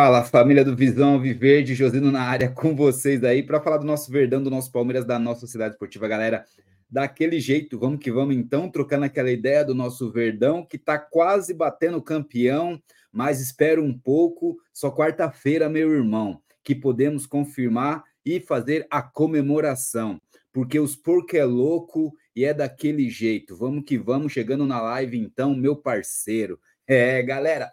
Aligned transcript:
Fala, 0.00 0.22
família 0.22 0.64
do 0.64 0.76
Visão 0.76 1.20
Viverde, 1.20 1.74
Josino 1.74 2.12
na 2.12 2.22
área 2.22 2.48
com 2.48 2.72
vocês 2.76 3.24
aí 3.24 3.42
para 3.42 3.60
falar 3.60 3.78
do 3.78 3.84
nosso 3.84 4.12
Verdão, 4.12 4.40
do 4.40 4.48
nosso 4.48 4.70
Palmeiras, 4.70 5.04
da 5.04 5.18
nossa 5.18 5.44
cidade 5.44 5.74
esportiva, 5.74 6.06
galera. 6.06 6.44
Daquele 6.88 7.40
jeito, 7.40 7.76
vamos 7.76 7.98
que 7.98 8.12
vamos 8.12 8.36
então, 8.36 8.70
trocando 8.70 9.06
aquela 9.06 9.28
ideia 9.28 9.64
do 9.64 9.74
nosso 9.74 10.08
Verdão, 10.12 10.64
que 10.64 10.76
está 10.76 11.00
quase 11.00 11.52
batendo 11.52 12.00
campeão, 12.00 12.80
mas 13.10 13.40
espero 13.40 13.82
um 13.82 13.92
pouco, 13.92 14.56
só 14.72 14.88
quarta-feira, 14.88 15.68
meu 15.68 15.90
irmão, 15.92 16.40
que 16.62 16.76
podemos 16.76 17.26
confirmar 17.26 18.04
e 18.24 18.38
fazer 18.38 18.86
a 18.88 19.02
comemoração, 19.02 20.20
porque 20.52 20.78
os 20.78 20.94
porco 20.94 21.36
é 21.36 21.44
louco 21.44 22.14
e 22.36 22.44
é 22.44 22.54
daquele 22.54 23.10
jeito. 23.10 23.56
Vamos 23.56 23.82
que 23.84 23.98
vamos, 23.98 24.32
chegando 24.32 24.64
na 24.64 24.80
live 24.80 25.18
então, 25.18 25.56
meu 25.56 25.74
parceiro. 25.74 26.56
É, 26.86 27.20
galera, 27.20 27.72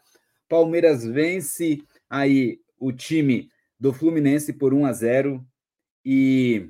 Palmeiras 0.50 1.06
vence 1.06 1.84
aí 2.10 2.60
o 2.78 2.92
time 2.92 3.50
do 3.80 3.94
Fluminense 3.94 4.54
por 4.54 4.74
1 4.74 4.86
a 4.86 4.94
0 4.94 5.48
e 6.04 6.70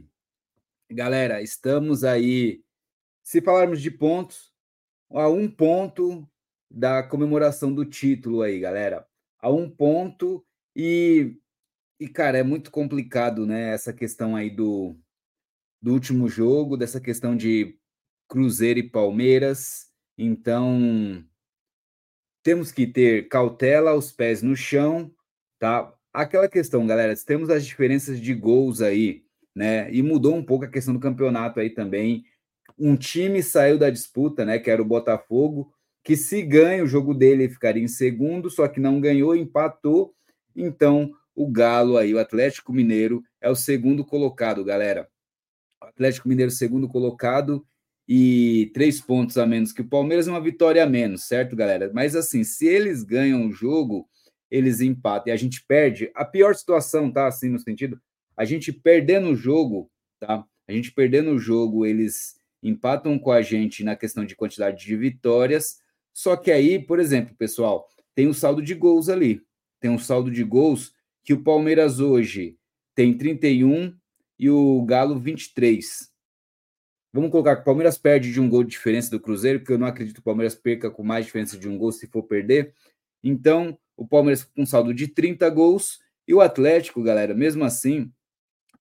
galera, 0.90 1.41
estamos 1.41 2.03
aí 2.03 2.63
se 3.23 3.41
falarmos 3.41 3.81
de 3.81 3.90
pontos, 3.90 4.53
a 5.12 5.28
um 5.29 5.50
ponto 5.50 6.29
da 6.69 7.03
comemoração 7.03 7.73
do 7.73 7.85
título 7.85 8.41
aí, 8.41 8.59
galera. 8.59 9.07
A 9.40 9.50
um 9.51 9.69
ponto 9.69 10.46
e 10.75 11.38
e 12.00 12.09
cara, 12.09 12.38
é 12.38 12.44
muito 12.44 12.72
complicado, 12.72 13.46
né, 13.46 13.73
essa 13.73 13.94
questão 13.94 14.35
aí 14.35 14.50
do 14.50 14.97
do 15.81 15.94
último 15.94 16.28
jogo, 16.28 16.78
dessa 16.78 17.00
questão 17.00 17.35
de 17.38 17.78
Cruzeiro 18.28 18.79
e 18.79 18.90
Palmeiras. 18.90 19.91
Então, 20.17 21.23
temos 22.44 22.72
que 22.72 22.88
ter 22.88 23.28
cautela, 23.28 23.94
os 23.96 24.12
pés 24.12 24.41
no 24.41 24.56
chão 24.56 25.15
tá? 25.66 25.92
Aquela 26.14 26.48
questão, 26.48 26.86
galera, 26.86 27.16
temos 27.26 27.50
as 27.50 27.66
diferenças 27.66 28.22
de 28.22 28.36
gols 28.36 28.81
aí, 28.81 29.24
né? 29.56 29.92
E 29.92 30.03
mudou 30.03 30.36
um 30.36 30.44
pouco 30.44 30.64
a 30.64 30.68
questão 30.68 30.94
do 30.94 31.00
campeonato 31.00 31.59
aí 31.59 31.72
também. 31.72 32.24
Um 32.78 32.96
time 32.96 33.42
saiu 33.42 33.80
da 33.80 33.90
disputa, 33.90 34.46
né? 34.46 34.59
Que 34.59 34.70
era 34.70 34.80
o 34.80 34.86
Botafogo, 34.86 35.74
que 36.03 36.16
se 36.16 36.44
ganha 36.44 36.84
o 36.84 36.88
jogo 36.88 37.16
dele 37.16 37.50
ficaria 37.50 37.81
em 37.81 37.88
segundo, 37.88 38.48
só 38.52 38.68
que 38.68 38.80
não 38.80 39.02
ganhou, 39.02 39.36
empatou. 39.36 40.14
Então, 40.56 41.12
o 41.34 41.50
Galo 41.50 41.97
aí, 41.97 42.14
o 42.14 42.20
Atlético 42.20 42.72
Mineiro, 42.72 43.24
é 43.42 43.50
o 43.50 43.56
segundo 43.56 44.06
colocado, 44.06 44.64
galera. 44.64 45.09
Atlético 45.82 46.30
Mineiro, 46.30 46.52
segundo 46.52 46.88
colocado, 46.88 47.66
e 48.08 48.70
três 48.72 49.02
pontos 49.02 49.36
a 49.36 49.47
menos 49.47 49.74
que 49.74 49.82
o 49.82 49.90
Palmeiras, 49.90 50.28
uma 50.28 50.40
vitória 50.40 50.84
a 50.84 50.88
menos, 50.88 51.24
certo, 51.24 51.56
galera? 51.56 51.90
Mas 51.92 52.16
assim, 52.16 52.44
se 52.44 52.68
eles 52.68 53.03
ganham 53.03 53.47
o 53.47 53.52
jogo, 53.52 54.08
eles 54.55 54.79
empatam 54.79 55.27
e 55.27 55.31
a 55.31 55.35
gente 55.35 55.63
perde, 55.66 56.09
a 56.16 56.23
pior 56.23 56.55
situação, 56.55 57.11
tá? 57.11 57.27
Assim, 57.27 57.49
no 57.49 57.59
sentido, 57.59 57.99
a 58.38 58.45
gente 58.45 58.71
perdendo 58.71 59.29
o 59.29 59.35
jogo, 59.35 59.91
tá? 60.17 60.45
A 60.67 60.71
gente 60.71 60.93
perdendo 60.93 61.31
o 61.31 61.39
jogo, 61.39 61.85
eles 61.85 62.39
empatam 62.63 63.19
com 63.19 63.31
a 63.31 63.41
gente 63.41 63.83
na 63.83 63.97
questão 63.97 64.25
de 64.25 64.35
quantidade 64.35 64.85
de 64.85 64.95
vitórias. 64.95 65.79
Só 66.13 66.38
que 66.38 66.51
aí, 66.51 66.79
por 66.79 66.99
exemplo, 66.99 67.35
pessoal, 67.35 67.85
tem 68.16 68.28
um 68.28 68.34
saldo 68.34 68.61
de 68.61 68.73
gols 68.73 69.09
ali. 69.09 69.41
Tem 69.79 69.91
um 69.91 69.99
saldo 69.99 70.31
de 70.31 70.43
gols 70.43 70.93
que 71.22 71.34
o 71.34 71.43
Palmeiras 71.43 71.99
hoje 71.99 72.58
tem 72.96 73.13
31 73.13 73.93
e 74.40 74.49
o 74.49 74.84
Galo 74.85 75.19
23. 75.19 76.09
Vamos 77.13 77.29
colocar 77.29 77.58
que 77.58 77.61
o 77.61 77.66
Palmeiras 77.66 77.97
perde 77.97 78.31
de 78.31 78.40
um 78.40 78.49
gol 78.49 78.63
de 78.63 78.72
diferença 78.72 79.11
do 79.11 79.19
Cruzeiro, 79.19 79.59
porque 79.59 79.73
eu 79.73 79.78
não 79.78 79.87
acredito 79.87 80.16
que 80.16 80.22
o 80.22 80.23
Palmeiras 80.23 80.55
perca 80.55 80.90
com 80.90 81.03
mais 81.03 81.25
diferença 81.25 81.58
de 81.58 81.67
um 81.67 81.78
gol 81.78 81.91
se 81.91 82.08
for 82.08 82.23
perder. 82.23 82.73
Então, 83.23 83.78
o 83.97 84.08
Palmeiras 84.08 84.44
com 84.44 84.66
saldo 84.66 84.94
de 84.94 85.08
30 85.08 85.50
gols 85.50 86.00
e 86.28 86.34
o 86.34 86.42
Atlético, 86.42 87.03
galera, 87.03 87.34
mesmo 87.34 87.64
assim, 87.64 88.12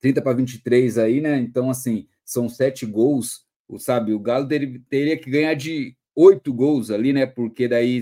30 0.01 0.23
para 0.23 0.37
23 0.37 0.99
aí, 0.99 1.21
né? 1.21 1.39
Então, 1.39 1.71
assim, 1.71 2.07
são 2.25 2.49
sete 2.49 2.87
gols, 2.87 3.45
sabe? 3.79 4.13
O 4.13 4.19
Galo 4.19 4.47
teria, 4.47 4.81
teria 4.89 5.17
que 5.17 5.31
ganhar 5.31 5.55
de 5.55 5.97
oito 6.15 6.53
gols 6.53 6.91
ali, 6.91 7.13
né? 7.13 7.27
Porque 7.27 7.69
daí, 7.69 8.01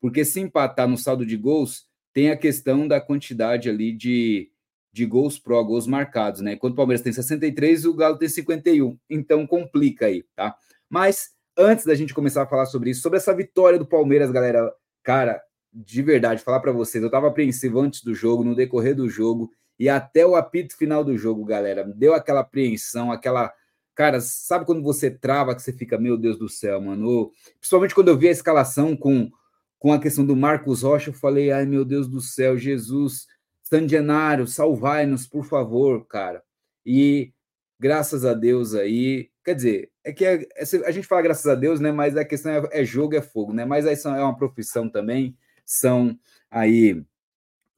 porque 0.00 0.24
se 0.24 0.40
empatar 0.40 0.88
no 0.88 0.98
saldo 0.98 1.24
de 1.24 1.36
gols, 1.36 1.86
tem 2.12 2.30
a 2.30 2.36
questão 2.36 2.86
da 2.86 3.00
quantidade 3.00 3.68
ali 3.68 3.92
de, 3.92 4.50
de 4.92 5.04
gols 5.04 5.38
pró, 5.38 5.62
gols 5.62 5.86
marcados, 5.86 6.40
né? 6.40 6.52
Enquanto 6.52 6.74
o 6.74 6.76
Palmeiras 6.76 7.02
tem 7.02 7.12
63, 7.12 7.84
o 7.84 7.94
Galo 7.94 8.18
tem 8.18 8.28
51. 8.28 8.96
Então 9.10 9.46
complica 9.46 10.06
aí, 10.06 10.24
tá? 10.36 10.56
Mas 10.88 11.30
antes 11.56 11.84
da 11.84 11.94
gente 11.94 12.14
começar 12.14 12.42
a 12.42 12.46
falar 12.46 12.66
sobre 12.66 12.90
isso, 12.90 13.02
sobre 13.02 13.18
essa 13.18 13.34
vitória 13.34 13.78
do 13.78 13.86
Palmeiras, 13.86 14.30
galera, 14.30 14.72
cara, 15.02 15.42
de 15.74 16.02
verdade, 16.02 16.42
falar 16.42 16.60
para 16.60 16.70
vocês, 16.70 17.02
eu 17.02 17.08
estava 17.08 17.26
apreensivo 17.26 17.80
antes 17.80 18.02
do 18.02 18.14
jogo, 18.14 18.44
no 18.44 18.54
decorrer 18.54 18.94
do 18.94 19.08
jogo 19.08 19.50
e 19.76 19.88
até 19.88 20.24
o 20.24 20.36
apito 20.36 20.76
final 20.76 21.02
do 21.02 21.18
jogo, 21.18 21.44
galera. 21.44 21.84
Deu 21.84 22.14
aquela 22.14 22.40
apreensão, 22.40 23.10
aquela. 23.10 23.52
Cara, 23.94 24.20
sabe 24.20 24.64
quando 24.64 24.82
você 24.82 25.10
trava 25.10 25.54
que 25.54 25.62
você 25.62 25.72
fica, 25.72 25.98
meu 25.98 26.16
Deus 26.16 26.38
do 26.38 26.48
céu, 26.48 26.80
mano? 26.80 27.32
Principalmente 27.58 27.94
quando 27.94 28.08
eu 28.08 28.16
vi 28.16 28.28
a 28.28 28.32
escalação 28.32 28.96
com, 28.96 29.30
com 29.78 29.92
a 29.92 30.00
questão 30.00 30.24
do 30.24 30.36
Marcos 30.36 30.82
Rocha, 30.82 31.10
eu 31.10 31.14
falei, 31.14 31.50
ai 31.50 31.66
meu 31.66 31.84
Deus 31.84 32.08
do 32.08 32.20
céu, 32.20 32.56
Jesus, 32.56 33.26
Sandianário, 33.62 34.46
salvai-nos, 34.46 35.26
por 35.26 35.44
favor, 35.44 36.06
cara. 36.06 36.42
E 36.84 37.32
graças 37.78 38.24
a 38.24 38.34
Deus 38.34 38.74
aí, 38.74 39.30
quer 39.44 39.54
dizer, 39.54 39.90
é 40.04 40.12
que 40.12 40.24
é, 40.24 40.42
é, 40.56 40.64
a 40.86 40.90
gente 40.90 41.06
fala 41.06 41.22
graças 41.22 41.46
a 41.46 41.54
Deus, 41.54 41.80
né? 41.80 41.90
Mas 41.92 42.16
a 42.16 42.24
questão 42.24 42.52
é, 42.52 42.68
é 42.72 42.84
jogo, 42.84 43.16
é 43.16 43.22
fogo, 43.22 43.52
né? 43.52 43.64
Mas 43.64 43.86
aí 43.86 43.96
é 44.04 44.22
uma 44.22 44.36
profissão 44.36 44.88
também 44.88 45.36
são 45.64 46.18
aí 46.50 47.02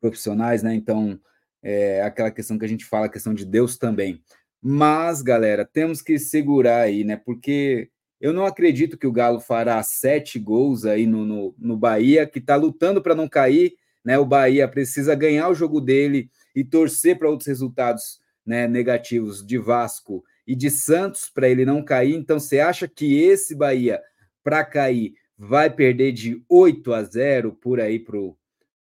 profissionais, 0.00 0.62
né? 0.62 0.74
Então, 0.74 1.18
é 1.62 2.02
aquela 2.02 2.30
questão 2.30 2.58
que 2.58 2.64
a 2.64 2.68
gente 2.68 2.84
fala, 2.84 3.06
a 3.06 3.10
questão 3.10 3.34
de 3.34 3.44
Deus 3.44 3.76
também. 3.76 4.22
Mas, 4.62 5.22
galera, 5.22 5.64
temos 5.64 6.02
que 6.02 6.18
segurar 6.18 6.82
aí, 6.82 7.04
né? 7.04 7.16
Porque 7.16 7.90
eu 8.20 8.32
não 8.32 8.46
acredito 8.46 8.96
que 8.96 9.06
o 9.06 9.12
Galo 9.12 9.40
fará 9.40 9.82
sete 9.82 10.38
gols 10.38 10.84
aí 10.84 11.06
no, 11.06 11.24
no, 11.24 11.54
no 11.58 11.76
Bahia, 11.76 12.26
que 12.26 12.38
está 12.38 12.56
lutando 12.56 13.02
para 13.02 13.14
não 13.14 13.28
cair, 13.28 13.74
né? 14.04 14.18
O 14.18 14.24
Bahia 14.24 14.66
precisa 14.68 15.14
ganhar 15.14 15.48
o 15.48 15.54
jogo 15.54 15.80
dele 15.80 16.30
e 16.54 16.64
torcer 16.64 17.18
para 17.18 17.28
outros 17.28 17.46
resultados 17.46 18.20
né, 18.44 18.68
negativos 18.68 19.44
de 19.44 19.58
Vasco 19.58 20.24
e 20.46 20.54
de 20.54 20.70
Santos 20.70 21.28
para 21.28 21.48
ele 21.48 21.64
não 21.64 21.82
cair. 21.82 22.14
Então, 22.14 22.38
você 22.38 22.60
acha 22.60 22.86
que 22.86 23.20
esse 23.20 23.54
Bahia, 23.54 24.00
para 24.42 24.64
cair, 24.64 25.14
vai 25.38 25.68
perder 25.70 26.12
de 26.12 26.42
8 26.48 26.92
a 26.94 27.02
0 27.02 27.52
por 27.52 27.80
aí 27.80 27.98
para 27.98 28.16
o 28.18 28.36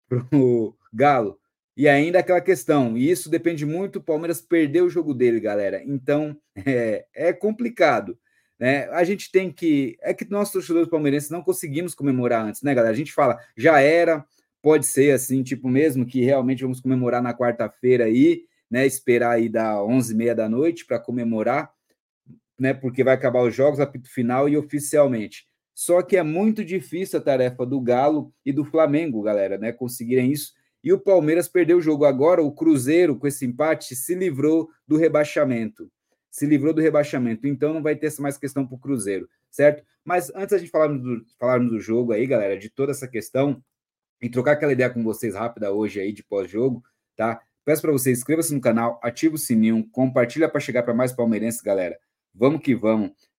Galo. 0.93 1.39
E 1.75 1.87
ainda 1.87 2.19
aquela 2.19 2.41
questão, 2.41 2.97
e 2.97 3.09
isso 3.09 3.29
depende 3.29 3.65
muito, 3.65 3.97
o 3.99 4.03
Palmeiras 4.03 4.41
perdeu 4.41 4.85
o 4.85 4.89
jogo 4.89 5.13
dele, 5.13 5.39
galera. 5.39 5.81
Então, 5.85 6.37
é, 6.65 7.05
é 7.13 7.33
complicado. 7.33 8.17
né? 8.59 8.89
A 8.89 9.03
gente 9.03 9.31
tem 9.31 9.51
que. 9.51 9.97
É 10.01 10.13
que 10.13 10.29
nós, 10.29 10.51
torcedores 10.51 10.89
palmeirenses, 10.89 11.29
não 11.29 11.41
conseguimos 11.41 11.95
comemorar 11.95 12.45
antes, 12.45 12.61
né, 12.61 12.73
galera? 12.75 12.93
A 12.93 12.97
gente 12.97 13.13
fala, 13.13 13.39
já 13.57 13.79
era, 13.79 14.25
pode 14.61 14.85
ser 14.85 15.11
assim, 15.13 15.43
tipo 15.43 15.69
mesmo, 15.69 16.05
que 16.05 16.21
realmente 16.21 16.63
vamos 16.63 16.79
comemorar 16.81 17.21
na 17.21 17.33
quarta-feira 17.33 18.05
aí, 18.05 18.45
né? 18.69 18.85
Esperar 18.85 19.31
aí 19.31 19.49
da 19.49 19.75
11h30 19.75 20.35
da 20.35 20.49
noite 20.49 20.85
para 20.85 20.99
comemorar, 20.99 21.71
né? 22.59 22.73
Porque 22.73 23.03
vai 23.03 23.15
acabar 23.15 23.41
os 23.43 23.55
jogos, 23.55 23.79
apito 23.79 24.09
final 24.09 24.47
e 24.49 24.57
oficialmente. 24.57 25.45
Só 25.83 26.03
que 26.03 26.15
é 26.15 26.21
muito 26.21 26.63
difícil 26.63 27.17
a 27.17 27.23
tarefa 27.23 27.65
do 27.65 27.81
Galo 27.81 28.31
e 28.45 28.53
do 28.53 28.63
Flamengo, 28.63 29.23
galera, 29.23 29.57
né? 29.57 29.71
Conseguirem 29.71 30.31
isso. 30.31 30.53
E 30.83 30.93
o 30.93 30.99
Palmeiras 30.99 31.47
perdeu 31.47 31.79
o 31.79 31.81
jogo 31.81 32.05
agora. 32.05 32.43
O 32.43 32.51
Cruzeiro, 32.51 33.17
com 33.17 33.25
esse 33.25 33.47
empate, 33.47 33.95
se 33.95 34.13
livrou 34.13 34.69
do 34.87 34.95
rebaixamento. 34.95 35.91
Se 36.29 36.45
livrou 36.45 36.71
do 36.71 36.81
rebaixamento. 36.81 37.47
Então 37.47 37.73
não 37.73 37.81
vai 37.81 37.95
ter 37.95 38.13
mais 38.19 38.37
questão 38.37 38.63
para 38.63 38.75
o 38.75 38.79
Cruzeiro, 38.79 39.27
certo? 39.49 39.83
Mas 40.05 40.31
antes 40.35 40.53
a 40.53 40.59
gente 40.59 40.69
falarmos 40.69 41.01
do, 41.01 41.25
falarmos 41.39 41.71
do 41.71 41.79
jogo 41.79 42.13
aí, 42.13 42.27
galera, 42.27 42.59
de 42.59 42.69
toda 42.69 42.91
essa 42.91 43.07
questão, 43.07 43.59
e 44.21 44.29
trocar 44.29 44.51
aquela 44.51 44.73
ideia 44.73 44.89
com 44.91 45.03
vocês 45.03 45.33
rápida 45.33 45.71
hoje 45.71 45.99
aí 45.99 46.13
de 46.13 46.23
pós-jogo, 46.23 46.83
tá? 47.15 47.41
Peço 47.65 47.81
para 47.81 47.91
você 47.91 48.11
inscreva-se 48.11 48.53
no 48.53 48.61
canal, 48.61 48.99
ativa 49.01 49.33
o 49.33 49.39
sininho, 49.39 49.83
compartilha 49.91 50.47
para 50.47 50.61
chegar 50.61 50.83
para 50.83 50.93
mais 50.93 51.11
palmeirenses, 51.11 51.59
galera. 51.59 51.97
Vamos 52.35 52.61
que 52.61 52.75
vamos. 52.75 53.30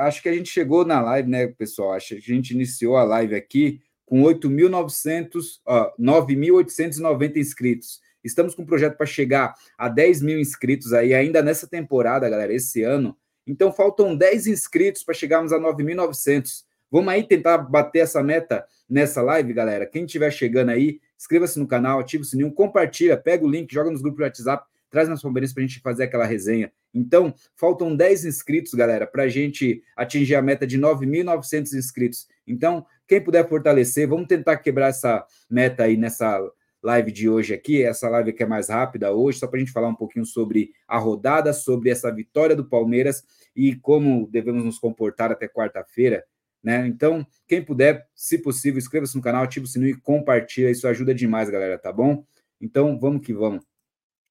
Acho 0.00 0.22
que 0.22 0.28
a 0.28 0.34
gente 0.34 0.48
chegou 0.48 0.84
na 0.84 1.00
live, 1.00 1.28
né, 1.28 1.46
pessoal? 1.48 1.92
Acho 1.92 2.16
que 2.16 2.32
a 2.32 2.34
gente 2.34 2.52
iniciou 2.52 2.96
a 2.96 3.04
live 3.04 3.34
aqui 3.34 3.80
com 4.04 4.22
8.900, 4.22 5.60
9.890 5.98 7.36
inscritos. 7.36 8.00
Estamos 8.22 8.54
com 8.54 8.62
um 8.62 8.66
projeto 8.66 8.96
para 8.96 9.06
chegar 9.06 9.54
a 9.76 9.88
10 9.88 10.22
mil 10.22 10.38
inscritos 10.38 10.92
aí, 10.92 11.14
ainda 11.14 11.42
nessa 11.42 11.66
temporada, 11.66 12.28
galera, 12.28 12.52
esse 12.52 12.82
ano. 12.82 13.16
Então, 13.46 13.72
faltam 13.72 14.16
10 14.16 14.46
inscritos 14.48 15.02
para 15.04 15.14
chegarmos 15.14 15.52
a 15.52 15.58
9.900. 15.58 16.64
Vamos 16.90 17.12
aí 17.12 17.22
tentar 17.22 17.58
bater 17.58 18.00
essa 18.00 18.22
meta 18.22 18.64
nessa 18.88 19.22
live, 19.22 19.52
galera. 19.52 19.86
Quem 19.86 20.04
estiver 20.04 20.30
chegando 20.32 20.70
aí, 20.70 21.00
inscreva-se 21.18 21.58
no 21.58 21.66
canal, 21.66 21.98
ativa 22.00 22.22
o 22.22 22.26
sininho, 22.26 22.52
compartilha, 22.52 23.16
pega 23.16 23.44
o 23.44 23.48
link, 23.48 23.72
joga 23.72 23.90
nos 23.90 24.02
grupos 24.02 24.18
do 24.18 24.24
WhatsApp, 24.24 24.66
traz 24.90 25.08
nas 25.08 25.22
palmeiras 25.22 25.52
para 25.52 25.62
a 25.64 25.66
gente 25.66 25.80
fazer 25.80 26.04
aquela 26.04 26.24
resenha. 26.24 26.72
Então, 26.96 27.34
faltam 27.54 27.94
10 27.94 28.24
inscritos, 28.24 28.72
galera, 28.72 29.06
para 29.06 29.24
a 29.24 29.28
gente 29.28 29.82
atingir 29.94 30.34
a 30.34 30.40
meta 30.40 30.66
de 30.66 30.78
9.900 30.78 31.74
inscritos. 31.74 32.26
Então, 32.46 32.86
quem 33.06 33.22
puder 33.22 33.46
fortalecer, 33.46 34.08
vamos 34.08 34.26
tentar 34.26 34.56
quebrar 34.56 34.88
essa 34.88 35.24
meta 35.48 35.84
aí 35.84 35.96
nessa 35.96 36.40
live 36.82 37.12
de 37.12 37.28
hoje 37.28 37.52
aqui, 37.52 37.82
essa 37.82 38.08
live 38.08 38.32
que 38.32 38.42
é 38.42 38.46
mais 38.46 38.70
rápida 38.70 39.12
hoje, 39.12 39.38
só 39.38 39.46
para 39.46 39.58
a 39.58 39.60
gente 39.60 39.72
falar 39.72 39.88
um 39.88 39.94
pouquinho 39.94 40.24
sobre 40.24 40.70
a 40.88 40.96
rodada, 40.96 41.52
sobre 41.52 41.90
essa 41.90 42.10
vitória 42.10 42.56
do 42.56 42.64
Palmeiras 42.64 43.24
e 43.54 43.74
como 43.76 44.26
devemos 44.30 44.64
nos 44.64 44.78
comportar 44.78 45.30
até 45.30 45.46
quarta-feira, 45.46 46.24
né? 46.62 46.86
Então, 46.86 47.26
quem 47.46 47.62
puder, 47.62 48.06
se 48.14 48.38
possível, 48.38 48.78
inscreva-se 48.78 49.16
no 49.16 49.22
canal, 49.22 49.42
ativa 49.44 49.66
o 49.66 49.68
sininho 49.68 49.90
e 49.90 50.00
compartilha, 50.00 50.70
isso 50.70 50.88
ajuda 50.88 51.14
demais, 51.14 51.50
galera, 51.50 51.78
tá 51.78 51.92
bom? 51.92 52.24
Então, 52.60 52.98
vamos 52.98 53.26
que 53.26 53.34
vamos. 53.34 53.64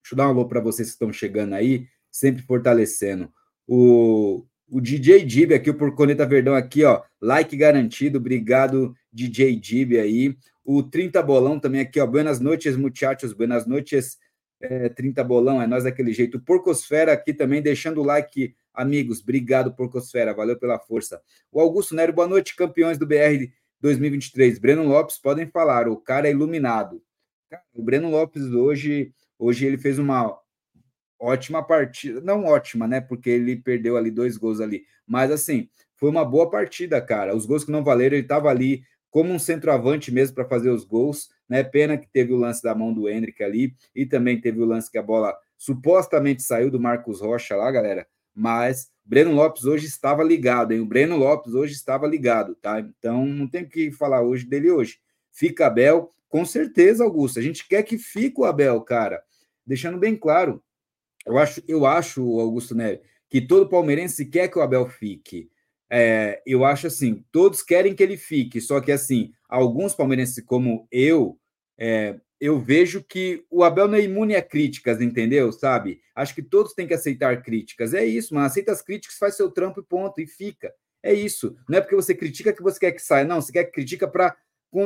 Deixa 0.01 0.13
eu 0.13 0.17
dar 0.17 0.27
um 0.27 0.29
alô 0.29 0.47
para 0.47 0.59
vocês 0.59 0.87
que 0.87 0.93
estão 0.93 1.11
chegando 1.11 1.53
aí 1.53 1.87
sempre 2.15 2.41
fortalecendo. 2.43 3.29
O, 3.67 4.45
o 4.69 4.79
DJ 4.79 5.25
Dib 5.25 5.51
aqui, 5.51 5.69
o 5.69 5.73
Porconeta 5.73 6.25
Verdão 6.25 6.55
aqui, 6.55 6.85
ó, 6.85 7.03
like 7.21 7.57
garantido, 7.57 8.19
obrigado 8.19 8.95
DJ 9.11 9.59
Dib 9.59 9.99
aí. 9.99 10.37
O 10.63 10.81
30 10.81 11.21
Bolão 11.21 11.59
também 11.59 11.81
aqui, 11.81 11.99
ó, 11.99 12.07
buenas 12.07 12.39
noites, 12.39 12.77
muchachos, 12.77 13.33
buenas 13.33 13.67
noites, 13.67 14.17
é, 14.61 14.87
30 14.87 15.25
Bolão, 15.25 15.61
é 15.61 15.67
nós 15.67 15.83
daquele 15.83 16.13
jeito. 16.13 16.37
O 16.37 16.41
Porcosfera 16.41 17.11
aqui 17.11 17.33
também, 17.33 17.61
deixando 17.61 17.99
o 17.99 18.05
like, 18.05 18.55
amigos, 18.73 19.19
obrigado 19.21 19.75
Porcosfera, 19.75 20.33
valeu 20.33 20.57
pela 20.57 20.79
força. 20.79 21.21
O 21.51 21.59
Augusto 21.59 21.93
Nero, 21.93 22.13
boa 22.13 22.29
noite, 22.29 22.55
campeões 22.55 22.97
do 22.97 23.05
BR 23.05 23.51
2023. 23.81 24.57
Breno 24.57 24.87
Lopes, 24.87 25.17
podem 25.17 25.47
falar, 25.47 25.89
o 25.89 25.97
cara 25.97 26.29
é 26.29 26.31
iluminado. 26.31 27.03
O 27.73 27.83
Breno 27.83 28.09
Lopes 28.09 28.43
hoje, 28.53 29.11
hoje 29.37 29.65
ele 29.65 29.77
fez 29.77 29.99
uma 29.99 30.39
ótima 31.19 31.63
partida, 31.63 32.21
não 32.21 32.45
ótima, 32.45 32.87
né? 32.87 33.01
Porque 33.01 33.29
ele 33.29 33.55
perdeu 33.55 33.97
ali 33.97 34.11
dois 34.11 34.37
gols 34.37 34.59
ali, 34.59 34.83
mas 35.07 35.31
assim, 35.31 35.69
foi 35.95 36.09
uma 36.09 36.25
boa 36.25 36.49
partida, 36.49 37.01
cara. 37.01 37.35
Os 37.35 37.45
gols 37.45 37.63
que 37.63 37.71
não 37.71 37.83
valeram, 37.83 38.15
ele 38.15 38.23
estava 38.25 38.49
ali 38.49 38.83
como 39.09 39.31
um 39.31 39.39
centroavante 39.39 40.11
mesmo 40.11 40.35
para 40.35 40.45
fazer 40.45 40.69
os 40.69 40.83
gols, 40.83 41.29
né? 41.47 41.63
Pena 41.63 41.97
que 41.97 42.07
teve 42.07 42.33
o 42.33 42.37
lance 42.37 42.61
da 42.61 42.75
mão 42.75 42.93
do 42.93 43.09
Hendrick 43.09 43.41
ali 43.43 43.73
e 43.95 44.05
também 44.05 44.41
teve 44.41 44.61
o 44.61 44.65
lance 44.65 44.91
que 44.91 44.97
a 44.97 45.03
bola 45.03 45.33
supostamente 45.57 46.43
saiu 46.43 46.69
do 46.69 46.79
Marcos 46.79 47.21
Rocha 47.21 47.55
lá, 47.55 47.71
galera. 47.71 48.05
Mas 48.33 48.89
Breno 49.05 49.31
Lopes 49.31 49.63
hoje 49.63 49.85
estava 49.85 50.21
ligado, 50.23 50.73
hein? 50.73 50.81
O 50.81 50.85
Breno 50.85 51.15
Lopes 51.15 51.53
hoje 51.53 51.73
estava 51.73 52.05
ligado, 52.05 52.55
tá? 52.55 52.79
Então 52.79 53.25
não 53.25 53.47
tem 53.47 53.63
o 53.63 53.69
que 53.69 53.91
falar 53.91 54.21
hoje 54.21 54.45
dele 54.45 54.69
hoje. 54.69 54.97
Fica 55.31 55.67
Abel, 55.67 56.09
com 56.27 56.43
certeza, 56.43 57.03
Augusto. 57.03 57.39
A 57.39 57.41
gente 57.41 57.65
quer 57.67 57.83
que 57.83 57.97
fique 57.97 58.41
o 58.41 58.45
Abel, 58.45 58.81
cara. 58.81 59.23
Deixando 59.65 59.97
bem 59.97 60.15
claro, 60.15 60.61
eu 61.25 61.37
acho, 61.37 61.61
eu 61.67 61.85
acho, 61.85 62.39
Augusto 62.39 62.75
Nery, 62.75 63.01
que 63.29 63.41
todo 63.41 63.69
palmeirense 63.69 64.25
quer 64.25 64.47
que 64.47 64.57
o 64.57 64.61
Abel 64.61 64.87
fique. 64.87 65.49
É, 65.89 66.41
eu 66.45 66.65
acho 66.65 66.87
assim, 66.87 67.23
todos 67.31 67.61
querem 67.61 67.93
que 67.93 68.01
ele 68.01 68.17
fique, 68.17 68.59
só 68.59 68.81
que 68.81 68.91
assim, 68.91 69.31
alguns 69.47 69.93
palmeirenses 69.93 70.43
como 70.43 70.87
eu, 70.91 71.39
é, 71.77 72.19
eu 72.39 72.59
vejo 72.59 73.03
que 73.03 73.45
o 73.49 73.63
Abel 73.63 73.87
não 73.87 73.97
é 73.97 74.01
imune 74.01 74.35
a 74.35 74.41
críticas, 74.41 75.01
entendeu? 75.01 75.51
Sabe? 75.51 76.01
Acho 76.15 76.35
que 76.35 76.41
todos 76.41 76.73
têm 76.73 76.87
que 76.87 76.93
aceitar 76.93 77.41
críticas. 77.41 77.93
É 77.93 78.05
isso, 78.05 78.33
mano. 78.33 78.45
Aceita 78.45 78.71
as 78.71 78.81
críticas, 78.81 79.17
faz 79.17 79.35
seu 79.35 79.49
trampo 79.49 79.79
e 79.79 79.83
ponto, 79.83 80.19
e 80.19 80.27
fica. 80.27 80.73
É 81.01 81.13
isso. 81.13 81.55
Não 81.67 81.77
é 81.77 81.81
porque 81.81 81.95
você 81.95 82.13
critica 82.13 82.53
que 82.53 82.63
você 82.63 82.79
quer 82.79 82.91
que 82.91 83.01
saia, 83.01 83.25
não. 83.25 83.41
Você 83.41 83.51
quer 83.51 83.65
que 83.65 83.71
critica 83.71 84.07
para 84.07 84.35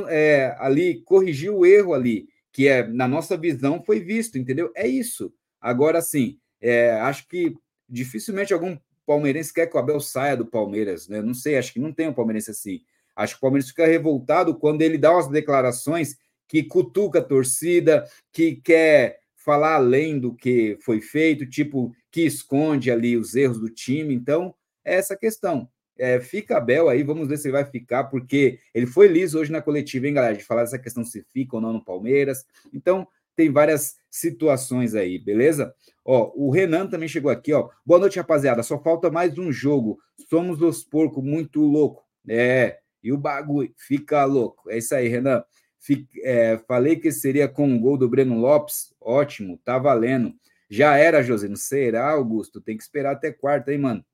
é, 0.07 0.55
ali 0.59 1.01
corrigir 1.03 1.49
o 1.49 1.65
erro 1.65 1.93
ali, 1.93 2.27
que 2.51 2.67
é 2.67 2.85
na 2.87 3.07
nossa 3.07 3.35
visão 3.35 3.83
foi 3.83 3.99
visto, 3.99 4.37
entendeu? 4.37 4.71
É 4.75 4.87
isso. 4.87 5.33
Agora, 5.61 6.01
sim, 6.01 6.39
é, 6.61 6.91
acho 7.01 7.27
que 7.27 7.55
dificilmente 7.87 8.53
algum 8.53 8.77
palmeirense 9.05 9.53
quer 9.53 9.67
que 9.67 9.75
o 9.75 9.79
Abel 9.79 9.99
saia 9.99 10.37
do 10.37 10.45
Palmeiras, 10.45 11.07
né? 11.07 11.21
Não 11.21 11.33
sei, 11.33 11.57
acho 11.57 11.73
que 11.73 11.79
não 11.79 11.91
tem 11.91 12.07
um 12.07 12.13
palmeirense 12.13 12.51
assim. 12.51 12.81
Acho 13.15 13.33
que 13.33 13.39
o 13.39 13.41
Palmeiras 13.41 13.69
fica 13.69 13.85
revoltado 13.85 14.55
quando 14.55 14.81
ele 14.81 14.97
dá 14.97 15.11
umas 15.11 15.27
declarações 15.27 16.15
que 16.47 16.63
cutuca 16.63 17.19
a 17.19 17.23
torcida, 17.23 18.07
que 18.31 18.55
quer 18.55 19.19
falar 19.35 19.75
além 19.75 20.19
do 20.19 20.33
que 20.33 20.77
foi 20.81 21.01
feito, 21.01 21.45
tipo, 21.45 21.91
que 22.11 22.21
esconde 22.21 22.91
ali 22.91 23.17
os 23.17 23.35
erros 23.35 23.59
do 23.59 23.69
time. 23.69 24.13
Então, 24.13 24.53
é 24.85 24.95
essa 24.95 25.17
questão. 25.17 25.69
É, 25.97 26.19
fica 26.19 26.57
Abel 26.57 26.87
aí, 26.87 27.03
vamos 27.03 27.27
ver 27.27 27.37
se 27.37 27.51
vai 27.51 27.65
ficar, 27.65 28.05
porque 28.05 28.59
ele 28.73 28.85
foi 28.85 29.07
liso 29.07 29.37
hoje 29.37 29.51
na 29.51 29.61
coletiva, 29.61 30.07
hein, 30.07 30.13
galera? 30.13 30.35
De 30.35 30.43
falar 30.43 30.63
dessa 30.63 30.79
questão 30.79 31.03
se 31.03 31.21
fica 31.33 31.55
ou 31.55 31.61
não 31.61 31.73
no 31.73 31.83
Palmeiras. 31.83 32.45
Então, 32.73 33.07
tem 33.35 33.51
várias 33.51 33.98
situações 34.09 34.95
aí, 34.95 35.19
beleza? 35.19 35.73
Ó, 36.03 36.31
o 36.35 36.49
Renan 36.49 36.87
também 36.87 37.07
chegou 37.07 37.29
aqui, 37.31 37.53
ó. 37.53 37.69
Boa 37.85 37.99
noite, 37.99 38.17
rapaziada. 38.17 38.63
Só 38.63 38.81
falta 38.81 39.11
mais 39.11 39.37
um 39.37 39.51
jogo. 39.51 39.99
Somos 40.29 40.61
os 40.61 40.83
porcos 40.83 41.23
muito 41.23 41.61
louco. 41.61 42.03
É, 42.27 42.79
e 43.03 43.11
o 43.11 43.17
bagulho 43.17 43.73
fica 43.77 44.25
louco. 44.25 44.69
É 44.69 44.77
isso 44.77 44.93
aí, 44.95 45.07
Renan. 45.07 45.43
Fique, 45.79 46.21
é, 46.23 46.57
falei 46.67 46.97
que 46.97 47.11
seria 47.11 47.47
com 47.47 47.73
o 47.73 47.79
gol 47.79 47.97
do 47.97 48.09
Breno 48.09 48.37
Lopes. 48.37 48.93
Ótimo, 48.99 49.59
tá 49.63 49.77
valendo. 49.77 50.33
Já 50.69 50.97
era, 50.97 51.23
José. 51.23 51.47
Não 51.47 51.55
será, 51.55 52.11
Augusto? 52.11 52.61
Tem 52.61 52.75
que 52.75 52.83
esperar 52.83 53.13
até 53.13 53.31
quarta, 53.31 53.71
hein, 53.71 53.79
mano? 53.79 54.05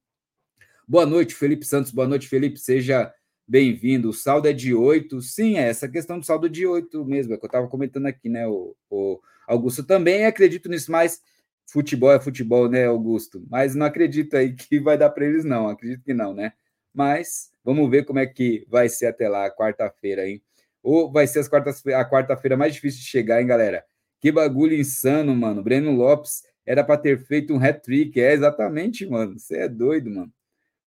Boa 0.88 1.06
noite, 1.06 1.34
Felipe 1.34 1.66
Santos. 1.66 1.92
Boa 1.92 2.08
noite, 2.08 2.28
Felipe. 2.28 2.60
Seja 2.60 3.12
bem-vindo. 3.48 4.10
O 4.10 4.14
saldo 4.14 4.48
é 4.48 4.54
de 4.54 4.74
8. 4.74 5.22
Sim, 5.22 5.58
é 5.58 5.70
essa 5.70 5.88
questão 5.88 6.20
do 6.20 6.26
saldo 6.26 6.50
de 6.50 6.66
8 6.66 7.06
mesmo, 7.06 7.34
é 7.34 7.38
que 7.38 7.46
eu 7.46 7.48
estava 7.48 7.68
comentando 7.68 8.08
aqui, 8.08 8.30
né, 8.30 8.48
o, 8.48 8.76
o, 8.90 9.20
Augusto. 9.48 9.84
Também 9.84 10.26
acredito 10.26 10.70
nisso, 10.70 10.92
mas 10.92 11.22
futebol 11.68 12.12
é 12.12 12.20
futebol, 12.20 12.70
né, 12.70 12.86
Augusto? 12.86 13.46
Mas 13.50 13.76
não 13.76 13.86
acredito 13.86 14.36
aí 14.36 14.54
que 14.54 14.80
vai 14.82 14.98
dar 14.98 15.10
para 15.10 15.26
eles, 15.26 15.46
não. 15.46 15.68
Acredito 15.68 16.04
que 16.04 16.14
não, 16.14 16.34
né? 16.34 16.54
Mas 16.94 17.52
vamos 17.64 17.90
ver 17.90 18.06
como 18.06 18.20
é 18.20 18.26
que 18.26 18.66
vai 18.70 18.90
ser 18.90 19.08
até 19.08 19.28
lá, 19.30 19.50
quarta-feira, 19.52 20.28
hein? 20.28 20.42
Ou 20.82 21.12
vai 21.12 21.28
ser 21.28 21.40
as 21.40 21.48
quartas, 21.48 21.86
a 21.88 22.06
quarta-feira 22.10 22.56
mais 22.56 22.74
difícil 22.74 23.02
de 23.02 23.08
chegar, 23.08 23.42
hein, 23.42 23.48
galera? 23.48 23.84
Que 24.22 24.32
bagulho 24.32 24.76
insano, 24.76 25.36
mano. 25.36 25.64
Breno 25.64 25.92
Lopes 25.92 26.44
era 26.66 26.84
para 26.84 26.98
ter 26.98 27.20
feito 27.26 27.54
um 27.54 27.64
hat-trick. 27.64 28.20
É, 28.20 28.34
exatamente, 28.34 29.06
mano. 29.06 29.38
Você 29.38 29.58
é 29.58 29.68
doido, 29.68 30.10
mano. 30.10 30.32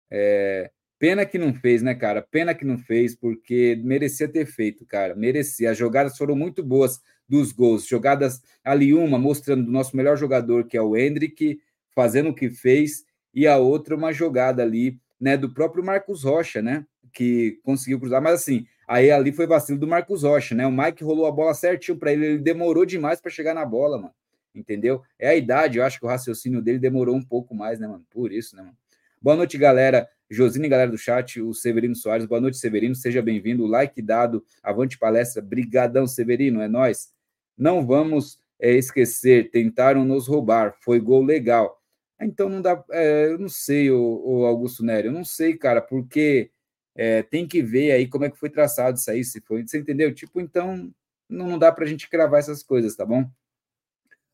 É, 0.09 0.71
Pena 0.99 1.25
que 1.25 1.37
não 1.37 1.53
fez, 1.53 1.83
né, 1.83 1.93
cara? 1.93 2.21
Pena 2.21 2.55
que 2.55 2.65
não 2.65 2.77
fez, 2.77 3.15
porque 3.15 3.79
merecia 3.83 4.27
ter 4.27 4.45
feito, 4.45 4.85
cara. 4.85 5.15
Merecia. 5.15 5.71
As 5.71 5.77
jogadas 5.77 6.17
foram 6.17 6.35
muito 6.35 6.63
boas 6.63 6.99
dos 7.29 7.51
gols. 7.51 7.85
Jogadas 7.85 8.41
ali, 8.63 8.93
uma 8.93 9.19
mostrando 9.19 9.67
o 9.67 9.71
nosso 9.71 9.95
melhor 9.95 10.17
jogador, 10.17 10.65
que 10.65 10.75
é 10.75 10.81
o 10.81 10.97
Hendrick, 10.97 11.59
fazendo 11.93 12.29
o 12.29 12.33
que 12.33 12.49
fez, 12.49 13.05
e 13.33 13.45
a 13.45 13.57
outra, 13.57 13.95
uma 13.95 14.11
jogada 14.11 14.63
ali, 14.63 14.99
né, 15.19 15.37
do 15.37 15.53
próprio 15.53 15.83
Marcos 15.83 16.23
Rocha, 16.23 16.61
né? 16.61 16.85
Que 17.13 17.59
conseguiu 17.63 17.99
cruzar. 17.99 18.21
Mas 18.21 18.41
assim, 18.41 18.65
aí 18.87 19.11
ali 19.11 19.31
foi 19.31 19.45
vacilo 19.45 19.77
do 19.77 19.87
Marcos 19.87 20.23
Rocha, 20.23 20.55
né? 20.55 20.65
O 20.65 20.71
Mike 20.71 21.03
rolou 21.03 21.27
a 21.27 21.31
bola 21.31 21.53
certinho 21.53 21.97
para 21.97 22.11
ele, 22.11 22.25
ele 22.25 22.37
demorou 22.39 22.85
demais 22.85 23.21
para 23.21 23.29
chegar 23.29 23.53
na 23.53 23.65
bola, 23.65 23.97
mano. 23.97 24.13
Entendeu? 24.55 25.03
É 25.19 25.29
a 25.29 25.35
idade, 25.35 25.77
eu 25.77 25.83
acho 25.83 25.99
que 25.99 26.05
o 26.05 26.09
raciocínio 26.09 26.61
dele 26.61 26.79
demorou 26.79 27.15
um 27.15 27.23
pouco 27.23 27.53
mais, 27.53 27.79
né, 27.79 27.87
mano? 27.87 28.03
Por 28.09 28.31
isso, 28.31 28.55
né, 28.55 28.63
mano? 28.63 28.75
Boa 29.21 29.35
noite, 29.35 29.57
galera. 29.57 30.07
Josine, 30.29 30.67
galera 30.67 30.91
do 30.91 30.98
chat, 30.98 31.41
o 31.41 31.53
Severino 31.53 31.96
Soares. 31.96 32.25
Boa 32.25 32.41
noite, 32.41 32.57
Severino. 32.57 32.93
Seja 32.93 33.22
bem-vindo. 33.22 33.65
Like 33.65 34.01
dado, 34.01 34.43
avante 34.62 34.98
palestra. 34.98 35.41
Brigadão, 35.41 36.05
Severino, 36.05 36.62
é 36.62 36.67
nós. 36.67 37.13
Não 37.57 37.86
vamos 37.86 38.38
é, 38.60 38.74
esquecer, 38.74 39.50
tentaram 39.51 40.03
nos 40.03 40.27
roubar. 40.27 40.75
Foi 40.81 41.00
gol 41.00 41.24
legal. 41.24 41.81
Então 42.19 42.50
não 42.50 42.62
dá. 42.62 42.84
É, 42.91 43.27
eu 43.27 43.39
não 43.39 43.48
sei, 43.48 43.89
o, 43.89 44.46
Augusto 44.46 44.84
Nery, 44.84 45.07
eu 45.07 45.13
não 45.13 45.24
sei, 45.24 45.55
cara, 45.55 45.81
porque 45.81 46.51
é, 46.96 47.24
tem 47.24 47.48
que 47.48 47.62
ver 47.62 47.91
aí 47.91 48.07
como 48.07 48.25
é 48.25 48.29
que 48.29 48.38
foi 48.38 48.50
traçado 48.50 48.98
isso 48.98 49.10
aí, 49.10 49.24
se 49.24 49.39
foi. 49.41 49.65
Você 49.65 49.77
entendeu? 49.77 50.13
Tipo, 50.13 50.41
então 50.41 50.91
não, 51.29 51.48
não 51.48 51.60
dá 51.60 51.72
para 51.72 51.86
a 51.86 51.88
gente 51.88 52.10
cravar 52.10 52.39
essas 52.39 52.62
coisas, 52.63 52.96
tá 52.96 53.05
bom? 53.05 53.29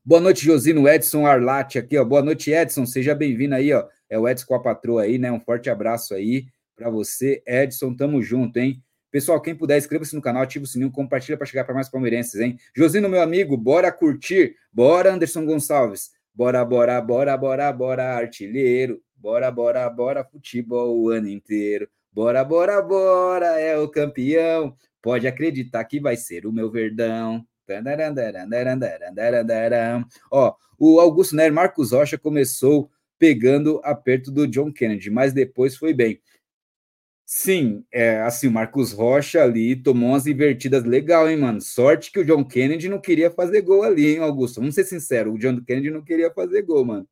Boa 0.06 0.20
noite, 0.20 0.44
Josino 0.44 0.86
Edson 0.86 1.26
Arlate 1.26 1.80
aqui, 1.80 1.98
ó. 1.98 2.04
Boa 2.04 2.22
noite, 2.22 2.52
Edson. 2.52 2.86
Seja 2.86 3.16
bem-vindo 3.16 3.56
aí, 3.56 3.72
ó. 3.72 3.88
É 4.10 4.20
o 4.20 4.28
Edson 4.28 4.46
com 4.48 4.56
a 4.56 4.62
patroa 4.62 5.04
aí, 5.04 5.18
né? 5.18 5.32
Um 5.32 5.40
forte 5.40 5.70
abraço 5.70 6.14
aí 6.14 6.48
para 6.76 6.90
você, 6.90 7.42
Edson. 7.48 7.96
Tamo 7.96 8.22
junto, 8.22 8.58
hein? 8.58 8.84
Pessoal, 9.10 9.42
quem 9.42 9.56
puder, 9.56 9.78
inscreva-se 9.78 10.14
no 10.14 10.22
canal, 10.22 10.44
ativa 10.44 10.66
o 10.66 10.68
sininho, 10.68 10.92
compartilha 10.92 11.38
para 11.38 11.48
chegar 11.48 11.64
para 11.64 11.74
mais 11.74 11.88
palmeirenses, 11.88 12.42
hein? 12.42 12.58
Josino, 12.76 13.08
meu 13.08 13.22
amigo, 13.22 13.56
bora 13.56 13.90
curtir. 13.94 14.58
Bora, 14.74 15.14
Anderson 15.14 15.46
Gonçalves. 15.46 16.12
Bora, 16.36 16.66
bora, 16.66 17.00
bora, 17.00 17.38
bora, 17.38 17.72
bora, 17.72 18.04
artilheiro. 18.18 19.02
Bora, 19.16 19.50
bora, 19.50 19.90
bora, 19.90 20.26
futebol 20.26 21.00
o 21.00 21.12
ano 21.12 21.30
inteiro. 21.30 21.88
Bora, 22.12 22.44
bora, 22.44 22.82
bora, 22.82 23.58
é 23.58 23.78
o 23.78 23.88
campeão. 23.88 24.76
Pode 25.02 25.28
acreditar 25.28 25.86
que 25.86 26.02
vai 26.02 26.18
ser 26.18 26.46
o 26.46 26.52
meu 26.52 26.70
verdão. 26.70 27.46
Ó, 30.32 30.56
o 30.78 31.00
Augusto 31.00 31.36
Nery 31.36 31.54
Marcos 31.54 31.92
Rocha 31.92 32.18
começou 32.18 32.90
pegando 33.18 33.80
aperto 33.84 34.32
do 34.32 34.48
John 34.48 34.72
Kennedy, 34.72 35.10
mas 35.10 35.32
depois 35.34 35.78
foi 35.78 35.94
bem. 35.94 36.22
Sim, 37.26 37.86
é, 37.92 38.22
assim, 38.22 38.48
o 38.48 38.52
Marcos 38.52 38.92
Rocha 38.92 39.42
ali 39.42 39.76
tomou 39.76 40.10
umas 40.10 40.28
invertidas 40.28 40.84
legal, 40.84 41.30
hein, 41.30 41.38
mano? 41.38 41.62
Sorte 41.62 42.12
que 42.12 42.20
o 42.20 42.26
John 42.26 42.44
Kennedy 42.44 42.90
não 42.90 43.00
queria 43.00 43.32
fazer 43.32 43.62
gol 43.62 43.84
ali, 43.84 44.08
hein, 44.08 44.20
Augusto? 44.20 44.60
Vamos 44.60 44.76
ser 44.76 44.84
sinceros, 44.84 45.34
o 45.34 45.38
John 45.38 45.64
Kennedy 45.64 45.90
não 45.90 46.04
queria 46.04 46.32
fazer 46.32 46.64
gol, 46.64 46.86
mano. 46.86 47.08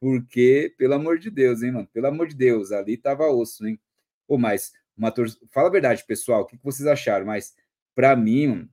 Porque, 0.00 0.74
pelo 0.76 0.94
amor 0.94 1.18
de 1.18 1.30
Deus, 1.30 1.62
hein, 1.62 1.72
mano? 1.72 1.88
Pelo 1.92 2.08
amor 2.08 2.26
de 2.26 2.36
Deus, 2.36 2.72
ali 2.72 2.96
tava 2.96 3.26
osso, 3.30 3.66
hein? 3.66 3.80
Pô, 4.26 4.36
mas, 4.36 4.72
uma 4.96 5.10
tor... 5.10 5.28
fala 5.50 5.68
a 5.68 5.72
verdade, 5.72 6.04
pessoal, 6.06 6.42
o 6.42 6.46
que 6.46 6.58
vocês 6.62 6.86
acharam? 6.86 7.24
Mas, 7.24 7.54
para 7.94 8.14
mim, 8.16 8.68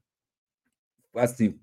assim, 1.15 1.59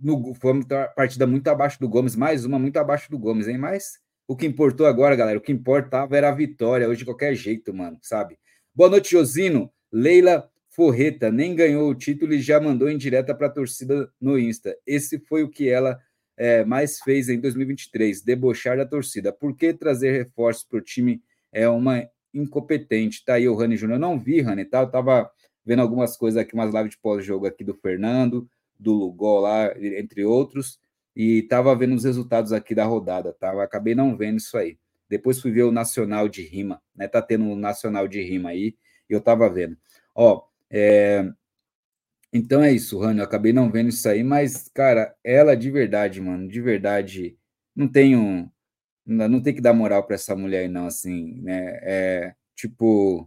no, 0.00 0.34
foi 0.34 0.52
uma 0.52 0.64
partida 0.96 1.26
muito 1.26 1.48
abaixo 1.48 1.78
do 1.80 1.88
Gomes, 1.88 2.16
mais 2.16 2.44
uma 2.44 2.58
muito 2.58 2.76
abaixo 2.76 3.10
do 3.10 3.18
Gomes, 3.18 3.48
hein? 3.48 3.58
Mas 3.58 3.98
o 4.26 4.36
que 4.36 4.46
importou 4.46 4.86
agora, 4.86 5.16
galera, 5.16 5.38
o 5.38 5.42
que 5.42 5.52
importava 5.52 6.16
era 6.16 6.28
a 6.28 6.34
vitória, 6.34 6.88
hoje 6.88 7.00
de 7.00 7.04
qualquer 7.04 7.34
jeito, 7.34 7.72
mano, 7.74 7.98
sabe? 8.02 8.38
Boa 8.74 8.90
noite, 8.90 9.10
Josino. 9.10 9.72
Leila 9.90 10.48
Forreta 10.68 11.32
nem 11.32 11.54
ganhou 11.54 11.90
o 11.90 11.94
título 11.94 12.32
e 12.34 12.40
já 12.40 12.60
mandou 12.60 12.88
em 12.88 12.96
direta 12.96 13.34
para 13.34 13.48
a 13.48 13.50
torcida 13.50 14.12
no 14.20 14.38
Insta. 14.38 14.76
Esse 14.86 15.18
foi 15.18 15.42
o 15.42 15.48
que 15.48 15.68
ela 15.68 15.98
é, 16.36 16.64
mais 16.64 17.00
fez 17.00 17.28
em 17.28 17.40
2023, 17.40 18.22
debochar 18.22 18.76
da 18.76 18.86
torcida. 18.86 19.32
Por 19.32 19.56
que 19.56 19.72
trazer 19.72 20.12
reforços 20.12 20.64
para 20.64 20.78
o 20.78 20.82
time 20.82 21.20
é 21.52 21.68
uma 21.68 22.08
incompetente? 22.32 23.24
Tá 23.24 23.34
aí 23.34 23.48
o 23.48 23.56
Rani 23.56 23.76
Júnior. 23.76 23.98
Não 23.98 24.18
vi, 24.18 24.40
Rani, 24.40 24.64
tá? 24.64 24.82
Eu 24.82 24.90
tava 24.90 25.28
vendo 25.64 25.82
algumas 25.82 26.16
coisas 26.16 26.40
aqui, 26.40 26.54
umas 26.54 26.72
lives 26.72 26.90
de 26.90 26.98
pós-jogo 26.98 27.46
aqui 27.46 27.64
do 27.64 27.74
Fernando, 27.74 28.48
do 28.78 28.92
Lugol 28.92 29.40
lá, 29.40 29.74
entre 29.78 30.24
outros, 30.24 30.78
e 31.16 31.40
estava 31.40 31.74
vendo 31.74 31.94
os 31.94 32.04
resultados 32.04 32.52
aqui 32.52 32.74
da 32.74 32.84
rodada, 32.84 33.32
tá? 33.32 33.52
Eu 33.52 33.60
acabei 33.60 33.94
não 33.94 34.16
vendo 34.16 34.38
isso 34.38 34.56
aí. 34.56 34.78
Depois 35.08 35.40
fui 35.40 35.50
ver 35.50 35.64
o 35.64 35.72
Nacional 35.72 36.28
de 36.28 36.42
Rima, 36.42 36.80
né? 36.94 37.08
Tá 37.08 37.20
tendo 37.20 37.44
um 37.44 37.56
Nacional 37.56 38.06
de 38.06 38.22
Rima 38.22 38.50
aí, 38.50 38.76
e 39.08 39.12
eu 39.12 39.20
tava 39.20 39.48
vendo. 39.50 39.76
Ó, 40.14 40.44
é... 40.70 41.28
então 42.32 42.62
é 42.62 42.72
isso, 42.72 42.98
Rani, 42.98 43.18
eu 43.20 43.24
acabei 43.24 43.52
não 43.52 43.70
vendo 43.70 43.88
isso 43.88 44.08
aí, 44.08 44.22
mas, 44.22 44.68
cara, 44.68 45.14
ela 45.24 45.56
de 45.56 45.70
verdade, 45.70 46.20
mano, 46.20 46.48
de 46.48 46.60
verdade, 46.60 47.36
não 47.74 47.88
tenho. 47.88 48.50
Não 49.06 49.40
tem 49.42 49.54
que 49.54 49.60
dar 49.62 49.72
moral 49.72 50.04
para 50.04 50.16
essa 50.16 50.36
mulher 50.36 50.60
aí, 50.62 50.68
não, 50.68 50.86
assim, 50.86 51.40
né? 51.40 51.78
É, 51.82 52.34
tipo, 52.54 53.26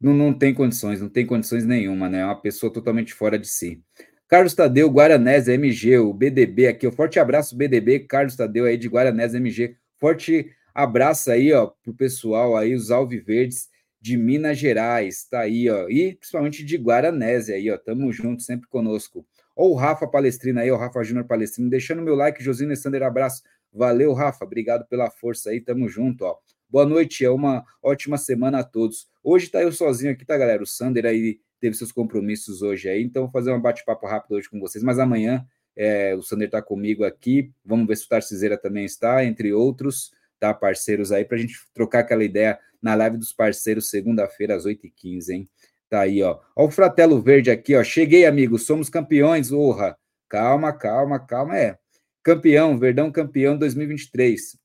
não, 0.00 0.14
não 0.14 0.32
tem 0.32 0.54
condições, 0.54 1.00
não 1.00 1.08
tem 1.08 1.26
condições 1.26 1.64
nenhuma, 1.66 2.08
né? 2.08 2.20
É 2.20 2.24
uma 2.24 2.40
pessoa 2.40 2.72
totalmente 2.72 3.12
fora 3.12 3.38
de 3.38 3.46
si. 3.46 3.82
Carlos 4.26 4.54
Tadeu, 4.54 4.88
Guaranese, 4.88 5.52
MG, 5.52 5.98
o 5.98 6.14
BDB 6.14 6.68
aqui, 6.68 6.86
um 6.86 6.92
forte 6.92 7.18
abraço, 7.18 7.56
BDB, 7.56 8.00
Carlos 8.00 8.36
Tadeu 8.36 8.64
aí 8.64 8.76
de 8.76 8.88
Guaranese, 8.88 9.36
MG. 9.36 9.76
Forte 9.98 10.50
abraço 10.74 11.30
aí, 11.30 11.52
ó, 11.52 11.66
pro 11.82 11.92
pessoal 11.92 12.56
aí, 12.56 12.74
os 12.74 12.90
Alviverdes 12.90 13.68
de 14.00 14.16
Minas 14.16 14.56
Gerais, 14.56 15.24
tá 15.24 15.40
aí, 15.40 15.68
ó, 15.68 15.88
e 15.88 16.14
principalmente 16.14 16.64
de 16.64 16.76
Guaranese 16.76 17.52
aí, 17.52 17.70
ó, 17.70 17.76
tamo 17.76 18.10
junto, 18.12 18.42
sempre 18.42 18.68
conosco. 18.68 19.26
Ó, 19.54 19.68
o 19.68 19.74
Rafa 19.74 20.06
Palestrina 20.06 20.62
aí, 20.62 20.70
o 20.70 20.76
Rafa 20.76 21.02
Júnior 21.02 21.26
Palestrino, 21.26 21.68
deixando 21.68 22.00
meu 22.00 22.14
like, 22.14 22.42
Josino 22.42 22.74
Sander, 22.74 23.02
abraço. 23.02 23.42
Valeu, 23.72 24.12
Rafa, 24.12 24.44
obrigado 24.44 24.86
pela 24.86 25.10
força 25.10 25.50
aí, 25.50 25.60
tamo 25.60 25.88
junto, 25.88 26.24
ó. 26.24 26.38
Boa 26.70 26.86
noite, 26.86 27.24
é 27.24 27.30
uma 27.30 27.64
ótima 27.82 28.16
semana 28.16 28.60
a 28.60 28.64
todos. 28.64 29.08
Hoje 29.24 29.48
tá 29.48 29.60
eu 29.60 29.72
sozinho 29.72 30.12
aqui, 30.12 30.24
tá, 30.24 30.38
galera? 30.38 30.62
O 30.62 30.66
Sander 30.66 31.04
aí 31.04 31.40
teve 31.60 31.74
seus 31.74 31.90
compromissos 31.90 32.62
hoje 32.62 32.88
aí, 32.88 33.02
então 33.02 33.22
vou 33.22 33.30
fazer 33.32 33.50
um 33.52 33.60
bate-papo 33.60 34.06
rápido 34.06 34.36
hoje 34.36 34.48
com 34.48 34.60
vocês, 34.60 34.84
mas 34.84 35.00
amanhã 35.00 35.44
é, 35.74 36.14
o 36.14 36.22
Sander 36.22 36.48
tá 36.48 36.62
comigo 36.62 37.02
aqui, 37.02 37.50
vamos 37.64 37.88
ver 37.88 37.96
se 37.96 38.04
o 38.04 38.08
Tarciseira 38.08 38.56
também 38.56 38.84
está, 38.84 39.24
entre 39.24 39.52
outros, 39.52 40.12
tá, 40.38 40.54
parceiros 40.54 41.10
aí, 41.10 41.24
para 41.24 41.38
a 41.38 41.40
gente 41.40 41.54
trocar 41.74 41.98
aquela 42.00 42.22
ideia 42.22 42.56
na 42.80 42.94
live 42.94 43.16
dos 43.16 43.32
parceiros, 43.32 43.90
segunda-feira, 43.90 44.54
às 44.54 44.64
8h15, 44.64 45.28
hein? 45.30 45.50
Tá 45.88 46.02
aí, 46.02 46.22
ó. 46.22 46.38
Ó 46.54 46.66
o 46.66 46.70
Fratelo 46.70 47.20
Verde 47.20 47.50
aqui, 47.50 47.74
ó. 47.74 47.82
Cheguei, 47.82 48.26
amigo, 48.26 48.56
somos 48.60 48.88
campeões, 48.88 49.50
honra. 49.50 49.98
Calma, 50.28 50.72
calma, 50.72 51.18
calma, 51.18 51.58
é. 51.58 51.76
Campeão, 52.22 52.78
Verdão 52.78 53.10
campeão 53.10 53.58
2023. 53.58 54.59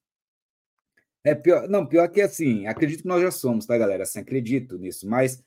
É 1.25 1.33
pior, 1.33 1.67
não, 1.67 1.83
pior 1.87 2.07
que 2.07 2.21
assim, 2.21 2.67
acredito 2.67 3.01
que 3.01 3.07
nós 3.07 3.19
já 3.19 3.31
somos, 3.31 3.65
tá, 3.65 3.75
galera? 3.75 4.03
Assim, 4.03 4.19
acredito 4.19 4.77
nisso, 4.77 5.09
mas 5.09 5.43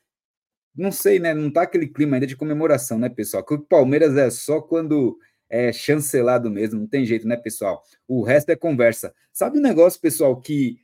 não 0.75 0.90
sei, 0.90 1.20
né? 1.20 1.32
Não 1.32 1.50
tá 1.50 1.62
aquele 1.62 1.87
clima 1.87 2.16
ainda 2.16 2.26
de 2.26 2.37
comemoração, 2.37 2.99
né, 2.99 3.08
pessoal? 3.08 3.44
Que 3.44 3.54
o 3.54 3.61
Palmeiras 3.61 4.16
é 4.16 4.28
só 4.28 4.61
quando 4.61 5.16
é 5.49 5.73
chancelado 5.73 6.50
mesmo, 6.50 6.80
não 6.80 6.87
tem 6.88 7.06
jeito, 7.06 7.28
né, 7.28 7.37
pessoal? 7.37 7.80
O 8.08 8.25
resto 8.25 8.50
é 8.50 8.56
conversa. 8.56 9.14
Sabe 9.32 9.58
um 9.58 9.62
negócio, 9.62 10.00
pessoal, 10.00 10.40
que 10.40 10.80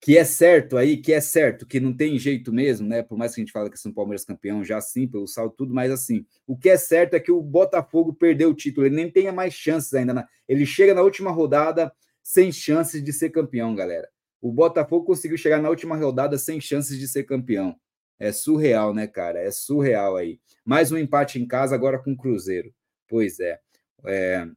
que 0.00 0.18
é 0.18 0.24
certo 0.24 0.76
aí, 0.76 0.98
que 0.98 1.14
é 1.14 1.20
certo, 1.20 1.66
que 1.66 1.80
não 1.80 1.90
tem 1.96 2.18
jeito 2.18 2.52
mesmo, 2.52 2.86
né? 2.86 3.02
Por 3.02 3.16
mais 3.16 3.34
que 3.34 3.40
a 3.40 3.42
gente 3.42 3.52
fale 3.52 3.70
que 3.70 3.78
São 3.78 3.90
Palmeiras 3.90 4.22
campeão, 4.22 4.62
já 4.62 4.78
sim, 4.78 5.08
pelo 5.08 5.26
salto, 5.26 5.56
tudo, 5.56 5.72
mas 5.72 5.90
assim, 5.90 6.26
o 6.46 6.58
que 6.58 6.68
é 6.68 6.76
certo 6.76 7.14
é 7.14 7.20
que 7.20 7.32
o 7.32 7.40
Botafogo 7.40 8.12
perdeu 8.12 8.50
o 8.50 8.54
título, 8.54 8.86
ele 8.86 8.96
nem 8.96 9.10
tenha 9.10 9.32
mais 9.32 9.54
chances 9.54 9.94
ainda. 9.94 10.12
Na... 10.12 10.28
Ele 10.46 10.66
chega 10.66 10.92
na 10.92 11.00
última 11.00 11.30
rodada, 11.30 11.90
sem 12.24 12.50
chances 12.50 13.04
de 13.04 13.12
ser 13.12 13.28
campeão, 13.28 13.74
galera. 13.74 14.08
O 14.40 14.50
Botafogo 14.50 15.04
conseguiu 15.04 15.36
chegar 15.36 15.60
na 15.60 15.68
última 15.68 15.94
rodada 15.94 16.38
sem 16.38 16.58
chances 16.60 16.98
de 16.98 17.06
ser 17.06 17.24
campeão. 17.24 17.78
É 18.18 18.32
surreal, 18.32 18.94
né, 18.94 19.06
cara? 19.06 19.38
É 19.38 19.50
surreal 19.50 20.16
aí. 20.16 20.40
Mais 20.64 20.90
um 20.90 20.96
empate 20.96 21.38
em 21.38 21.46
casa 21.46 21.74
agora 21.74 21.98
com 21.98 22.12
o 22.12 22.16
Cruzeiro. 22.16 22.74
Pois 23.06 23.38
é. 23.38 23.60
é... 24.06 24.48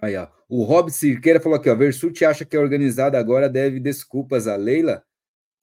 Aí, 0.00 0.16
ó. 0.16 0.28
O 0.48 0.62
Rob 0.62 0.90
Cirqueira 0.90 1.40
falou 1.40 1.58
aqui, 1.58 1.68
ó. 1.68 1.74
Versuti 1.74 2.24
acha 2.24 2.44
que 2.44 2.56
a 2.56 2.60
organizada 2.60 3.18
agora 3.18 3.48
deve 3.48 3.80
desculpas 3.80 4.46
a 4.46 4.54
Leila. 4.54 5.04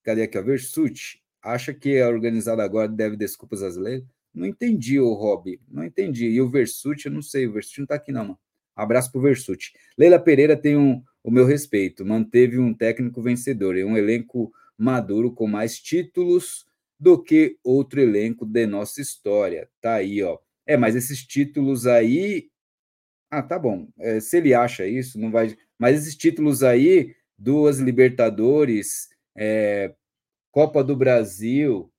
Cadê 0.04 0.24
aqui, 0.24 0.38
ó? 0.38 0.44
Versuti 0.44 1.24
acha 1.42 1.74
que 1.74 2.00
a 2.00 2.10
organizada 2.10 2.64
agora 2.64 2.90
deve 2.90 3.16
desculpas 3.16 3.64
a 3.64 3.68
Leila. 3.68 4.06
Não 4.34 4.46
entendi, 4.46 5.00
o 5.00 5.14
Rob. 5.14 5.60
Não 5.70 5.86
entendi. 5.86 6.26
E 6.28 6.42
o 6.42 6.50
Versuti, 6.50 7.06
eu 7.06 7.12
não 7.14 7.22
sei. 7.22 7.48
O 7.48 7.54
Versuti 7.54 7.80
não 7.80 7.88
tá 7.88 7.96
aqui, 7.96 8.12
não, 8.12 8.24
mano. 8.24 8.40
Abraço 8.76 9.12
para 9.12 9.20
o 9.20 9.22
Versuti. 9.22 9.74
Leila 9.98 10.20
Pereira 10.20 10.58
tem 10.58 10.76
um, 10.76 11.02
o 11.24 11.32
meu 11.32 11.46
respeito. 11.46 12.06
Manteve 12.06 12.60
um 12.60 12.74
técnico 12.74 13.22
vencedor 13.22 13.78
e 13.78 13.84
um 13.84 13.98
elenco 13.98 14.52
maduro 14.78 15.32
com 15.32 15.48
mais 15.48 15.80
títulos 15.80 16.66
do 17.00 17.22
que 17.22 17.58
outro 17.64 18.02
elenco 18.02 18.46
de 18.46 18.66
nossa 18.66 19.02
história. 19.02 19.70
Tá 19.82 19.96
aí, 19.96 20.22
ó. 20.22 20.38
É, 20.66 20.76
mas 20.76 20.96
esses 20.96 21.26
títulos 21.26 21.88
aí. 21.88 22.50
Ah, 23.30 23.42
tá 23.42 23.58
bom. 23.58 23.88
É, 24.00 24.20
se 24.20 24.38
ele 24.38 24.54
acha 24.54 24.86
isso, 24.86 25.20
não 25.20 25.32
vai. 25.32 25.56
Mas 25.78 26.00
esses 26.00 26.16
títulos 26.16 26.64
aí, 26.64 27.16
duas 27.38 27.80
Libertadores, 27.80 29.10
é, 29.36 29.94
Copa 30.52 30.84
do 30.84 30.96
Brasil, 30.96 31.92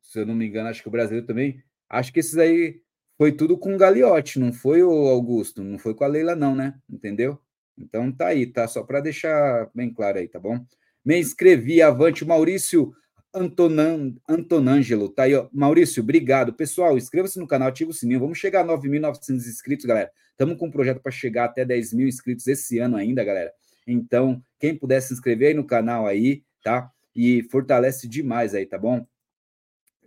se 0.00 0.20
eu 0.20 0.26
não 0.26 0.34
me 0.34 0.46
engano, 0.46 0.68
acho 0.68 0.82
que 0.82 0.88
o 0.88 0.92
Brasil 0.92 1.24
também. 1.24 1.62
Acho 1.88 2.12
que 2.12 2.20
esses 2.20 2.36
aí 2.38 2.80
foi 3.20 3.32
tudo 3.32 3.58
com 3.58 3.74
o 3.74 3.76
Gagliotti, 3.76 4.38
não 4.38 4.50
foi 4.50 4.82
o 4.82 4.90
Augusto, 5.08 5.62
não 5.62 5.78
foi 5.78 5.92
com 5.92 6.04
a 6.04 6.06
Leila, 6.06 6.34
não, 6.34 6.54
né? 6.54 6.72
Entendeu? 6.88 7.38
Então 7.76 8.10
tá 8.10 8.28
aí, 8.28 8.46
tá? 8.46 8.66
Só 8.66 8.82
para 8.82 8.98
deixar 8.98 9.68
bem 9.74 9.92
claro 9.92 10.16
aí, 10.16 10.26
tá 10.26 10.40
bom? 10.40 10.64
Me 11.04 11.18
inscrevi, 11.18 11.82
avante, 11.82 12.24
Maurício 12.24 12.94
Antonan, 13.34 14.14
Antonângelo, 14.26 15.10
tá 15.10 15.24
aí, 15.24 15.34
ó. 15.34 15.50
Maurício, 15.52 16.02
obrigado. 16.02 16.54
Pessoal, 16.54 16.96
inscreva-se 16.96 17.38
no 17.38 17.46
canal, 17.46 17.68
ativa 17.68 17.90
o 17.90 17.92
sininho. 17.92 18.20
Vamos 18.20 18.38
chegar 18.38 18.62
a 18.62 18.64
9.900 18.64 19.36
inscritos, 19.36 19.84
galera. 19.84 20.10
Estamos 20.30 20.56
com 20.56 20.68
um 20.68 20.70
projeto 20.70 21.02
para 21.02 21.12
chegar 21.12 21.44
até 21.44 21.62
10 21.62 21.92
mil 21.92 22.08
inscritos 22.08 22.46
esse 22.46 22.78
ano 22.78 22.96
ainda, 22.96 23.22
galera. 23.22 23.52
Então, 23.86 24.42
quem 24.58 24.74
puder 24.74 25.02
se 25.02 25.12
inscrever 25.12 25.48
aí 25.48 25.54
no 25.54 25.66
canal 25.66 26.06
aí, 26.06 26.42
tá? 26.64 26.90
E 27.14 27.42
fortalece 27.50 28.08
demais 28.08 28.54
aí, 28.54 28.64
tá 28.64 28.78
bom? 28.78 29.06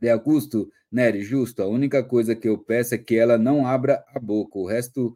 De 0.02 0.10
Augusto, 0.10 0.68
Nery, 0.94 1.24
justo, 1.24 1.64
a 1.64 1.68
única 1.68 2.04
coisa 2.04 2.36
que 2.36 2.48
eu 2.48 2.56
peço 2.56 2.94
é 2.94 3.00
que 3.00 3.16
ela 3.16 3.36
não 3.36 3.66
abra 3.66 4.06
a 4.14 4.20
boca, 4.20 4.60
o 4.60 4.68
resto 4.68 5.16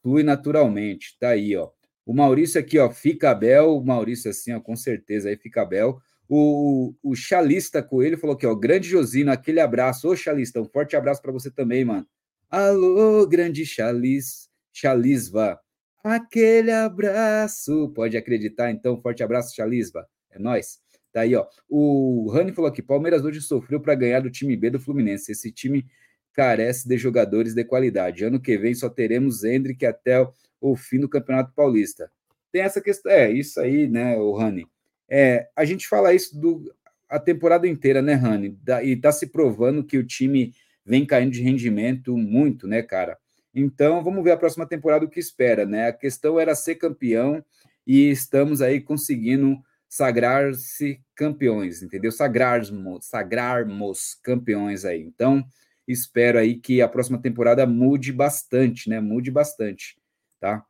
flui 0.00 0.22
naturalmente, 0.22 1.16
tá 1.18 1.30
aí, 1.30 1.56
ó. 1.56 1.70
O 2.06 2.14
Maurício 2.14 2.60
aqui, 2.60 2.78
ó, 2.78 2.88
fica 2.88 3.34
bel, 3.34 3.76
o 3.76 3.84
Maurício 3.84 4.30
assim, 4.30 4.52
ó, 4.52 4.60
com 4.60 4.76
certeza 4.76 5.28
aí 5.28 5.36
fica 5.36 5.64
bel. 5.64 5.98
O, 6.28 6.94
o 7.02 7.16
Chalista 7.16 7.82
Coelho 7.82 8.16
falou 8.16 8.36
aqui, 8.36 8.46
ó, 8.46 8.54
grande 8.54 8.88
Josino, 8.88 9.32
aquele 9.32 9.58
abraço. 9.58 10.08
Ô, 10.08 10.14
Chalista, 10.14 10.60
um 10.60 10.68
forte 10.68 10.94
abraço 10.94 11.20
para 11.20 11.32
você 11.32 11.50
também, 11.50 11.84
mano. 11.84 12.06
Alô, 12.48 13.26
grande 13.26 13.66
Chalis, 13.66 14.48
Chalisva. 14.72 15.58
Aquele 16.04 16.70
abraço. 16.70 17.92
Pode 17.92 18.16
acreditar, 18.16 18.70
então, 18.70 19.00
forte 19.02 19.22
abraço, 19.22 19.54
Chalisva. 19.54 20.06
É 20.30 20.38
nós. 20.38 20.78
Tá 21.12 21.22
aí, 21.22 21.34
ó. 21.34 21.46
O 21.68 22.30
Rani 22.30 22.52
falou 22.52 22.68
aqui: 22.68 22.82
Palmeiras 22.82 23.24
hoje 23.24 23.40
sofreu 23.40 23.80
para 23.80 23.94
ganhar 23.94 24.20
do 24.20 24.30
time 24.30 24.56
B 24.56 24.70
do 24.70 24.80
Fluminense. 24.80 25.32
Esse 25.32 25.50
time 25.50 25.86
carece 26.32 26.88
de 26.88 26.96
jogadores 26.96 27.54
de 27.54 27.64
qualidade. 27.64 28.24
Ano 28.24 28.40
que 28.40 28.56
vem 28.56 28.74
só 28.74 28.88
teremos 28.88 29.42
Hendrick 29.42 29.84
até 29.84 30.24
o 30.60 30.76
fim 30.76 31.00
do 31.00 31.08
Campeonato 31.08 31.52
Paulista. 31.52 32.10
Tem 32.52 32.62
essa 32.62 32.80
questão, 32.80 33.10
é 33.10 33.30
isso 33.30 33.60
aí, 33.60 33.88
né, 33.88 34.16
o 34.16 34.32
Rani? 34.32 34.66
É, 35.08 35.48
a 35.56 35.64
gente 35.64 35.88
fala 35.88 36.14
isso 36.14 36.38
do, 36.38 36.72
a 37.08 37.18
temporada 37.18 37.66
inteira, 37.66 38.02
né, 38.02 38.14
Rani? 38.14 38.50
Da, 38.62 38.82
e 38.82 38.96
tá 38.96 39.10
se 39.10 39.26
provando 39.26 39.84
que 39.84 39.98
o 39.98 40.06
time 40.06 40.52
vem 40.84 41.04
caindo 41.04 41.32
de 41.32 41.42
rendimento 41.42 42.16
muito, 42.16 42.66
né, 42.66 42.82
cara? 42.82 43.18
Então, 43.54 44.02
vamos 44.02 44.22
ver 44.22 44.32
a 44.32 44.36
próxima 44.36 44.66
temporada 44.66 45.04
o 45.04 45.10
que 45.10 45.18
espera, 45.18 45.66
né? 45.66 45.88
A 45.88 45.92
questão 45.92 46.38
era 46.38 46.54
ser 46.54 46.76
campeão 46.76 47.44
e 47.86 48.10
estamos 48.10 48.62
aí 48.62 48.80
conseguindo 48.80 49.58
sagrar-se 49.88 51.00
campeões, 51.14 51.82
entendeu? 51.82 52.12
Sagrarmos, 52.12 53.06
sagrarmos 53.06 54.14
campeões 54.22 54.84
aí. 54.84 55.02
Então, 55.02 55.42
espero 55.86 56.38
aí 56.38 56.56
que 56.56 56.82
a 56.82 56.88
próxima 56.88 57.20
temporada 57.20 57.66
mude 57.66 58.12
bastante, 58.12 58.88
né? 58.88 59.00
Mude 59.00 59.30
bastante, 59.30 59.96
tá? 60.38 60.62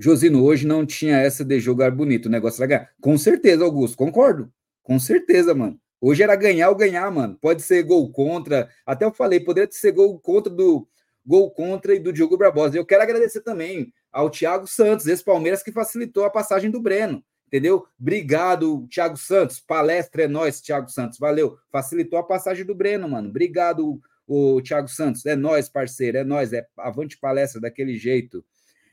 Josino, 0.00 0.42
hoje 0.42 0.66
não 0.66 0.84
tinha 0.84 1.18
essa 1.18 1.44
de 1.44 1.60
jogar 1.60 1.92
bonito, 1.92 2.26
o 2.26 2.30
negócio 2.30 2.60
era 2.60 2.66
ganhar. 2.66 2.90
Com 3.00 3.16
certeza, 3.16 3.64
Augusto, 3.64 3.96
concordo. 3.96 4.52
Com 4.82 4.98
certeza, 4.98 5.54
mano. 5.54 5.80
Hoje 6.00 6.22
era 6.22 6.34
ganhar 6.34 6.68
ou 6.68 6.74
ganhar, 6.74 7.08
mano. 7.10 7.38
Pode 7.40 7.62
ser 7.62 7.84
gol 7.84 8.10
contra. 8.10 8.68
Até 8.84 9.04
eu 9.04 9.12
falei, 9.12 9.40
poderia 9.40 9.70
ser 9.70 9.92
gol 9.92 10.18
contra 10.18 10.52
do 10.52 10.86
gol 11.24 11.50
contra 11.52 11.94
e 11.94 12.00
do 12.00 12.12
Diogo 12.12 12.36
Barbosa. 12.36 12.76
Eu 12.76 12.84
quero 12.84 13.02
agradecer 13.02 13.40
também 13.40 13.92
ao 14.12 14.28
Thiago 14.28 14.66
Santos, 14.66 15.06
esse 15.06 15.24
Palmeiras 15.24 15.62
que 15.62 15.72
facilitou 15.72 16.24
a 16.24 16.30
passagem 16.30 16.70
do 16.70 16.82
Breno 16.82 17.24
entendeu? 17.54 17.86
Obrigado, 18.00 18.84
Thiago 18.88 19.16
Santos. 19.16 19.60
Palestra 19.60 20.24
é 20.24 20.28
nós, 20.28 20.60
Thiago 20.60 20.88
Santos. 20.90 21.20
Valeu. 21.20 21.56
Facilitou 21.70 22.18
a 22.18 22.24
passagem 22.24 22.64
do 22.64 22.74
Breno, 22.74 23.08
mano. 23.08 23.28
Obrigado, 23.28 24.00
o 24.26 24.60
Thiago 24.60 24.88
Santos. 24.88 25.24
É 25.24 25.36
nós, 25.36 25.68
parceiro. 25.68 26.18
É 26.18 26.24
nós. 26.24 26.52
É 26.52 26.66
avante 26.76 27.16
palestra 27.16 27.60
daquele 27.60 27.96
jeito. 27.96 28.44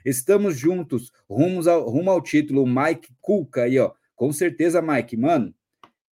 Estamos 0.06 0.58
juntos, 0.58 1.12
rumos 1.28 1.67
ao, 1.67 1.89
rumo 1.89 2.12
ao 2.12 2.21
título. 2.21 2.67
Mike 2.67 3.12
Cuca 3.19 3.63
aí, 3.63 3.80
ó. 3.80 3.93
Com 4.15 4.32
certeza, 4.32 4.80
Mike. 4.80 5.17
Mano, 5.17 5.56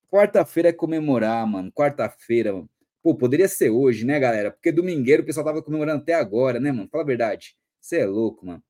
quarta-feira 0.10 0.70
é 0.70 0.74
comemorar, 0.74 1.46
mano. 1.46 1.72
Quarta-feira, 1.72 2.52
mano. 2.52 2.70
Pô, 3.04 3.14
poderia 3.16 3.48
ser 3.48 3.70
hoje, 3.70 4.06
né, 4.06 4.20
galera? 4.20 4.52
Porque 4.52 4.72
domingueiro 4.72 5.22
o 5.22 5.26
pessoal 5.26 5.46
tava 5.46 5.62
comemorando 5.62 6.02
até 6.02 6.16
agora, 6.16 6.60
né, 6.60 6.72
mano? 6.72 6.90
Fala 6.92 7.04
a 7.04 7.08
verdade. 7.08 7.56
Você 7.80 8.00
é 8.00 8.06
louco, 8.08 8.46
mano. 8.46 8.64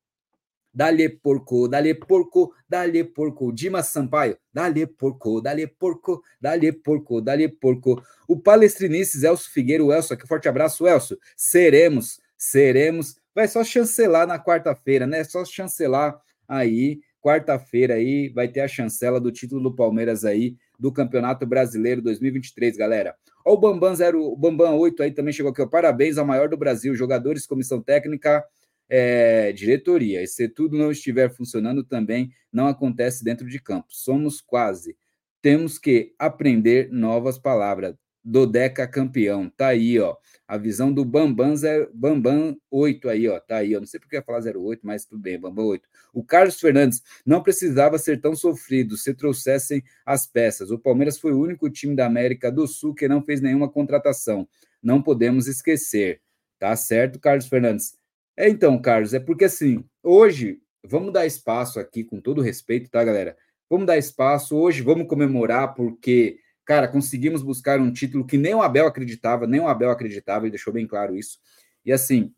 Dale 0.74 1.10
porco, 1.10 1.68
dale 1.68 1.94
porco, 1.96 2.54
dale 2.68 3.04
porco. 3.04 3.52
Dimas 3.52 3.88
Sampaio, 3.88 4.38
dale 4.54 4.86
porco, 4.86 5.42
dale 5.42 5.66
porco, 5.68 6.22
dale 6.40 6.72
porco, 6.72 7.22
dale 7.22 7.50
porco. 7.50 8.02
O 8.28 8.40
palestrinices 8.40 9.24
Elcio 9.24 9.52
Figueiro, 9.52 9.92
Elcio, 9.92 10.14
aqui 10.14 10.28
forte 10.28 10.48
abraço, 10.48 10.88
Elcio. 10.88 11.18
Seremos, 11.36 12.20
seremos. 12.38 13.16
Vai 13.34 13.48
só 13.48 13.64
chancelar 13.64 14.28
na 14.28 14.38
quarta-feira, 14.38 15.08
né? 15.08 15.24
Só 15.24 15.44
chancelar 15.44 16.20
aí. 16.48 17.00
Quarta-feira 17.22 17.96
aí 17.96 18.30
vai 18.30 18.48
ter 18.48 18.62
a 18.62 18.68
chancela 18.68 19.20
do 19.20 19.32
título 19.32 19.62
do 19.62 19.76
Palmeiras 19.76 20.24
aí 20.24 20.56
do 20.80 20.92
Campeonato 20.92 21.46
Brasileiro 21.46 22.02
2023, 22.02 22.78
galera. 22.78 23.14
Ó, 23.46 23.54
o 23.54 23.58
Bambam 23.58 23.94
0, 23.94 24.24
o 24.24 24.38
Bambam 24.38 24.78
8 24.78 25.04
aí 25.04 25.12
também 25.12 25.34
chegou 25.34 25.52
aqui, 25.52 25.62
ó. 25.62 25.68
Parabéns 25.68 26.18
ao 26.18 26.26
maior 26.26 26.48
do 26.48 26.56
Brasil, 26.56 26.96
jogadores, 26.96 27.46
comissão 27.46 27.82
técnica, 27.82 28.44
é, 28.90 29.52
diretoria. 29.52 30.24
E 30.24 30.28
se 30.28 30.50
tudo 30.50 30.78
não 30.78 30.92
estiver 30.92 31.30
funcionando, 31.34 31.84
também 31.84 32.32
não 32.52 32.68
acontece 32.68 33.24
dentro 33.24 33.48
de 33.48 33.60
campo. 33.60 33.88
Somos 33.90 34.42
quase. 34.42 34.98
Temos 35.42 35.78
que 35.78 36.14
aprender 36.18 36.90
novas 36.92 37.38
palavras. 37.38 37.96
Dodeca 38.22 38.86
campeão, 38.86 39.50
tá 39.50 39.68
aí, 39.68 39.98
ó. 39.98 40.16
A 40.46 40.58
visão 40.58 40.92
do 40.92 41.06
Bambam, 41.06 41.56
zero, 41.56 41.90
Bambam 41.94 42.58
8 42.70 43.08
aí, 43.08 43.28
ó. 43.30 43.40
Tá 43.40 43.58
aí, 43.58 43.76
ó. 43.76 43.80
Não 43.80 43.88
sei 43.88 44.00
porque 44.00 44.18
ia 44.18 44.22
falar 44.22 44.42
08, 44.44 44.82
mas 44.86 45.06
tudo 45.06 45.22
bem, 45.22 45.40
Bambam 45.40 45.66
8. 45.66 45.88
O 46.14 46.24
Carlos 46.24 46.60
Fernandes 46.60 47.02
não 47.26 47.42
precisava 47.42 47.98
ser 47.98 48.20
tão 48.20 48.36
sofrido 48.36 48.98
se 48.98 49.14
trouxessem 49.14 49.82
as 50.06 50.28
peças. 50.28 50.70
O 50.70 50.78
Palmeiras 50.78 51.18
foi 51.18 51.32
o 51.32 51.40
único 51.40 51.70
time 51.70 51.96
da 51.96 52.06
América 52.06 52.52
do 52.52 52.68
Sul 52.68 52.94
que 52.94 53.08
não 53.08 53.24
fez 53.24 53.42
nenhuma 53.42 53.70
contratação. 53.70 54.48
Não 54.84 55.02
podemos 55.02 55.48
esquecer. 55.48 56.22
Tá 56.60 56.76
certo, 56.76 57.20
Carlos 57.20 57.48
Fernandes? 57.48 57.99
É, 58.40 58.48
então, 58.48 58.82
Carlos, 58.82 59.14
é 59.14 59.20
porque 59.20 59.44
assim, 59.44 59.84
hoje, 60.02 60.62
vamos 60.82 61.12
dar 61.12 61.26
espaço 61.26 61.78
aqui, 61.78 62.06
com 62.06 62.22
todo 62.22 62.42
respeito, 62.42 62.90
tá, 62.90 63.04
galera? 63.04 63.36
Vamos 63.70 63.86
dar 63.86 63.98
espaço, 63.98 64.56
hoje 64.56 64.82
vamos 64.82 65.10
comemorar, 65.10 65.76
porque, 65.76 66.40
cara, 66.64 66.88
conseguimos 66.88 67.44
buscar 67.44 67.82
um 67.82 67.92
título 67.92 68.26
que 68.26 68.38
nem 68.38 68.56
o 68.56 68.62
Abel 68.62 68.88
acreditava, 68.88 69.46
nem 69.46 69.60
o 69.60 69.68
Abel 69.68 69.92
acreditava, 69.92 70.46
ele 70.46 70.52
deixou 70.52 70.72
bem 70.72 70.88
claro 70.88 71.18
isso. 71.18 71.38
E 71.86 71.92
assim, 71.92 72.34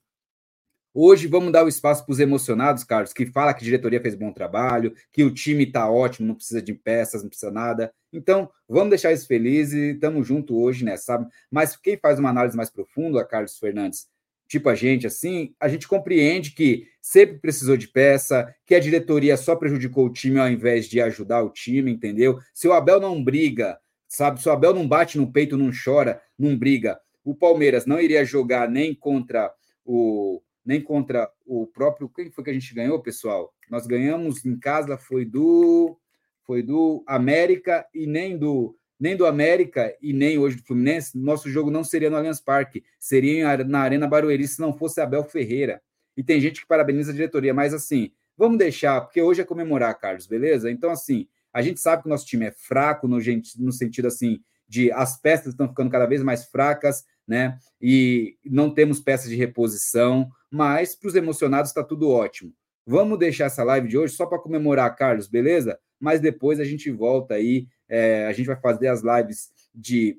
Hoje 0.93 1.25
vamos 1.25 1.53
dar 1.53 1.63
o 1.63 1.69
espaço 1.69 2.03
para 2.03 2.11
os 2.11 2.19
emocionados, 2.19 2.83
Carlos, 2.83 3.13
que 3.13 3.25
fala 3.25 3.53
que 3.53 3.61
a 3.61 3.63
diretoria 3.63 4.01
fez 4.01 4.13
bom 4.13 4.33
trabalho, 4.33 4.93
que 5.09 5.23
o 5.23 5.33
time 5.33 5.63
está 5.63 5.89
ótimo, 5.89 6.27
não 6.27 6.35
precisa 6.35 6.61
de 6.61 6.73
peças, 6.73 7.21
não 7.21 7.29
precisa 7.29 7.49
nada. 7.49 7.93
Então, 8.11 8.51
vamos 8.67 8.89
deixar 8.89 9.11
eles 9.11 9.25
felizes 9.25 9.73
e 9.73 9.93
estamos 9.93 10.27
juntos 10.27 10.53
hoje, 10.53 10.83
né? 10.83 10.97
Sabe? 10.97 11.29
Mas 11.49 11.77
quem 11.77 11.95
faz 11.97 12.19
uma 12.19 12.29
análise 12.29 12.57
mais 12.57 12.69
profunda, 12.69 13.23
Carlos 13.23 13.57
Fernandes, 13.57 14.09
tipo 14.51 14.67
a 14.67 14.75
gente, 14.75 15.07
assim, 15.07 15.55
a 15.57 15.69
gente 15.69 15.87
compreende 15.87 16.51
que 16.51 16.85
sempre 17.01 17.39
precisou 17.39 17.77
de 17.77 17.87
peça, 17.87 18.53
que 18.65 18.75
a 18.75 18.81
diretoria 18.81 19.37
só 19.37 19.55
prejudicou 19.55 20.05
o 20.05 20.11
time 20.11 20.39
ao 20.39 20.49
invés 20.49 20.87
de 20.89 20.99
ajudar 20.99 21.41
o 21.41 21.49
time, 21.49 21.89
entendeu? 21.89 22.37
Se 22.53 22.67
o 22.67 22.73
Abel 22.73 22.99
não 22.99 23.23
briga, 23.23 23.79
sabe? 24.09 24.41
Se 24.41 24.49
o 24.49 24.51
Abel 24.51 24.73
não 24.73 24.85
bate 24.85 25.17
no 25.17 25.31
peito, 25.31 25.55
não 25.55 25.71
chora, 25.71 26.21
não 26.37 26.57
briga, 26.57 26.99
o 27.23 27.33
Palmeiras 27.33 27.85
não 27.85 27.97
iria 27.97 28.25
jogar 28.25 28.69
nem 28.69 28.93
contra 28.93 29.49
o 29.85 30.41
nem 30.65 30.81
contra 30.81 31.31
o 31.45 31.65
próprio 31.65 32.09
quem 32.09 32.29
foi 32.29 32.43
que 32.43 32.49
a 32.49 32.53
gente 32.53 32.75
ganhou, 32.75 33.01
pessoal? 33.01 33.53
Nós 33.69 33.87
ganhamos 33.87 34.45
em 34.45 34.59
casa 34.59 34.97
foi 34.97 35.23
do 35.23 35.97
foi 36.45 36.61
do 36.61 37.05
América 37.07 37.87
e 37.93 38.05
nem 38.05 38.37
do 38.37 38.75
nem 39.01 39.17
do 39.17 39.25
América 39.25 39.97
e 39.99 40.13
nem 40.13 40.37
hoje 40.37 40.57
do 40.57 40.63
Fluminense, 40.63 41.17
nosso 41.17 41.49
jogo 41.49 41.71
não 41.71 41.83
seria 41.83 42.07
no 42.07 42.17
Allianz 42.17 42.39
Parque, 42.39 42.83
seria 42.99 43.57
na 43.65 43.79
Arena 43.79 44.07
Barueri 44.07 44.47
se 44.47 44.61
não 44.61 44.71
fosse 44.71 45.01
Abel 45.01 45.23
Ferreira. 45.23 45.81
E 46.15 46.23
tem 46.23 46.39
gente 46.39 46.61
que 46.61 46.67
parabeniza 46.67 47.09
a 47.09 47.13
diretoria, 47.13 47.51
mas 47.51 47.73
assim, 47.73 48.11
vamos 48.37 48.59
deixar, 48.59 49.01
porque 49.01 49.19
hoje 49.19 49.41
é 49.41 49.43
comemorar, 49.43 49.97
Carlos, 49.99 50.27
beleza? 50.27 50.69
Então, 50.69 50.91
assim, 50.91 51.27
a 51.51 51.63
gente 51.63 51.79
sabe 51.79 52.03
que 52.03 52.07
o 52.07 52.11
nosso 52.11 52.27
time 52.27 52.45
é 52.45 52.51
fraco 52.51 53.07
no, 53.07 53.17
no 53.57 53.71
sentido 53.71 54.07
assim 54.07 54.39
de 54.67 54.91
as 54.91 55.19
peças 55.19 55.47
estão 55.47 55.67
ficando 55.67 55.89
cada 55.89 56.05
vez 56.05 56.21
mais 56.21 56.45
fracas, 56.45 57.03
né? 57.27 57.57
E 57.81 58.37
não 58.45 58.71
temos 58.71 58.99
peças 58.99 59.29
de 59.29 59.35
reposição, 59.35 60.29
mas 60.49 60.95
para 60.95 61.09
os 61.09 61.15
emocionados 61.15 61.71
está 61.71 61.83
tudo 61.83 62.07
ótimo. 62.07 62.53
Vamos 62.85 63.17
deixar 63.17 63.45
essa 63.45 63.63
live 63.63 63.87
de 63.87 63.97
hoje 63.97 64.13
só 64.13 64.27
para 64.27 64.39
comemorar, 64.39 64.95
Carlos, 64.95 65.27
beleza? 65.27 65.77
Mas 66.01 66.19
depois 66.19 66.59
a 66.59 66.65
gente 66.65 66.91
volta 66.91 67.35
aí 67.35 67.67
é, 67.91 68.25
a 68.25 68.31
gente 68.31 68.45
vai 68.45 68.55
fazer 68.55 68.87
as 68.87 69.01
lives 69.03 69.51
de 69.75 70.17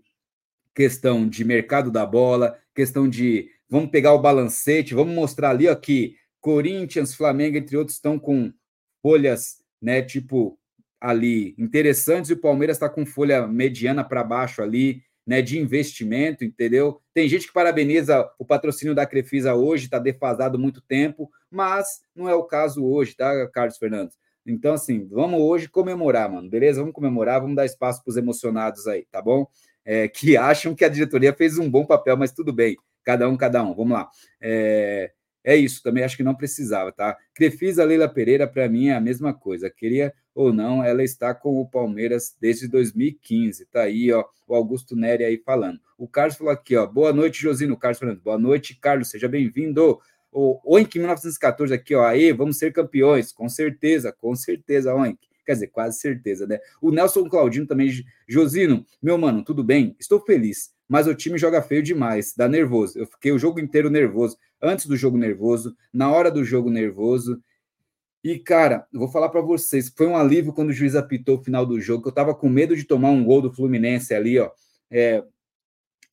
questão 0.75 1.27
de 1.27 1.43
mercado 1.43 1.91
da 1.91 2.05
bola, 2.05 2.59
questão 2.75 3.09
de 3.09 3.49
vamos 3.69 3.91
pegar 3.91 4.13
o 4.13 4.21
balancete, 4.21 4.95
vamos 4.95 5.15
mostrar 5.15 5.51
ali 5.51 5.67
ó, 5.67 5.75
que 5.75 6.17
Corinthians, 6.39 7.15
Flamengo, 7.15 7.57
entre 7.57 7.77
outros, 7.77 7.97
estão 7.97 8.19
com 8.19 8.53
folhas, 9.01 9.63
né, 9.81 10.03
tipo 10.03 10.59
ali 11.01 11.55
interessantes 11.59 12.31
e 12.31 12.35
o 12.35 12.41
Palmeiras 12.41 12.77
está 12.77 12.89
com 12.89 13.07
folha 13.07 13.47
mediana 13.47 14.05
para 14.05 14.23
baixo 14.23 14.63
ali, 14.63 15.03
né, 15.27 15.41
de 15.41 15.59
investimento, 15.59 16.45
entendeu? 16.45 17.01
Tem 17.15 17.27
gente 17.29 17.47
que 17.47 17.53
parabeniza 17.53 18.31
o 18.39 18.45
patrocínio 18.45 18.95
da 18.95 19.07
Crefisa 19.07 19.55
hoje, 19.55 19.85
está 19.85 19.99
defasado 19.99 20.59
muito 20.59 20.81
tempo, 20.83 21.31
mas 21.51 22.03
não 22.15 22.29
é 22.29 22.35
o 22.35 22.45
caso 22.45 22.85
hoje, 22.85 23.17
tá, 23.17 23.49
Carlos 23.49 23.79
Fernandes? 23.79 24.17
Então, 24.47 24.75
assim, 24.75 25.07
vamos 25.09 25.41
hoje 25.41 25.69
comemorar, 25.69 26.31
mano, 26.31 26.49
beleza? 26.49 26.81
Vamos 26.81 26.95
comemorar, 26.95 27.41
vamos 27.41 27.57
dar 27.57 27.65
espaço 27.65 28.03
para 28.03 28.11
os 28.11 28.17
emocionados 28.17 28.87
aí, 28.87 29.07
tá 29.11 29.23
bom? 29.23 29.47
É, 29.85 30.09
que 30.09 30.37
acham 30.37 30.75
que 30.75 30.85
a 30.85 30.89
diretoria 30.89 31.33
fez 31.33 31.59
um 31.59 31.71
bom 31.71 31.85
papel, 31.87 32.17
mas 32.17 32.33
tudo 32.33 32.53
bem, 32.53 32.77
cada 33.05 33.29
um, 33.29 33.37
cada 33.37 33.63
um, 33.63 33.75
vamos 33.75 33.93
lá. 33.93 34.09
É, 34.41 35.13
É 35.45 35.57
isso, 35.57 35.83
também 35.83 36.05
acho 36.05 36.17
que 36.17 36.23
não 36.23 36.35
precisava, 36.37 36.93
tá? 36.93 37.17
Crefisa 37.35 37.85
Leila 37.85 38.09
Pereira, 38.09 38.47
para 38.47 38.69
mim, 38.69 38.89
é 38.89 38.95
a 38.95 39.01
mesma 39.01 39.35
coisa. 39.35 39.69
Queria 39.71 40.13
ou 40.35 40.53
não, 40.53 40.83
ela 40.83 41.03
está 41.03 41.35
com 41.35 41.61
o 41.61 41.69
Palmeiras 41.69 42.37
desde 42.41 42.69
2015. 42.69 43.67
Tá 43.67 43.83
aí, 43.83 44.13
ó, 44.13 44.25
o 44.47 44.55
Augusto 44.55 44.97
Neri 44.97 45.25
aí 45.25 45.37
falando. 45.39 45.81
O 45.99 46.09
Carlos 46.09 46.37
falou 46.37 46.53
aqui, 46.53 46.77
ó. 46.77 46.87
Boa 46.87 47.13
noite, 47.13 47.41
Josino. 47.43 47.77
Carlos 47.77 47.99
falando. 47.99 48.21
Boa 48.23 48.39
noite, 48.39 48.75
Carlos. 48.81 49.09
Seja 49.11 49.29
bem-vindo. 49.29 50.01
O 50.33 50.59
Oink 50.65 50.99
1914 50.99 51.75
aqui, 51.75 51.95
ó. 51.95 52.05
Aí, 52.05 52.33
vamos 52.33 52.57
ser 52.57 52.73
campeões. 52.73 53.31
Com 53.33 53.49
certeza, 53.49 54.11
com 54.11 54.35
certeza, 54.35 54.95
Oink. 54.95 55.29
Quer 55.45 55.53
dizer, 55.53 55.67
quase 55.69 55.99
certeza, 55.99 56.47
né? 56.47 56.59
O 56.81 56.91
Nelson 56.91 57.29
Claudino 57.29 57.67
também. 57.67 57.91
Josino, 58.27 58.87
meu 59.03 59.19
mano, 59.19 59.45
tudo 59.45 59.63
bem? 59.63 59.95
Estou 59.99 60.21
feliz, 60.21 60.73
mas 60.89 61.07
o 61.07 61.15
time 61.15 61.37
joga 61.37 61.61
feio 61.61 61.83
demais, 61.83 62.33
dá 62.37 62.49
nervoso. 62.49 62.99
Eu 62.99 63.07
fiquei 63.07 63.33
o 63.33 63.39
jogo 63.39 63.61
inteiro 63.61 63.91
nervoso 63.91 64.39
antes 64.61 64.87
do 64.87 64.97
jogo 64.97 65.19
nervoso, 65.19 65.77
na 65.93 66.11
hora 66.11 66.31
do 66.31 66.45
jogo 66.45 66.71
nervoso. 66.71 67.43
E, 68.23 68.39
cara, 68.39 68.87
vou 68.93 69.09
falar 69.09 69.29
para 69.31 69.41
vocês, 69.41 69.93
foi 69.95 70.07
um 70.07 70.17
alívio 70.17 70.53
quando 70.53 70.71
o 70.71 70.73
juiz 70.73 70.95
apitou 70.95 71.39
o 71.39 71.43
final 71.43 71.67
do 71.67 71.81
jogo, 71.81 72.05
que 72.05 72.09
eu 72.09 72.15
tava 72.15 72.35
com 72.35 72.49
medo 72.49 72.77
de 72.77 72.85
tomar 72.85 73.11
um 73.11 73.25
gol 73.25 73.43
do 73.43 73.53
Fluminense 73.53 74.15
ali, 74.15 74.39
ó. 74.39 74.49
É, 74.89 75.25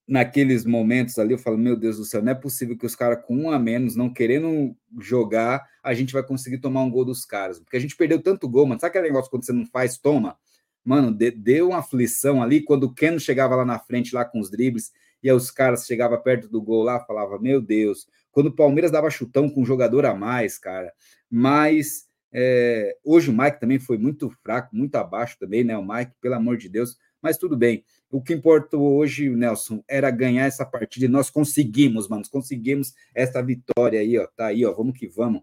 naqueles 0.09 0.65
momentos 0.65 1.19
ali, 1.19 1.33
eu 1.33 1.37
falo, 1.37 1.55
meu 1.55 1.75
Deus 1.75 1.97
do 1.97 2.03
céu, 2.03 2.23
não 2.23 2.31
é 2.31 2.35
possível 2.35 2.75
que 2.75 2.85
os 2.85 2.95
caras 2.95 3.23
com 3.23 3.35
um 3.35 3.51
a 3.51 3.59
menos, 3.59 3.95
não 3.95 4.11
querendo 4.11 4.75
jogar, 4.99 5.63
a 5.83 5.93
gente 5.93 6.11
vai 6.11 6.23
conseguir 6.23 6.57
tomar 6.57 6.81
um 6.81 6.89
gol 6.89 7.05
dos 7.05 7.23
caras. 7.25 7.59
Porque 7.59 7.77
a 7.77 7.79
gente 7.79 7.95
perdeu 7.95 8.19
tanto 8.19 8.49
gol, 8.49 8.65
mano. 8.65 8.79
Sabe 8.79 8.89
aquele 8.89 9.07
negócio 9.07 9.29
quando 9.29 9.45
você 9.45 9.53
não 9.53 9.67
faz, 9.67 9.99
toma? 9.99 10.35
Mano, 10.83 11.11
deu 11.11 11.69
uma 11.69 11.79
aflição 11.79 12.41
ali, 12.41 12.63
quando 12.63 12.85
o 12.85 12.93
Keno 12.93 13.19
chegava 13.19 13.55
lá 13.55 13.63
na 13.63 13.77
frente, 13.77 14.15
lá 14.15 14.25
com 14.25 14.39
os 14.39 14.49
dribles, 14.49 14.91
e 15.21 15.29
aí 15.29 15.35
os 15.35 15.51
caras 15.51 15.85
chegavam 15.85 16.19
perto 16.19 16.47
do 16.47 16.59
gol 16.59 16.81
lá, 16.81 16.99
falava, 17.01 17.37
meu 17.37 17.61
Deus, 17.61 18.07
quando 18.31 18.47
o 18.47 18.55
Palmeiras 18.55 18.89
dava 18.89 19.11
chutão 19.11 19.47
com 19.47 19.61
um 19.61 19.65
jogador 19.65 20.05
a 20.05 20.15
mais, 20.15 20.57
cara. 20.57 20.91
Mas 21.29 22.07
é, 22.31 22.97
hoje 23.03 23.29
o 23.29 23.37
Mike 23.37 23.59
também 23.59 23.77
foi 23.77 23.99
muito 23.99 24.29
fraco, 24.41 24.75
muito 24.75 24.95
abaixo 24.95 25.37
também, 25.39 25.63
né? 25.63 25.77
O 25.77 25.87
Mike, 25.87 26.13
pelo 26.19 26.35
amor 26.35 26.57
de 26.57 26.67
Deus. 26.67 26.97
Mas 27.21 27.37
tudo 27.37 27.55
bem. 27.55 27.83
O 28.11 28.21
que 28.21 28.33
importou 28.33 28.97
hoje, 28.97 29.29
Nelson, 29.29 29.83
era 29.87 30.09
ganhar 30.09 30.45
essa 30.45 30.65
partida 30.65 31.05
e 31.05 31.09
nós 31.09 31.29
conseguimos, 31.29 32.07
mano. 32.07 32.23
Conseguimos 32.31 32.93
essa 33.13 33.41
vitória 33.41 33.99
aí, 33.99 34.17
ó. 34.17 34.27
Tá 34.27 34.47
aí, 34.47 34.65
ó. 34.65 34.73
Vamos 34.73 34.97
que 34.97 35.07
vamos. 35.07 35.41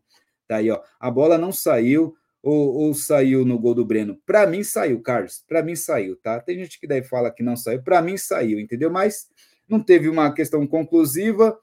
Tá 0.48 0.56
aí, 0.56 0.70
ó. 0.70 0.80
A 0.98 1.10
bola 1.10 1.38
não 1.38 1.52
saiu 1.52 2.16
ou, 2.42 2.74
ou 2.74 2.94
saiu 2.94 3.44
no 3.44 3.58
gol 3.58 3.74
do 3.74 3.84
Breno? 3.84 4.18
Para 4.26 4.46
mim 4.46 4.64
saiu, 4.64 5.00
Carlos. 5.00 5.44
Para 5.46 5.62
mim 5.62 5.76
saiu, 5.76 6.16
tá? 6.16 6.40
Tem 6.40 6.58
gente 6.58 6.80
que 6.80 6.86
daí 6.86 7.02
fala 7.02 7.30
que 7.30 7.42
não 7.42 7.56
saiu. 7.56 7.82
Para 7.82 8.02
mim 8.02 8.16
saiu, 8.16 8.58
entendeu? 8.58 8.90
Mas 8.90 9.28
não 9.68 9.80
teve 9.80 10.08
uma 10.08 10.32
questão 10.32 10.66
conclusiva 10.66 11.56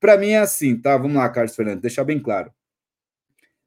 para 0.00 0.16
mim 0.16 0.30
é 0.30 0.38
assim, 0.38 0.80
tá? 0.80 0.96
Vamos 0.96 1.18
lá, 1.18 1.28
Carlos 1.28 1.54
Fernando, 1.54 1.82
deixar 1.82 2.04
bem 2.04 2.18
claro. 2.18 2.50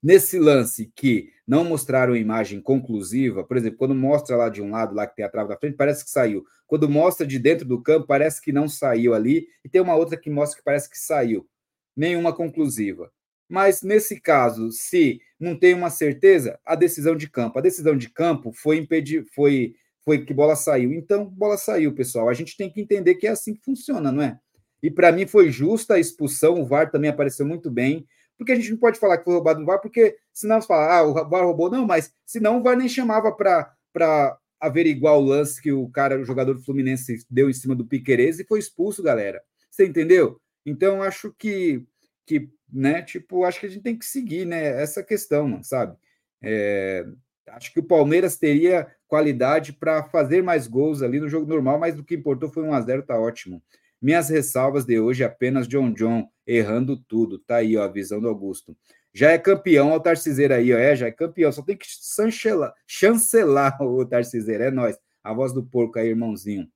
Nesse 0.04 0.38
lance 0.38 0.92
que 0.94 1.32
não 1.48 1.64
mostraram 1.64 2.14
imagem 2.14 2.60
conclusiva, 2.60 3.42
por 3.42 3.56
exemplo, 3.56 3.78
quando 3.78 3.96
mostra 3.96 4.36
lá 4.36 4.50
de 4.50 4.62
um 4.62 4.70
lado, 4.70 4.94
lá 4.94 5.08
que 5.08 5.16
tem 5.16 5.24
a 5.24 5.30
trave 5.30 5.48
da 5.48 5.58
frente, 5.58 5.78
parece 5.78 6.04
que 6.04 6.12
saiu. 6.12 6.44
Quando 6.68 6.90
mostra 6.90 7.26
de 7.26 7.40
dentro 7.40 7.66
do 7.66 7.82
campo, 7.82 8.06
parece 8.06 8.42
que 8.42 8.52
não 8.52 8.68
saiu 8.68 9.14
ali. 9.14 9.48
E 9.64 9.70
tem 9.70 9.80
uma 9.80 9.96
outra 9.96 10.18
que 10.18 10.30
mostra 10.30 10.58
que 10.58 10.64
parece 10.64 10.90
que 10.90 11.00
saiu. 11.00 11.48
Nenhuma 11.96 12.34
conclusiva. 12.34 13.10
Mas 13.48 13.82
nesse 13.82 14.20
caso, 14.20 14.72
se 14.72 15.22
não 15.40 15.58
tem 15.58 15.74
uma 15.74 15.90
certeza, 15.90 16.60
a 16.66 16.76
decisão 16.76 17.16
de 17.16 17.30
campo. 17.30 17.60
A 17.60 17.62
decisão 17.62 17.96
de 17.96 18.10
campo 18.10 18.52
foi 18.52 18.78
impedir, 18.78 19.26
foi, 19.34 19.76
foi 20.04 20.26
que 20.26 20.34
bola 20.34 20.56
saiu. 20.58 20.92
Então, 20.92 21.26
bola 21.26 21.56
saiu, 21.56 21.94
pessoal. 21.94 22.28
A 22.28 22.34
gente 22.34 22.58
tem 22.58 22.70
que 22.70 22.82
entender 22.82 23.16
que 23.16 23.28
é 23.28 23.30
assim 23.30 23.54
que 23.54 23.64
funciona, 23.64 24.12
não 24.12 24.22
é? 24.22 24.38
E 24.82 24.92
para 24.92 25.14
mim 25.14 25.26
foi 25.26 25.50
justa 25.50 25.94
a 25.94 26.00
expulsão, 26.00 26.62
o 26.62 26.66
VAR 26.66 26.92
também 26.92 27.10
apareceu 27.10 27.46
muito 27.46 27.72
bem, 27.72 28.06
porque 28.38 28.52
a 28.52 28.56
gente 28.56 28.72
não 28.72 28.78
pode 28.78 29.00
falar 29.00 29.18
que 29.18 29.24
foi 29.24 29.34
roubado 29.34 29.62
o 29.62 29.66
VAR, 29.66 29.80
porque 29.80 30.18
senão 30.32 30.60
você 30.60 30.68
fala, 30.68 30.98
ah, 30.98 31.04
o 31.04 31.14
VAR 31.30 31.46
roubou, 31.46 31.70
não, 31.70 31.86
mas 31.86 32.14
senão 32.26 32.60
o 32.60 32.64
VAR 32.64 32.78
nem 32.78 32.90
chamava 32.90 33.32
para 33.32 34.38
averiguar 34.60 35.18
o 35.18 35.22
lance 35.22 35.62
que 35.62 35.72
o 35.72 35.90
cara, 35.90 36.20
o 36.20 36.26
jogador 36.26 36.54
do 36.54 36.64
Fluminense 36.64 37.26
deu 37.30 37.50
em 37.50 37.54
cima 37.54 37.76
do 37.76 37.86
Piquerez 37.86 38.40
e 38.40 38.46
foi 38.46 38.60
expulso, 38.60 39.04
galera. 39.04 39.42
Você 39.70 39.86
entendeu? 39.86 40.40
Então 40.66 41.02
acho 41.02 41.34
que 41.38 41.86
que, 42.26 42.50
né, 42.72 43.02
tipo, 43.02 43.44
acho 43.44 43.60
que 43.60 43.66
a 43.66 43.70
gente 43.70 43.84
tem 43.84 43.98
que 43.98 44.06
seguir, 44.06 44.46
né, 44.46 44.82
essa 44.82 45.04
questão, 45.04 45.62
sabe? 45.62 45.98
É, 46.42 47.06
acho 47.50 47.74
que 47.74 47.80
o 47.80 47.84
Palmeiras 47.84 48.38
teria 48.38 48.88
qualidade 49.08 49.74
para 49.74 50.04
fazer 50.04 50.42
mais 50.42 50.68
gols 50.68 51.02
ali 51.02 51.20
no 51.20 51.30
jogo 51.30 51.46
normal, 51.46 51.78
mas 51.78 52.00
o 52.00 52.04
que 52.04 52.16
importou 52.16 52.50
foi 52.50 52.64
1 52.64 52.74
a 52.74 52.82
0 52.82 53.04
tá 53.04 53.20
ótimo. 53.20 53.62
Minhas 54.04 54.28
ressalvas 54.28 54.84
de 54.84 55.00
hoje 55.00 55.24
apenas 55.24 55.66
John 55.66 55.94
John, 55.94 56.28
errando 56.46 56.98
tudo. 56.98 57.40
Tá 57.40 57.56
aí, 57.56 57.78
ó, 57.78 57.84
a 57.84 57.88
visão 57.88 58.20
do 58.20 58.28
Augusto. 58.28 58.76
Já 59.14 59.32
é 59.32 59.38
campeão, 59.38 59.92
ó, 59.92 59.96
o 59.96 60.00
Tarciseiro 60.02 60.54
aí, 60.54 60.74
ó. 60.74 60.78
É, 60.78 60.94
já 60.94 61.08
é 61.08 61.12
campeão. 61.12 61.54
Só 61.54 61.62
tem 61.62 61.78
que 61.78 61.86
chancelar, 61.88 62.74
chancelar 62.86 63.80
o 63.82 64.06
Tarciseiro. 64.06 64.62
É 64.62 64.70
nós. 64.70 64.98
A 65.24 65.34
voz 65.34 65.54
do 65.54 65.64
porco 65.64 65.98
aí, 65.98 66.10
irmãozinho. 66.10 66.68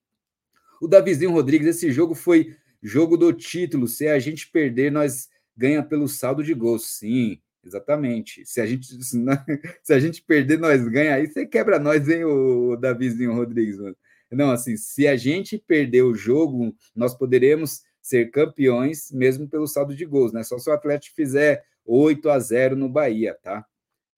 O 0.82 0.88
Davizinho 0.88 1.32
Rodrigues, 1.32 1.68
esse 1.68 1.92
jogo 1.92 2.16
foi 2.16 2.56
jogo 2.82 3.18
do 3.18 3.34
título. 3.34 3.90
Se 3.90 4.08
a 4.08 4.18
gente 4.20 4.50
perder, 4.50 4.90
nós 4.90 5.28
ganha 5.58 5.84
pelo 5.84 6.08
saldo 6.08 6.42
de 6.42 6.54
gols. 6.54 6.98
Sim, 6.98 7.42
exatamente. 7.62 8.46
Se 8.46 8.62
a 8.62 8.66
gente, 8.66 8.88
se 9.84 9.94
a 9.94 10.00
gente 10.00 10.22
perder, 10.22 10.60
nós 10.60 10.88
ganha. 10.88 11.16
Aí 11.16 11.28
você 11.28 11.46
quebra 11.46 11.78
nós, 11.78 12.08
hein, 12.08 12.24
o 12.24 12.78
Davizinho 12.78 13.34
Rodrigues, 13.34 13.78
mano. 13.78 13.98
Não, 14.32 14.52
assim, 14.52 14.76
se 14.76 15.08
a 15.08 15.16
gente 15.16 15.58
perder 15.58 16.04
o 16.04 16.13
jogo, 16.13 16.76
nós 16.96 17.16
poderemos 17.16 17.82
ser 18.02 18.32
campeões 18.32 19.12
mesmo 19.12 19.48
pelo 19.48 19.68
saldo 19.68 19.96
de 19.96 20.06
gols, 20.06 20.34
né? 20.34 20.44
Só 20.44 20.58
se 20.58 20.70
o 20.70 20.74
Atlético 20.74 21.16
fizer 21.16 21.63
8 21.86 22.30
a 22.30 22.40
0 22.40 22.76
no 22.76 22.90
Bahia, 22.90 23.38
tá? 23.42 23.66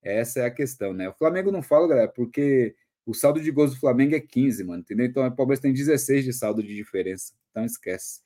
Essa 0.01 0.41
é 0.41 0.45
a 0.45 0.51
questão, 0.51 0.93
né? 0.93 1.09
O 1.09 1.13
Flamengo 1.13 1.51
não 1.51 1.61
fala, 1.61 1.87
galera, 1.87 2.07
porque 2.07 2.75
o 3.05 3.13
saldo 3.13 3.41
de 3.41 3.51
gols 3.51 3.71
do 3.73 3.79
Flamengo 3.79 4.15
é 4.15 4.19
15, 4.19 4.63
mano, 4.63 4.81
entendeu? 4.81 5.05
Então 5.05 5.25
o 5.25 5.35
Palmeiras 5.35 5.59
tem 5.59 5.73
16 5.73 6.25
de 6.25 6.33
saldo 6.33 6.63
de 6.63 6.75
diferença, 6.75 7.33
então 7.49 7.65
esquece. 7.65 8.21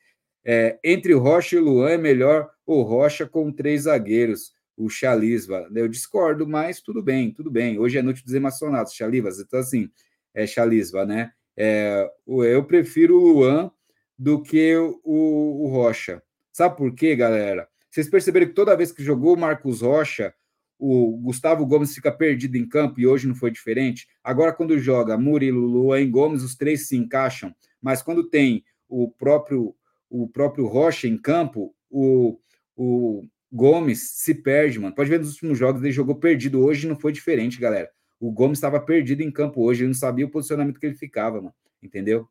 É, 0.46 0.78
entre 0.84 1.14
Rocha 1.14 1.56
e 1.56 1.60
Luan 1.60 1.92
é 1.92 1.98
melhor 1.98 2.50
o 2.66 2.82
Rocha 2.82 3.26
com 3.26 3.52
três 3.52 3.84
zagueiros, 3.84 4.54
o 4.76 4.90
Chalisva. 4.90 5.70
Eu 5.74 5.88
discordo, 5.88 6.48
mas 6.48 6.82
tudo 6.82 7.02
bem, 7.02 7.32
tudo 7.32 7.50
bem. 7.50 7.80
Hoje 7.80 7.98
é 7.98 8.02
noite 8.02 8.24
dos 8.24 8.34
emocionados, 8.34 8.94
Chalivas. 8.94 9.40
Então, 9.40 9.60
assim, 9.60 9.90
é 10.34 10.46
Chalisva, 10.46 11.06
né? 11.06 11.32
É, 11.56 12.10
eu 12.28 12.64
prefiro 12.64 13.18
o 13.18 13.28
Luan 13.28 13.72
do 14.18 14.42
que 14.42 14.76
o, 14.76 15.00
o, 15.04 15.68
Rocha. 15.68 16.22
Sabe 16.52 16.78
por 16.78 16.94
quê, 16.94 17.16
galera? 17.16 17.68
Vocês 17.90 18.10
perceberam 18.10 18.48
que 18.48 18.54
toda 18.54 18.76
vez 18.76 18.92
que 18.92 19.04
jogou 19.04 19.36
o 19.36 19.40
Marcos 19.40 19.82
Rocha, 19.82 20.34
o 20.80 21.18
Gustavo 21.18 21.66
Gomes 21.66 21.94
fica 21.94 22.12
perdido 22.12 22.58
em 22.58 22.68
campo 22.68 23.00
e 23.00 23.08
hoje 23.08 23.28
não 23.28 23.36
foi 23.36 23.52
diferente. 23.52 24.08
Agora, 24.24 24.52
quando 24.52 24.78
joga 24.78 25.18
Murilo, 25.18 25.62
Luan 25.62 26.02
e 26.02 26.08
Gomes, 26.08 26.44
os 26.44 26.56
três 26.56 26.88
se 26.88 26.98
encaixam, 26.98 27.56
mas 27.82 28.02
quando 28.02 28.30
tem 28.30 28.64
o 28.90 29.10
próprio 29.10 29.76
o 30.10 30.28
próprio 30.28 30.68
Rocha 30.68 31.08
em 31.08 31.18
campo, 31.18 31.74
o, 31.90 32.38
o 32.76 33.24
Gomes 33.52 34.12
se 34.12 34.36
perde, 34.36 34.80
mano. 34.80 34.94
Pode 34.94 35.10
ver 35.10 35.20
nos 35.20 35.32
últimos 35.34 35.58
jogos, 35.58 35.82
ele 35.82 35.92
jogou 35.92 36.16
perdido. 36.16 36.64
Hoje 36.64 36.88
não 36.88 36.96
foi 36.96 37.12
diferente, 37.12 37.60
galera. 37.60 37.90
O 38.24 38.32
Gomes 38.32 38.58
estava 38.58 38.80
perdido 38.80 39.22
em 39.22 39.30
campo 39.30 39.62
hoje, 39.62 39.82
ele 39.82 39.90
não 39.90 39.94
sabia 39.94 40.26
o 40.26 40.30
posicionamento 40.30 40.80
que 40.80 40.86
ele 40.86 40.96
ficava, 40.96 41.42
mano, 41.42 41.54
entendeu? 41.82 42.26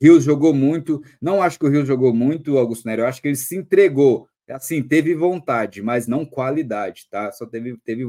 Rios 0.00 0.24
jogou 0.24 0.54
muito, 0.54 1.02
não 1.20 1.42
acho 1.42 1.58
que 1.58 1.66
o 1.66 1.68
Rios 1.68 1.86
jogou 1.86 2.14
muito, 2.14 2.56
Augusto 2.56 2.86
Nery, 2.86 3.02
eu 3.02 3.06
acho 3.06 3.20
que 3.20 3.28
ele 3.28 3.36
se 3.36 3.54
entregou, 3.54 4.26
assim, 4.48 4.82
teve 4.82 5.14
vontade, 5.14 5.82
mas 5.82 6.06
não 6.06 6.24
qualidade, 6.24 7.06
tá? 7.10 7.30
Só 7.30 7.44
teve, 7.44 7.76
teve 7.84 8.06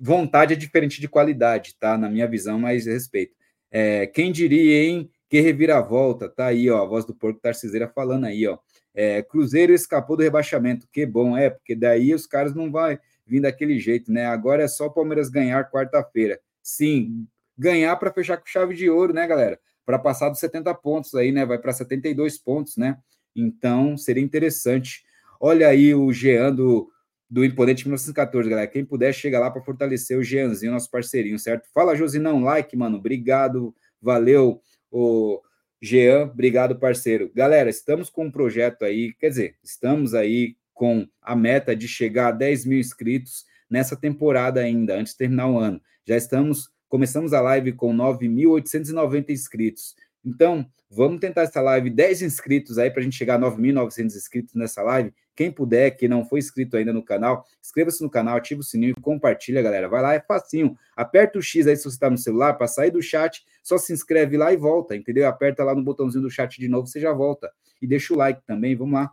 vontade 0.00 0.54
é 0.54 0.56
diferente 0.56 1.00
de 1.00 1.06
qualidade, 1.06 1.76
tá? 1.78 1.96
Na 1.96 2.10
minha 2.10 2.26
visão, 2.26 2.58
mas 2.58 2.86
respeito. 2.86 3.36
É, 3.70 4.04
quem 4.08 4.32
diria, 4.32 4.82
hein? 4.82 5.08
Que 5.28 5.40
reviravolta, 5.40 6.28
tá 6.28 6.46
aí, 6.46 6.68
ó, 6.68 6.82
a 6.82 6.86
voz 6.86 7.04
do 7.04 7.14
porco 7.14 7.38
Tarciseira 7.40 7.86
falando 7.86 8.24
aí, 8.24 8.44
ó. 8.48 8.58
É, 8.92 9.22
Cruzeiro 9.22 9.72
escapou 9.72 10.16
do 10.16 10.24
rebaixamento, 10.24 10.88
que 10.92 11.06
bom, 11.06 11.36
é, 11.36 11.50
porque 11.50 11.76
daí 11.76 12.12
os 12.12 12.26
caras 12.26 12.52
não 12.52 12.72
vai 12.72 12.98
vir 13.26 13.40
daquele 13.40 13.78
jeito, 13.78 14.12
né? 14.12 14.26
Agora 14.26 14.62
é 14.62 14.68
só 14.68 14.86
o 14.86 14.90
Palmeiras 14.90 15.28
ganhar 15.28 15.70
quarta-feira. 15.70 16.40
Sim, 16.62 17.26
ganhar 17.56 17.96
para 17.96 18.12
fechar 18.12 18.36
com 18.36 18.46
chave 18.46 18.74
de 18.74 18.88
ouro, 18.88 19.12
né, 19.12 19.26
galera? 19.26 19.58
Para 19.84 19.98
passar 19.98 20.28
dos 20.28 20.38
70 20.38 20.74
pontos 20.74 21.14
aí, 21.14 21.32
né? 21.32 21.44
Vai 21.44 21.58
para 21.58 21.72
72 21.72 22.38
pontos, 22.38 22.76
né? 22.76 22.98
Então, 23.34 23.96
seria 23.96 24.22
interessante. 24.22 25.04
Olha 25.40 25.68
aí 25.68 25.94
o 25.94 26.12
Jean 26.12 26.54
do, 26.54 26.90
do 27.28 27.44
Imponente 27.44 27.84
1914, 27.84 28.48
galera. 28.48 28.66
Quem 28.66 28.84
puder, 28.84 29.12
chega 29.12 29.38
lá 29.38 29.50
para 29.50 29.62
fortalecer 29.62 30.18
o 30.18 30.22
Jeanzinho, 30.22 30.72
nosso 30.72 30.90
parceirinho, 30.90 31.38
certo? 31.38 31.68
Fala, 31.72 31.96
Josinão, 31.96 32.42
like, 32.42 32.76
mano. 32.76 32.98
Obrigado, 32.98 33.74
valeu, 34.00 34.60
o 34.90 35.40
Jean, 35.82 36.22
obrigado, 36.22 36.78
parceiro. 36.78 37.30
Galera, 37.34 37.68
estamos 37.68 38.08
com 38.08 38.24
um 38.26 38.30
projeto 38.30 38.84
aí, 38.84 39.12
quer 39.14 39.28
dizer, 39.28 39.56
estamos 39.62 40.14
aí 40.14 40.56
com 40.74 41.06
a 41.22 41.34
meta 41.34 41.74
de 41.74 41.88
chegar 41.88 42.28
a 42.28 42.32
10 42.32 42.66
mil 42.66 42.78
inscritos 42.78 43.44
nessa 43.70 43.96
temporada 43.96 44.60
ainda, 44.60 44.96
antes 44.96 45.12
de 45.12 45.18
terminar 45.18 45.48
o 45.48 45.58
ano. 45.58 45.80
Já 46.06 46.16
estamos, 46.16 46.68
começamos 46.88 47.32
a 47.32 47.40
live 47.40 47.72
com 47.72 47.94
9.890 47.94 49.30
inscritos. 49.30 49.94
Então, 50.24 50.66
vamos 50.90 51.20
tentar 51.20 51.42
essa 51.42 51.60
live, 51.60 51.90
10 51.90 52.22
inscritos 52.22 52.78
aí 52.78 52.90
para 52.90 53.00
a 53.00 53.04
gente 53.04 53.16
chegar 53.16 53.36
a 53.36 53.38
9.900 53.38 54.16
inscritos 54.16 54.54
nessa 54.54 54.82
live. 54.82 55.12
Quem 55.36 55.50
puder, 55.50 55.90
que 55.92 56.06
não 56.06 56.24
foi 56.24 56.38
inscrito 56.38 56.76
ainda 56.76 56.92
no 56.92 57.02
canal, 57.02 57.44
inscreva-se 57.60 58.02
no 58.02 58.08
canal, 58.08 58.36
ativa 58.36 58.60
o 58.60 58.64
sininho 58.64 58.94
e 58.96 59.00
compartilha, 59.00 59.60
galera. 59.60 59.88
Vai 59.88 60.00
lá, 60.00 60.14
é 60.14 60.20
facinho. 60.20 60.76
Aperta 60.96 61.38
o 61.38 61.42
X 61.42 61.66
aí 61.66 61.76
se 61.76 61.82
você 61.82 61.96
está 61.96 62.08
no 62.08 62.16
celular, 62.18 62.54
para 62.54 62.68
sair 62.68 62.90
do 62.90 63.02
chat, 63.02 63.44
só 63.62 63.76
se 63.76 63.92
inscreve 63.92 64.36
lá 64.36 64.52
e 64.52 64.56
volta, 64.56 64.94
entendeu? 64.94 65.26
Aperta 65.26 65.64
lá 65.64 65.74
no 65.74 65.82
botãozinho 65.82 66.22
do 66.22 66.30
chat 66.30 66.60
de 66.60 66.68
novo, 66.68 66.86
você 66.86 67.00
já 67.00 67.12
volta. 67.12 67.50
E 67.82 67.86
deixa 67.86 68.14
o 68.14 68.16
like 68.16 68.42
também, 68.46 68.76
vamos 68.76 68.94
lá. 68.94 69.12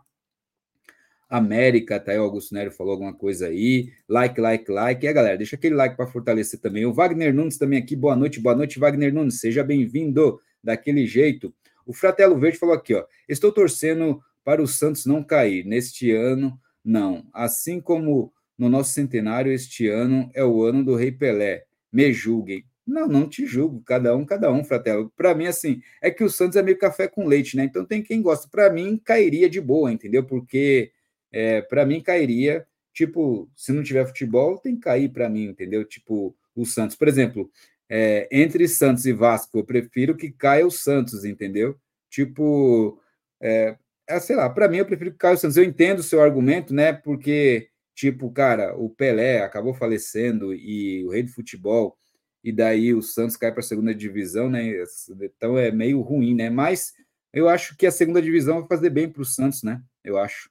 América, 1.32 1.98
tá 1.98 2.12
aí 2.12 2.18
o 2.18 2.70
falou 2.70 2.92
alguma 2.92 3.14
coisa 3.14 3.46
aí. 3.46 3.90
Like, 4.06 4.38
like, 4.38 4.70
like. 4.70 5.06
E 5.06 5.12
galera, 5.14 5.38
deixa 5.38 5.56
aquele 5.56 5.74
like 5.74 5.96
para 5.96 6.06
fortalecer 6.06 6.60
também. 6.60 6.84
O 6.84 6.92
Wagner 6.92 7.32
Nunes 7.32 7.56
também 7.56 7.78
aqui. 7.78 7.96
Boa 7.96 8.14
noite, 8.14 8.38
boa 8.38 8.54
noite, 8.54 8.78
Wagner 8.78 9.14
Nunes. 9.14 9.40
Seja 9.40 9.64
bem-vindo 9.64 10.38
daquele 10.62 11.06
jeito. 11.06 11.50
O 11.86 11.94
Fratelo 11.94 12.38
Verde 12.38 12.58
falou 12.58 12.74
aqui, 12.74 12.92
ó. 12.92 13.06
Estou 13.26 13.50
torcendo 13.50 14.20
para 14.44 14.60
o 14.60 14.66
Santos 14.66 15.06
não 15.06 15.24
cair 15.24 15.64
neste 15.64 16.10
ano, 16.10 16.60
não. 16.84 17.24
Assim 17.32 17.80
como 17.80 18.30
no 18.58 18.68
nosso 18.68 18.92
centenário, 18.92 19.50
este 19.50 19.88
ano 19.88 20.30
é 20.34 20.44
o 20.44 20.62
ano 20.62 20.84
do 20.84 20.94
Rei 20.94 21.12
Pelé. 21.12 21.64
Me 21.90 22.12
julguem. 22.12 22.62
Não, 22.86 23.08
não 23.08 23.26
te 23.26 23.46
julgo, 23.46 23.80
cada 23.86 24.14
um, 24.14 24.26
cada 24.26 24.52
um, 24.52 24.62
Fratelo. 24.62 25.10
Para 25.16 25.34
mim, 25.34 25.46
assim, 25.46 25.80
é 26.02 26.10
que 26.10 26.22
o 26.22 26.28
Santos 26.28 26.56
é 26.56 26.62
meio 26.62 26.76
café 26.76 27.08
com 27.08 27.26
leite, 27.26 27.56
né? 27.56 27.64
Então 27.64 27.86
tem 27.86 28.02
quem 28.02 28.20
gosta. 28.20 28.48
Para 28.50 28.70
mim, 28.70 29.00
cairia 29.02 29.48
de 29.48 29.62
boa, 29.62 29.90
entendeu? 29.90 30.24
Porque 30.24 30.92
é, 31.32 31.62
para 31.62 31.86
mim 31.86 32.02
cairia, 32.02 32.66
tipo, 32.92 33.50
se 33.56 33.72
não 33.72 33.82
tiver 33.82 34.06
futebol, 34.06 34.58
tem 34.58 34.74
que 34.74 34.82
cair 34.82 35.08
para 35.08 35.28
mim, 35.28 35.44
entendeu? 35.44 35.84
Tipo, 35.84 36.36
o 36.54 36.64
Santos, 36.66 36.96
por 36.96 37.08
exemplo, 37.08 37.50
é, 37.88 38.28
entre 38.30 38.68
Santos 38.68 39.06
e 39.06 39.12
Vasco, 39.12 39.58
eu 39.58 39.64
prefiro 39.64 40.16
que 40.16 40.30
caia 40.30 40.66
o 40.66 40.70
Santos, 40.70 41.24
entendeu? 41.24 41.76
Tipo, 42.10 43.00
é, 43.40 43.76
é 44.06 44.20
sei 44.20 44.36
lá, 44.36 44.48
para 44.48 44.68
mim 44.68 44.78
eu 44.78 44.86
prefiro 44.86 45.12
que 45.12 45.18
caia 45.18 45.34
o 45.34 45.38
Santos. 45.38 45.56
Eu 45.56 45.64
entendo 45.64 46.00
o 46.00 46.02
seu 46.02 46.22
argumento, 46.22 46.74
né? 46.74 46.92
Porque, 46.92 47.68
tipo, 47.94 48.30
cara, 48.30 48.76
o 48.76 48.90
Pelé 48.90 49.42
acabou 49.42 49.74
falecendo 49.74 50.54
e 50.54 51.04
o 51.04 51.10
rei 51.10 51.22
do 51.22 51.32
futebol, 51.32 51.96
e 52.44 52.52
daí 52.52 52.92
o 52.92 53.02
Santos 53.02 53.36
cai 53.36 53.52
para 53.52 53.60
a 53.60 53.62
segunda 53.62 53.94
divisão, 53.94 54.50
né? 54.50 54.84
Então 55.22 55.56
é 55.56 55.70
meio 55.70 56.00
ruim, 56.00 56.34
né? 56.34 56.50
Mas 56.50 56.92
eu 57.32 57.48
acho 57.48 57.76
que 57.76 57.86
a 57.86 57.90
segunda 57.90 58.20
divisão 58.20 58.60
vai 58.60 58.68
fazer 58.68 58.90
bem 58.90 59.08
para 59.08 59.22
o 59.22 59.24
Santos, 59.24 59.62
né? 59.62 59.80
Eu 60.04 60.18
acho. 60.18 60.50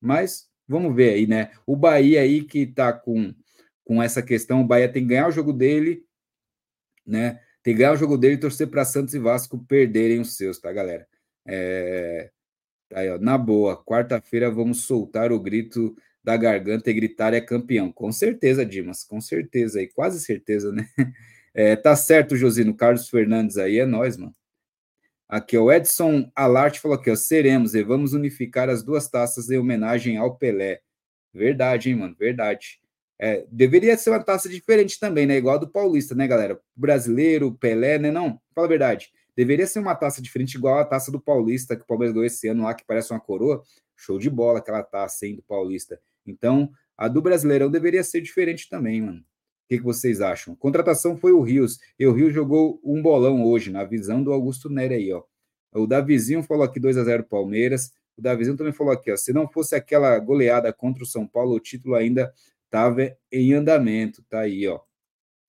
Mas 0.00 0.48
vamos 0.66 0.94
ver 0.94 1.14
aí, 1.14 1.26
né? 1.26 1.50
O 1.66 1.76
Bahia 1.76 2.20
aí 2.20 2.42
que 2.44 2.66
tá 2.66 2.92
com, 2.92 3.34
com 3.84 4.02
essa 4.02 4.22
questão, 4.22 4.60
o 4.60 4.66
Bahia 4.66 4.88
tem 4.90 5.02
que 5.02 5.08
ganhar 5.08 5.28
o 5.28 5.32
jogo 5.32 5.52
dele, 5.52 6.04
né? 7.06 7.40
Tem 7.62 7.74
que 7.74 7.78
ganhar 7.78 7.92
o 7.92 7.96
jogo 7.96 8.16
dele 8.16 8.34
e 8.34 8.40
torcer 8.40 8.68
para 8.68 8.84
Santos 8.84 9.14
e 9.14 9.18
Vasco 9.18 9.58
perderem 9.66 10.20
os 10.20 10.36
seus, 10.36 10.58
tá, 10.58 10.72
galera? 10.72 11.06
É... 11.46 12.30
Aí, 12.94 13.10
ó, 13.10 13.18
na 13.18 13.38
boa, 13.38 13.82
quarta-feira 13.84 14.50
vamos 14.50 14.84
soltar 14.84 15.30
o 15.32 15.40
grito 15.40 15.96
da 16.22 16.36
garganta 16.36 16.90
e 16.90 16.94
gritar 16.94 17.34
é 17.34 17.40
campeão. 17.40 17.92
Com 17.92 18.10
certeza, 18.12 18.64
Dimas, 18.64 19.04
com 19.04 19.20
certeza 19.20 19.78
aí, 19.78 19.88
quase 19.88 20.20
certeza, 20.20 20.72
né? 20.72 20.88
É, 21.52 21.74
tá 21.74 21.96
certo, 21.96 22.36
Josino, 22.36 22.72
Carlos 22.72 23.08
Fernandes 23.08 23.58
aí, 23.58 23.80
é 23.80 23.84
nós, 23.84 24.16
mano. 24.16 24.32
Aqui, 25.30 25.56
o 25.56 25.70
Edson 25.70 26.28
Alart 26.34 26.80
falou 26.80 26.98
aqui, 26.98 27.08
ó, 27.08 27.14
seremos 27.14 27.76
e 27.76 27.84
vamos 27.84 28.14
unificar 28.14 28.68
as 28.68 28.82
duas 28.82 29.08
taças 29.08 29.48
em 29.48 29.56
homenagem 29.56 30.16
ao 30.16 30.34
Pelé. 30.36 30.80
Verdade, 31.32 31.88
hein, 31.88 31.94
mano, 31.94 32.16
verdade. 32.18 32.80
É, 33.16 33.46
deveria 33.48 33.96
ser 33.96 34.10
uma 34.10 34.24
taça 34.24 34.48
diferente 34.48 34.98
também, 34.98 35.26
né? 35.26 35.36
Igual 35.36 35.54
a 35.54 35.58
do 35.58 35.68
Paulista, 35.68 36.16
né, 36.16 36.26
galera? 36.26 36.60
Brasileiro, 36.74 37.54
Pelé, 37.54 37.96
né? 37.96 38.10
Não, 38.10 38.40
fala 38.52 38.66
a 38.66 38.68
verdade. 38.68 39.12
Deveria 39.36 39.68
ser 39.68 39.78
uma 39.78 39.94
taça 39.94 40.20
diferente, 40.20 40.56
igual 40.56 40.80
a 40.80 40.84
taça 40.84 41.12
do 41.12 41.20
Paulista, 41.20 41.76
que 41.76 41.82
o 41.82 41.86
Palmeiras 41.86 42.12
ganhou 42.12 42.26
esse 42.26 42.48
ano 42.48 42.64
lá, 42.64 42.74
que 42.74 42.84
parece 42.84 43.12
uma 43.12 43.20
coroa. 43.20 43.62
Show 43.94 44.18
de 44.18 44.28
bola 44.28 44.58
aquela 44.58 44.82
taça, 44.82 45.28
hein, 45.28 45.36
do 45.36 45.42
Paulista. 45.42 46.00
Então, 46.26 46.72
a 46.98 47.06
do 47.06 47.22
Brasileirão 47.22 47.70
deveria 47.70 48.02
ser 48.02 48.20
diferente 48.20 48.68
também, 48.68 49.00
mano 49.00 49.24
que, 49.70 49.78
que 49.78 49.84
vocês 49.84 50.20
acham? 50.20 50.56
Contratação 50.56 51.16
foi 51.16 51.30
o 51.30 51.40
Rios, 51.40 51.78
e 51.96 52.04
o 52.04 52.12
Rios 52.12 52.34
jogou 52.34 52.80
um 52.82 53.00
bolão 53.00 53.44
hoje, 53.44 53.70
na 53.70 53.84
visão 53.84 54.20
do 54.20 54.32
Augusto 54.32 54.68
Nery 54.68 54.94
aí, 54.94 55.12
ó. 55.12 55.22
O 55.72 55.86
Davizinho 55.86 56.42
falou 56.42 56.64
aqui 56.64 56.80
2 56.80 56.98
a 56.98 57.04
0 57.04 57.22
Palmeiras. 57.22 57.92
O 58.16 58.20
Davizinho 58.20 58.56
também 58.56 58.72
falou 58.72 58.92
aqui, 58.92 59.12
ó, 59.12 59.16
se 59.16 59.32
não 59.32 59.46
fosse 59.46 59.76
aquela 59.76 60.18
goleada 60.18 60.72
contra 60.72 61.04
o 61.04 61.06
São 61.06 61.24
Paulo, 61.24 61.54
o 61.54 61.60
título 61.60 61.94
ainda 61.94 62.34
estava 62.64 63.16
em 63.30 63.52
andamento, 63.52 64.24
tá 64.28 64.40
aí, 64.40 64.66
ó. 64.66 64.80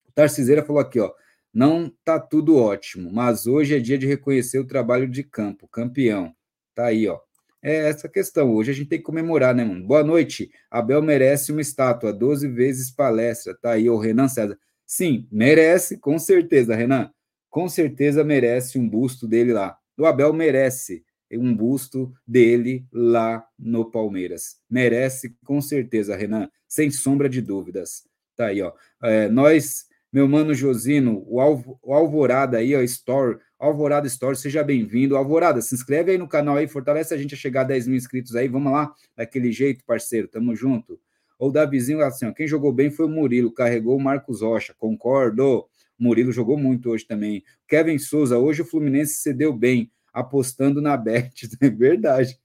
O 0.07 0.11
Tarciseira 0.13 0.63
falou 0.63 0.79
aqui, 0.79 0.99
ó, 0.99 1.11
não 1.51 1.91
tá 2.03 2.19
tudo 2.19 2.57
ótimo, 2.57 3.11
mas 3.11 3.47
hoje 3.47 3.75
é 3.75 3.79
dia 3.79 3.97
de 3.97 4.05
reconhecer 4.05 4.59
o 4.59 4.67
trabalho 4.67 5.09
de 5.09 5.23
campo, 5.23 5.67
campeão. 5.67 6.35
Tá 6.75 6.85
aí, 6.85 7.07
ó 7.07 7.19
é 7.61 7.89
essa 7.89 8.09
questão. 8.09 8.53
Hoje 8.53 8.71
a 8.71 8.73
gente 8.73 8.89
tem 8.89 8.99
que 8.99 9.05
comemorar, 9.05 9.53
né, 9.53 9.63
mano? 9.63 9.85
Boa 9.85 10.03
noite. 10.03 10.51
Abel 10.69 11.01
merece 11.01 11.51
uma 11.51 11.61
estátua, 11.61 12.11
12 12.11 12.47
vezes 12.47 12.91
palestra. 12.91 13.55
Tá 13.55 13.71
aí 13.71 13.89
o 13.89 13.97
Renan 13.97 14.27
César. 14.27 14.57
Sim, 14.85 15.27
merece, 15.31 15.97
com 15.97 16.17
certeza, 16.17 16.75
Renan. 16.75 17.11
Com 17.49 17.69
certeza 17.69 18.23
merece 18.23 18.79
um 18.79 18.87
busto 18.87 19.27
dele 19.27 19.53
lá. 19.53 19.77
O 19.97 20.05
Abel 20.05 20.33
merece 20.33 21.03
um 21.31 21.55
busto 21.55 22.11
dele 22.27 22.85
lá 22.91 23.45
no 23.57 23.89
Palmeiras. 23.89 24.57
Merece, 24.69 25.35
com 25.45 25.61
certeza, 25.61 26.15
Renan, 26.15 26.49
sem 26.67 26.89
sombra 26.89 27.29
de 27.29 27.41
dúvidas. 27.41 28.03
Tá 28.35 28.47
aí, 28.47 28.61
ó. 28.61 28.73
É, 29.03 29.29
nós, 29.29 29.85
meu 30.11 30.27
mano 30.27 30.53
Josino, 30.53 31.23
o, 31.27 31.77
o 31.81 31.93
Alvorada 31.93 32.57
aí, 32.57 32.75
ó, 32.75 32.81
Store, 32.81 33.37
Alvorada 33.61 34.07
Story, 34.07 34.35
seja 34.35 34.63
bem-vindo. 34.63 35.15
Alvorada, 35.15 35.61
se 35.61 35.75
inscreve 35.75 36.11
aí 36.11 36.17
no 36.17 36.27
canal 36.27 36.55
aí, 36.55 36.67
fortalece 36.67 37.13
a 37.13 37.17
gente 37.17 37.35
a 37.35 37.37
chegar 37.37 37.61
a 37.61 37.65
10 37.65 37.87
mil 37.87 37.95
inscritos 37.95 38.35
aí. 38.35 38.47
Vamos 38.47 38.73
lá, 38.73 38.91
daquele 39.15 39.51
jeito, 39.51 39.85
parceiro, 39.85 40.27
tamo 40.27 40.55
junto. 40.55 40.99
Ou 41.37 41.51
da 41.51 41.63
vizinho 41.63 42.01
assim, 42.01 42.25
ó, 42.25 42.31
quem 42.31 42.47
jogou 42.47 42.73
bem 42.73 42.89
foi 42.89 43.05
o 43.05 43.09
Murilo, 43.09 43.53
carregou 43.53 43.95
o 43.95 44.01
Marcos 44.01 44.41
Rocha, 44.41 44.73
concordo. 44.75 45.67
Murilo 45.97 46.31
jogou 46.31 46.57
muito 46.57 46.89
hoje 46.89 47.05
também. 47.05 47.43
Kevin 47.67 47.99
Souza, 47.99 48.35
hoje 48.35 48.63
o 48.63 48.65
Fluminense 48.65 49.13
cedeu 49.13 49.53
bem, 49.53 49.91
apostando 50.11 50.81
na 50.81 50.97
Bet, 50.97 51.47
é 51.61 51.69
verdade. 51.69 52.39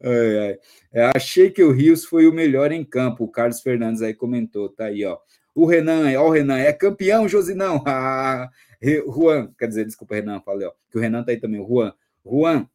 É, 0.00 0.58
é, 0.92 1.12
achei 1.14 1.52
que 1.52 1.62
o 1.62 1.70
Rios 1.70 2.04
foi 2.04 2.26
o 2.26 2.32
melhor 2.32 2.72
em 2.72 2.84
campo, 2.84 3.22
o 3.22 3.30
Carlos 3.30 3.60
Fernandes 3.60 4.02
aí 4.02 4.12
comentou, 4.12 4.68
tá 4.68 4.86
aí, 4.86 5.04
ó. 5.04 5.18
O 5.56 5.64
Renan, 5.64 6.12
ó, 6.20 6.28
o 6.28 6.30
Renan, 6.30 6.58
é 6.58 6.70
campeão, 6.70 7.26
Josinão. 7.26 7.82
Ah, 7.88 8.50
Juan, 8.82 9.54
quer 9.58 9.66
dizer, 9.68 9.86
desculpa, 9.86 10.14
Renan, 10.14 10.42
falei, 10.42 10.68
ó, 10.68 10.72
que 10.90 10.98
o 10.98 11.00
Renan 11.00 11.24
tá 11.24 11.32
aí 11.32 11.40
também, 11.40 11.58
o 11.58 11.66
Juan. 11.66 11.94
Juan, 12.24 12.68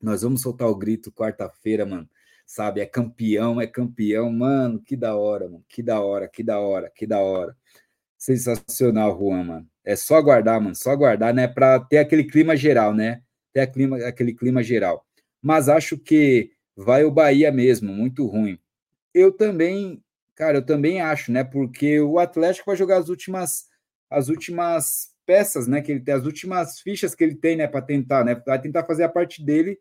nós 0.00 0.22
vamos 0.22 0.40
soltar 0.40 0.68
o 0.68 0.76
grito 0.76 1.10
quarta-feira, 1.10 1.84
mano. 1.84 2.08
Sabe, 2.46 2.80
é 2.80 2.86
campeão, 2.86 3.60
é 3.60 3.66
campeão, 3.66 4.30
mano. 4.30 4.80
Que 4.80 4.96
da 4.96 5.16
hora, 5.16 5.46
mano. 5.48 5.64
Que 5.68 5.82
da 5.82 6.00
hora, 6.00 6.28
que 6.28 6.44
da 6.44 6.60
hora, 6.60 6.92
que 6.94 7.06
da 7.06 7.18
hora. 7.18 7.56
Sensacional, 8.16 9.18
Juan, 9.18 9.42
mano. 9.42 9.68
É 9.84 9.96
só 9.96 10.16
aguardar, 10.16 10.60
mano. 10.60 10.76
Só 10.76 10.92
aguardar, 10.92 11.34
né? 11.34 11.48
Para 11.48 11.80
ter 11.80 11.98
aquele 11.98 12.24
clima 12.24 12.56
geral, 12.56 12.94
né? 12.94 13.20
Ter 13.52 13.66
clima, 13.66 13.96
aquele 14.06 14.32
clima 14.32 14.62
geral. 14.62 15.04
Mas 15.40 15.68
acho 15.68 15.98
que 15.98 16.52
vai 16.76 17.04
o 17.04 17.10
Bahia 17.10 17.50
mesmo, 17.50 17.92
muito 17.92 18.26
ruim. 18.26 18.58
Eu 19.12 19.32
também, 19.32 20.00
cara, 20.34 20.58
eu 20.58 20.66
também 20.66 21.00
acho, 21.00 21.32
né? 21.32 21.44
Porque 21.44 22.00
o 22.00 22.18
Atlético 22.18 22.66
vai 22.66 22.76
jogar 22.76 22.98
as 22.98 23.08
últimas, 23.08 23.66
as 24.10 24.28
últimas 24.28 25.12
peças, 25.26 25.66
né, 25.66 25.80
que 25.80 25.92
ele 25.92 26.00
tem, 26.00 26.14
as 26.14 26.24
últimas 26.24 26.80
fichas 26.80 27.14
que 27.14 27.24
ele 27.24 27.34
tem, 27.34 27.56
né, 27.56 27.66
para 27.66 27.82
tentar, 27.82 28.24
né, 28.24 28.34
vai 28.46 28.60
tentar 28.60 28.84
fazer 28.84 29.04
a 29.04 29.08
parte 29.08 29.44
dele. 29.44 29.78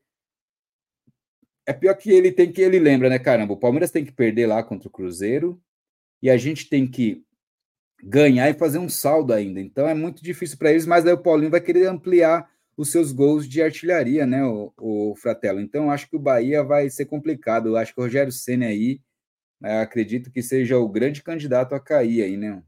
É 1.66 1.74
pior 1.74 1.96
que 1.96 2.12
ele 2.12 2.32
tem 2.32 2.52
que 2.52 2.62
ele 2.62 2.80
lembra, 2.80 3.10
né, 3.10 3.20
caramba, 3.20 3.54
o 3.54 3.58
Palmeiras 3.58 3.92
tem 3.92 4.06
que 4.06 4.12
perder 4.12 4.48
lá 4.48 4.64
contra 4.64 4.88
o 4.88 4.92
Cruzeiro 4.92 5.62
e 6.22 6.30
a 6.30 6.38
gente 6.38 6.70
tem 6.70 6.88
que 6.88 7.24
ganhar 8.04 8.50
e 8.50 8.54
fazer 8.54 8.80
um 8.80 8.90
saldo 8.90 9.34
ainda. 9.34 9.60
Então 9.60 9.88
é 9.88 9.94
muito 9.94 10.24
difícil 10.24 10.58
para 10.58 10.72
eles, 10.72 10.86
mas 10.86 11.06
aí 11.06 11.14
o 11.14 11.18
Paulinho 11.18 11.52
vai 11.52 11.62
querer 11.62 11.88
ampliar 11.88 12.50
os 12.76 12.92
seus 12.92 13.12
gols 13.12 13.48
de 13.48 13.62
artilharia, 13.62 14.26
né, 14.26 14.44
o, 14.44 14.74
o 14.78 15.16
Fratello. 15.16 15.60
Então 15.60 15.92
acho 15.92 16.10
que 16.10 16.16
o 16.16 16.20
Bahia 16.20 16.64
vai 16.64 16.90
ser 16.90 17.06
complicado. 17.06 17.70
Eu 17.70 17.78
acho 17.78 17.94
que 17.94 18.00
o 18.00 18.04
Rogério 18.04 18.32
Senna 18.32 18.68
aí, 18.68 19.00
acredito 19.62 20.32
que 20.32 20.42
seja 20.42 20.78
o 20.78 20.90
grande 20.90 21.24
candidato 21.24 21.76
a 21.76 21.80
cair 21.80 22.24
aí, 22.24 22.38
né? 22.38 22.62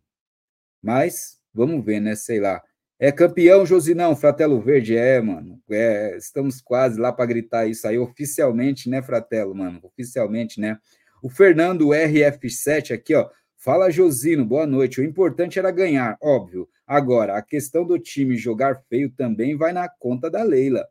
Mas 0.81 1.41
Vamos 1.53 1.85
ver, 1.85 1.99
né? 1.99 2.15
Sei 2.15 2.39
lá. 2.39 2.61
É 2.99 3.11
campeão, 3.11 3.65
Josinão, 3.65 4.15
Fratelo 4.15 4.59
Verde. 4.59 4.97
É, 4.97 5.21
mano. 5.21 5.61
É, 5.69 6.17
estamos 6.17 6.61
quase 6.61 6.99
lá 6.99 7.11
para 7.13 7.25
gritar 7.25 7.67
isso 7.67 7.87
aí 7.87 7.97
oficialmente, 7.97 8.89
né, 8.89 9.01
Fratelo, 9.01 9.53
mano? 9.53 9.79
Oficialmente, 9.83 10.59
né? 10.59 10.77
O 11.21 11.29
Fernando 11.29 11.89
RF7 11.89 12.93
aqui, 12.93 13.13
ó. 13.13 13.29
Fala, 13.57 13.91
Josino, 13.91 14.43
boa 14.43 14.65
noite. 14.65 14.99
O 14.99 15.03
importante 15.03 15.59
era 15.59 15.71
ganhar, 15.71 16.17
óbvio. 16.21 16.67
Agora, 16.87 17.37
a 17.37 17.41
questão 17.41 17.85
do 17.85 17.97
time 17.99 18.35
jogar 18.35 18.81
feio 18.89 19.09
também 19.11 19.55
vai 19.55 19.71
na 19.71 19.87
conta 19.87 20.29
da 20.29 20.43
Leila. 20.43 20.85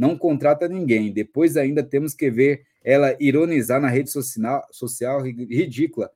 Não 0.00 0.16
contrata 0.16 0.66
ninguém. 0.66 1.12
Depois 1.12 1.58
ainda 1.58 1.82
temos 1.82 2.14
que 2.14 2.30
ver 2.30 2.64
ela 2.82 3.14
ironizar 3.20 3.78
na 3.78 3.88
rede 3.88 4.08
social, 4.08 4.66
social 4.72 5.20
ridícula. 5.20 6.10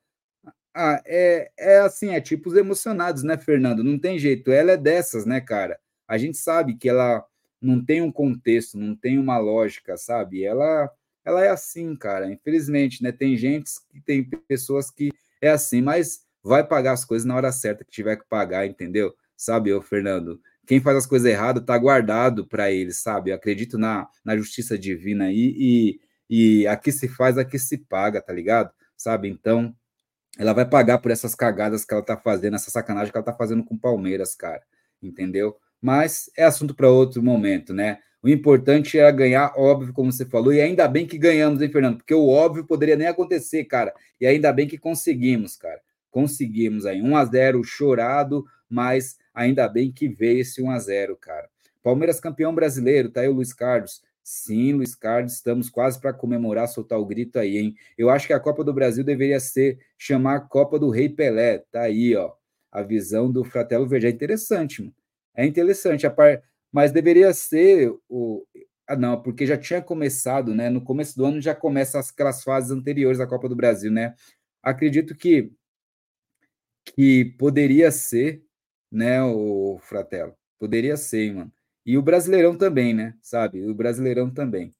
Ah, 0.73 1.03
é, 1.05 1.51
é 1.59 1.79
assim, 1.81 2.09
é 2.09 2.19
tipos 2.19 2.57
emocionados, 2.57 3.23
né, 3.23 3.37
Fernando? 3.37 3.85
Não 3.85 3.99
tem 3.99 4.19
jeito. 4.19 4.51
Ela 4.51 4.73
é 4.73 4.77
dessas, 4.79 5.27
né, 5.27 5.39
cara? 5.39 5.79
A 6.09 6.17
gente 6.17 6.39
sabe 6.39 6.79
que 6.79 6.89
ela 6.89 7.23
não 7.61 7.85
tem 7.85 8.01
um 8.01 8.11
contexto, 8.11 8.79
não 8.79 8.97
tem 8.97 9.19
uma 9.19 9.37
lógica, 9.37 9.99
sabe? 9.99 10.43
Ela, 10.43 10.91
ela 11.23 11.45
é 11.45 11.51
assim, 11.51 11.95
cara. 11.95 12.33
Infelizmente, 12.33 13.03
né? 13.03 13.13
Tem 13.13 13.37
gente 13.37 13.71
que 13.93 14.01
tem 14.01 14.25
pessoas 14.49 14.91
que 14.91 15.13
é 15.43 15.51
assim, 15.51 15.83
mas 15.83 16.25
vai 16.43 16.67
pagar 16.67 16.93
as 16.93 17.05
coisas 17.05 17.27
na 17.27 17.37
hora 17.37 17.53
certa 17.53 17.85
que 17.85 17.91
tiver 17.91 18.17
que 18.17 18.25
pagar, 18.31 18.67
entendeu? 18.67 19.15
Sabe, 19.37 19.75
ô 19.75 19.83
Fernando? 19.83 20.41
Quem 20.67 20.81
faz 20.81 20.97
as 20.97 21.07
coisas 21.07 21.31
erradas 21.31 21.65
tá 21.65 21.77
guardado 21.77 22.47
para 22.47 22.71
eles, 22.71 22.99
sabe? 22.99 23.31
Eu 23.31 23.37
acredito 23.37 23.79
na, 23.79 24.09
na 24.25 24.37
justiça 24.37 24.79
divina 24.79 25.27
aí 25.27 25.55
e, 25.57 26.01
e 26.29 26.67
aqui 26.67 26.91
se 26.91 27.09
faz, 27.09 27.37
aqui 27.39 27.59
se 27.59 27.79
paga, 27.79 28.21
tá 28.21 28.33
ligado? 28.33 28.71
Sabe? 28.97 29.29
Então, 29.29 29.75
ela 30.39 30.53
vai 30.53 30.69
pagar 30.69 30.99
por 30.99 31.11
essas 31.11 31.35
cagadas 31.35 31.85
que 31.85 31.93
ela 31.93 32.03
tá 32.03 32.17
fazendo, 32.17 32.57
essa 32.57 32.71
sacanagem 32.71 33.13
que 33.13 33.17
ela 33.17 33.25
tá 33.25 33.35
fazendo 33.35 33.65
com 33.65 33.75
o 33.75 33.79
Palmeiras, 33.79 34.35
cara. 34.35 34.63
Entendeu? 35.03 35.57
Mas 35.81 36.31
é 36.37 36.45
assunto 36.45 36.75
para 36.75 36.89
outro 36.89 37.23
momento, 37.23 37.73
né? 37.75 37.99
O 38.23 38.29
importante 38.29 38.99
era 38.99 39.11
ganhar, 39.11 39.53
óbvio, 39.55 39.93
como 39.93 40.11
você 40.11 40.25
falou, 40.25 40.51
e 40.51 40.59
ainda 40.59 40.89
bem 40.89 41.07
que 41.07 41.19
ganhamos, 41.19 41.61
hein, 41.61 41.71
Fernando? 41.71 41.99
Porque 41.99 42.15
o 42.15 42.27
óbvio 42.27 42.65
poderia 42.65 42.97
nem 42.97 43.07
acontecer, 43.07 43.65
cara. 43.65 43.93
E 44.19 44.27
ainda 44.27 44.51
bem 44.51 44.67
que 44.67 44.79
conseguimos, 44.79 45.57
cara. 45.57 45.79
Conseguimos 46.11 46.87
aí. 46.87 47.03
1 47.03 47.17
a 47.17 47.25
0 47.27 47.63
chorado, 47.63 48.47
mas 48.67 49.19
ainda 49.35 49.69
bem 49.69 49.93
que 49.93 50.09
veio 50.09 50.41
esse 50.41 50.63
1 50.63 50.71
a 50.71 50.79
0 50.79 51.17
cara. 51.17 51.49
Palmeiras 51.83 52.21
campeão 52.21 52.55
brasileiro, 52.55 53.11
tá 53.11 53.21
aí 53.21 53.29
o 53.29 53.33
Luiz 53.33 53.53
Carlos. 53.53 54.03
Sim, 54.23 54.73
Luiz 54.73 54.95
Carlos, 54.95 55.35
estamos 55.35 55.69
quase 55.69 56.01
para 56.01 56.15
comemorar, 56.15 56.67
soltar 56.67 56.99
o 56.99 57.05
grito 57.05 57.39
aí, 57.39 57.59
hein? 57.59 57.75
Eu 57.99 58.09
acho 58.09 58.27
que 58.27 58.33
a 58.33 58.41
Copa 58.41 58.65
do 58.65 58.73
Brasil 58.73 59.05
deveria 59.05 59.39
ser 59.39 59.79
chamar 59.99 60.49
Copa 60.49 60.79
do 60.79 60.89
Rei 60.89 61.11
Pelé. 61.11 61.59
Tá 61.71 61.83
aí, 61.83 62.17
ó. 62.17 62.33
A 62.73 62.83
visão 62.83 63.31
do 63.31 63.45
Fratelo 63.45 63.87
Verde 63.87 64.07
é 64.07 64.11
interessante, 64.11 64.81
mano. 64.81 64.95
É 65.37 65.45
interessante, 65.45 66.09
par... 66.09 66.43
mas 66.73 66.91
deveria 66.91 67.35
ser 67.35 67.93
o. 68.09 68.47
Ah, 68.87 68.97
não, 68.97 69.21
porque 69.21 69.47
já 69.47 69.59
tinha 69.59 69.83
começado, 69.83 70.55
né? 70.55 70.71
No 70.71 70.81
começo 70.81 71.17
do 71.17 71.27
ano 71.27 71.41
já 71.41 71.55
começa 71.55 72.01
aquelas 72.01 72.43
fases 72.43 72.71
anteriores 72.71 73.21
à 73.21 73.27
Copa 73.27 73.49
do 73.49 73.57
Brasil, 73.57 73.91
né? 73.91 74.15
Acredito 74.63 75.15
que 75.15 75.53
que 76.85 77.25
poderia 77.39 77.91
ser, 77.91 78.43
né, 78.95 79.23
o 79.23 79.79
Fratelo. 79.83 80.35
Poderia 80.59 80.97
ser, 80.97 81.35
mano. 81.35 81.53
E 81.85 81.99
o 81.99 82.03
Brasileirão 82.03 82.57
também, 82.57 82.95
né? 82.95 83.15
Sabe? 83.21 83.67
O 83.67 83.75
Brasileirão 83.75 84.31
também. 84.31 84.73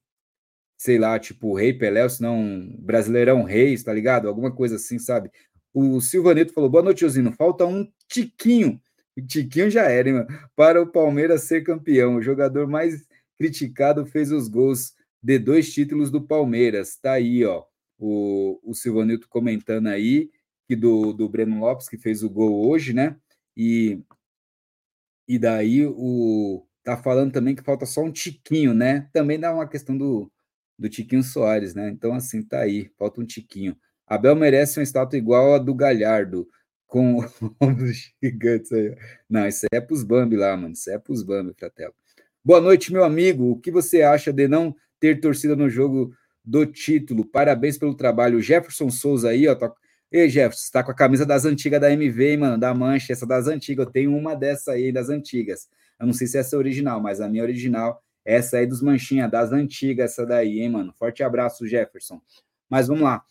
Sei 0.77 0.97
lá, 0.97 1.19
tipo 1.19 1.53
Rei 1.53 1.73
Pelé, 1.73 2.03
ou 2.03 2.09
senão 2.09 2.67
Brasileirão 2.79 3.43
Reis, 3.43 3.83
tá 3.83 3.93
ligado? 3.93 4.27
Alguma 4.27 4.51
coisa 4.51 4.77
assim, 4.77 4.97
sabe? 4.97 5.29
O 5.73 6.01
Silvaneto 6.01 6.53
falou: 6.53 6.69
boa 6.69 6.83
noite, 6.83 7.05
Osino. 7.05 7.31
Falta 7.33 7.65
um 7.65 7.87
tiquinho. 8.07 8.81
O 9.17 9.21
Tiquinho 9.21 9.69
já 9.69 9.83
era, 9.83 10.09
hein, 10.09 10.15
mano? 10.15 10.27
Para 10.55 10.81
o 10.81 10.87
Palmeiras 10.87 11.43
ser 11.43 11.63
campeão. 11.63 12.15
O 12.15 12.21
jogador 12.21 12.67
mais 12.67 13.05
criticado 13.37 14.05
fez 14.05 14.31
os 14.31 14.47
gols 14.47 14.93
de 15.21 15.39
dois 15.39 15.73
títulos 15.73 16.11
do 16.11 16.21
Palmeiras. 16.21 16.97
Tá 16.97 17.13
aí, 17.13 17.45
ó. 17.45 17.63
O, 17.97 18.59
o 18.63 18.73
Silvanilto 18.73 19.27
comentando 19.29 19.87
aí 19.87 20.29
que 20.67 20.75
do, 20.75 21.13
do 21.13 21.29
Breno 21.29 21.59
Lopes, 21.59 21.87
que 21.87 21.97
fez 21.97 22.23
o 22.23 22.29
gol 22.29 22.67
hoje, 22.67 22.93
né? 22.93 23.15
E, 23.55 24.01
e 25.27 25.39
daí 25.39 25.85
o 25.85 26.65
tá 26.83 26.95
falando 26.95 27.33
também 27.33 27.55
que 27.55 27.63
falta 27.63 27.85
só 27.85 28.03
um 28.03 28.11
tiquinho, 28.11 28.73
né? 28.73 29.09
Também 29.11 29.39
dá 29.39 29.51
uma 29.51 29.67
questão 29.67 29.97
do, 29.97 30.31
do 30.77 30.87
Tiquinho 30.87 31.23
Soares, 31.23 31.73
né? 31.73 31.89
Então, 31.89 32.13
assim, 32.13 32.43
tá 32.43 32.59
aí, 32.59 32.91
falta 32.97 33.19
um 33.19 33.25
tiquinho. 33.25 33.75
Abel 34.07 34.35
merece 34.35 34.79
uma 34.79 34.83
estátua 34.83 35.17
igual 35.17 35.55
a 35.55 35.57
do 35.57 35.73
Galhardo, 35.73 36.47
com 36.85 37.17
os 37.59 38.13
gigantes 38.23 38.71
aí. 38.71 38.95
Não, 39.27 39.47
isso 39.47 39.65
é 39.71 39.81
pros 39.81 40.03
Bambi 40.03 40.37
lá, 40.37 40.55
mano. 40.55 40.73
Isso 40.73 40.89
é 40.91 40.99
pros 40.99 41.23
Bambi, 41.23 41.53
Fratelo. 41.57 41.93
Boa 42.43 42.61
noite, 42.61 42.93
meu 42.93 43.03
amigo. 43.03 43.51
O 43.51 43.59
que 43.59 43.71
você 43.71 44.03
acha 44.03 44.31
de 44.31 44.47
não 44.47 44.75
ter 44.99 45.19
torcida 45.19 45.55
no 45.55 45.67
jogo 45.67 46.13
do 46.43 46.67
título? 46.67 47.25
Parabéns 47.25 47.79
pelo 47.79 47.95
trabalho. 47.95 48.39
Jefferson 48.39 48.91
Souza 48.91 49.29
aí, 49.29 49.47
ó, 49.47 49.55
tá 49.55 49.73
Ei, 50.11 50.29
Jefferson, 50.29 50.65
você 50.65 50.71
tá 50.71 50.83
com 50.83 50.91
a 50.91 50.95
camisa 50.95 51.25
das 51.25 51.45
antigas 51.45 51.81
da 51.81 51.91
MV, 51.91 52.31
hein, 52.31 52.37
mano, 52.37 52.57
da 52.57 52.73
Mancha, 52.73 53.11
essa 53.11 53.25
das 53.25 53.47
antigas. 53.47 53.85
Eu 53.85 53.91
tenho 53.91 54.15
uma 54.15 54.35
dessa 54.35 54.73
aí, 54.73 54.91
das 54.91 55.09
antigas. 55.09 55.67
Eu 55.99 56.05
não 56.05 56.13
sei 56.13 56.27
se 56.27 56.37
essa 56.37 56.55
é 56.55 56.59
original, 56.59 57.01
mas 57.01 57.19
a 57.19 57.27
minha 57.27 57.43
original, 57.43 58.01
essa 58.23 58.57
aí 58.57 58.65
dos 58.65 58.81
Manchinha, 58.81 59.27
das 59.27 59.51
antigas, 59.51 60.11
essa 60.11 60.25
daí, 60.25 60.61
hein, 60.61 60.69
mano. 60.69 60.93
Forte 60.93 61.23
abraço, 61.23 61.67
Jefferson. 61.67 62.21
Mas 62.69 62.87
vamos 62.87 63.03
lá. 63.03 63.23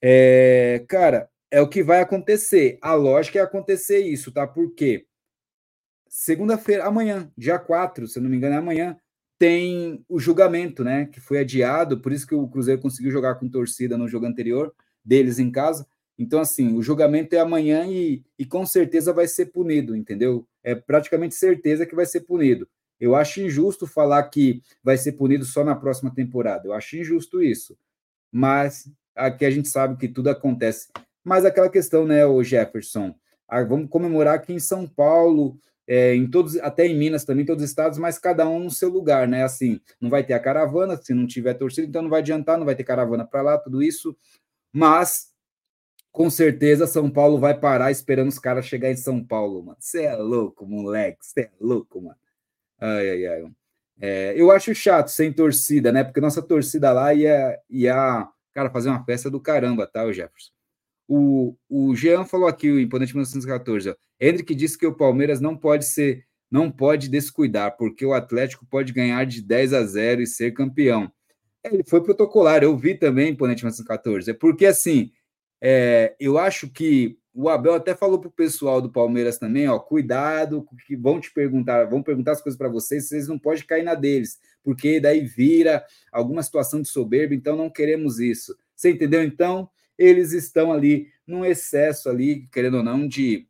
É, 0.00 0.84
cara, 0.88 1.30
é 1.50 1.60
o 1.60 1.68
que 1.68 1.82
vai 1.82 2.00
acontecer. 2.00 2.78
A 2.82 2.94
lógica 2.94 3.38
é 3.38 3.42
acontecer 3.42 4.00
isso, 4.00 4.30
tá? 4.32 4.46
Por 4.46 4.74
quê? 4.74 5.06
Segunda-feira, 6.08 6.84
amanhã, 6.84 7.30
dia 7.36 7.58
4, 7.58 8.06
se 8.06 8.18
eu 8.18 8.22
não 8.22 8.30
me 8.30 8.36
engano, 8.36 8.54
é 8.54 8.58
amanhã, 8.58 8.96
tem 9.38 10.04
o 10.08 10.20
julgamento, 10.20 10.84
né? 10.84 11.06
Que 11.06 11.20
foi 11.20 11.38
adiado, 11.38 12.00
por 12.00 12.12
isso 12.12 12.26
que 12.26 12.34
o 12.34 12.46
Cruzeiro 12.46 12.80
conseguiu 12.80 13.10
jogar 13.10 13.36
com 13.36 13.48
torcida 13.48 13.98
no 13.98 14.06
jogo 14.06 14.26
anterior, 14.26 14.74
deles 15.04 15.38
em 15.38 15.50
casa. 15.50 15.86
Então, 16.18 16.40
assim, 16.40 16.74
o 16.74 16.82
julgamento 16.82 17.34
é 17.34 17.40
amanhã 17.40 17.86
e, 17.86 18.24
e 18.38 18.44
com 18.44 18.64
certeza 18.64 19.12
vai 19.12 19.26
ser 19.26 19.46
punido, 19.46 19.96
entendeu? 19.96 20.46
É 20.62 20.74
praticamente 20.74 21.34
certeza 21.34 21.84
que 21.84 21.94
vai 21.94 22.06
ser 22.06 22.20
punido. 22.20 22.68
Eu 23.00 23.14
acho 23.14 23.40
injusto 23.40 23.86
falar 23.86 24.22
que 24.24 24.62
vai 24.82 24.96
ser 24.96 25.12
punido 25.12 25.44
só 25.44 25.64
na 25.64 25.74
próxima 25.74 26.14
temporada. 26.14 26.68
Eu 26.68 26.72
acho 26.72 26.96
injusto 26.96 27.42
isso. 27.42 27.76
Mas 28.30 28.88
aqui 29.14 29.44
a 29.44 29.50
gente 29.50 29.68
sabe 29.68 29.96
que 29.96 30.08
tudo 30.08 30.30
acontece. 30.30 30.88
Mas 31.22 31.44
aquela 31.44 31.68
questão, 31.68 32.06
né, 32.06 32.24
o 32.24 32.42
Jefferson? 32.42 33.14
Ah, 33.48 33.62
vamos 33.62 33.88
comemorar 33.90 34.34
aqui 34.34 34.52
em 34.52 34.58
São 34.58 34.86
Paulo, 34.86 35.58
é, 35.86 36.14
em 36.14 36.28
todos, 36.30 36.56
até 36.58 36.86
em 36.86 36.96
Minas 36.96 37.24
também, 37.24 37.44
todos 37.44 37.62
os 37.62 37.70
estados, 37.70 37.98
mas 37.98 38.18
cada 38.18 38.48
um 38.48 38.64
no 38.64 38.70
seu 38.70 38.88
lugar, 38.88 39.28
né? 39.28 39.44
Assim, 39.44 39.80
não 40.00 40.08
vai 40.08 40.24
ter 40.24 40.32
a 40.32 40.40
caravana, 40.40 40.96
se 40.96 41.12
não 41.12 41.26
tiver 41.26 41.54
torcida, 41.54 41.86
então 41.86 42.02
não 42.02 42.10
vai 42.10 42.20
adiantar, 42.20 42.56
não 42.56 42.64
vai 42.64 42.74
ter 42.74 42.84
caravana 42.84 43.26
para 43.26 43.42
lá, 43.42 43.58
tudo 43.58 43.82
isso. 43.82 44.16
Mas 44.72 45.33
com 46.14 46.30
certeza 46.30 46.86
São 46.86 47.10
Paulo 47.10 47.40
vai 47.40 47.58
parar 47.58 47.90
esperando 47.90 48.28
os 48.28 48.38
caras 48.38 48.64
chegar 48.66 48.88
em 48.88 48.96
São 48.96 49.22
Paulo, 49.22 49.64
mano. 49.64 49.76
Você 49.80 50.04
é 50.04 50.14
louco, 50.14 50.64
moleque. 50.64 51.18
Você 51.20 51.40
é 51.40 51.50
louco, 51.60 52.00
mano. 52.00 52.16
Ai, 52.80 53.10
ai, 53.10 53.26
ai. 53.26 53.52
É, 54.00 54.32
eu 54.36 54.52
acho 54.52 54.72
chato 54.76 55.08
sem 55.08 55.32
torcida, 55.32 55.90
né? 55.90 56.04
Porque 56.04 56.20
nossa 56.20 56.40
torcida 56.40 56.92
lá 56.92 57.12
ia, 57.12 57.58
ia 57.68 58.28
cara, 58.52 58.70
fazer 58.70 58.90
uma 58.90 59.04
festa 59.04 59.28
do 59.28 59.40
caramba, 59.40 59.88
tá, 59.88 60.04
o 60.04 60.12
Jefferson? 60.12 60.52
O, 61.08 61.56
o 61.68 61.96
Jean 61.96 62.24
falou 62.24 62.46
aqui, 62.46 62.70
o 62.70 62.78
Imponente 62.78 63.12
1914, 63.12 63.90
ó. 63.90 63.96
Hendrick 64.20 64.54
disse 64.54 64.78
que 64.78 64.86
o 64.86 64.94
Palmeiras 64.94 65.40
não 65.40 65.56
pode 65.56 65.84
ser, 65.84 66.24
não 66.48 66.70
pode 66.70 67.08
descuidar, 67.08 67.76
porque 67.76 68.06
o 68.06 68.14
Atlético 68.14 68.64
pode 68.66 68.92
ganhar 68.92 69.26
de 69.26 69.42
10 69.42 69.72
a 69.72 69.82
0 69.84 70.22
e 70.22 70.28
ser 70.28 70.52
campeão. 70.52 71.10
É, 71.64 71.74
ele 71.74 71.82
foi 71.82 72.00
protocolar, 72.04 72.62
eu 72.62 72.76
vi 72.76 72.94
também, 72.94 73.32
Imponente 73.32 73.64
1914. 73.64 74.30
É 74.30 74.34
porque 74.34 74.64
assim, 74.64 75.10
é, 75.66 76.14
eu 76.20 76.36
acho 76.36 76.68
que 76.68 77.18
o 77.32 77.48
Abel 77.48 77.72
até 77.72 77.96
falou 77.96 78.18
para 78.18 78.28
o 78.28 78.32
pessoal 78.32 78.82
do 78.82 78.92
Palmeiras 78.92 79.38
também, 79.38 79.66
ó, 79.66 79.78
cuidado, 79.78 80.68
que 80.86 80.94
vão 80.94 81.18
te 81.18 81.32
perguntar, 81.32 81.86
vão 81.86 82.02
perguntar 82.02 82.32
as 82.32 82.42
coisas 82.42 82.58
para 82.58 82.68
vocês, 82.68 83.08
vocês 83.08 83.26
não 83.26 83.38
podem 83.38 83.64
cair 83.64 83.82
na 83.82 83.94
deles, 83.94 84.38
porque 84.62 85.00
daí 85.00 85.24
vira 85.24 85.82
alguma 86.12 86.42
situação 86.42 86.82
de 86.82 86.88
soberba, 86.88 87.34
então 87.34 87.56
não 87.56 87.70
queremos 87.70 88.20
isso. 88.20 88.54
Você 88.76 88.90
entendeu? 88.90 89.24
Então, 89.24 89.70
eles 89.96 90.32
estão 90.32 90.70
ali 90.70 91.08
num 91.26 91.46
excesso 91.46 92.10
ali, 92.10 92.46
querendo 92.52 92.76
ou 92.76 92.82
não, 92.82 93.08
de 93.08 93.46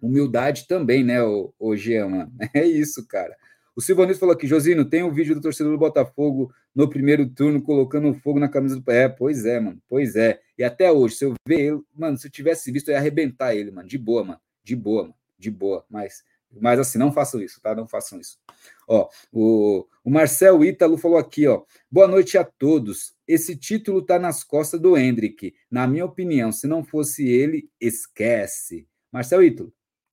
humildade 0.00 0.66
também, 0.66 1.04
né, 1.04 1.22
o, 1.22 1.52
o 1.58 1.76
Jean? 1.76 2.30
É 2.54 2.64
isso, 2.64 3.06
cara. 3.06 3.36
O 3.74 3.80
Silvanito 3.80 4.18
falou 4.18 4.34
aqui, 4.34 4.46
Josino, 4.46 4.84
tem 4.84 5.02
um 5.02 5.12
vídeo 5.12 5.34
do 5.34 5.40
torcedor 5.40 5.72
do 5.72 5.78
Botafogo 5.78 6.52
no 6.74 6.88
primeiro 6.88 7.28
turno 7.28 7.62
colocando 7.62 8.12
fogo 8.12 8.38
na 8.38 8.48
camisa 8.48 8.78
do. 8.78 8.90
É, 8.90 9.08
pois 9.08 9.46
é, 9.46 9.58
mano, 9.58 9.80
pois 9.88 10.14
é. 10.14 10.40
E 10.58 10.62
até 10.62 10.92
hoje, 10.92 11.16
se 11.16 11.24
eu 11.24 11.34
ver 11.46 11.60
ele, 11.60 11.80
mano, 11.94 12.18
se 12.18 12.26
eu 12.26 12.30
tivesse 12.30 12.70
visto, 12.70 12.88
eu 12.88 12.92
ia 12.92 12.98
arrebentar 12.98 13.54
ele, 13.54 13.70
mano, 13.70 13.88
de 13.88 13.96
boa, 13.96 14.24
mano, 14.24 14.40
de 14.62 14.76
boa, 14.76 15.04
mano, 15.04 15.14
de 15.38 15.50
boa. 15.50 15.86
Mas, 15.88 16.22
mas 16.50 16.78
assim, 16.78 16.98
não 16.98 17.10
façam 17.10 17.40
isso, 17.40 17.62
tá? 17.62 17.74
Não 17.74 17.88
façam 17.88 18.20
isso. 18.20 18.38
Ó, 18.86 19.08
o, 19.32 19.86
o 20.04 20.10
Marcel 20.10 20.62
Ítalo 20.62 20.98
falou 20.98 21.16
aqui, 21.16 21.46
ó, 21.46 21.62
boa 21.90 22.06
noite 22.06 22.36
a 22.36 22.44
todos. 22.44 23.14
Esse 23.26 23.56
título 23.56 24.02
tá 24.02 24.18
nas 24.18 24.44
costas 24.44 24.78
do 24.78 24.98
Hendrick. 24.98 25.54
Na 25.70 25.86
minha 25.86 26.04
opinião, 26.04 26.52
se 26.52 26.66
não 26.66 26.84
fosse 26.84 27.26
ele, 27.26 27.70
esquece. 27.80 28.86
Marcel 29.10 29.42
Ítalo, 29.42 29.72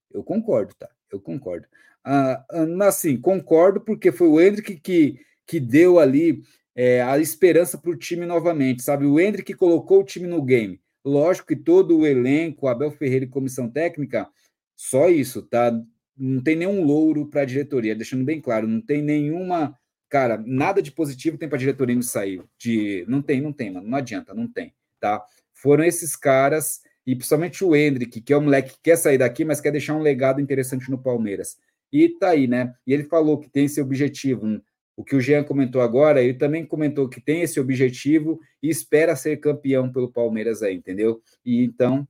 eu 0.10 0.24
concordo, 0.24 0.74
tá? 0.76 0.90
Eu 1.12 1.20
concordo. 1.20 1.68
Ah, 2.04 2.46
assim, 2.88 3.18
concordo, 3.18 3.82
porque 3.82 4.12
foi 4.12 4.28
o 4.28 4.40
Hendrick 4.40 4.80
que, 4.80 5.20
que 5.46 5.60
deu 5.60 6.00
ali 6.00 6.42
é, 6.76 7.02
a 7.02 7.18
esperança 7.20 7.78
para 7.78 7.92
o 7.92 7.98
time 7.98 8.26
novamente, 8.26 8.82
sabe? 8.82 9.06
O 9.06 9.20
Hendrick 9.20 9.54
colocou 9.54 10.00
o 10.00 10.04
time 10.04 10.28
no 10.28 10.42
game. 10.42 10.80
Lógico 11.04 11.48
que 11.48 11.56
todo 11.56 11.98
o 12.00 12.08
elenco, 12.08 12.68
Abel 12.68 12.92
Ferreira 12.92 13.26
e 13.26 13.30
comissão 13.30 13.70
técnica, 13.70 14.30
só 14.76 15.10
isso, 15.10 15.42
tá? 15.42 15.72
Não 16.18 16.42
tem 16.42 16.56
nenhum 16.56 16.84
louro 16.84 17.26
para 17.28 17.42
a 17.42 17.46
diretoria, 17.46 17.96
deixando 17.96 18.24
bem 18.24 18.42
claro, 18.42 18.68
não 18.68 18.82
tem 18.82 19.02
nenhuma. 19.02 19.78
Cara, 20.10 20.42
nada 20.46 20.82
de 20.82 20.92
positivo 20.92 21.38
tem 21.38 21.50
para 21.50 21.58
a 21.58 21.60
diretoria 21.60 21.96
não 21.96 22.02
sair. 22.02 22.42
De, 22.58 23.06
não 23.08 23.22
tem, 23.22 23.42
não 23.42 23.54
tem, 23.54 23.72
mano, 23.72 23.88
não 23.88 23.98
adianta, 23.98 24.34
não 24.34 24.48
tem, 24.48 24.74
tá? 25.00 25.24
Foram 25.54 25.84
esses 25.84 26.16
caras, 26.16 26.82
e 27.06 27.16
principalmente 27.16 27.64
o 27.64 27.76
Hendrick, 27.76 28.22
que 28.22 28.34
é 28.34 28.38
um 28.38 28.42
moleque 28.42 28.74
que 28.74 28.80
quer 28.84 28.98
sair 28.98 29.18
daqui, 29.18 29.44
mas 29.44 29.62
quer 29.62 29.72
deixar 29.72 29.96
um 29.96 30.02
legado 30.02 30.42
interessante 30.42 30.90
no 30.90 30.98
Palmeiras 30.98 31.58
E 31.92 32.10
tá 32.10 32.30
aí, 32.30 32.48
né? 32.48 32.74
E 32.86 32.94
ele 32.94 33.04
falou 33.04 33.40
que 33.40 33.50
tem 33.50 33.66
esse 33.66 33.82
objetivo. 33.82 34.62
O 34.96 35.04
que 35.04 35.16
o 35.16 35.22
Jean 35.22 35.44
comentou 35.44 35.82
agora, 35.82 36.22
ele 36.22 36.34
também 36.34 36.66
comentou 36.66 37.08
que 37.08 37.22
tem 37.22 37.42
esse 37.42 37.60
objetivo 37.60 38.40
e 38.62 38.70
espera 38.70 39.16
ser 39.16 39.38
campeão 39.38 39.92
pelo 39.92 40.12
Palmeiras 40.12 40.62
aí, 40.62 40.76
entendeu? 40.76 41.22
E 41.46 41.64
então, 41.64 42.06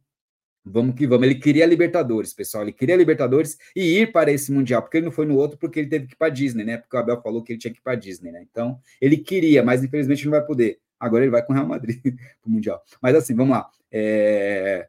vamos 0.65 0.95
que 0.95 1.05
vamos. 1.05 1.27
Ele 1.27 1.35
queria 1.35 1.65
Libertadores, 1.65 2.33
pessoal. 2.33 2.63
Ele 2.63 2.73
queria 2.73 2.95
Libertadores 2.95 3.57
e 3.75 3.99
ir 3.99 4.11
para 4.11 4.31
esse 4.31 4.51
Mundial, 4.51 4.81
porque 4.81 4.97
ele 4.97 5.05
não 5.05 5.11
foi 5.11 5.25
no 5.25 5.37
outro, 5.37 5.57
porque 5.57 5.79
ele 5.79 5.89
teve 5.89 6.07
que 6.07 6.13
ir 6.13 6.17
para 6.17 6.29
Disney, 6.29 6.63
né? 6.63 6.77
Porque 6.77 6.95
o 6.95 6.99
Abel 6.99 7.21
falou 7.21 7.43
que 7.43 7.53
ele 7.53 7.59
tinha 7.59 7.71
que 7.71 7.79
ir 7.79 7.83
para 7.83 7.95
Disney, 7.95 8.31
né? 8.31 8.43
Então, 8.49 8.79
ele 8.99 9.17
queria, 9.17 9.63
mas 9.63 9.83
infelizmente 9.83 10.25
não 10.25 10.31
vai 10.31 10.43
poder. 10.43 10.79
Agora 10.99 11.23
ele 11.23 11.31
vai 11.31 11.45
com 11.45 11.53
o 11.53 11.55
Real 11.55 11.67
Madrid 11.67 12.01
para 12.41 12.47
o 12.47 12.49
Mundial. 12.49 12.81
Mas 13.01 13.15
assim, 13.15 13.35
vamos 13.35 13.55
lá. 13.55 13.69
É... 13.91 14.87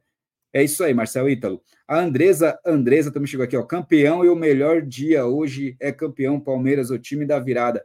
É 0.52 0.62
isso 0.64 0.82
aí, 0.82 0.92
Marcelo 0.92 1.28
Ítalo. 1.28 1.62
A 1.86 1.98
Andresa, 1.98 2.58
Andresa 2.64 3.12
também 3.12 3.26
chegou 3.26 3.44
aqui, 3.44 3.56
ó. 3.56 3.62
Campeão 3.62 4.24
e 4.24 4.28
o 4.28 4.36
melhor 4.36 4.82
dia 4.82 5.24
hoje 5.24 5.76
é 5.78 5.92
campeão 5.92 6.40
Palmeiras, 6.40 6.90
o 6.90 6.98
time 6.98 7.24
da 7.24 7.38
virada. 7.38 7.84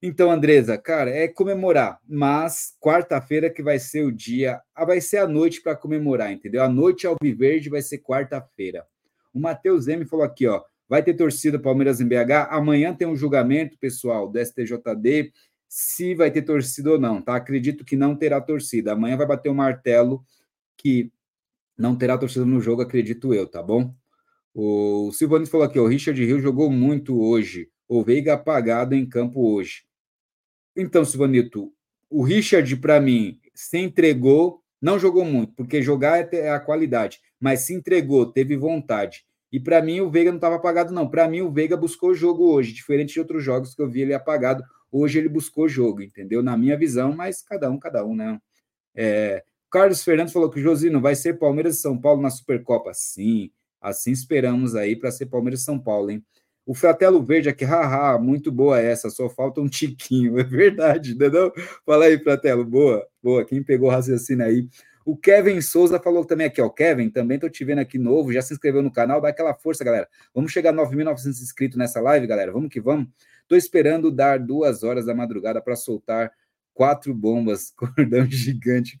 Então, 0.00 0.30
Andresa, 0.30 0.78
cara, 0.78 1.10
é 1.10 1.26
comemorar, 1.26 1.98
mas 2.08 2.76
quarta-feira 2.80 3.50
que 3.50 3.62
vai 3.62 3.80
ser 3.80 4.04
o 4.04 4.12
dia, 4.12 4.60
ah, 4.72 4.84
vai 4.84 5.00
ser 5.00 5.18
a 5.18 5.26
noite 5.26 5.60
para 5.60 5.74
comemorar, 5.74 6.32
entendeu? 6.32 6.62
A 6.62 6.68
noite 6.68 7.04
ao 7.04 7.16
Viverde 7.20 7.68
vai 7.68 7.82
ser 7.82 7.98
quarta-feira. 7.98 8.86
O 9.34 9.40
Matheus 9.40 9.88
M 9.88 10.04
falou 10.06 10.24
aqui, 10.24 10.46
ó, 10.46 10.62
vai 10.88 11.02
ter 11.02 11.14
torcida 11.14 11.58
Palmeiras 11.58 12.00
em 12.00 12.06
BH. 12.06 12.48
Amanhã 12.48 12.94
tem 12.94 13.08
um 13.08 13.16
julgamento, 13.16 13.76
pessoal, 13.78 14.28
do 14.28 14.38
STJD, 14.38 15.32
se 15.68 16.14
vai 16.14 16.30
ter 16.30 16.42
torcida 16.42 16.92
ou 16.92 16.98
não, 16.98 17.20
tá? 17.20 17.34
Acredito 17.34 17.84
que 17.84 17.96
não 17.96 18.14
terá 18.14 18.40
torcida. 18.40 18.92
Amanhã 18.92 19.16
vai 19.16 19.26
bater 19.26 19.48
o 19.48 19.54
martelo 19.54 20.24
que 20.76 21.10
não 21.78 21.96
terá 21.96 22.18
torcida 22.18 22.44
no 22.44 22.60
jogo, 22.60 22.82
acredito 22.82 23.32
eu, 23.32 23.46
tá 23.46 23.62
bom? 23.62 23.94
O 24.52 25.12
Silvano 25.12 25.46
falou 25.46 25.64
aqui, 25.64 25.78
o 25.78 25.86
Richard 25.86 26.22
Rio 26.24 26.40
jogou 26.40 26.68
muito 26.70 27.20
hoje. 27.20 27.70
O 27.88 28.02
Veiga 28.02 28.34
apagado 28.34 28.94
em 28.94 29.08
campo 29.08 29.54
hoje. 29.54 29.84
Então, 30.76 31.04
Silvanito, 31.04 31.72
o 32.10 32.22
Richard, 32.22 32.76
para 32.76 33.00
mim, 33.00 33.38
se 33.54 33.78
entregou, 33.78 34.62
não 34.80 34.98
jogou 34.98 35.24
muito, 35.24 35.52
porque 35.54 35.80
jogar 35.80 36.32
é 36.34 36.50
a 36.50 36.60
qualidade, 36.60 37.20
mas 37.38 37.60
se 37.60 37.74
entregou, 37.74 38.26
teve 38.26 38.56
vontade. 38.56 39.24
E 39.50 39.58
para 39.58 39.80
mim, 39.80 40.00
o 40.00 40.10
Veiga 40.10 40.30
não 40.30 40.38
estava 40.38 40.56
apagado, 40.56 40.92
não. 40.92 41.08
Para 41.08 41.28
mim, 41.28 41.40
o 41.40 41.50
Veiga 41.50 41.76
buscou 41.76 42.14
jogo 42.14 42.52
hoje, 42.52 42.72
diferente 42.72 43.14
de 43.14 43.20
outros 43.20 43.42
jogos 43.42 43.74
que 43.74 43.80
eu 43.80 43.88
vi 43.88 44.02
ele 44.02 44.12
apagado. 44.12 44.62
Hoje 44.90 45.18
ele 45.18 45.28
buscou 45.28 45.68
jogo, 45.68 46.02
entendeu? 46.02 46.42
Na 46.42 46.56
minha 46.56 46.76
visão, 46.76 47.14
mas 47.14 47.42
cada 47.42 47.70
um, 47.70 47.78
cada 47.78 48.04
um, 48.04 48.14
né? 48.14 48.40
É, 48.94 49.44
Carlos 49.70 50.02
Fernandes 50.02 50.32
falou 50.32 50.50
que 50.50 50.60
Josino 50.60 51.00
vai 51.00 51.14
ser 51.14 51.38
Palmeiras 51.38 51.76
e 51.76 51.80
São 51.80 51.98
Paulo 51.98 52.22
na 52.22 52.30
Supercopa. 52.30 52.92
Sim, 52.94 53.50
assim 53.80 54.10
esperamos 54.12 54.74
aí 54.74 54.96
para 54.96 55.10
ser 55.10 55.26
Palmeiras 55.26 55.60
e 55.60 55.64
São 55.64 55.78
Paulo, 55.78 56.10
hein? 56.10 56.24
O 56.64 56.74
Fratelo 56.74 57.22
Verde 57.22 57.48
aqui, 57.48 57.64
haha, 57.64 58.18
muito 58.18 58.52
boa 58.52 58.78
essa, 58.78 59.08
só 59.08 59.28
falta 59.28 59.60
um 59.60 59.68
tiquinho, 59.68 60.38
é 60.38 60.44
verdade, 60.44 61.12
entendeu? 61.12 61.52
Fala 61.84 62.04
aí, 62.04 62.18
Fratelo, 62.18 62.64
boa, 62.64 63.06
boa, 63.22 63.44
quem 63.44 63.62
pegou 63.62 63.88
o 63.88 63.90
raciocínio 63.90 64.44
aí. 64.44 64.68
O 65.04 65.16
Kevin 65.16 65.62
Souza 65.62 65.98
falou 65.98 66.26
também 66.26 66.46
aqui, 66.46 66.60
ó, 66.60 66.68
Kevin, 66.68 67.08
também 67.08 67.38
tô 67.38 67.48
te 67.48 67.64
vendo 67.64 67.78
aqui 67.78 67.98
novo, 67.98 68.30
já 68.30 68.42
se 68.42 68.52
inscreveu 68.52 68.82
no 68.82 68.92
canal, 68.92 69.18
dá 69.18 69.28
aquela 69.28 69.54
força, 69.54 69.82
galera. 69.82 70.06
Vamos 70.34 70.52
chegar 70.52 70.68
a 70.68 70.72
9.900 70.74 71.28
inscritos 71.40 71.78
nessa 71.78 71.98
live, 72.02 72.26
galera, 72.26 72.52
vamos 72.52 72.68
que 72.68 72.80
vamos. 72.80 73.08
Tô 73.48 73.56
esperando 73.56 74.10
dar 74.10 74.38
duas 74.38 74.82
horas 74.82 75.06
da 75.06 75.14
madrugada 75.14 75.62
para 75.62 75.74
soltar 75.74 76.30
quatro 76.78 77.12
bombas, 77.12 77.72
cordão 77.76 78.24
gigante 78.30 78.96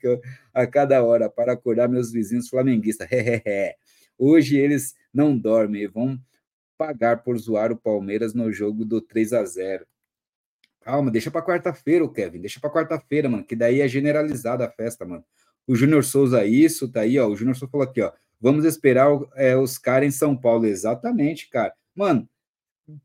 a 0.52 0.66
cada 0.66 1.00
hora 1.04 1.30
para 1.30 1.52
acordar 1.52 1.88
meus 1.88 2.10
vizinhos 2.10 2.48
flamenguistas. 2.48 3.08
Hoje 4.18 4.56
eles 4.56 4.96
não 5.14 5.38
dormem, 5.38 5.86
vão 5.86 6.18
pagar 6.76 7.22
por 7.22 7.38
zoar 7.38 7.70
o 7.70 7.76
Palmeiras 7.76 8.34
no 8.34 8.52
jogo 8.52 8.84
do 8.84 9.00
3 9.00 9.32
a 9.32 9.44
0. 9.44 9.86
Calma, 10.80 11.08
deixa 11.08 11.30
para 11.30 11.44
quarta-feira, 11.44 12.08
Kevin, 12.08 12.40
deixa 12.40 12.58
para 12.58 12.70
quarta-feira, 12.70 13.28
mano, 13.28 13.44
que 13.44 13.54
daí 13.54 13.80
é 13.80 13.86
generalizada 13.86 14.64
a 14.64 14.70
festa, 14.70 15.04
mano. 15.04 15.24
O 15.64 15.76
Júnior 15.76 16.02
Souza, 16.02 16.44
isso, 16.44 16.90
tá 16.90 17.02
aí, 17.02 17.16
ó. 17.16 17.28
O 17.28 17.36
Júnior 17.36 17.54
Souza 17.54 17.70
falou 17.70 17.86
aqui, 17.86 18.02
ó. 18.02 18.10
Vamos 18.40 18.64
esperar 18.64 19.08
é, 19.36 19.56
os 19.56 19.78
caras 19.78 20.08
em 20.08 20.10
São 20.10 20.36
Paulo. 20.36 20.66
Exatamente, 20.66 21.48
cara. 21.48 21.72
Mano, 21.94 22.28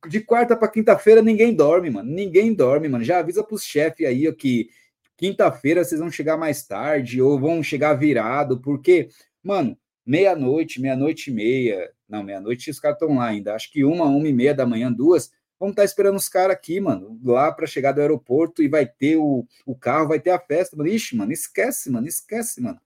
de 0.07 0.21
quarta 0.21 0.55
para 0.55 0.67
quinta-feira 0.67 1.21
ninguém 1.21 1.53
dorme, 1.53 1.89
mano. 1.89 2.09
Ninguém 2.09 2.53
dorme, 2.53 2.88
mano. 2.88 3.03
Já 3.03 3.19
avisa 3.19 3.43
pros 3.43 3.63
chefes 3.63 4.07
aí 4.07 4.27
ó, 4.27 4.34
que 4.34 4.69
quinta-feira 5.17 5.84
vocês 5.84 5.99
vão 5.99 6.11
chegar 6.11 6.38
mais 6.38 6.65
tarde 6.65 7.21
ou 7.21 7.39
vão 7.39 7.61
chegar 7.61 7.93
virado, 7.93 8.59
porque, 8.59 9.09
mano, 9.43 9.77
meia-noite, 10.05 10.81
meia-noite 10.81 11.29
e 11.29 11.34
meia, 11.34 11.91
não, 12.07 12.23
meia-noite 12.23 12.69
os 12.69 12.79
caras 12.79 12.97
estão 12.99 13.15
lá 13.15 13.27
ainda. 13.27 13.55
Acho 13.55 13.71
que 13.71 13.84
uma, 13.84 14.05
uma 14.05 14.27
e 14.27 14.34
meia 14.34 14.53
da 14.53 14.65
manhã, 14.65 14.91
duas, 14.91 15.31
vamos 15.59 15.73
estar 15.73 15.84
tá 15.84 15.86
esperando 15.86 16.15
os 16.17 16.29
caras 16.29 16.55
aqui, 16.55 16.79
mano, 16.79 17.19
lá 17.23 17.51
para 17.51 17.67
chegar 17.67 17.91
do 17.91 18.01
aeroporto 18.01 18.61
e 18.61 18.67
vai 18.67 18.86
ter 18.86 19.17
o, 19.17 19.45
o 19.65 19.75
carro, 19.75 20.07
vai 20.07 20.19
ter 20.19 20.31
a 20.31 20.39
festa. 20.39 20.75
Mano. 20.75 20.89
Ixi, 20.89 21.15
mano, 21.15 21.31
esquece, 21.31 21.89
mano, 21.89 22.07
esquece, 22.07 22.61
mano. 22.61 22.79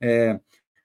É, 0.00 0.38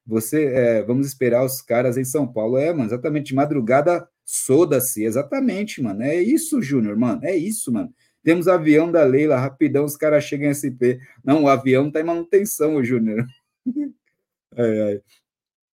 você, 0.05 0.45
é, 0.45 0.83
vamos 0.83 1.07
esperar 1.07 1.43
os 1.43 1.61
caras 1.61 1.97
em 1.97 2.03
São 2.03 2.27
Paulo. 2.31 2.57
É, 2.57 2.71
mano, 2.71 2.85
exatamente, 2.85 3.27
de 3.27 3.35
madrugada 3.35 4.07
Soda-se, 4.31 5.03
exatamente, 5.03 5.81
mano. 5.81 6.03
É 6.03 6.21
isso, 6.21 6.61
Júnior, 6.61 6.95
mano. 6.95 7.25
É 7.25 7.35
isso, 7.35 7.73
mano. 7.73 7.91
Temos 8.23 8.47
avião 8.47 8.91
da 8.91 9.03
Leila, 9.03 9.39
rapidão, 9.39 9.85
os 9.85 9.97
caras 9.97 10.23
chegam 10.23 10.47
em 10.47 10.53
SP. 10.53 11.01
Não, 11.25 11.45
o 11.45 11.49
avião 11.49 11.89
tá 11.89 11.99
em 11.99 12.03
manutenção, 12.03 12.83
Júnior. 12.83 13.25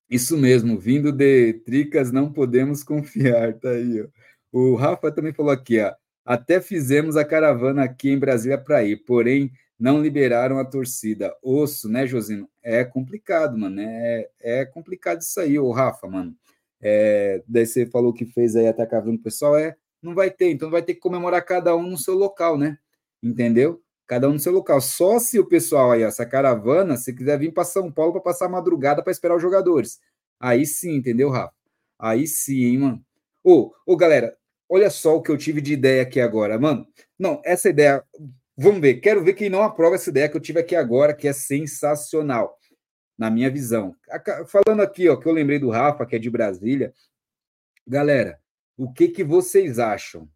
Isso 0.09 0.39
mesmo, 0.39 0.79
vindo 0.79 1.13
de 1.13 1.53
Tricas, 1.67 2.11
não 2.11 2.33
podemos 2.33 2.83
confiar, 2.83 3.53
tá 3.59 3.71
aí, 3.71 4.01
ó. 4.01 4.07
O 4.51 4.75
Rafa 4.75 5.13
também 5.13 5.35
falou 5.35 5.53
aqui, 5.53 5.79
ó. 5.79 5.93
Até 6.25 6.59
fizemos 6.59 7.15
a 7.15 7.27
caravana 7.27 7.85
aqui 7.85 8.09
em 8.09 8.19
Brasília 8.19 8.57
para 8.57 8.83
ir, 8.85 9.05
porém 9.05 9.53
não 9.79 10.01
liberaram 10.01 10.59
a 10.59 10.65
torcida. 10.65 11.37
Osso, 11.43 11.91
né, 11.91 12.07
Josino? 12.07 12.49
É 12.63 12.85
complicado, 12.85 13.59
mano. 13.59 13.81
É, 13.81 14.31
é 14.41 14.65
complicado 14.65 15.21
isso 15.21 15.39
aí, 15.41 15.59
o 15.59 15.71
Rafa, 15.73 16.07
mano. 16.09 16.35
É, 16.81 17.43
daí 17.49 17.67
você 17.67 17.87
falou 17.87 18.13
que 18.13 18.25
fez 18.25 18.55
aí 18.57 18.67
até 18.67 18.85
cavando 18.87 19.17
o 19.17 19.23
pessoal, 19.23 19.57
é, 19.57 19.77
não 20.03 20.15
vai 20.15 20.31
ter, 20.31 20.51
então 20.51 20.71
vai 20.71 20.83
ter 20.83 20.95
que 20.95 21.01
comemorar 21.01 21.45
cada 21.45 21.75
um 21.75 21.83
no 21.83 21.99
seu 21.99 22.15
local, 22.15 22.59
né? 22.59 22.79
Entendeu? 23.23 23.83
Cada 24.07 24.29
um 24.29 24.35
no 24.35 24.39
seu 24.39 24.53
local. 24.53 24.81
Só 24.81 25.19
se 25.19 25.39
o 25.39 25.47
pessoal 25.47 25.93
aí, 25.93 26.03
essa 26.03 26.25
caravana, 26.25 26.97
se 26.97 27.13
quiser 27.15 27.39
vir 27.39 27.53
para 27.53 27.65
São 27.65 27.91
Paulo 27.91 28.13
para 28.13 28.21
passar 28.21 28.47
a 28.47 28.49
madrugada 28.49 29.03
para 29.03 29.11
esperar 29.11 29.37
os 29.37 29.43
jogadores. 29.43 29.99
Aí 30.39 30.67
sim, 30.67 30.97
entendeu, 30.97 31.31
Rafa? 31.31 31.53
Aí 31.99 32.27
sim, 32.27 32.65
hein, 32.65 32.79
mano. 32.79 33.05
Ô, 33.43 33.73
ô, 33.87 33.97
galera, 33.97 34.37
olha 34.69 34.91
só 34.91 35.17
o 35.17 35.23
que 35.23 35.31
eu 35.31 35.39
tive 35.39 35.61
de 35.61 35.73
ideia 35.73 36.03
aqui 36.03 36.21
agora, 36.21 36.59
mano. 36.59 36.87
Não, 37.19 37.41
essa 37.45 37.69
ideia, 37.71 38.05
vamos 38.57 38.81
ver, 38.81 38.97
quero 38.97 39.25
ver 39.25 39.35
quem 39.35 39.49
não 39.49 39.63
aprova 39.63 39.97
essa 39.97 40.11
ideia 40.11 40.29
que 40.29 40.37
eu 40.37 40.41
tive 40.41 40.61
aqui 40.61 40.77
agora, 40.77 41.15
que 41.15 41.27
é 41.27 41.33
sensacional 41.33 42.57
na 43.19 43.31
minha 43.31 43.51
visão. 43.51 43.97
Falando 44.47 44.83
aqui, 44.83 45.09
ó, 45.09 45.17
que 45.17 45.27
eu 45.27 45.33
lembrei 45.33 45.59
do 45.59 45.71
Rafa, 45.71 46.07
que 46.07 46.17
é 46.17 46.19
de 46.19 46.31
Brasília. 46.31 46.93
Galera, 47.87 48.41
o 48.77 48.93
que 48.93 49.09
que 49.09 49.25
vocês 49.25 49.79
acham? 49.79 50.29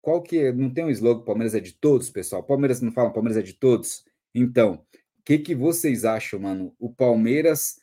Qual 0.00 0.22
que 0.22 0.38
é? 0.38 0.52
Não 0.52 0.70
tem 0.70 0.84
um 0.84 0.90
slogan 0.90 1.24
Palmeiras 1.24 1.54
é 1.54 1.60
de 1.60 1.72
todos, 1.72 2.08
pessoal? 2.08 2.42
Palmeiras 2.42 2.80
não 2.80 2.92
fala 2.92 3.12
Palmeiras 3.12 3.36
é 3.36 3.42
de 3.42 3.54
todos? 3.54 4.04
Então, 4.34 4.84
o 5.18 5.22
que 5.24 5.38
que 5.38 5.54
vocês 5.54 6.04
acham, 6.04 6.40
mano? 6.40 6.74
O 6.78 6.92
Palmeiras 6.92 7.80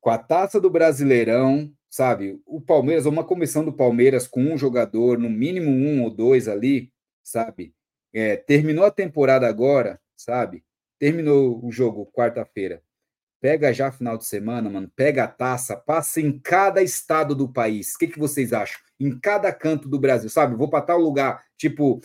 com 0.00 0.10
a 0.10 0.18
taça 0.18 0.60
do 0.60 0.68
Brasileirão, 0.68 1.72
sabe? 1.88 2.40
O 2.44 2.60
Palmeiras, 2.60 3.06
uma 3.06 3.24
comissão 3.24 3.64
do 3.64 3.72
Palmeiras 3.72 4.26
com 4.26 4.42
um 4.42 4.58
jogador, 4.58 5.18
no 5.18 5.30
mínimo 5.30 5.70
um 5.70 6.02
ou 6.02 6.10
dois 6.10 6.48
ali, 6.48 6.92
sabe? 7.22 7.74
É, 8.12 8.36
terminou 8.36 8.84
a 8.84 8.90
temporada 8.90 9.46
agora, 9.46 10.00
sabe? 10.16 10.64
Terminou 10.98 11.64
o 11.64 11.70
jogo 11.70 12.10
quarta-feira. 12.12 12.82
Pega 13.42 13.74
já 13.74 13.90
final 13.90 14.16
de 14.16 14.24
semana, 14.24 14.70
mano. 14.70 14.88
Pega 14.94 15.24
a 15.24 15.28
taça, 15.28 15.76
passa 15.76 16.20
em 16.20 16.38
cada 16.38 16.80
estado 16.80 17.34
do 17.34 17.52
país. 17.52 17.92
O 17.92 17.98
que, 17.98 18.06
que 18.06 18.18
vocês 18.18 18.52
acham? 18.52 18.80
Em 19.00 19.18
cada 19.18 19.52
canto 19.52 19.88
do 19.88 19.98
Brasil, 19.98 20.30
sabe? 20.30 20.54
Vou 20.54 20.70
para 20.70 20.84
tal 20.84 21.00
lugar, 21.00 21.42
tipo, 21.58 22.00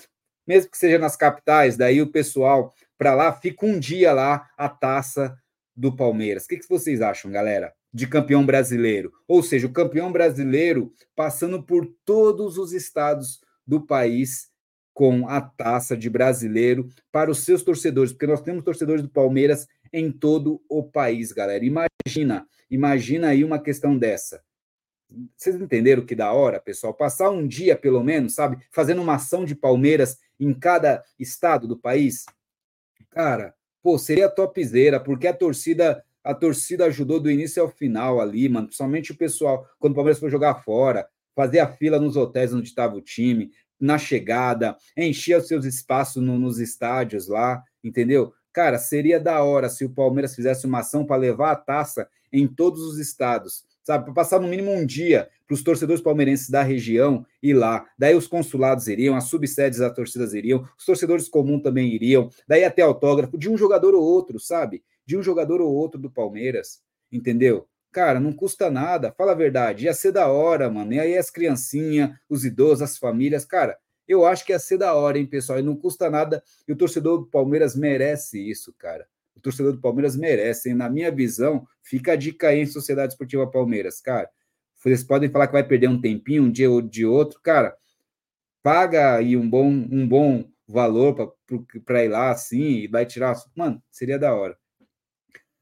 mesmo 0.48 0.72
que 0.72 0.78
seja 0.80 0.98
nas 0.98 1.16
capitais, 1.16 1.78
daí 1.78 2.02
o 2.02 2.12
pessoal 2.12 2.74
para 2.98 3.14
lá 3.14 3.32
fica 3.32 3.68
um 3.68 3.80
dia 3.80 4.12
lá 4.14 4.50
a 4.58 4.68
taça 4.68 5.38
do 5.76 5.96
Palmeiras. 5.96 6.46
O 6.46 6.48
que, 6.48 6.58
que 6.58 6.68
vocês 6.68 7.04
acham, 7.04 7.30
galera? 7.30 7.72
De 7.94 8.08
campeão 8.08 8.44
brasileiro. 8.44 9.14
Ou 9.28 9.44
seja, 9.44 9.68
o 9.68 9.72
campeão 9.72 10.12
brasileiro 10.12 10.92
passando 11.16 11.62
por 11.62 11.86
todos 12.04 12.58
os 12.58 12.74
estados 12.74 13.42
do 13.66 13.86
país 13.86 14.50
com 14.92 15.28
a 15.28 15.40
taça 15.40 15.96
de 15.96 16.10
brasileiro 16.10 16.90
para 17.12 17.30
os 17.30 17.46
seus 17.46 17.62
torcedores, 17.62 18.12
porque 18.12 18.26
nós 18.26 18.42
temos 18.42 18.64
torcedores 18.64 19.04
do 19.04 19.10
Palmeiras 19.10 19.68
em 19.92 20.12
todo 20.12 20.62
o 20.70 20.84
país, 20.84 21.32
galera. 21.32 21.64
Imagina, 21.64 22.48
imagina 22.70 23.30
aí 23.30 23.44
uma 23.44 23.60
questão 23.60 23.98
dessa. 23.98 24.44
Vocês 25.36 25.56
entenderam 25.56 26.06
que 26.06 26.16
da 26.16 26.34
hora, 26.34 26.60
pessoal? 26.60 26.94
Passar 26.94 27.30
um 27.30 27.48
dia, 27.48 27.78
pelo 27.78 28.04
menos, 28.04 28.34
sabe? 28.34 28.58
Fazendo 28.72 29.02
uma 29.02 29.16
ação 29.16 29.46
de 29.46 29.56
Palmeiras 29.56 30.18
em 30.40 30.54
cada 30.54 31.04
estado 31.18 31.68
do 31.68 31.78
país. 31.78 32.26
Cara, 33.10 33.54
pô, 33.82 33.98
seria 33.98 34.30
topzera, 34.30 35.00
porque 35.00 35.28
a 35.28 35.34
torcida 35.34 36.04
a 36.28 36.34
torcida 36.34 36.84
ajudou 36.88 37.22
do 37.22 37.32
início 37.32 37.64
ao 37.64 37.70
final 37.70 38.20
ali, 38.20 38.50
mano. 38.50 38.68
Principalmente 38.68 39.14
o 39.14 39.18
pessoal, 39.18 39.66
quando 39.80 39.94
o 39.94 39.96
Palmeiras 39.96 40.20
foi 40.20 40.30
jogar 40.30 40.56
fora, 40.56 41.08
fazia 41.34 41.66
fila 41.66 41.98
nos 41.98 42.18
hotéis 42.18 42.54
onde 42.54 42.68
estava 42.68 42.98
o 42.98 43.02
time, 43.02 43.50
na 43.80 43.98
chegada, 43.98 44.76
enchia 44.98 45.38
os 45.38 45.48
seus 45.48 45.64
espaços 45.64 46.22
no, 46.22 46.38
nos 46.38 46.60
estádios 46.60 47.30
lá, 47.30 47.64
entendeu? 47.82 48.34
Cara, 48.54 48.78
seria 48.78 49.20
da 49.20 49.44
hora 49.44 49.70
se 49.70 49.86
o 49.86 49.90
Palmeiras 49.90 50.36
fizesse 50.36 50.66
uma 50.66 50.80
ação 50.80 51.06
para 51.06 51.18
levar 51.18 51.52
a 51.52 51.56
taça 51.56 52.08
em 52.32 52.48
todos 52.48 52.82
os 52.82 53.00
estados, 53.00 53.64
sabe? 53.84 54.06
Para 54.06 54.14
passar 54.14 54.40
no 54.40 54.48
mínimo 54.48 54.72
um 54.72 54.86
dia 54.86 55.30
para 55.48 55.54
os 55.54 55.64
torcedores 55.64 56.02
palmeirenses 56.02 56.50
da 56.50 56.62
região 56.62 57.26
ir 57.42 57.54
lá. 57.54 57.86
Daí 57.98 58.16
os 58.16 58.28
consulados 58.28 58.88
iriam, 58.88 59.16
as 59.16 59.26
subsedes 59.26 59.80
das 59.80 59.94
torcidas 59.94 60.34
iriam, 60.34 60.68
os 60.78 60.86
torcedores 60.86 61.30
comuns 61.30 61.64
também 61.64 61.94
iriam. 61.94 62.30
Daí 62.48 62.66
até 62.66 62.82
autógrafo 62.82 63.38
de 63.38 63.50
um 63.50 63.58
jogador 63.58 63.96
ou 63.96 64.04
outro, 64.04 64.40
sabe? 64.40 64.84
De 65.06 65.18
um 65.18 65.24
jogador 65.24 65.62
ou 65.62 65.74
outro 65.74 66.00
do 66.00 66.12
Palmeiras, 66.12 66.82
entendeu? 67.12 67.66
Cara, 67.92 68.20
não 68.20 68.34
custa 68.34 68.70
nada, 68.70 69.14
fala 69.18 69.32
a 69.32 69.36
verdade, 69.36 69.86
ia 69.86 69.94
ser 69.94 70.12
da 70.12 70.28
hora, 70.28 70.70
mano. 70.70 70.94
E 70.94 71.00
aí 71.00 71.18
as 71.18 71.32
criancinhas, 71.32 72.12
os 72.30 72.44
idosos, 72.44 72.82
as 72.82 72.98
famílias, 72.98 73.46
cara, 73.46 73.78
eu 74.08 74.26
acho 74.26 74.46
que 74.46 74.52
ia 74.52 74.60
ser 74.60 74.78
da 74.78 74.94
hora, 74.94 75.18
hein, 75.20 75.26
pessoal? 75.26 75.60
E 75.60 75.62
não 75.62 75.76
custa 75.76 76.10
nada. 76.10 76.44
E 76.68 76.72
o 76.72 76.76
torcedor 76.76 77.20
do 77.20 77.26
Palmeiras 77.28 77.76
merece 77.76 78.40
isso, 78.40 78.74
cara. 78.78 79.08
O 79.36 79.40
torcedor 79.40 79.74
do 79.74 79.82
Palmeiras 79.82 80.16
merece. 80.16 80.70
hein? 80.70 80.76
Na 80.76 80.90
minha 80.90 81.12
visão, 81.12 81.68
fica 81.82 82.14
a 82.14 82.16
dica 82.16 82.50
aí 82.50 82.60
em 82.60 82.66
Sociedade 82.66 83.14
Esportiva 83.14 83.50
Palmeiras, 83.50 84.02
cara. 84.02 84.30
Vocês 84.76 85.04
podem 85.04 85.30
falar 85.30 85.48
que 85.48 85.54
vai 85.54 85.68
perder 85.68 85.90
um 85.90 86.00
tempinho, 86.00 86.44
um 86.44 86.52
dia 86.52 86.70
ou 86.70 86.82
de 86.82 87.06
outro, 87.06 87.40
cara. 87.42 87.76
Paga 88.64 89.16
aí 89.16 89.36
um 89.36 89.50
bom, 89.50 89.68
um 89.68 90.08
bom 90.08 90.50
valor 90.68 91.36
para 91.86 92.04
ir 92.04 92.10
lá 92.10 92.32
assim 92.32 92.62
e 92.62 92.88
vai 92.88 93.06
tirar. 93.06 93.36
Mano, 93.56 93.82
seria 93.92 94.20
da 94.20 94.34
hora. 94.34 94.58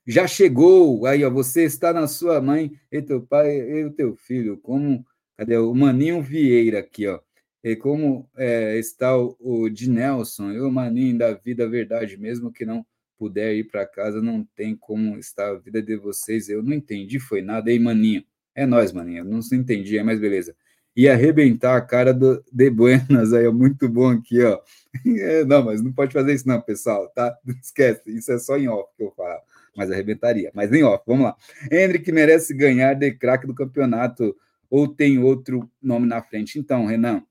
Já 0.08 0.28
chegou, 0.28 1.06
aí, 1.08 1.26
ó, 1.26 1.32
você 1.32 1.64
está 1.64 1.92
na 1.92 2.08
sua 2.08 2.40
mãe, 2.40 2.72
e 2.92 3.02
teu 3.02 3.22
pai, 3.26 3.58
e 3.58 3.86
o 3.86 3.92
teu 3.92 4.16
filho, 4.16 4.56
como, 4.58 5.04
cadê 5.36 5.58
o 5.58 5.74
Maninho 5.74 6.22
Vieira 6.22 6.80
aqui, 6.80 7.08
ó, 7.08 7.20
e 7.66 7.76
como 7.76 8.30
é, 8.38 8.78
está 8.78 9.18
o, 9.18 9.36
o 9.40 9.70
de 9.72 9.90
Nelson, 9.90 10.52
eu, 10.52 10.70
Maninho, 10.70 11.18
da 11.18 11.34
vida 11.34 11.68
verdade, 11.68 12.16
mesmo 12.16 12.52
que 12.52 12.64
não 12.64 12.86
puder 13.18 13.56
ir 13.56 13.64
para 13.64 13.88
casa, 13.88 14.22
não 14.22 14.48
tem 14.56 14.76
como 14.76 15.18
estar 15.18 15.50
a 15.50 15.56
vida 15.56 15.82
de 15.82 15.96
vocês, 15.98 16.48
eu 16.48 16.62
não 16.62 16.74
entendi, 16.74 17.20
foi 17.20 17.42
nada, 17.42 17.72
aí, 17.72 17.80
Maninho, 17.80 18.24
é 18.54 18.68
nós, 18.68 18.92
Maninho, 18.92 19.26
não 19.26 19.42
se 19.42 19.56
entendi, 19.56 19.98
é 19.98 20.04
mas 20.04 20.20
beleza. 20.20 20.56
E 20.96 21.10
arrebentar 21.10 21.76
a 21.76 21.82
cara 21.82 22.14
do 22.14 22.44
de 22.54 22.70
Buenas, 22.70 23.34
aí, 23.34 23.48
ó, 23.48 23.52
muito 23.52 23.90
bom 23.90 24.10
aqui, 24.10 24.44
ó. 24.44 24.62
É, 25.20 25.44
não, 25.44 25.66
mas 25.66 25.82
não 25.82 25.92
pode 25.92 26.14
fazer 26.14 26.34
isso 26.34 26.48
não, 26.48 26.62
pessoal, 26.62 27.10
tá? 27.10 27.36
Esquece, 27.62 28.16
isso 28.16 28.32
é 28.32 28.38
só 28.38 28.58
em 28.58 28.68
off 28.70 28.90
que 28.96 29.04
eu 29.04 29.12
falo 29.12 29.42
mas 29.76 29.92
arrebentaria. 29.92 30.52
Mas 30.54 30.72
nem 30.72 30.84
off, 30.84 31.04
vamos 31.06 31.26
lá. 31.26 31.36
Hendrick 31.70 32.10
merece 32.12 32.54
ganhar 32.54 32.94
de 32.94 33.12
craque 33.12 33.46
do 33.46 33.54
campeonato 33.54 34.34
ou 34.70 34.88
tem 34.88 35.20
outro 35.20 35.70
nome 35.82 36.08
na 36.08 36.22
frente? 36.22 36.58
Então, 36.58 36.86
Renan, 36.86 37.22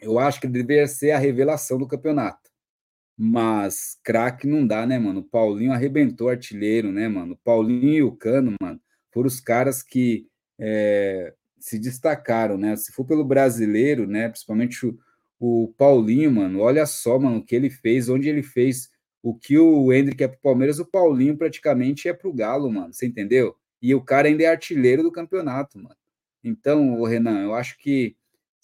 eu 0.00 0.18
acho 0.18 0.40
que 0.40 0.46
deveria 0.46 0.86
ser 0.86 1.12
a 1.12 1.18
revelação 1.18 1.78
do 1.78 1.86
campeonato. 1.86 2.50
Mas 3.16 3.98
craque 4.04 4.46
não 4.46 4.66
dá, 4.66 4.86
né, 4.86 4.98
mano? 4.98 5.20
O 5.20 5.24
Paulinho 5.24 5.72
arrebentou 5.72 6.28
artilheiro, 6.28 6.92
né, 6.92 7.08
mano? 7.08 7.32
O 7.32 7.38
Paulinho 7.38 7.94
e 7.94 8.02
o 8.02 8.12
Cano, 8.12 8.54
mano, 8.60 8.80
foram 9.10 9.26
os 9.26 9.40
caras 9.40 9.82
que 9.82 10.26
é, 10.58 11.32
se 11.58 11.78
destacaram, 11.78 12.58
né? 12.58 12.76
Se 12.76 12.92
for 12.92 13.04
pelo 13.04 13.24
brasileiro, 13.24 14.06
né, 14.06 14.28
principalmente 14.28 14.86
o, 14.86 14.98
o 15.40 15.74
Paulinho, 15.78 16.30
mano, 16.30 16.60
olha 16.60 16.84
só, 16.86 17.18
mano, 17.18 17.38
o 17.38 17.44
que 17.44 17.54
ele 17.56 17.70
fez, 17.70 18.08
onde 18.08 18.28
ele 18.28 18.42
fez 18.42 18.90
o 19.22 19.34
que 19.34 19.58
o 19.58 19.92
Hendrick 19.92 20.22
é 20.22 20.28
pro 20.28 20.38
Palmeiras, 20.38 20.78
o 20.78 20.84
Paulinho 20.84 21.36
praticamente 21.36 22.08
é 22.08 22.12
pro 22.12 22.32
Galo, 22.32 22.70
mano. 22.70 22.92
Você 22.92 23.06
entendeu? 23.06 23.56
E 23.82 23.92
o 23.92 24.00
cara 24.00 24.28
ainda 24.28 24.44
é 24.44 24.46
artilheiro 24.46 25.02
do 25.02 25.10
campeonato, 25.10 25.78
mano. 25.78 25.96
Então, 26.44 27.02
Renan, 27.02 27.42
eu 27.42 27.52
acho 27.52 27.76
que, 27.78 28.16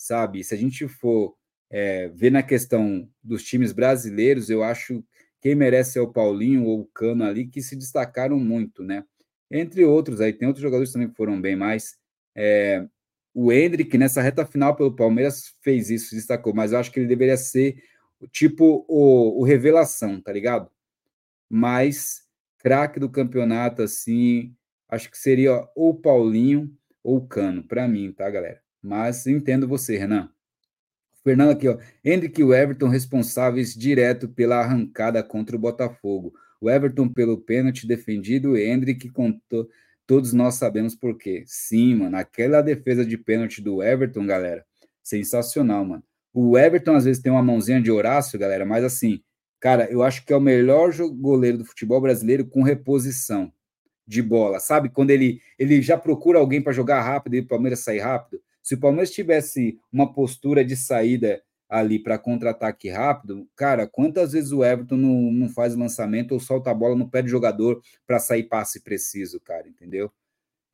sabe, 0.03 0.43
se 0.45 0.55
a 0.55 0.59
gente 0.59 0.89
for 0.89 1.37
é, 1.71 2.09
ver 2.09 2.31
na 2.31 2.43
questão 2.43 3.09
dos 3.23 3.43
times 3.43 3.73
brasileiros, 3.73 4.51
eu 4.51 4.63
acho 4.63 5.05
quem 5.41 5.55
merece 5.57 5.99
é 5.99 6.03
o 6.03 6.13
Paulinho 6.13 6.65
ou 6.65 6.83
o 6.83 6.87
Cano 6.87 7.25
ali, 7.25 7.47
que 7.47 7.61
se 7.61 7.75
destacaram 7.75 8.39
muito, 8.39 8.85
né? 8.85 9.05
Entre 9.51 9.85
outros, 9.85 10.21
aí 10.21 10.33
tem 10.33 10.47
outros 10.47 10.63
jogadores 10.63 10.93
também 10.93 11.09
que 11.09 11.17
foram 11.17 11.41
bem 11.41 11.57
mais. 11.57 11.97
É, 12.35 12.87
o 13.35 13.53
Hendrick, 13.53 13.99
nessa 13.99 14.23
reta 14.23 14.47
final 14.47 14.77
pelo 14.77 14.95
Palmeiras, 14.95 15.55
fez 15.61 15.91
isso, 15.91 16.11
se 16.11 16.17
destacou, 16.17 16.55
mas 16.55 16.73
eu 16.73 16.79
acho 16.79 16.93
que 16.93 17.01
ele 17.01 17.09
deveria 17.09 17.37
ser 17.37 17.77
tipo 18.31 18.85
o, 18.89 19.41
o 19.41 19.45
Revelação, 19.45 20.21
tá 20.21 20.33
ligado? 20.33 20.71
Mas 21.51 22.23
craque 22.59 23.01
do 23.01 23.11
campeonato, 23.11 23.83
assim, 23.83 24.55
acho 24.89 25.11
que 25.11 25.19
seria 25.19 25.69
ou 25.75 25.91
o 25.91 26.01
Paulinho 26.01 26.73
ou 27.03 27.17
o 27.17 27.27
Cano, 27.27 27.67
para 27.67 27.89
mim, 27.89 28.13
tá, 28.13 28.31
galera? 28.31 28.62
Mas 28.83 29.27
entendo 29.27 29.69
você, 29.69 29.97
Renan. 29.97 30.29
Fernando 31.23 31.51
aqui, 31.51 31.69
ó. 31.69 31.79
Hendrick 32.05 32.41
e 32.41 32.45
o 32.45 32.53
Everton 32.53 32.89
responsáveis 32.89 33.75
direto 33.75 34.29
pela 34.29 34.57
arrancada 34.57 35.23
contra 35.23 35.55
o 35.55 35.59
Botafogo. 35.59 36.35
O 36.61 36.69
Everton 36.69 37.09
pelo 37.09 37.39
pênalti 37.39 37.87
defendido, 37.87 38.51
o 38.51 38.57
Hendrick 38.57 39.09
contou. 39.11 39.69
Todos 40.07 40.33
nós 40.33 40.57
sabemos 40.57 40.97
por 40.97 41.17
quê. 41.17 41.45
Sim, 41.47 41.95
mano, 41.95 42.17
aquela 42.17 42.61
defesa 42.61 43.05
de 43.05 43.17
pênalti 43.17 43.63
do 43.63 43.83
Everton, 43.83 44.27
galera, 44.27 44.65
sensacional, 45.03 45.85
mano. 45.85 46.03
O 46.35 46.59
Everton 46.59 46.95
às 46.95 47.05
vezes 47.05 47.23
tem 47.23 47.31
uma 47.31 47.43
mãozinha 47.43 47.81
de 47.81 47.91
Horácio, 47.91 48.39
galera, 48.39 48.65
mas 48.65 48.83
assim, 48.85 49.23
cara, 49.61 49.91
eu 49.91 50.03
acho 50.03 50.25
que 50.25 50.33
é 50.33 50.37
o 50.37 50.41
melhor 50.41 50.93
goleiro 51.15 51.59
do 51.59 51.65
futebol 51.65 52.01
brasileiro 52.01 52.47
com 52.47 52.63
reposição 52.63 53.53
de 54.07 54.23
bola, 54.23 54.59
sabe? 54.59 54.89
Quando 54.89 55.11
ele, 55.11 55.41
ele 55.59 55.81
já 55.81 55.97
procura 55.97 56.39
alguém 56.39 56.61
para 56.61 56.73
jogar 56.73 57.01
rápido 57.03 57.35
e 57.35 57.41
o 57.41 57.47
Palmeiras 57.47 57.81
sair 57.81 58.01
rápido. 58.01 58.41
Se 58.63 58.75
o 58.75 58.81
Palmeiras 58.81 59.11
tivesse 59.11 59.79
uma 59.93 60.13
postura 60.13 60.65
de 60.65 60.77
saída 60.77 61.43
ali 61.69 61.99
para 61.99 62.19
contra-ataque 62.19 62.91
rápido, 62.91 63.49
cara, 63.57 63.87
quantas 63.87 64.33
vezes 64.33 64.53
o 64.53 64.63
Everton 64.63 64.97
não, 64.97 65.33
não 65.33 65.49
faz 65.49 65.75
lançamento 65.75 66.33
ou 66.33 66.41
solta 66.41 66.71
a 66.71 66.75
bola 66.75 66.95
no 66.95 67.09
pé 67.09 67.23
do 67.23 67.29
jogador 67.29 67.81
para 68.07 68.19
sair 68.19 68.45
passe 68.45 68.81
preciso, 68.83 69.41
cara, 69.41 69.67
entendeu? 69.69 70.13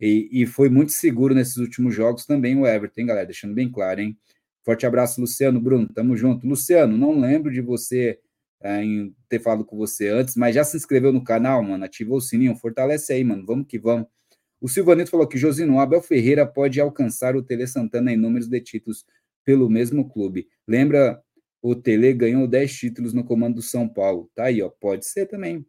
E, 0.01 0.29
e, 0.31 0.47
foi 0.47 0.69
muito 0.69 0.93
seguro 0.93 1.35
nesses 1.35 1.57
últimos 1.57 1.95
jogos 1.95 2.25
também 2.25 2.57
o 2.57 2.67
Everton, 2.67 3.01
hein, 3.01 3.07
galera? 3.07 3.27
Deixando 3.27 3.55
bem 3.55 3.71
claro, 3.71 4.01
hein? 4.01 4.17
Forte 4.65 4.87
abraço, 4.87 5.21
Luciano. 5.21 5.61
Bruno, 5.61 5.89
tamo 5.89 6.17
junto. 6.17 6.47
Luciano, 6.47 6.97
não 6.97 7.19
lembro 7.19 7.51
de 7.51 7.61
você 7.61 8.19
é, 8.61 8.83
ter 9.29 9.41
falado 9.41 9.65
com 9.65 9.77
você 9.77 10.09
antes, 10.09 10.37
mas 10.37 10.55
já 10.55 10.63
se 10.63 10.77
inscreveu 10.77 11.13
no 11.13 11.25
canal, 11.25 11.63
mano? 11.63 11.85
Ativou 11.85 12.19
o 12.19 12.21
sininho, 12.21 12.57
fortalece 12.57 13.13
aí, 13.13 13.25
mano. 13.25 13.45
Vamos 13.47 13.67
que 13.67 13.79
vamos. 13.79 14.07
O 14.61 14.69
Silvanito 14.69 15.11
falou 15.11 15.27
que 15.27 15.39
Josino 15.39 15.79
Abel 15.79 16.03
Ferreira 16.03 16.47
pode 16.47 16.81
alcançar 16.81 17.37
o 17.37 17.43
Tele 17.43 17.67
Santana 17.67 18.13
em 18.13 18.17
números 18.17 18.49
de 18.49 18.61
títulos 18.61 19.05
pelo 19.45 19.71
mesmo 19.71 20.09
clube. 20.09 20.49
Lembra, 20.67 21.23
o 21.63 21.75
Tele 21.75 22.13
ganhou 22.13 22.47
10 22.47 22.73
títulos 22.73 23.15
no 23.15 23.25
comando 23.25 23.57
do 23.57 23.63
São 23.63 23.89
Paulo. 23.89 24.31
Tá 24.35 24.45
aí, 24.45 24.61
ó. 24.61 24.69
Pode 24.69 25.07
ser 25.07 25.27
também. 25.27 25.65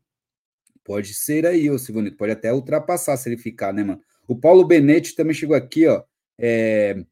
Pode 0.84 1.14
ser 1.14 1.46
aí, 1.46 1.70
ô 1.70 1.78
Silvanito. 1.78 2.18
Pode 2.18 2.32
até 2.32 2.54
ultrapassar 2.54 3.16
se 3.18 3.30
ele 3.30 3.38
ficar, 3.38 3.74
né, 3.74 3.84
mano? 3.84 4.02
O 4.28 4.36
Paulo 4.36 4.66
Benetti 4.66 5.16
também 5.16 5.34
chegou 5.34 5.56
aqui, 5.56 5.88
ó. 5.88 6.04
É, 6.38 7.04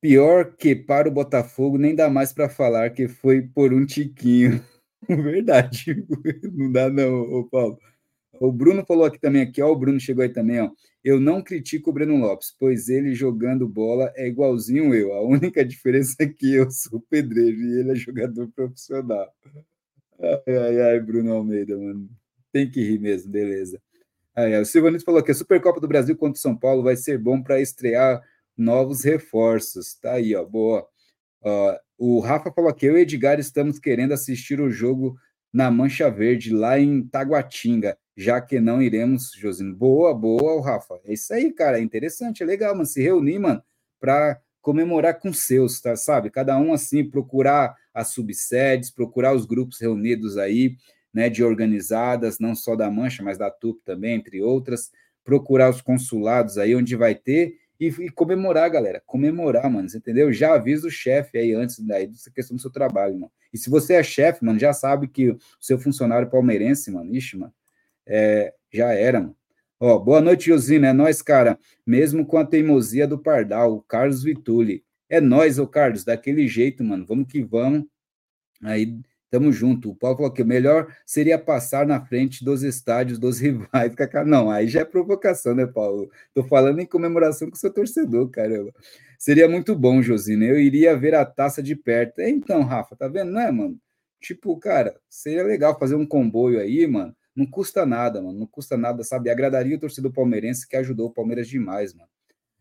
Pior 0.00 0.56
que 0.56 0.74
para 0.74 1.08
o 1.08 1.12
Botafogo, 1.12 1.76
nem 1.76 1.94
dá 1.94 2.08
mais 2.08 2.32
para 2.32 2.48
falar 2.48 2.90
que 2.90 3.06
foi 3.06 3.42
por 3.42 3.74
um 3.74 3.84
tiquinho. 3.84 4.64
Verdade. 5.06 6.06
Não 6.54 6.72
dá 6.72 6.88
não, 6.88 7.20
ô 7.20 7.44
Paulo. 7.46 7.78
O 8.40 8.50
Bruno 8.50 8.82
falou 8.86 9.04
aqui 9.04 9.20
também, 9.20 9.42
aqui, 9.42 9.60
ó, 9.60 9.70
o 9.70 9.76
Bruno 9.76 10.00
chegou 10.00 10.22
aí 10.22 10.30
também, 10.30 10.60
ó. 10.60 10.70
Eu 11.04 11.20
não 11.20 11.42
critico 11.42 11.90
o 11.90 11.92
Breno 11.92 12.16
Lopes, 12.16 12.56
pois 12.58 12.88
ele 12.88 13.14
jogando 13.14 13.68
bola 13.68 14.10
é 14.16 14.26
igualzinho 14.28 14.94
eu. 14.94 15.12
A 15.12 15.20
única 15.22 15.62
diferença 15.62 16.16
é 16.20 16.26
que 16.26 16.54
eu 16.54 16.70
sou 16.70 17.00
pedreiro 17.10 17.60
e 17.60 17.80
ele 17.80 17.92
é 17.92 17.94
jogador 17.94 18.48
profissional. 18.48 19.28
Ai, 20.18 20.56
ai, 20.56 20.80
ai, 20.80 21.00
Bruno 21.00 21.34
Almeida, 21.34 21.76
mano. 21.76 22.08
Tem 22.50 22.68
que 22.68 22.82
rir 22.82 22.98
mesmo, 22.98 23.30
beleza. 23.30 23.80
Aí, 24.34 24.58
o 24.58 24.64
Silvanito 24.64 25.04
falou 25.04 25.22
que 25.22 25.30
a 25.30 25.34
Supercopa 25.34 25.78
do 25.78 25.88
Brasil 25.88 26.16
contra 26.16 26.38
o 26.38 26.40
São 26.40 26.56
Paulo 26.56 26.82
vai 26.82 26.96
ser 26.96 27.18
bom 27.18 27.42
para 27.42 27.60
estrear 27.60 28.22
novos 28.56 29.04
reforços. 29.04 29.94
Tá 29.94 30.14
aí, 30.14 30.34
ó, 30.34 30.44
boa. 30.46 30.86
Uh, 31.42 31.76
o 31.98 32.20
Rafa 32.20 32.50
falou 32.50 32.70
aqui, 32.70 32.86
eu 32.86 32.96
e 32.96 33.02
Edgar 33.02 33.38
estamos 33.38 33.78
querendo 33.78 34.12
assistir 34.12 34.60
o 34.60 34.70
jogo 34.70 35.16
na 35.52 35.70
Mancha 35.70 36.10
Verde, 36.10 36.54
lá 36.54 36.78
em 36.78 37.02
Taguatinga, 37.02 37.98
já 38.20 38.38
que 38.38 38.60
não 38.60 38.82
iremos, 38.82 39.32
Josino. 39.32 39.74
Boa, 39.74 40.14
boa, 40.14 40.62
Rafa. 40.62 41.00
É 41.04 41.14
isso 41.14 41.32
aí, 41.32 41.50
cara, 41.52 41.78
é 41.78 41.82
interessante, 41.82 42.42
é 42.42 42.46
legal, 42.46 42.74
mano, 42.74 42.84
se 42.84 43.02
reunir, 43.02 43.38
mano, 43.38 43.62
para 43.98 44.38
comemorar 44.60 45.18
com 45.18 45.32
seus, 45.32 45.80
tá, 45.80 45.96
sabe? 45.96 46.28
Cada 46.30 46.58
um, 46.58 46.74
assim, 46.74 47.02
procurar 47.02 47.74
as 47.94 48.08
subsedes, 48.08 48.90
procurar 48.90 49.34
os 49.34 49.46
grupos 49.46 49.80
reunidos 49.80 50.36
aí, 50.36 50.76
né, 51.14 51.30
de 51.30 51.42
organizadas, 51.42 52.38
não 52.38 52.54
só 52.54 52.76
da 52.76 52.90
Mancha, 52.90 53.22
mas 53.22 53.38
da 53.38 53.50
TUP 53.50 53.80
também, 53.86 54.16
entre 54.16 54.42
outras, 54.42 54.90
procurar 55.24 55.70
os 55.70 55.80
consulados 55.80 56.58
aí, 56.58 56.76
onde 56.76 56.94
vai 56.96 57.14
ter, 57.14 57.54
e, 57.80 57.86
e, 57.86 58.10
comemorar, 58.10 58.68
galera. 58.68 59.02
Comemorar, 59.06 59.70
mano. 59.70 59.88
Entendeu? 59.94 60.30
Já 60.30 60.54
avisa 60.54 60.86
o 60.86 60.90
chefe 60.90 61.38
aí 61.38 61.54
antes 61.54 61.78
daí 61.78 62.06
dessa 62.06 62.30
questão 62.30 62.54
do 62.54 62.60
seu 62.60 62.70
trabalho, 62.70 63.14
mano. 63.14 63.32
E 63.50 63.56
se 63.56 63.70
você 63.70 63.94
é 63.94 64.02
chefe, 64.02 64.44
mano, 64.44 64.58
já 64.58 64.74
sabe 64.74 65.08
que 65.08 65.30
o 65.30 65.38
seu 65.58 65.78
funcionário 65.78 66.28
palmeirense, 66.28 66.90
mano, 66.90 67.14
ixi, 67.14 67.38
mano, 67.38 67.54
é, 68.10 68.52
já 68.72 68.92
era. 68.92 69.32
Ó, 69.78 69.98
boa 69.98 70.20
noite, 70.20 70.46
Josina. 70.46 70.88
É 70.88 70.92
nós, 70.92 71.22
cara. 71.22 71.58
Mesmo 71.86 72.26
com 72.26 72.36
a 72.36 72.44
teimosia 72.44 73.06
do 73.06 73.18
Pardal, 73.18 73.74
o 73.74 73.82
Carlos 73.82 74.22
Vituli. 74.22 74.84
É 75.08 75.20
nós, 75.20 75.58
ô 75.58 75.66
Carlos, 75.66 76.04
daquele 76.04 76.48
jeito, 76.48 76.84
mano. 76.84 77.06
Vamos 77.06 77.26
que 77.26 77.42
vamos. 77.42 77.84
Aí 78.62 79.00
Tamo 79.30 79.52
junto. 79.52 79.90
O 79.90 79.94
Paulo 79.94 80.16
falou 80.16 80.32
que 80.32 80.42
o 80.42 80.46
melhor 80.46 80.92
seria 81.06 81.38
passar 81.38 81.86
na 81.86 82.04
frente 82.04 82.44
dos 82.44 82.64
estádios 82.64 83.18
dos 83.18 83.38
rivais. 83.40 83.94
Não, 84.26 84.50
aí 84.50 84.66
já 84.66 84.80
é 84.80 84.84
provocação, 84.84 85.54
né, 85.54 85.66
Paulo? 85.66 86.10
Tô 86.34 86.42
falando 86.42 86.80
em 86.80 86.86
comemoração 86.86 87.48
com 87.48 87.54
o 87.54 87.58
seu 87.58 87.72
torcedor, 87.72 88.28
caramba. 88.28 88.74
Seria 89.18 89.48
muito 89.48 89.74
bom, 89.76 90.02
Josina. 90.02 90.44
Eu 90.44 90.58
iria 90.58 90.96
ver 90.96 91.14
a 91.14 91.24
taça 91.24 91.62
de 91.62 91.76
perto. 91.76 92.20
Então, 92.20 92.62
Rafa, 92.62 92.96
tá 92.96 93.06
vendo, 93.06 93.30
né, 93.30 93.50
mano? 93.50 93.78
Tipo, 94.20 94.58
cara, 94.58 94.96
seria 95.08 95.44
legal 95.44 95.78
fazer 95.78 95.94
um 95.94 96.06
comboio 96.06 96.58
aí, 96.58 96.86
mano. 96.86 97.14
Não 97.34 97.46
custa 97.46 97.86
nada, 97.86 98.20
mano. 98.20 98.38
Não 98.38 98.46
custa 98.46 98.76
nada, 98.76 99.04
sabe? 99.04 99.30
Agradaria 99.30 99.76
o 99.76 99.80
torcedor 99.80 100.12
palmeirense 100.12 100.68
que 100.68 100.76
ajudou 100.76 101.08
o 101.08 101.12
Palmeiras 101.12 101.48
demais, 101.48 101.94
mano. 101.94 102.08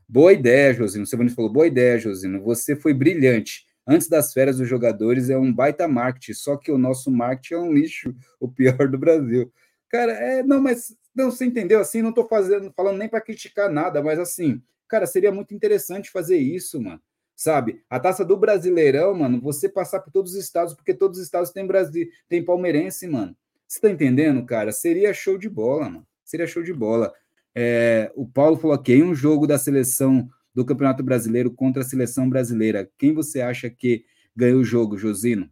Boa 0.07 0.33
ideia, 0.33 0.73
Josino. 0.73 1.05
Você 1.05 1.17
falou, 1.29 1.51
boa 1.51 1.67
ideia, 1.67 1.99
Josino. 1.99 2.41
Você 2.43 2.75
foi 2.75 2.93
brilhante 2.93 3.69
antes 3.89 4.07
das 4.07 4.31
férias 4.31 4.57
dos 4.57 4.67
jogadores 4.69 5.31
é 5.31 5.37
um 5.37 5.51
baita 5.51 5.87
marketing, 5.87 6.33
só 6.33 6.55
que 6.55 6.71
o 6.71 6.77
nosso 6.77 7.09
marketing 7.09 7.53
é 7.55 7.57
um 7.57 7.73
lixo, 7.73 8.15
o 8.39 8.47
pior 8.47 8.87
do 8.87 8.99
Brasil. 8.99 9.51
Cara, 9.89 10.11
é, 10.11 10.43
não, 10.43 10.61
mas 10.61 10.95
não, 11.15 11.31
você 11.31 11.45
entendeu 11.45 11.79
assim, 11.79 12.03
não 12.03 12.13
tô 12.13 12.27
fazendo, 12.27 12.71
falando 12.75 12.99
nem 12.99 13.09
para 13.09 13.19
criticar 13.19 13.67
nada, 13.67 14.03
mas 14.03 14.19
assim, 14.19 14.61
cara, 14.87 15.07
seria 15.07 15.31
muito 15.31 15.55
interessante 15.55 16.11
fazer 16.11 16.37
isso, 16.37 16.79
mano. 16.79 17.01
Sabe? 17.35 17.81
A 17.89 17.99
taça 17.99 18.23
do 18.23 18.37
Brasileirão, 18.37 19.15
mano, 19.15 19.41
você 19.41 19.67
passar 19.67 20.01
por 20.01 20.11
todos 20.11 20.33
os 20.33 20.37
estados, 20.37 20.75
porque 20.75 20.93
todos 20.93 21.17
os 21.17 21.25
estados 21.25 21.49
têm 21.51 21.65
Brasil, 21.65 22.07
tem 22.27 22.43
palmeirense, 22.45 23.07
mano. 23.07 23.35
Você 23.69 23.81
tá 23.81 23.89
entendendo, 23.91 24.43
cara? 24.47 24.71
Seria 24.71 25.13
show 25.13 25.37
de 25.37 25.47
bola, 25.47 25.85
mano. 25.85 26.07
Seria 26.25 26.47
show 26.47 26.63
de 26.63 26.73
bola. 26.73 27.13
É, 27.53 28.11
o 28.15 28.27
Paulo 28.27 28.57
falou 28.57 28.75
aqui, 28.75 29.03
um 29.03 29.13
jogo 29.13 29.45
da 29.45 29.59
seleção 29.59 30.27
do 30.55 30.65
Campeonato 30.65 31.03
Brasileiro 31.03 31.51
contra 31.53 31.83
a 31.83 31.85
seleção 31.85 32.27
brasileira. 32.27 32.89
Quem 32.97 33.13
você 33.13 33.41
acha 33.41 33.69
que 33.69 34.05
ganhou 34.35 34.61
o 34.61 34.63
jogo, 34.63 34.97
Josino? 34.97 35.47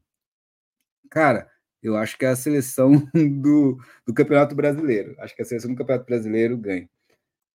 Cara, 1.12 1.48
eu 1.82 1.96
acho 1.96 2.18
que 2.18 2.26
é 2.26 2.30
a 2.30 2.36
seleção 2.36 3.08
do, 3.14 3.78
do 4.04 4.14
Campeonato 4.16 4.56
Brasileiro. 4.56 5.16
Acho 5.20 5.36
que 5.36 5.44
a 5.44 5.46
seleção 5.46 5.70
do 5.72 5.78
Campeonato 5.78 6.08
Brasileiro 6.08 6.58
ganha. 6.58 6.90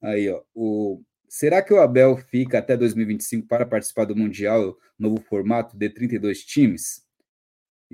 Aí, 0.01 0.31
ó. 0.31 0.43
O, 0.55 1.03
será 1.29 1.61
que 1.61 1.75
o 1.75 1.81
Abel 1.81 2.17
fica 2.17 2.59
até 2.59 2.77
2025 2.77 3.49
para 3.49 3.67
participar 3.67 4.05
do 4.05 4.15
Mundial, 4.15 4.79
novo 4.97 5.21
formato 5.21 5.77
de 5.77 5.91
32 5.91 6.45
times? 6.45 7.05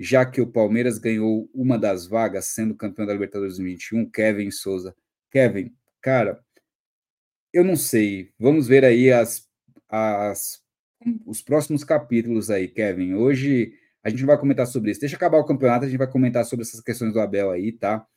Já 0.01 0.25
que 0.25 0.39
o 0.39 0.47
Palmeiras 0.47 0.97
ganhou 0.97 1.49
uma 1.53 1.77
das 1.77 2.07
vagas, 2.07 2.45
sendo 2.45 2.73
campeão 2.73 3.05
da 3.05 3.11
Libertadores 3.11 3.57
2021, 3.57 4.09
Kevin 4.09 4.49
Souza. 4.49 4.95
Kevin, 5.29 5.75
cara, 6.01 6.39
eu 7.51 7.65
não 7.65 7.75
sei. 7.75 8.31
Vamos 8.39 8.65
ver 8.65 8.85
aí 8.85 9.11
as, 9.11 9.45
as, 9.89 10.63
os 11.25 11.41
próximos 11.41 11.83
capítulos 11.83 12.49
aí, 12.49 12.69
Kevin. 12.69 13.15
Hoje 13.15 13.73
a 14.01 14.09
gente 14.09 14.23
vai 14.23 14.37
comentar 14.37 14.65
sobre 14.67 14.91
isso. 14.91 15.01
Deixa 15.01 15.17
acabar 15.17 15.37
o 15.37 15.45
campeonato, 15.45 15.83
a 15.83 15.89
gente 15.89 15.97
vai 15.97 16.09
comentar 16.09 16.45
sobre 16.45 16.63
essas 16.63 16.79
questões 16.79 17.11
do 17.11 17.19
Abel 17.19 17.51
aí, 17.51 17.73
tá? 17.73 18.07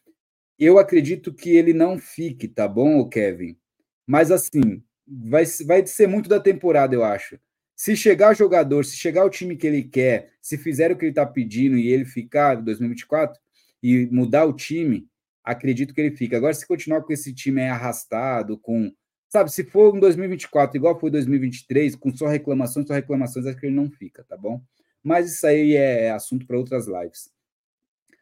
Eu 0.56 0.78
acredito 0.78 1.34
que 1.34 1.50
ele 1.50 1.72
não 1.72 1.98
fique, 1.98 2.46
tá 2.46 2.68
bom, 2.68 3.08
Kevin? 3.08 3.58
Mas 4.06 4.30
assim, 4.30 4.80
vai, 5.04 5.44
vai 5.66 5.84
ser 5.84 6.06
muito 6.06 6.28
da 6.28 6.38
temporada, 6.38 6.94
eu 6.94 7.02
acho. 7.02 7.40
Se 7.82 7.96
chegar 7.96 8.32
jogador, 8.32 8.84
se 8.84 8.96
chegar 8.96 9.24
o 9.24 9.28
time 9.28 9.56
que 9.56 9.66
ele 9.66 9.82
quer, 9.82 10.30
se 10.40 10.56
fizer 10.56 10.92
o 10.92 10.96
que 10.96 11.04
ele 11.04 11.10
está 11.10 11.26
pedindo 11.26 11.76
e 11.76 11.88
ele 11.88 12.04
ficar 12.04 12.56
em 12.56 12.62
2024 12.62 13.40
e 13.82 14.06
mudar 14.06 14.44
o 14.44 14.52
time, 14.52 15.08
acredito 15.42 15.92
que 15.92 16.00
ele 16.00 16.16
fica. 16.16 16.36
Agora, 16.36 16.54
se 16.54 16.64
continuar 16.64 17.02
com 17.02 17.12
esse 17.12 17.34
time 17.34 17.60
arrastado, 17.62 18.56
com 18.56 18.94
Sabe, 19.28 19.50
se 19.50 19.64
for 19.64 19.96
em 19.96 19.98
2024, 19.98 20.76
igual 20.76 21.00
foi 21.00 21.10
2023, 21.10 21.96
com 21.96 22.14
só 22.14 22.28
reclamações, 22.28 22.86
só 22.86 22.94
reclamações, 22.94 23.46
acho 23.46 23.58
que 23.58 23.66
ele 23.66 23.74
não 23.74 23.90
fica, 23.90 24.22
tá 24.28 24.36
bom? 24.36 24.62
Mas 25.02 25.32
isso 25.32 25.44
aí 25.44 25.74
é 25.74 26.12
assunto 26.12 26.46
para 26.46 26.56
outras 26.56 26.86
lives. 26.86 27.32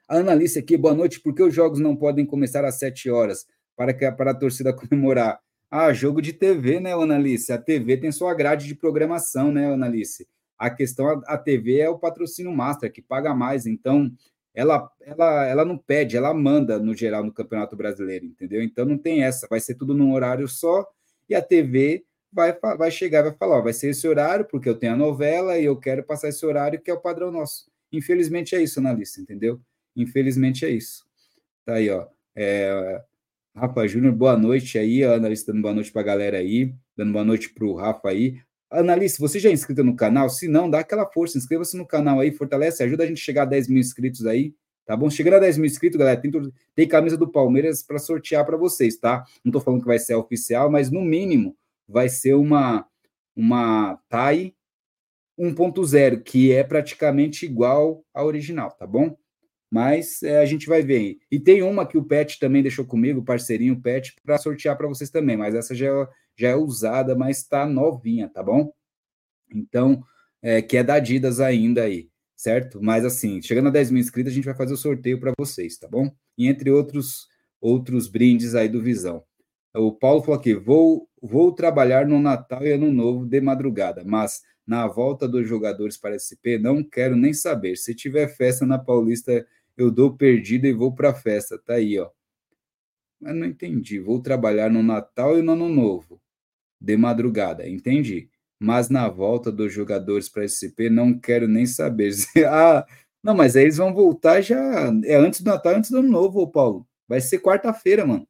A 0.09 0.17
Analice 0.17 0.59
aqui, 0.59 0.75
boa 0.75 0.95
noite. 0.95 1.21
Por 1.21 1.35
que 1.35 1.43
os 1.43 1.55
jogos 1.55 1.81
não 1.81 1.95
podem 1.95 2.25
começar 2.25 2.65
às 2.65 2.79
7 2.79 3.11
horas 3.11 3.47
para, 3.77 3.93
que, 3.93 4.11
para 4.11 4.31
a 4.31 4.35
torcida 4.35 4.73
comemorar? 4.73 5.39
Ah, 5.71 5.93
jogo 5.93 6.21
de 6.21 6.33
TV, 6.33 6.81
né, 6.81 6.93
Analice? 6.93 7.53
A 7.53 7.59
TV 7.59 7.97
tem 7.97 8.11
sua 8.11 8.35
grade 8.35 8.67
de 8.67 8.75
programação, 8.75 9.53
né, 9.53 9.73
Analice? 9.73 10.27
A 10.59 10.69
questão, 10.69 11.23
a, 11.27 11.39
TV 11.39 11.79
é 11.79 11.89
o 11.89 11.99
patrocínio 11.99 12.53
master, 12.53 12.93
que 12.93 13.01
paga 13.01 13.35
mais, 13.35 13.67
então 13.67 14.13
ela, 14.53 14.91
ela, 15.01 15.47
ela 15.47 15.65
não 15.65 15.79
pede, 15.79 16.17
ela 16.17 16.35
manda 16.35 16.79
no 16.79 16.95
geral 16.95 17.23
no 17.25 17.33
Campeonato 17.33 17.77
Brasileiro, 17.77 18.27
entendeu? 18.27 18.63
Então 18.63 18.85
não 18.85 18.99
tem 18.99 19.23
essa, 19.23 19.47
vai 19.49 19.61
ser 19.61 19.77
tudo 19.77 19.95
num 19.95 20.13
horário 20.13 20.49
só 20.49 20.87
e 21.29 21.35
a 21.35 21.41
TV 21.41 22.05
vai, 22.33 22.53
vai 22.77 22.91
chegar 22.91 23.23
vai 23.23 23.33
falar, 23.33 23.59
ó, 23.59 23.63
vai 23.63 23.73
ser 23.73 23.91
esse 23.91 24.07
horário, 24.09 24.45
porque 24.45 24.69
eu 24.69 24.75
tenho 24.79 24.95
a 24.95 24.97
novela 24.97 25.57
e 25.59 25.65
eu 25.65 25.77
quero 25.79 26.03
passar 26.03 26.29
esse 26.29 26.45
horário 26.45 26.81
que 26.81 26.91
é 26.91 26.95
o 26.95 27.01
padrão 27.01 27.31
nosso. 27.31 27.71
Infelizmente 27.93 28.55
é 28.55 28.63
isso, 28.63 28.81
analista, 28.81 29.21
entendeu? 29.21 29.61
Infelizmente 29.97 30.65
é 30.65 30.71
isso. 30.71 31.05
Tá 31.65 31.75
aí, 31.75 31.89
ó. 31.91 32.07
É, 32.35 33.03
Rafa 33.55 33.87
Júnior, 33.87 34.15
boa 34.15 34.37
noite 34.37 34.79
aí, 34.79 35.03
a 35.03 35.15
analista 35.15 35.53
dando 35.53 35.63
boa 35.63 35.75
noite 35.75 35.91
para 35.91 36.03
a 36.03 36.05
galera 36.05 36.39
aí, 36.39 36.73
dando 36.97 37.13
boa 37.13 37.25
noite 37.25 37.51
para 37.53 37.65
o 37.65 37.75
Rafa 37.75 38.09
aí. 38.09 38.41
Analista, 38.71 39.19
você 39.19 39.41
já 39.41 39.51
é 39.51 39.53
inscrito 39.53 39.83
no 39.83 39.97
canal? 39.97 40.31
Se 40.31 40.47
não, 40.47 40.71
dá 40.71 40.79
aquela 40.79 41.05
força, 41.11 41.37
inscreva-se 41.37 41.77
no 41.77 41.85
canal 41.85 42.21
aí, 42.21 42.31
fortalece, 42.31 42.85
ajuda 42.85 43.03
a 43.03 43.07
gente 43.07 43.21
a 43.21 43.25
chegar 43.25 43.43
a 43.43 43.47
10 43.47 43.69
mil 43.69 43.81
inscritos 43.81 44.25
aí, 44.25 44.55
tá 44.87 44.97
bom? 44.97 45.11
Chegando 45.11 45.35
a 45.35 45.39
10 45.41 45.59
mil 45.59 45.67
inscritos, 45.67 45.99
galera, 45.99 46.21
tem, 46.21 46.31
tem 46.77 46.87
camisa 46.87 47.17
do 47.17 47.27
Palmeiras 47.27 47.83
para 47.83 47.99
sortear 47.99 48.47
para 48.47 48.57
vocês, 48.57 48.97
tá? 48.97 49.25
Não 49.45 49.51
estou 49.51 49.61
falando 49.61 49.81
que 49.81 49.87
vai 49.89 49.99
ser 49.99 50.15
oficial, 50.15 50.71
mas 50.71 50.89
no 50.89 51.03
mínimo 51.03 51.57
vai 51.89 52.09
ser 52.09 52.35
uma, 52.35 52.87
uma 53.35 53.99
TAI 54.09 54.55
1.0, 55.37 56.23
que 56.23 56.53
é 56.53 56.63
praticamente 56.63 57.47
igual 57.47 58.05
à 58.15 58.23
original, 58.23 58.71
tá 58.71 58.87
bom? 58.87 59.17
Mas 59.71 60.23
é, 60.23 60.39
a 60.39 60.45
gente 60.45 60.67
vai 60.67 60.83
ver. 60.83 61.19
E 61.31 61.39
tem 61.39 61.63
uma 61.63 61.87
que 61.87 61.97
o 61.97 62.05
Pet 62.05 62.39
também 62.39 62.63
deixou 62.63 62.85
comigo, 62.85 63.25
parceirinho 63.25 63.81
Pet, 63.81 64.15
para 64.25 64.39
sortear 64.39 64.77
para 64.77 64.89
vocês 64.89 65.11
também, 65.11 65.37
mas 65.37 65.55
essa 65.55 65.75
já 65.75 65.87
é, 65.87 66.09
já 66.37 66.49
é 66.49 66.57
usada, 66.57 67.15
mas 67.15 67.39
está 67.39 67.67
novinha, 67.67 68.29
tá 68.29 68.43
bom? 68.43 68.73
Então, 69.53 70.03
é, 70.43 70.61
que 70.61 70.77
é 70.77 70.83
da 70.83 70.95
Adidas 70.95 71.41
ainda 71.41 71.85
aí 71.85 72.11
certo? 72.41 72.83
Mas 72.83 73.05
assim, 73.05 73.43
chegando 73.43 73.69
a 73.69 73.71
10 73.71 73.91
mil 73.91 74.01
inscritos, 74.01 74.33
a 74.33 74.35
gente 74.35 74.47
vai 74.47 74.55
fazer 74.55 74.73
o 74.73 74.77
sorteio 74.77 75.21
para 75.21 75.33
vocês, 75.39 75.77
tá 75.77 75.87
bom? 75.87 76.11
E 76.39 76.49
entre 76.49 76.71
outros 76.71 77.29
outros 77.61 78.09
brindes 78.09 78.55
aí 78.55 78.69
do 78.69 78.81
Visão. 78.81 79.23
O 79.75 79.93
Paulo 79.93 80.23
falou 80.23 80.41
aqui: 80.41 80.55
vou, 80.55 81.09
vou 81.21 81.53
trabalhar 81.53 82.07
no 82.07 82.19
Natal 82.19 82.67
e 82.67 82.73
Ano 82.73 82.91
Novo 82.91 83.27
de 83.27 83.41
madrugada, 83.41 84.03
mas 84.05 84.41
na 84.67 84.87
volta 84.87 85.29
dos 85.29 85.47
jogadores 85.47 85.99
para 85.99 86.17
SP, 86.17 86.57
não 86.59 86.83
quero 86.83 87.15
nem 87.17 87.35
saber. 87.35 87.77
Se 87.77 87.95
tiver 87.95 88.29
festa 88.29 88.65
na 88.65 88.79
Paulista, 88.79 89.47
eu 89.83 89.91
dou 89.91 90.17
perdida 90.17 90.69
e 90.69 90.73
vou 90.73 90.95
para 90.95 91.11
a 91.11 91.15
festa. 91.15 91.59
Tá 91.59 91.75
aí, 91.75 91.99
ó. 91.99 92.11
Mas 93.21 93.35
não 93.35 93.47
entendi. 93.47 93.99
Vou 94.01 94.21
trabalhar 94.21 94.71
no 94.71 94.83
Natal 94.83 95.39
e 95.39 95.43
no 95.43 95.53
Ano 95.53 95.69
Novo 95.69 96.21
de 96.81 96.97
madrugada. 96.97 97.69
Entendi 97.69 98.31
mas 98.61 98.91
na 98.91 99.09
volta 99.09 99.51
dos 99.51 99.73
jogadores 99.73 100.29
para 100.29 100.45
SP 100.45 100.91
não 100.91 101.19
quero 101.19 101.49
nem 101.49 101.65
saber. 101.65 102.13
ah, 102.47 102.87
não, 103.23 103.35
mas 103.35 103.57
aí 103.57 103.63
eles 103.65 103.79
vão 103.79 103.95
voltar 103.95 104.43
já. 104.43 104.93
É 105.05 105.17
antes 105.17 105.41
do 105.41 105.51
Natal, 105.51 105.75
antes 105.75 105.91
do 105.91 105.99
Ano 105.99 106.11
Novo, 106.11 106.47
Paulo. 106.47 106.87
Vai 107.09 107.21
ser 107.23 107.41
quarta-feira, 107.41 108.05
mano. 108.07 108.29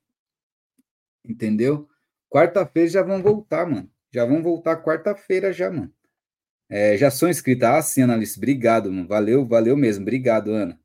Entendeu? 1.29 1.89
Quarta-feira 2.31 2.89
já 2.89 3.03
vão 3.03 3.21
voltar, 3.21 3.67
mano. 3.67 3.91
Já 4.13 4.25
vão 4.25 4.43
voltar 4.43 4.83
quarta-feira 4.83 5.53
já, 5.53 5.71
mano. 5.71 5.93
É, 6.69 6.97
já 6.97 7.11
sou 7.11 7.29
inscrita. 7.29 7.77
Ah, 7.77 7.83
sim, 7.83 8.03
Analice. 8.03 8.39
Obrigado, 8.39 8.93
mano. 8.93 9.09
Valeu, 9.09 9.47
valeu 9.47 9.77
mesmo. 9.77 10.03
Obrigado, 10.03 10.53
Ana. 10.53 10.80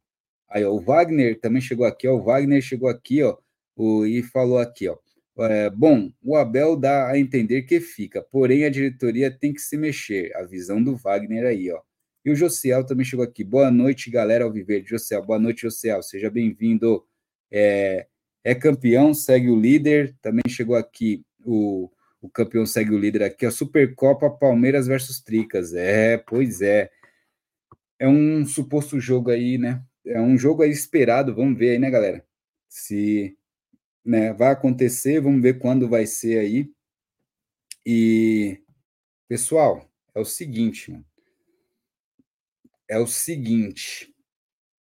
Aí, 0.55 0.63
ó, 0.63 0.71
o 0.71 0.79
Wagner 0.79 1.37
também 1.41 1.61
chegou 1.61 1.85
aqui, 1.85 2.07
ó. 2.07 2.15
O 2.15 2.23
Wagner 2.23 2.61
chegou 2.61 2.87
aqui, 2.87 3.21
ó. 3.21 3.37
O, 3.75 4.05
e 4.05 4.23
falou 4.23 4.57
aqui, 4.57 4.87
ó. 4.87 4.97
É, 5.37 5.69
bom, 5.69 6.09
o 6.23 6.37
Abel 6.37 6.77
dá 6.77 7.09
a 7.09 7.19
entender 7.19 7.63
que 7.63 7.81
fica, 7.81 8.21
porém 8.31 8.63
a 8.63 8.69
diretoria 8.69 9.29
tem 9.29 9.53
que 9.53 9.59
se 9.59 9.75
mexer. 9.75 10.33
A 10.33 10.43
visão 10.43 10.81
do 10.81 10.95
Wagner 10.95 11.45
aí, 11.45 11.69
ó. 11.69 11.81
E 12.23 12.31
o 12.31 12.35
Josiel 12.35 12.85
também 12.85 13.05
chegou 13.05 13.25
aqui. 13.25 13.43
Boa 13.43 13.69
noite, 13.69 14.09
galera 14.09 14.45
Alviverde. 14.45 14.89
Josiel, 14.89 15.25
boa 15.25 15.37
noite, 15.37 15.63
Josiel. 15.63 16.01
Seja 16.01 16.29
bem-vindo. 16.29 17.05
É, 17.51 18.07
é, 18.41 18.55
campeão, 18.55 19.13
segue 19.13 19.49
o 19.49 19.59
líder. 19.59 20.15
Também 20.21 20.43
chegou 20.47 20.77
aqui 20.77 21.21
o, 21.43 21.91
o 22.21 22.29
campeão 22.29 22.65
segue 22.65 22.91
o 22.91 22.97
líder 22.97 23.23
aqui, 23.23 23.45
a 23.45 23.51
Supercopa 23.51 24.29
Palmeiras 24.29 24.87
versus 24.87 25.19
Tricas. 25.19 25.73
É, 25.73 26.17
pois 26.17 26.61
é. 26.61 26.89
É 27.99 28.07
um 28.07 28.45
suposto 28.45 29.01
jogo 29.01 29.29
aí, 29.31 29.57
né? 29.57 29.83
É 30.05 30.21
um 30.21 30.37
jogo 30.37 30.63
aí 30.63 30.69
esperado. 30.69 31.35
Vamos 31.35 31.57
ver 31.57 31.71
aí, 31.71 31.79
né, 31.79 31.89
galera? 31.89 32.25
Se 32.69 33.37
né? 34.05 34.31
Vai 34.33 34.51
acontecer, 34.51 35.19
vamos 35.19 35.41
ver 35.41 35.57
quando 35.57 35.89
vai 35.89 36.05
ser 36.05 36.39
aí. 36.39 36.71
E, 37.85 38.61
pessoal, 39.27 39.89
é 40.13 40.19
o 40.19 40.25
seguinte, 40.25 40.91
mano. 40.91 41.05
É 42.87 42.99
o 42.99 43.07
seguinte. 43.07 44.13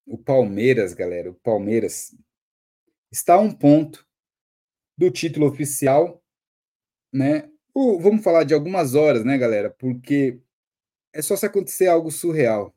O 0.04 0.18
Palmeiras, 0.18 0.92
galera, 0.92 1.30
o 1.30 1.34
Palmeiras 1.34 2.14
está 3.10 3.34
a 3.34 3.40
um 3.40 3.52
ponto 3.52 4.06
do 4.98 5.10
título 5.10 5.46
oficial, 5.46 6.22
né? 7.12 7.48
Vamos 7.74 8.22
falar 8.22 8.44
de 8.44 8.52
algumas 8.52 8.94
horas, 8.94 9.24
né, 9.24 9.38
galera? 9.38 9.70
Porque 9.70 10.40
é 11.12 11.22
só 11.22 11.36
se 11.36 11.46
acontecer 11.46 11.86
algo 11.86 12.10
surreal. 12.10 12.76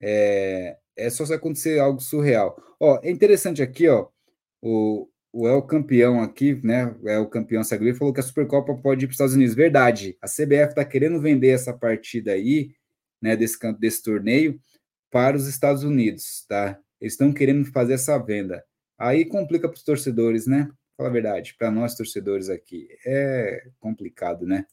É, 0.00 0.78
é 0.96 1.10
só 1.10 1.24
se 1.24 1.34
acontecer 1.34 1.78
algo 1.78 2.00
surreal. 2.00 2.56
Ó, 2.78 2.98
é 3.02 3.10
interessante 3.10 3.62
aqui, 3.62 3.88
ó, 3.88 4.08
o, 4.60 5.08
o 5.32 5.48
El 5.48 5.62
Campeão 5.62 6.22
aqui, 6.22 6.60
né? 6.62 6.94
O 7.02 7.08
El 7.08 7.26
Campeão 7.26 7.64
Sagre 7.64 7.94
falou 7.94 8.12
que 8.12 8.20
a 8.20 8.22
Supercopa 8.22 8.74
pode 8.74 9.04
ir 9.04 9.08
para 9.08 9.12
os 9.12 9.14
Estados 9.14 9.34
Unidos. 9.34 9.54
Verdade. 9.54 10.16
A 10.20 10.26
CBF 10.26 10.70
está 10.70 10.84
querendo 10.84 11.20
vender 11.20 11.48
essa 11.48 11.72
partida 11.72 12.32
aí, 12.32 12.74
né? 13.20 13.36
Desse, 13.36 13.58
desse 13.78 14.02
torneio 14.02 14.60
para 15.10 15.36
os 15.36 15.46
Estados 15.46 15.84
Unidos, 15.84 16.44
tá? 16.48 16.78
Eles 17.00 17.14
estão 17.14 17.32
querendo 17.32 17.64
fazer 17.72 17.94
essa 17.94 18.16
venda. 18.18 18.64
Aí 18.98 19.24
complica 19.24 19.68
para 19.68 19.76
os 19.76 19.82
torcedores, 19.82 20.46
né? 20.46 20.68
Fala 20.96 21.08
a 21.08 21.12
verdade, 21.12 21.54
para 21.58 21.70
nós 21.70 21.96
torcedores 21.96 22.48
aqui 22.48 22.88
é 23.04 23.66
complicado, 23.80 24.46
né? 24.46 24.66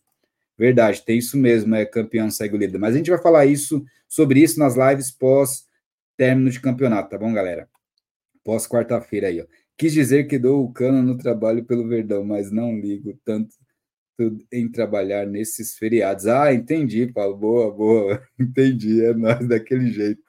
Verdade, 0.57 1.03
tem 1.03 1.17
isso 1.17 1.38
mesmo, 1.38 1.74
é 1.74 1.86
campeão 1.86 2.30
segue 2.30 2.55
o 2.55 2.57
líder. 2.57 2.78
Mas 2.78 2.93
a 2.93 2.97
gente 2.97 3.09
vai 3.09 3.22
falar 3.22 3.45
isso 3.45 3.84
sobre 4.07 4.41
isso 4.41 4.59
nas 4.59 4.76
lives 4.76 5.09
pós 5.09 5.65
término 6.20 6.51
de 6.51 6.59
campeonato, 6.59 7.09
tá 7.09 7.17
bom, 7.17 7.34
galera? 7.34 7.70
Pós 8.43 8.67
quarta-feira 8.67 9.28
aí, 9.28 9.41
ó. 9.41 9.45
Quis 9.78 9.93
dizer 9.93 10.26
que 10.28 10.38
dou 10.38 10.65
o 10.65 10.74
cano 10.74 11.01
no 11.01 11.17
trabalho 11.17 11.63
pelo 11.63 11.88
Verdão, 11.88 12.26
mas 12.26 12.51
não 12.51 12.78
ligo 12.78 13.17
tanto 13.24 13.55
em 14.51 14.70
trabalhar 14.70 15.26
nesses 15.26 15.78
feriados. 15.78 16.28
Ah, 16.28 16.53
entendi, 16.53 17.07
Paulo. 17.07 17.38
Boa, 17.38 17.72
boa. 17.74 18.28
Entendi. 18.38 19.01
É 19.05 19.13
nós 19.13 19.47
daquele 19.47 19.89
jeito. 19.93 20.22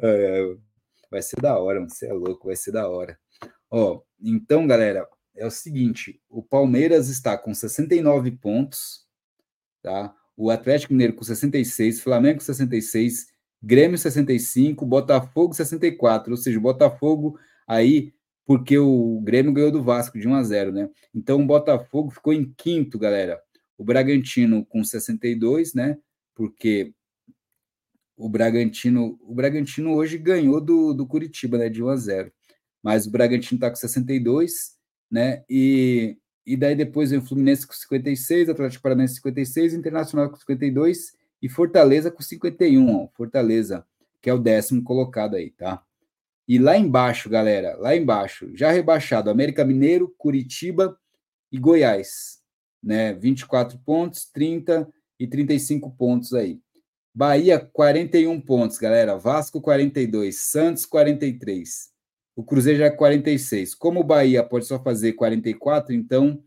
É, 0.00 0.56
vai 1.10 1.20
ser 1.20 1.38
da 1.42 1.58
hora, 1.58 1.86
você 1.86 2.06
é 2.06 2.12
louco, 2.14 2.46
vai 2.46 2.56
ser 2.56 2.72
da 2.72 2.88
hora. 2.88 3.18
Ó, 3.70 4.00
então, 4.18 4.66
galera, 4.66 5.06
é 5.36 5.46
o 5.46 5.50
seguinte: 5.50 6.22
o 6.30 6.42
Palmeiras 6.42 7.10
está 7.10 7.36
com 7.36 7.52
69 7.52 8.30
pontos, 8.30 9.06
tá? 9.82 10.14
O 10.34 10.50
Atlético 10.50 10.94
Mineiro 10.94 11.12
com 11.12 11.22
66, 11.22 12.00
Flamengo 12.00 12.38
com 12.38 12.44
66, 12.46 13.26
Grêmio 13.62 13.98
65, 13.98 14.86
Botafogo 14.86 15.54
64, 15.54 16.30
ou 16.30 16.36
seja, 16.36 16.58
o 16.58 16.62
Botafogo 16.62 17.38
aí 17.66 18.12
porque 18.46 18.78
o 18.78 19.20
Grêmio 19.20 19.52
ganhou 19.52 19.70
do 19.70 19.82
Vasco 19.82 20.18
de 20.18 20.26
1 20.26 20.34
a 20.34 20.42
0, 20.42 20.72
né? 20.72 20.88
Então 21.14 21.38
o 21.42 21.46
Botafogo 21.46 22.10
ficou 22.10 22.32
em 22.32 22.50
quinto, 22.56 22.98
galera. 22.98 23.38
O 23.76 23.84
Bragantino 23.84 24.64
com 24.64 24.82
62, 24.82 25.74
né? 25.74 25.98
Porque 26.34 26.94
o 28.16 28.26
Bragantino, 28.26 29.18
o 29.22 29.34
Bragantino 29.34 29.94
hoje 29.94 30.16
ganhou 30.16 30.62
do, 30.62 30.94
do 30.94 31.06
Curitiba, 31.06 31.58
né, 31.58 31.68
de 31.68 31.82
1 31.82 31.88
a 31.88 31.96
0. 31.96 32.32
Mas 32.82 33.06
o 33.06 33.10
Bragantino 33.10 33.60
tá 33.60 33.68
com 33.68 33.76
62, 33.76 34.76
né? 35.10 35.44
E 35.48 36.16
e 36.48 36.56
daí 36.56 36.74
depois 36.74 37.10
vem 37.10 37.18
o 37.18 37.22
Fluminense 37.22 37.66
com 37.66 37.74
56, 37.74 38.48
Atlético 38.48 38.82
Paranaense 38.82 39.16
56, 39.16 39.74
Internacional 39.74 40.30
com 40.30 40.36
52 40.36 41.12
e 41.40 41.48
Fortaleza 41.48 42.10
com 42.10 42.22
51, 42.22 43.04
ó, 43.04 43.08
Fortaleza, 43.14 43.86
que 44.20 44.28
é 44.28 44.34
o 44.34 44.38
décimo 44.38 44.82
colocado 44.82 45.36
aí, 45.36 45.50
tá? 45.50 45.82
E 46.46 46.58
lá 46.58 46.76
embaixo, 46.76 47.28
galera, 47.28 47.76
lá 47.76 47.94
embaixo, 47.94 48.50
já 48.54 48.70
rebaixado, 48.70 49.30
América 49.30 49.64
Mineiro, 49.64 50.14
Curitiba 50.16 50.98
e 51.52 51.58
Goiás, 51.58 52.38
né? 52.82 53.12
24 53.12 53.78
pontos, 53.80 54.24
30 54.32 54.88
e 55.18 55.26
35 55.26 55.90
pontos 55.90 56.32
aí. 56.32 56.60
Bahia, 57.14 57.58
41 57.58 58.40
pontos, 58.40 58.78
galera. 58.78 59.18
Vasco, 59.18 59.60
42. 59.60 60.38
Santos, 60.38 60.86
43. 60.86 61.90
O 62.36 62.44
Cruzeiro 62.44 62.78
já 62.78 62.86
é 62.86 62.90
46. 62.90 63.74
Como 63.74 64.00
o 64.00 64.04
Bahia 64.04 64.44
pode 64.44 64.66
só 64.66 64.80
fazer 64.80 65.14
44, 65.14 65.92
então 65.92 66.40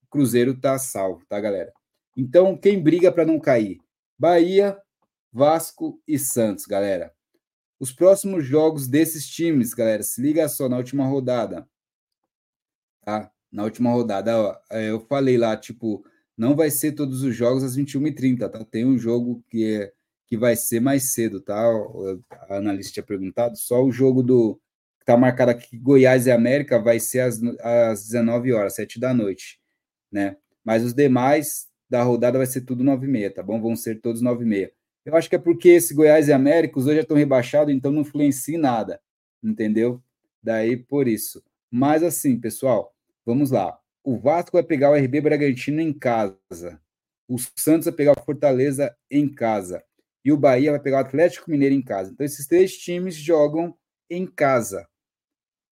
o 0.00 0.06
Cruzeiro 0.08 0.54
tá 0.54 0.78
salvo, 0.78 1.24
tá, 1.28 1.40
galera? 1.40 1.72
Então, 2.16 2.56
quem 2.56 2.80
briga 2.80 3.10
para 3.10 3.26
não 3.26 3.40
cair? 3.40 3.80
Bahia, 4.22 4.80
Vasco 5.32 6.00
e 6.06 6.16
Santos, 6.16 6.64
galera. 6.64 7.12
Os 7.80 7.90
próximos 7.92 8.44
jogos 8.44 8.86
desses 8.86 9.26
times, 9.26 9.74
galera, 9.74 10.04
se 10.04 10.22
liga 10.22 10.48
só 10.48 10.68
na 10.68 10.76
última 10.76 11.04
rodada. 11.04 11.68
Tá? 13.04 13.32
Na 13.50 13.64
última 13.64 13.90
rodada, 13.90 14.38
ó, 14.38 14.56
é, 14.70 14.90
eu 14.90 15.00
falei 15.00 15.36
lá, 15.36 15.56
tipo, 15.56 16.06
não 16.36 16.54
vai 16.54 16.70
ser 16.70 16.92
todos 16.92 17.24
os 17.24 17.34
jogos 17.34 17.64
às 17.64 17.76
21h30, 17.76 18.48
tá? 18.48 18.64
Tem 18.64 18.86
um 18.86 18.96
jogo 18.96 19.42
que, 19.50 19.74
é, 19.74 19.92
que 20.28 20.36
vai 20.36 20.54
ser 20.54 20.78
mais 20.78 21.12
cedo, 21.12 21.40
tá? 21.40 21.60
A 22.48 22.58
analista 22.58 22.92
tinha 22.92 23.02
perguntado, 23.04 23.56
só 23.56 23.82
o 23.82 23.90
jogo 23.90 24.22
do 24.22 24.54
que 25.00 25.04
tá 25.04 25.16
marcado 25.16 25.50
aqui, 25.50 25.76
Goiás 25.76 26.28
e 26.28 26.30
América, 26.30 26.80
vai 26.80 27.00
ser 27.00 27.22
às, 27.22 27.42
às 27.60 28.04
19 28.04 28.52
horas, 28.52 28.76
7 28.76 29.00
da 29.00 29.12
noite, 29.12 29.60
né? 30.12 30.36
Mas 30.64 30.84
os 30.84 30.94
demais 30.94 31.71
da 31.92 32.02
rodada 32.02 32.38
vai 32.38 32.46
ser 32.46 32.62
tudo 32.62 32.82
9h30, 32.82 33.34
tá 33.34 33.42
bom? 33.42 33.60
Vão 33.60 33.76
ser 33.76 34.00
todos 34.00 34.22
9h30. 34.22 34.70
Eu 35.04 35.14
acho 35.14 35.28
que 35.28 35.36
é 35.36 35.38
porque 35.38 35.68
esse 35.68 35.92
Goiás 35.92 36.26
e 36.26 36.32
América, 36.32 36.78
os 36.78 36.86
dois 36.86 36.96
já 36.96 37.02
estão 37.02 37.18
rebaixados, 37.18 37.74
então 37.74 37.92
não 37.92 38.00
influencia 38.00 38.56
em 38.56 38.58
nada, 38.58 38.98
entendeu? 39.44 40.02
Daí 40.42 40.74
por 40.74 41.06
isso. 41.06 41.44
Mas 41.70 42.02
assim, 42.02 42.40
pessoal, 42.40 42.94
vamos 43.26 43.50
lá. 43.50 43.78
O 44.02 44.16
Vasco 44.16 44.52
vai 44.52 44.62
pegar 44.62 44.90
o 44.90 44.94
RB 44.94 45.20
Bragantino 45.20 45.82
em 45.82 45.92
casa. 45.92 46.40
O 47.28 47.36
Santos 47.38 47.84
vai 47.84 47.94
pegar 47.94 48.12
o 48.12 48.24
Fortaleza 48.24 48.96
em 49.10 49.28
casa. 49.28 49.84
E 50.24 50.32
o 50.32 50.36
Bahia 50.38 50.70
vai 50.70 50.80
pegar 50.80 50.96
o 50.96 51.00
Atlético 51.00 51.50
Mineiro 51.50 51.74
em 51.74 51.82
casa. 51.82 52.10
Então, 52.10 52.24
esses 52.24 52.46
três 52.46 52.74
times 52.78 53.14
jogam 53.14 53.76
em 54.08 54.26
casa. 54.26 54.88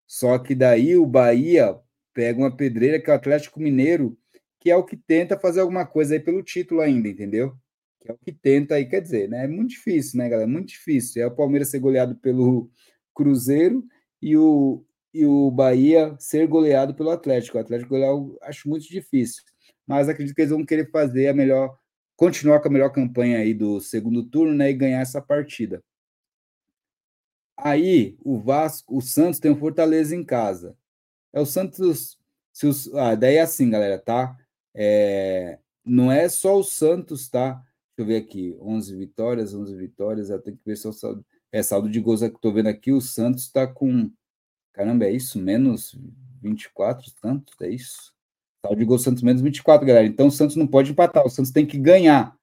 Só 0.06 0.38
que 0.38 0.54
daí 0.54 0.96
o 0.96 1.06
Bahia 1.06 1.80
pega 2.12 2.38
uma 2.38 2.54
pedreira 2.54 3.00
que 3.00 3.08
é 3.08 3.12
o 3.14 3.16
Atlético 3.16 3.58
Mineiro, 3.58 4.18
que 4.60 4.70
é 4.70 4.76
o 4.76 4.84
que 4.84 4.96
tenta 4.96 5.38
fazer 5.38 5.60
alguma 5.60 5.86
coisa 5.86 6.14
aí 6.14 6.20
pelo 6.20 6.42
título 6.42 6.80
ainda, 6.80 7.08
entendeu? 7.08 7.56
que 8.00 8.10
é 8.10 8.14
o 8.14 8.18
que 8.18 8.32
tenta 8.32 8.76
aí, 8.76 8.86
quer 8.86 9.00
dizer, 9.02 9.28
né? 9.28 9.44
É 9.44 9.48
muito 9.48 9.70
difícil, 9.70 10.18
né, 10.18 10.28
galera? 10.28 10.48
Muito 10.48 10.68
difícil. 10.68 11.22
É 11.22 11.26
o 11.26 11.34
Palmeiras 11.34 11.68
ser 11.68 11.78
goleado 11.78 12.16
pelo 12.16 12.70
Cruzeiro 13.14 13.84
e 14.22 14.36
o, 14.36 14.84
e 15.12 15.26
o 15.26 15.50
Bahia 15.50 16.16
ser 16.18 16.46
goleado 16.48 16.94
pelo 16.94 17.10
Atlético. 17.10 17.58
O 17.58 17.60
Atlético 17.60 17.94
eu 17.96 18.38
acho 18.42 18.68
muito 18.68 18.88
difícil. 18.88 19.42
Mas 19.86 20.08
acredito 20.08 20.34
que 20.34 20.40
eles 20.40 20.50
vão 20.50 20.64
querer 20.64 20.90
fazer 20.90 21.28
a 21.28 21.34
melhor, 21.34 21.76
continuar 22.16 22.60
com 22.60 22.68
a 22.68 22.70
melhor 22.70 22.90
campanha 22.90 23.38
aí 23.38 23.52
do 23.52 23.80
segundo 23.80 24.24
turno, 24.24 24.54
né? 24.54 24.70
E 24.70 24.74
ganhar 24.74 25.00
essa 25.00 25.20
partida. 25.20 25.82
Aí 27.58 28.16
o 28.24 28.38
Vasco, 28.38 28.96
o 28.96 29.02
Santos 29.02 29.38
tem 29.38 29.50
o 29.50 29.56
Fortaleza 29.56 30.16
em 30.16 30.24
casa. 30.24 30.74
É 31.32 31.40
o 31.40 31.46
Santos. 31.46 32.18
Se 32.52 32.66
os, 32.66 32.92
ah, 32.94 33.14
daí 33.14 33.36
é 33.36 33.42
assim, 33.42 33.70
galera, 33.70 33.98
tá? 33.98 34.36
É, 34.74 35.58
não 35.84 36.10
é 36.10 36.28
só 36.28 36.58
o 36.58 36.64
Santos, 36.64 37.28
tá? 37.28 37.62
eu 38.00 38.06
ver 38.06 38.16
aqui, 38.16 38.56
11 38.60 38.96
vitórias, 38.96 39.54
11 39.54 39.76
vitórias, 39.76 40.30
eu 40.30 40.40
tenho 40.40 40.56
que 40.56 40.64
ver 40.64 40.76
se 40.76 40.88
o 40.88 40.92
saldo, 40.92 41.24
é 41.52 41.62
saldo 41.62 41.88
de 41.88 42.00
gols 42.00 42.20
que 42.20 42.26
estou 42.26 42.52
vendo 42.52 42.68
aqui, 42.68 42.92
o 42.92 43.00
Santos 43.00 43.44
está 43.44 43.66
com, 43.66 44.10
caramba, 44.72 45.04
é 45.04 45.12
isso? 45.12 45.38
Menos 45.38 45.94
24, 46.42 47.12
tanto, 47.20 47.52
é 47.62 47.70
isso? 47.70 48.12
Saldo 48.64 48.78
de 48.78 48.84
gols 48.84 49.02
Santos 49.02 49.22
menos 49.22 49.42
24, 49.42 49.86
galera, 49.86 50.06
então 50.06 50.26
o 50.26 50.30
Santos 50.30 50.56
não 50.56 50.66
pode 50.66 50.90
empatar, 50.92 51.24
o 51.24 51.30
Santos 51.30 51.52
tem 51.52 51.66
que 51.66 51.78
ganhar, 51.78 52.36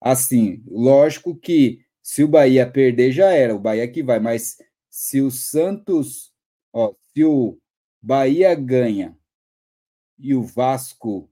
assim, 0.00 0.62
lógico 0.68 1.36
que 1.36 1.84
se 2.02 2.24
o 2.24 2.28
Bahia 2.28 2.68
perder, 2.68 3.12
já 3.12 3.32
era, 3.32 3.54
o 3.54 3.60
Bahia 3.60 3.86
que 3.88 4.02
vai, 4.02 4.18
mas 4.18 4.56
se 4.90 5.20
o 5.20 5.30
Santos, 5.30 6.32
ó, 6.72 6.94
se 7.12 7.24
o 7.24 7.58
Bahia 8.00 8.54
ganha 8.54 9.16
e 10.18 10.34
o 10.34 10.42
Vasco 10.42 11.30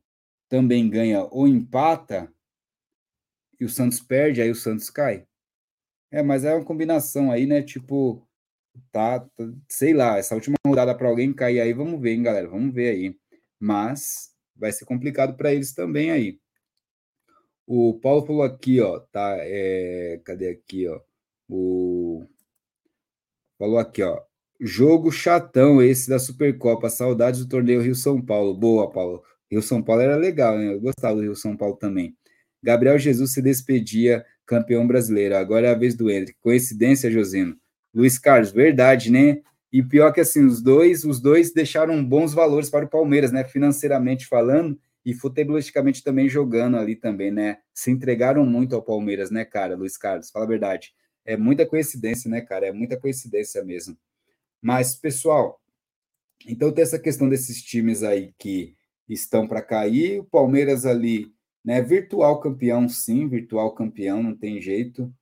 também 0.51 0.91
ganha 0.91 1.25
ou 1.31 1.49
empata, 1.49 2.31
e 3.59 3.65
o 3.65 3.69
Santos 3.69 4.01
perde, 4.01 4.43
aí 4.43 4.51
o 4.51 4.55
Santos 4.55 4.91
cai. 4.91 5.27
É, 6.11 6.23
mas 6.23 6.45
é 6.45 6.55
uma 6.55 6.65
combinação 6.65 7.31
aí, 7.31 7.47
né? 7.47 7.63
Tipo, 7.63 8.27
tá, 8.93 9.21
tá 9.21 9.29
sei 9.69 9.95
lá, 9.95 10.19
essa 10.19 10.35
última 10.35 10.57
rodada 10.67 10.95
para 10.95 11.09
alguém 11.09 11.33
cair 11.33 11.61
aí, 11.61 11.73
vamos 11.73 12.01
ver, 12.01 12.13
hein, 12.13 12.23
galera? 12.23 12.49
Vamos 12.49 12.75
ver 12.75 12.91
aí. 12.91 13.19
Mas 13.61 14.35
vai 14.57 14.73
ser 14.73 14.85
complicado 14.87 15.37
para 15.37 15.55
eles 15.55 15.73
também 15.73 16.11
aí. 16.11 16.41
O 17.67 17.99
Paulo 18.01 18.27
falou 18.27 18.43
aqui, 18.43 18.81
ó, 18.81 19.01
tá? 19.01 19.37
É, 19.41 20.21
cadê 20.25 20.49
aqui, 20.51 20.89
ó? 20.89 21.01
O 21.49 22.27
falou 23.59 23.79
aqui, 23.79 24.03
ó. 24.03 24.21
Jogo 24.61 25.13
chatão 25.13 25.83
esse 25.83 26.09
da 26.09 26.19
Supercopa. 26.19 26.91
Saudades 26.91 27.41
do 27.41 27.49
torneio 27.49 27.83
Rio 27.83 27.95
São 27.95 28.21
Paulo. 28.21 28.55
Boa, 28.55 28.91
Paulo. 28.91 29.23
Rio 29.51 29.63
São 29.63 29.83
Paulo 29.83 30.03
era 30.03 30.17
legal, 30.17 30.57
né? 30.57 30.73
Eu 30.73 30.81
gostava 30.81 31.17
do 31.17 31.23
Rio 31.23 31.35
São 31.35 31.57
Paulo 31.57 31.77
também. 31.77 32.15
Gabriel 32.63 32.99
Jesus 32.99 33.33
se 33.33 33.43
despedia 33.43 34.25
campeão 34.47 34.87
brasileiro. 34.87 35.37
Agora 35.37 35.69
é 35.69 35.71
a 35.71 35.79
vez 35.79 35.95
do 35.95 36.11
Hendrick. 36.11 36.39
Coincidência, 36.41 37.11
Josino? 37.11 37.57
Luiz 37.93 38.19
Carlos, 38.19 38.53
verdade, 38.53 39.11
né? 39.11 39.41
E 39.73 39.83
pior 39.83 40.13
que 40.13 40.21
assim, 40.21 40.45
os 40.45 40.61
dois, 40.61 41.05
os 41.05 41.21
dois 41.21 41.53
deixaram 41.53 42.05
bons 42.05 42.35
valores 42.35 42.69
para 42.69 42.85
o 42.85 42.89
Palmeiras, 42.89 43.33
né? 43.33 43.45
Financeiramente 43.45 44.27
falando 44.27 44.79
e 45.05 45.15
futebolisticamente 45.15 46.03
também 46.03 46.29
jogando 46.29 46.77
ali 46.77 46.95
também, 46.95 47.31
né? 47.31 47.59
Se 47.73 47.91
entregaram 47.91 48.45
muito 48.45 48.75
ao 48.75 48.83
Palmeiras, 48.83 49.31
né, 49.31 49.45
cara, 49.45 49.77
Luiz 49.77 49.97
Carlos? 49.97 50.31
Fala 50.31 50.45
a 50.45 50.49
verdade. 50.49 50.93
É 51.25 51.37
muita 51.37 51.67
coincidência, 51.67 52.31
né, 52.31 52.41
cara? 52.41 52.67
É 52.67 52.73
muita 52.73 52.99
coincidência 52.99 53.65
mesmo. 53.65 53.97
Mas, 54.61 54.95
pessoal, 54.95 55.61
então 56.47 56.73
tem 56.73 56.83
essa 56.83 56.99
questão 56.99 57.29
desses 57.29 57.63
times 57.63 58.03
aí 58.03 58.35
que 58.39 58.75
estão 59.15 59.47
para 59.47 59.63
cair. 59.63 60.21
O 60.21 60.25
Palmeiras 60.25 60.87
ali, 60.87 61.33
né? 61.65 61.81
Virtual 61.83 62.41
campeão, 62.41 62.89
sim, 62.89 63.29
virtual 63.29 63.75
campeão, 63.75 64.23
não 64.23 64.37
tem 64.37 64.61
jeito. 64.61 65.13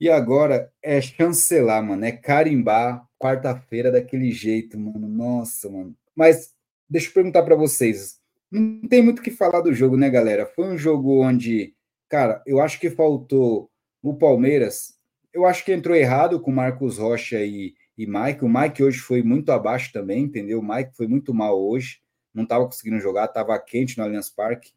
E 0.00 0.08
agora 0.08 0.72
é 0.82 1.00
chancelar, 1.00 1.82
mano, 1.82 2.04
é 2.04 2.12
carimbar 2.12 3.04
quarta-feira 3.18 3.90
daquele 3.90 4.30
jeito, 4.30 4.78
mano. 4.78 5.08
Nossa, 5.08 5.68
mano. 5.68 5.94
Mas 6.14 6.54
deixa 6.88 7.08
eu 7.08 7.14
perguntar 7.14 7.42
para 7.42 7.56
vocês. 7.56 8.18
Não 8.50 8.88
tem 8.88 9.02
muito 9.02 9.18
o 9.18 9.22
que 9.22 9.30
falar 9.30 9.60
do 9.60 9.74
jogo, 9.74 9.96
né, 9.96 10.08
galera? 10.08 10.46
Foi 10.46 10.66
um 10.66 10.78
jogo 10.78 11.22
onde, 11.22 11.74
cara, 12.08 12.42
eu 12.46 12.60
acho 12.60 12.78
que 12.80 12.90
faltou 12.90 13.70
o 14.02 14.14
Palmeiras. 14.14 14.94
Eu 15.32 15.44
acho 15.44 15.64
que 15.64 15.72
entrou 15.72 15.96
errado 15.96 16.40
com 16.40 16.50
Marcos 16.50 16.98
Rocha 16.98 17.40
e, 17.44 17.74
e 17.96 18.06
Mike. 18.06 18.44
O 18.44 18.48
Mike 18.48 18.82
hoje 18.82 18.98
foi 18.98 19.22
muito 19.22 19.50
abaixo 19.50 19.92
também, 19.92 20.22
entendeu? 20.24 20.60
O 20.60 20.66
Mike 20.66 20.96
foi 20.96 21.08
muito 21.08 21.34
mal 21.34 21.60
hoje. 21.60 21.98
Não 22.34 22.44
estava 22.44 22.64
conseguindo 22.64 23.00
jogar, 23.00 23.26
estava 23.26 23.58
quente 23.58 23.98
no 23.98 24.04
Allianz 24.04 24.30
Parque, 24.30 24.72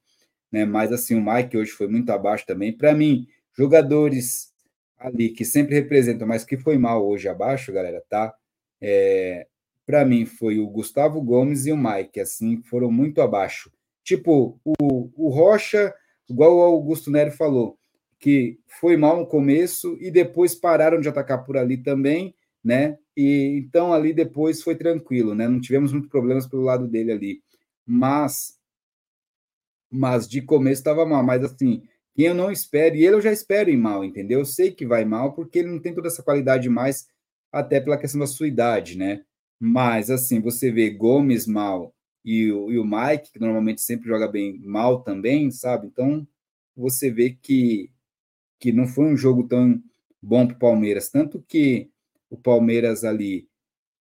né? 0.52 0.66
Mas 0.66 0.92
assim, 0.92 1.16
o 1.16 1.24
Mike 1.24 1.58
hoje 1.58 1.72
foi 1.72 1.88
muito 1.88 2.10
abaixo 2.12 2.46
também. 2.46 2.72
Para 2.76 2.94
mim, 2.94 3.28
jogadores 3.54 4.52
ali 4.98 5.30
que 5.30 5.44
sempre 5.44 5.76
representa, 5.76 6.26
mas 6.26 6.44
que 6.44 6.58
foi 6.58 6.78
mal 6.78 7.06
hoje 7.06 7.28
abaixo, 7.28 7.74
galera, 7.74 8.04
tá? 8.08 8.34
É, 8.80 9.48
para 9.86 10.06
mim 10.06 10.26
foi 10.26 10.60
o 10.60 10.68
Gustavo 10.68 11.22
Gomes 11.22 11.66
e 11.66 11.72
o 11.72 11.78
Mike, 11.78 12.20
assim, 12.20 12.62
foram 12.64 12.92
muito 12.92 13.22
abaixo. 13.22 13.72
Tipo, 14.04 14.60
o, 14.64 15.10
o 15.16 15.30
Rocha, 15.30 15.94
igual 16.30 16.56
o 16.56 16.62
Augusto 16.62 17.12
Nery 17.12 17.32
falou, 17.32 17.78
que 18.20 18.60
foi 18.80 18.96
mal 18.96 19.18
no 19.18 19.28
começo 19.28 19.98
e 20.00 20.12
depois 20.12 20.54
pararam 20.56 21.00
de 21.02 21.10
atacar 21.10 21.44
por 21.44 21.58
ali 21.58 21.78
também, 21.78 22.36
né? 22.64 22.98
E 23.16 23.58
então 23.58 23.94
ali 23.94 24.14
depois 24.14 24.62
foi 24.64 24.76
tranquilo, 24.76 25.36
né? 25.36 25.48
Não 25.48 25.60
tivemos 25.62 25.92
muitos 25.92 26.10
problemas 26.10 26.48
pelo 26.48 26.64
lado 26.64 26.88
dele 26.88 27.12
ali. 27.12 27.44
Mas 27.86 28.58
mas 29.92 30.28
de 30.28 30.42
começo 30.42 30.80
estava 30.80 31.06
mal, 31.06 31.24
mas 31.24 31.44
assim, 31.44 31.84
quem 32.16 32.28
eu 32.28 32.34
não 32.36 32.52
espero, 32.52 32.96
e 32.96 33.06
ele 33.06 33.16
eu 33.16 33.22
já 33.22 33.32
espero 33.32 33.70
ir 33.70 33.78
mal, 33.78 34.04
entendeu? 34.04 34.40
Eu 34.40 34.46
sei 34.46 34.72
que 34.72 34.86
vai 34.86 35.04
mal, 35.06 35.34
porque 35.34 35.60
ele 35.60 35.70
não 35.70 35.80
tem 35.80 35.94
toda 35.94 36.08
essa 36.08 36.24
qualidade 36.24 36.70
mais, 36.70 37.08
até 37.52 37.80
pela 37.82 37.98
questão 37.98 38.20
da 38.22 38.28
sua 38.28 38.48
idade, 38.48 38.98
né? 38.98 39.24
Mas, 39.60 40.10
assim, 40.10 40.42
você 40.42 40.72
vê 40.72 40.90
Gomes 40.90 41.46
mal 41.46 41.94
e 42.26 42.52
o, 42.52 42.72
e 42.72 42.80
o 42.80 42.86
Mike, 42.86 43.32
que 43.34 43.40
normalmente 43.40 43.82
sempre 43.82 44.08
joga 44.08 44.28
bem 44.28 44.60
mal 44.60 45.04
também, 45.04 45.52
sabe? 45.52 45.88
Então, 45.88 46.28
você 46.76 47.12
vê 47.12 47.32
que, 47.42 47.92
que 48.60 48.72
não 48.72 48.88
foi 48.88 49.06
um 49.06 49.18
jogo 49.18 49.48
tão 49.48 49.82
bom 50.22 50.48
para 50.48 50.56
o 50.56 50.60
Palmeiras. 50.60 51.10
Tanto 51.10 51.44
que 51.48 51.91
o 52.32 52.38
Palmeiras 52.38 53.04
ali, 53.04 53.48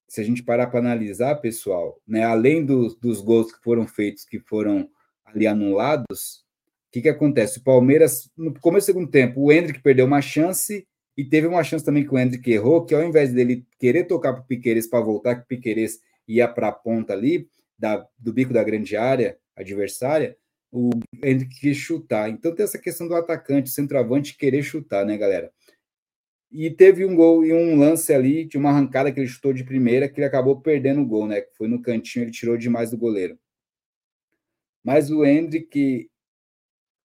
se 0.09 0.21
a 0.21 0.25
gente 0.25 0.43
parar 0.43 0.69
para 0.69 0.79
analisar, 0.79 1.35
pessoal, 1.37 2.01
né, 2.07 2.23
além 2.23 2.65
dos, 2.65 2.95
dos 2.95 3.21
gols 3.21 3.53
que 3.53 3.63
foram 3.63 3.87
feitos, 3.87 4.25
que 4.25 4.39
foram 4.39 4.89
ali 5.25 5.47
anulados, 5.47 6.45
o 6.89 6.93
que, 6.93 7.03
que 7.03 7.09
acontece? 7.09 7.59
O 7.59 7.63
Palmeiras, 7.63 8.31
no 8.37 8.59
começo 8.59 8.87
do 8.87 8.93
segundo 8.93 9.11
tempo, 9.11 9.41
o 9.43 9.53
Hendrick 9.53 9.81
perdeu 9.81 10.07
uma 10.07 10.23
chance 10.23 10.87
e 11.17 11.25
teve 11.25 11.47
uma 11.47 11.63
chance 11.63 11.85
também 11.85 12.05
que 12.05 12.15
o 12.15 12.19
Hendrick 12.19 12.51
errou, 12.51 12.85
que 12.85 12.95
ao 12.95 13.05
invés 13.05 13.33
dele 13.33 13.67
querer 13.79 14.05
tocar 14.05 14.33
para 14.33 14.43
o 14.43 14.47
Piqueires 14.47 14.89
para 14.89 15.05
voltar, 15.05 15.37
que 15.37 15.43
o 15.43 15.47
Piqueires 15.47 16.01
ia 16.27 16.49
para 16.49 16.69
a 16.69 16.73
ponta 16.73 17.13
ali, 17.13 17.49
da, 17.79 18.07
do 18.19 18.33
bico 18.33 18.53
da 18.53 18.63
grande 18.63 18.97
área 18.97 19.39
adversária, 19.57 20.37
o 20.73 20.91
Hendrick 21.23 21.61
quis 21.61 21.77
chutar. 21.77 22.31
Então 22.31 22.55
tem 22.55 22.65
essa 22.65 22.79
questão 22.79 23.09
do 23.09 23.15
atacante, 23.15 23.71
centroavante, 23.71 24.37
querer 24.37 24.63
chutar, 24.63 25.05
né, 25.05 25.17
galera? 25.17 25.53
E 26.53 26.69
teve 26.71 27.05
um 27.05 27.15
gol 27.15 27.45
e 27.45 27.53
um 27.53 27.79
lance 27.79 28.13
ali, 28.13 28.45
de 28.45 28.59
uma 28.59 28.71
arrancada 28.71 29.13
que 29.13 29.21
ele 29.21 29.29
chutou 29.29 29.53
de 29.53 29.65
primeira, 29.65 30.09
que 30.09 30.19
ele 30.19 30.27
acabou 30.27 30.61
perdendo 30.61 31.01
o 31.01 31.07
gol, 31.07 31.27
né? 31.27 31.43
Foi 31.57 31.69
no 31.69 31.81
cantinho, 31.81 32.25
ele 32.25 32.33
tirou 32.33 32.57
demais 32.57 32.91
do 32.91 32.99
goleiro. 32.99 33.39
Mas 34.83 35.11
o 35.11 35.25
Hendrick, 35.25 36.11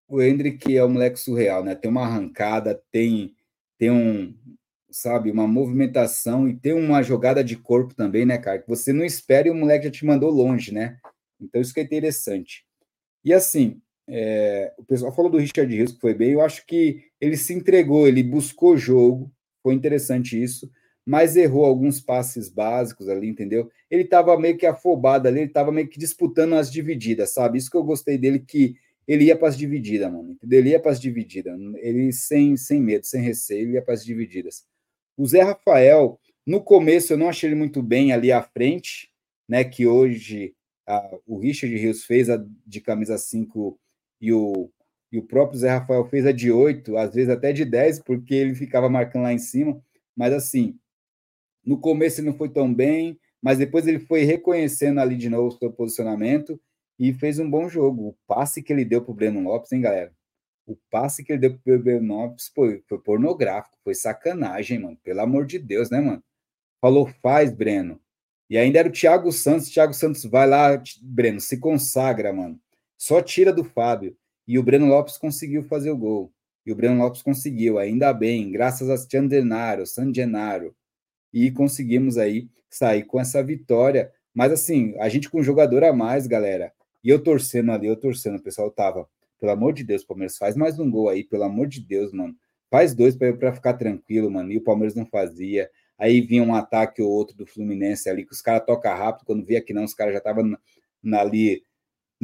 o 0.07 0.21
Hendrick 0.21 0.75
é 0.75 0.83
um 0.83 0.89
moleque 0.89 1.19
surreal, 1.19 1.63
né? 1.63 1.75
Tem 1.75 1.91
uma 1.91 2.03
arrancada, 2.03 2.81
tem, 2.91 3.35
tem 3.77 3.91
um, 3.91 4.35
sabe, 4.89 5.29
uma 5.29 5.47
movimentação 5.47 6.47
e 6.47 6.55
tem 6.55 6.73
uma 6.73 7.03
jogada 7.03 7.43
de 7.43 7.55
corpo 7.55 7.93
também, 7.93 8.25
né, 8.25 8.37
cara? 8.37 8.59
Que 8.59 8.67
você 8.67 8.93
não 8.93 9.05
espera 9.05 9.47
e 9.47 9.51
o 9.51 9.55
moleque 9.55 9.85
já 9.85 9.91
te 9.91 10.05
mandou 10.05 10.31
longe, 10.31 10.73
né? 10.73 10.97
Então 11.39 11.61
isso 11.61 11.73
que 11.73 11.81
é 11.81 11.83
interessante. 11.83 12.65
E 13.23 13.33
assim, 13.33 13.81
é, 14.07 14.73
o 14.77 14.83
pessoal 14.83 15.13
falou 15.13 15.29
do 15.29 15.37
Richard 15.37 15.73
Rios, 15.73 15.91
que 15.91 15.99
foi 15.99 16.13
bem, 16.13 16.31
eu 16.31 16.41
acho 16.41 16.65
que 16.65 17.03
ele 17.19 17.35
se 17.35 17.53
entregou, 17.53 18.07
ele 18.07 18.23
buscou 18.23 18.77
jogo, 18.77 19.31
foi 19.65 19.73
interessante 19.73 20.39
isso, 20.39 20.71
mas 21.03 21.35
errou 21.35 21.65
alguns 21.65 21.99
passes 21.99 22.49
básicos 22.49 23.09
ali, 23.09 23.27
entendeu? 23.27 23.67
Ele 23.89 24.03
estava 24.03 24.39
meio 24.39 24.55
que 24.55 24.65
afobado 24.67 25.27
ali, 25.27 25.39
ele 25.39 25.47
estava 25.47 25.71
meio 25.71 25.87
que 25.87 25.97
disputando 25.97 26.53
as 26.53 26.71
divididas, 26.71 27.31
sabe? 27.31 27.57
Isso 27.57 27.71
que 27.71 27.75
eu 27.75 27.83
gostei 27.83 28.15
dele, 28.15 28.37
que 28.37 28.75
ele 29.07 29.23
ia 29.23 29.35
para 29.35 29.47
as 29.47 29.57
divididas, 29.57 30.11
mano. 30.11 30.33
Entendeu? 30.33 30.59
Ele 30.59 30.69
ia 30.69 30.79
para 30.79 30.91
as 30.91 30.99
divididas. 30.99 31.59
Ele 31.77 32.11
sem, 32.13 32.55
sem 32.55 32.79
medo, 32.79 33.07
sem 33.07 33.23
receio, 33.23 33.61
ele 33.61 33.73
ia 33.73 33.81
para 33.81 33.95
as 33.95 34.05
divididas. 34.05 34.67
O 35.17 35.25
Zé 35.25 35.41
Rafael, 35.41 36.19
no 36.45 36.61
começo 36.61 37.11
eu 37.11 37.17
não 37.17 37.27
achei 37.27 37.49
ele 37.49 37.55
muito 37.55 37.81
bem 37.81 38.11
ali 38.13 38.31
à 38.31 38.43
frente, 38.43 39.11
né? 39.49 39.63
Que 39.63 39.87
hoje 39.87 40.53
a, 40.85 41.09
o 41.25 41.39
Richard 41.39 41.75
Rios 41.75 42.05
fez 42.05 42.29
a 42.29 42.45
de 42.67 42.81
camisa 42.81 43.17
5 43.17 43.79
e 44.21 44.31
o, 44.31 44.69
e 45.15 45.17
o 45.17 45.23
próprio 45.23 45.57
Zé 45.57 45.69
Rafael 45.69 46.03
fez 46.09 46.25
a 46.25 46.33
de 46.33 46.51
8, 46.51 46.97
às 46.97 47.15
vezes 47.15 47.29
até 47.29 47.53
de 47.53 47.63
10, 47.63 47.99
porque 47.99 48.35
ele 48.35 48.53
ficava 48.53 48.89
marcando 48.89 49.23
lá 49.23 49.31
em 49.31 49.39
cima. 49.39 49.81
Mas 50.13 50.33
assim, 50.33 50.77
no 51.65 51.79
começo 51.79 52.19
ele 52.19 52.27
não 52.27 52.37
foi 52.37 52.49
tão 52.49 52.73
bem, 52.73 53.17
mas 53.41 53.57
depois 53.57 53.87
ele 53.87 53.99
foi 53.99 54.23
reconhecendo 54.23 54.99
ali 54.99 55.15
de 55.15 55.29
novo 55.29 55.55
o 55.55 55.57
seu 55.57 55.71
posicionamento 55.71 56.59
e 56.99 57.13
fez 57.13 57.39
um 57.39 57.49
bom 57.49 57.69
jogo. 57.69 58.09
O 58.09 58.17
passe 58.27 58.61
que 58.61 58.73
ele 58.73 58.83
deu 58.83 59.01
para 59.01 59.11
o 59.13 59.15
Breno 59.15 59.41
Lopes, 59.41 59.71
hein, 59.71 59.79
galera? 59.79 60.11
O 60.67 60.75
passe 60.91 61.23
que 61.23 61.31
ele 61.31 61.39
deu 61.39 61.57
para 61.57 61.75
o 61.75 61.79
Breno 61.79 62.13
Lopes 62.13 62.51
foi, 62.53 62.83
foi 62.85 62.99
pornográfico, 62.99 63.77
foi 63.85 63.95
sacanagem, 63.95 64.79
mano. 64.79 64.97
Pelo 65.01 65.21
amor 65.21 65.45
de 65.45 65.57
Deus, 65.57 65.89
né, 65.89 66.01
mano? 66.01 66.21
Falou, 66.81 67.07
faz, 67.21 67.53
Breno. 67.53 68.01
E 68.49 68.57
ainda 68.57 68.79
era 68.79 68.89
o 68.89 68.91
Thiago 68.91 69.31
Santos. 69.31 69.69
Thiago 69.69 69.93
Santos 69.93 70.25
vai 70.25 70.45
lá, 70.45 70.83
Breno, 71.01 71.39
se 71.39 71.57
consagra, 71.57 72.33
mano. 72.33 72.59
Só 72.97 73.21
tira 73.21 73.53
do 73.53 73.63
Fábio. 73.63 74.17
E 74.47 74.59
o 74.59 74.63
Breno 74.63 74.87
Lopes 74.87 75.17
conseguiu 75.17 75.63
fazer 75.63 75.91
o 75.91 75.97
gol. 75.97 76.31
E 76.65 76.71
o 76.71 76.75
Breno 76.75 77.01
Lopes 77.01 77.21
conseguiu, 77.21 77.77
ainda 77.77 78.11
bem, 78.13 78.51
graças 78.51 78.89
a 78.89 78.97
San 78.97 79.29
Genaro. 80.13 80.75
E 81.33 81.51
conseguimos 81.51 82.17
aí 82.17 82.49
sair 82.69 83.03
com 83.03 83.19
essa 83.19 83.43
vitória. 83.43 84.11
Mas 84.33 84.51
assim, 84.51 84.95
a 84.99 85.07
gente 85.09 85.29
com 85.29 85.39
um 85.39 85.43
jogador 85.43 85.83
a 85.83 85.93
mais, 85.93 86.27
galera, 86.27 86.73
e 87.03 87.09
eu 87.09 87.21
torcendo 87.21 87.71
ali, 87.71 87.87
eu 87.87 87.95
torcendo, 87.95 88.37
o 88.37 88.41
pessoal 88.41 88.71
tava, 88.71 89.07
pelo 89.39 89.51
amor 89.51 89.73
de 89.73 89.83
Deus, 89.83 90.03
Palmeiras, 90.03 90.37
faz 90.37 90.55
mais 90.55 90.79
um 90.79 90.89
gol 90.89 91.07
aí, 91.07 91.23
pelo 91.23 91.43
amor 91.43 91.67
de 91.67 91.79
Deus, 91.79 92.11
mano. 92.11 92.35
Faz 92.69 92.95
dois 92.95 93.15
para 93.15 93.53
ficar 93.53 93.73
tranquilo, 93.73 94.29
mano. 94.29 94.51
E 94.51 94.57
o 94.57 94.63
Palmeiras 94.63 94.95
não 94.95 95.05
fazia. 95.05 95.69
Aí 95.97 96.19
vinha 96.19 96.43
um 96.43 96.53
ataque 96.53 97.01
ou 97.01 97.09
outro 97.09 97.37
do 97.37 97.45
Fluminense 97.45 98.09
ali, 98.09 98.25
que 98.25 98.33
os 98.33 98.41
caras 98.41 98.65
tocam 98.65 98.91
rápido, 98.95 99.25
quando 99.25 99.45
via 99.45 99.61
que 99.61 99.73
não, 99.73 99.83
os 99.83 99.93
caras 99.93 100.13
já 100.13 100.17
estavam 100.17 100.57
ali, 101.13 101.63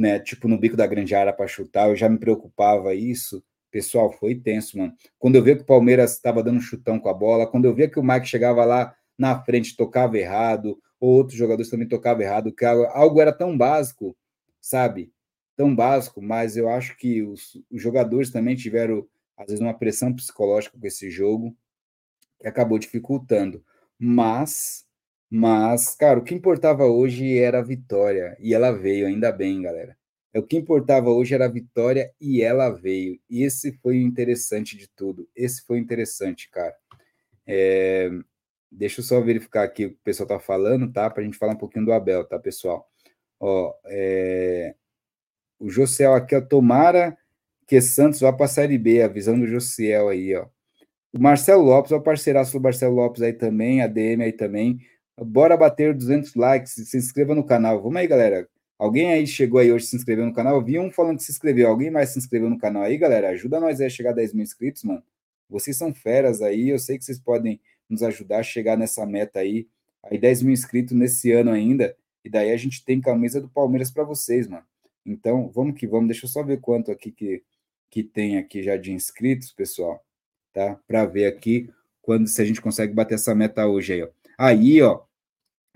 né, 0.02 0.18
tipo 0.18 0.48
no 0.48 0.58
bico 0.58 0.76
da 0.76 0.86
grande 0.86 1.14
área 1.14 1.32
para 1.32 1.46
chutar. 1.46 1.88
Eu 1.88 1.96
já 1.96 2.08
me 2.08 2.18
preocupava 2.18 2.94
isso. 2.94 3.42
Pessoal, 3.70 4.12
foi 4.12 4.34
tenso, 4.34 4.76
mano. 4.76 4.92
Quando 5.18 5.36
eu 5.36 5.42
via 5.42 5.56
que 5.56 5.62
o 5.62 5.66
Palmeiras 5.66 6.12
estava 6.12 6.42
dando 6.42 6.60
chutão 6.60 6.98
com 6.98 7.08
a 7.08 7.14
bola, 7.14 7.46
quando 7.46 7.64
eu 7.64 7.74
via 7.74 7.88
que 7.88 7.98
o 7.98 8.02
Mike 8.02 8.26
chegava 8.26 8.64
lá 8.64 8.94
na 9.16 9.42
frente, 9.42 9.76
tocava 9.76 10.18
errado, 10.18 10.78
ou 11.00 11.14
outros 11.14 11.38
jogadores 11.38 11.70
também 11.70 11.88
tocavam 11.88 12.22
errado, 12.22 12.52
que 12.52 12.64
algo 12.64 13.20
era 13.20 13.32
tão 13.32 13.56
básico 13.56 14.16
sabe? 14.62 15.12
Tão 15.56 15.74
básico, 15.74 16.22
mas 16.22 16.56
eu 16.56 16.68
acho 16.70 16.96
que 16.96 17.22
os, 17.22 17.60
os 17.70 17.82
jogadores 17.82 18.30
também 18.30 18.54
tiveram, 18.56 19.06
às 19.36 19.46
vezes, 19.46 19.60
uma 19.60 19.76
pressão 19.76 20.14
psicológica 20.14 20.78
com 20.78 20.86
esse 20.86 21.10
jogo 21.10 21.54
que 22.40 22.46
acabou 22.46 22.78
dificultando. 22.78 23.62
Mas, 23.98 24.86
mas, 25.34 25.94
cara, 25.94 26.18
o 26.18 26.22
que 26.22 26.34
importava 26.34 26.84
hoje 26.84 27.38
era 27.38 27.60
a 27.60 27.62
vitória 27.62 28.36
e 28.38 28.52
ela 28.52 28.70
veio, 28.70 29.06
ainda 29.06 29.32
bem, 29.32 29.62
galera. 29.62 29.96
É 30.30 30.38
o 30.38 30.42
que 30.42 30.58
importava 30.58 31.08
hoje 31.08 31.34
era 31.34 31.46
a 31.46 31.48
vitória 31.48 32.12
e 32.20 32.42
ela 32.42 32.68
veio. 32.68 33.18
E 33.30 33.42
esse 33.42 33.72
foi 33.82 33.96
o 33.96 34.02
interessante 34.02 34.76
de 34.76 34.86
tudo. 34.88 35.26
Esse 35.34 35.62
foi 35.64 35.78
interessante, 35.78 36.50
cara. 36.50 36.74
É, 37.46 38.10
deixa 38.70 39.00
eu 39.00 39.04
só 39.04 39.22
verificar 39.22 39.62
aqui 39.62 39.86
o 39.86 39.90
que 39.92 39.96
o 39.96 40.04
pessoal 40.04 40.28
tá 40.28 40.38
falando, 40.38 40.92
tá? 40.92 41.08
Para 41.08 41.22
a 41.22 41.24
gente 41.24 41.38
falar 41.38 41.54
um 41.54 41.56
pouquinho 41.58 41.86
do 41.86 41.92
Abel, 41.94 42.26
tá, 42.26 42.38
pessoal? 42.38 42.86
Ó, 43.40 43.72
é, 43.86 44.74
o 45.58 45.70
Josiel 45.70 46.12
aqui, 46.12 46.36
ó, 46.36 46.42
tomara 46.42 47.16
que 47.66 47.80
Santos 47.80 48.20
vá 48.20 48.34
para 48.34 48.44
a 48.44 48.48
Série 48.48 48.76
B, 48.76 49.00
a 49.00 49.08
visão 49.08 49.40
do 49.40 49.46
Josiel 49.46 50.10
aí, 50.10 50.36
ó. 50.36 50.46
O 51.10 51.18
Marcelo 51.18 51.62
Lopes, 51.62 51.92
o 51.92 52.00
parceiraço 52.02 52.52
do 52.52 52.62
Marcelo 52.62 52.94
Lopes 52.96 53.22
aí 53.22 53.32
também, 53.32 53.80
a 53.80 53.86
DM 53.86 54.24
aí 54.24 54.32
também. 54.32 54.78
Bora 55.24 55.56
bater 55.56 55.94
200 55.94 56.34
likes, 56.34 56.72
se 56.72 56.96
inscreva 56.96 57.34
no 57.34 57.44
canal. 57.44 57.82
Vamos 57.82 57.96
aí, 57.96 58.06
galera. 58.06 58.48
Alguém 58.78 59.12
aí 59.12 59.26
chegou 59.26 59.60
aí 59.60 59.70
hoje 59.70 59.86
se 59.86 59.94
inscreveu 59.94 60.26
no 60.26 60.32
canal? 60.32 60.60
Vi 60.60 60.78
um 60.78 60.90
falando 60.90 61.18
que 61.18 61.22
se 61.22 61.30
inscreveu. 61.30 61.68
Alguém 61.68 61.90
mais 61.90 62.10
se 62.10 62.18
inscreveu 62.18 62.50
no 62.50 62.58
canal 62.58 62.82
aí, 62.82 62.98
galera? 62.98 63.28
Ajuda 63.30 63.60
nós 63.60 63.80
aí 63.80 63.86
a 63.86 63.90
chegar 63.90 64.10
a 64.10 64.14
10 64.14 64.34
mil 64.34 64.42
inscritos, 64.42 64.82
mano. 64.82 65.02
Vocês 65.48 65.76
são 65.76 65.94
feras 65.94 66.42
aí, 66.42 66.70
eu 66.70 66.78
sei 66.78 66.98
que 66.98 67.04
vocês 67.04 67.18
podem 67.18 67.60
nos 67.88 68.02
ajudar 68.02 68.38
a 68.38 68.42
chegar 68.42 68.76
nessa 68.76 69.06
meta 69.06 69.38
aí. 69.38 69.68
Aí 70.02 70.18
10 70.18 70.42
mil 70.42 70.52
inscritos 70.52 70.96
nesse 70.96 71.30
ano 71.30 71.52
ainda 71.52 71.96
E 72.24 72.28
daí 72.28 72.50
a 72.50 72.56
gente 72.56 72.84
tem 72.84 73.00
camisa 73.00 73.40
do 73.40 73.48
Palmeiras 73.48 73.90
para 73.90 74.02
vocês, 74.02 74.48
mano. 74.48 74.64
Então, 75.06 75.48
vamos 75.48 75.78
que 75.78 75.86
vamos. 75.86 76.08
Deixa 76.08 76.26
eu 76.26 76.30
só 76.30 76.42
ver 76.42 76.60
quanto 76.60 76.90
aqui 76.90 77.12
que, 77.12 77.44
que 77.88 78.02
tem 78.02 78.38
aqui 78.38 78.62
já 78.62 78.76
de 78.76 78.92
inscritos, 78.92 79.52
pessoal, 79.52 80.04
tá? 80.52 80.76
Para 80.88 81.04
ver 81.04 81.26
aqui 81.26 81.70
quando 82.00 82.26
se 82.26 82.42
a 82.42 82.44
gente 82.44 82.60
consegue 82.60 82.92
bater 82.92 83.14
essa 83.14 83.32
meta 83.34 83.66
hoje 83.66 83.92
aí, 83.92 84.02
ó. 84.02 84.08
Aí, 84.36 84.82
ó, 84.82 85.02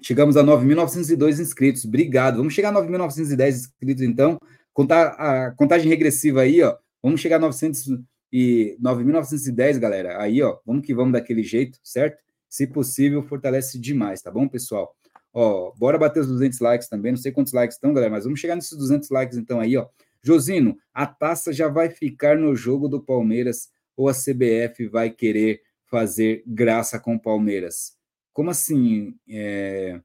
chegamos 0.03 0.37
a 0.37 0.43
9.902 0.43 1.41
inscritos. 1.41 1.85
Obrigado. 1.85 2.39
Vamos 2.39 2.55
chegar 2.55 2.71
a 2.71 2.73
9.910 2.73 3.49
inscritos, 3.51 4.03
então. 4.03 4.39
Contar 4.73 5.09
a 5.09 5.53
contagem 5.53 5.89
regressiva 5.89 6.43
aí, 6.43 6.63
ó. 6.63 6.77
Vamos 7.03 7.21
chegar 7.21 7.37
a 7.37 7.41
900 7.41 7.99
e 8.33 8.77
9.910, 8.83 9.79
galera. 9.79 10.21
Aí, 10.21 10.43
ó, 10.43 10.59
vamos 10.67 10.85
que 10.85 10.95
vamos 10.95 11.13
daquele 11.13 11.43
jeito, 11.43 11.79
certo? 11.83 12.23
Se 12.49 12.67
possível, 12.67 13.23
fortalece 13.23 13.79
demais, 13.79 14.21
tá 14.21 14.31
bom, 14.31 14.47
pessoal? 14.49 14.95
Ó, 15.33 15.73
bora 15.77 15.99
bater 15.99 16.21
os 16.21 16.29
200 16.29 16.61
likes 16.61 16.89
também. 16.89 17.13
Não 17.13 17.19
sei 17.19 17.33
quantos 17.33 17.53
likes 17.53 17.77
estão, 17.77 17.93
galera, 17.93 18.13
mas 18.13 18.25
vamos 18.25 18.41
chegar 18.41 18.55
nesses 18.55 18.77
200 18.77 19.09
likes 19.11 19.37
então 19.37 19.61
aí, 19.61 19.77
ó. 19.77 19.87
Josino, 20.23 20.77
a 20.93 21.07
taça 21.07 21.53
já 21.53 21.69
vai 21.69 21.89
ficar 21.89 22.37
no 22.37 22.57
jogo 22.57 22.89
do 22.89 23.03
Palmeiras 23.03 23.69
ou 23.97 24.09
a 24.09 24.13
CBF 24.13 24.89
vai 24.89 25.11
querer 25.11 25.61
fazer 25.87 26.43
graça 26.47 26.99
com 26.99 27.15
o 27.15 27.21
Palmeiras? 27.21 27.96
Como 28.37 28.51
assim, 28.51 29.17
é... 29.27 29.99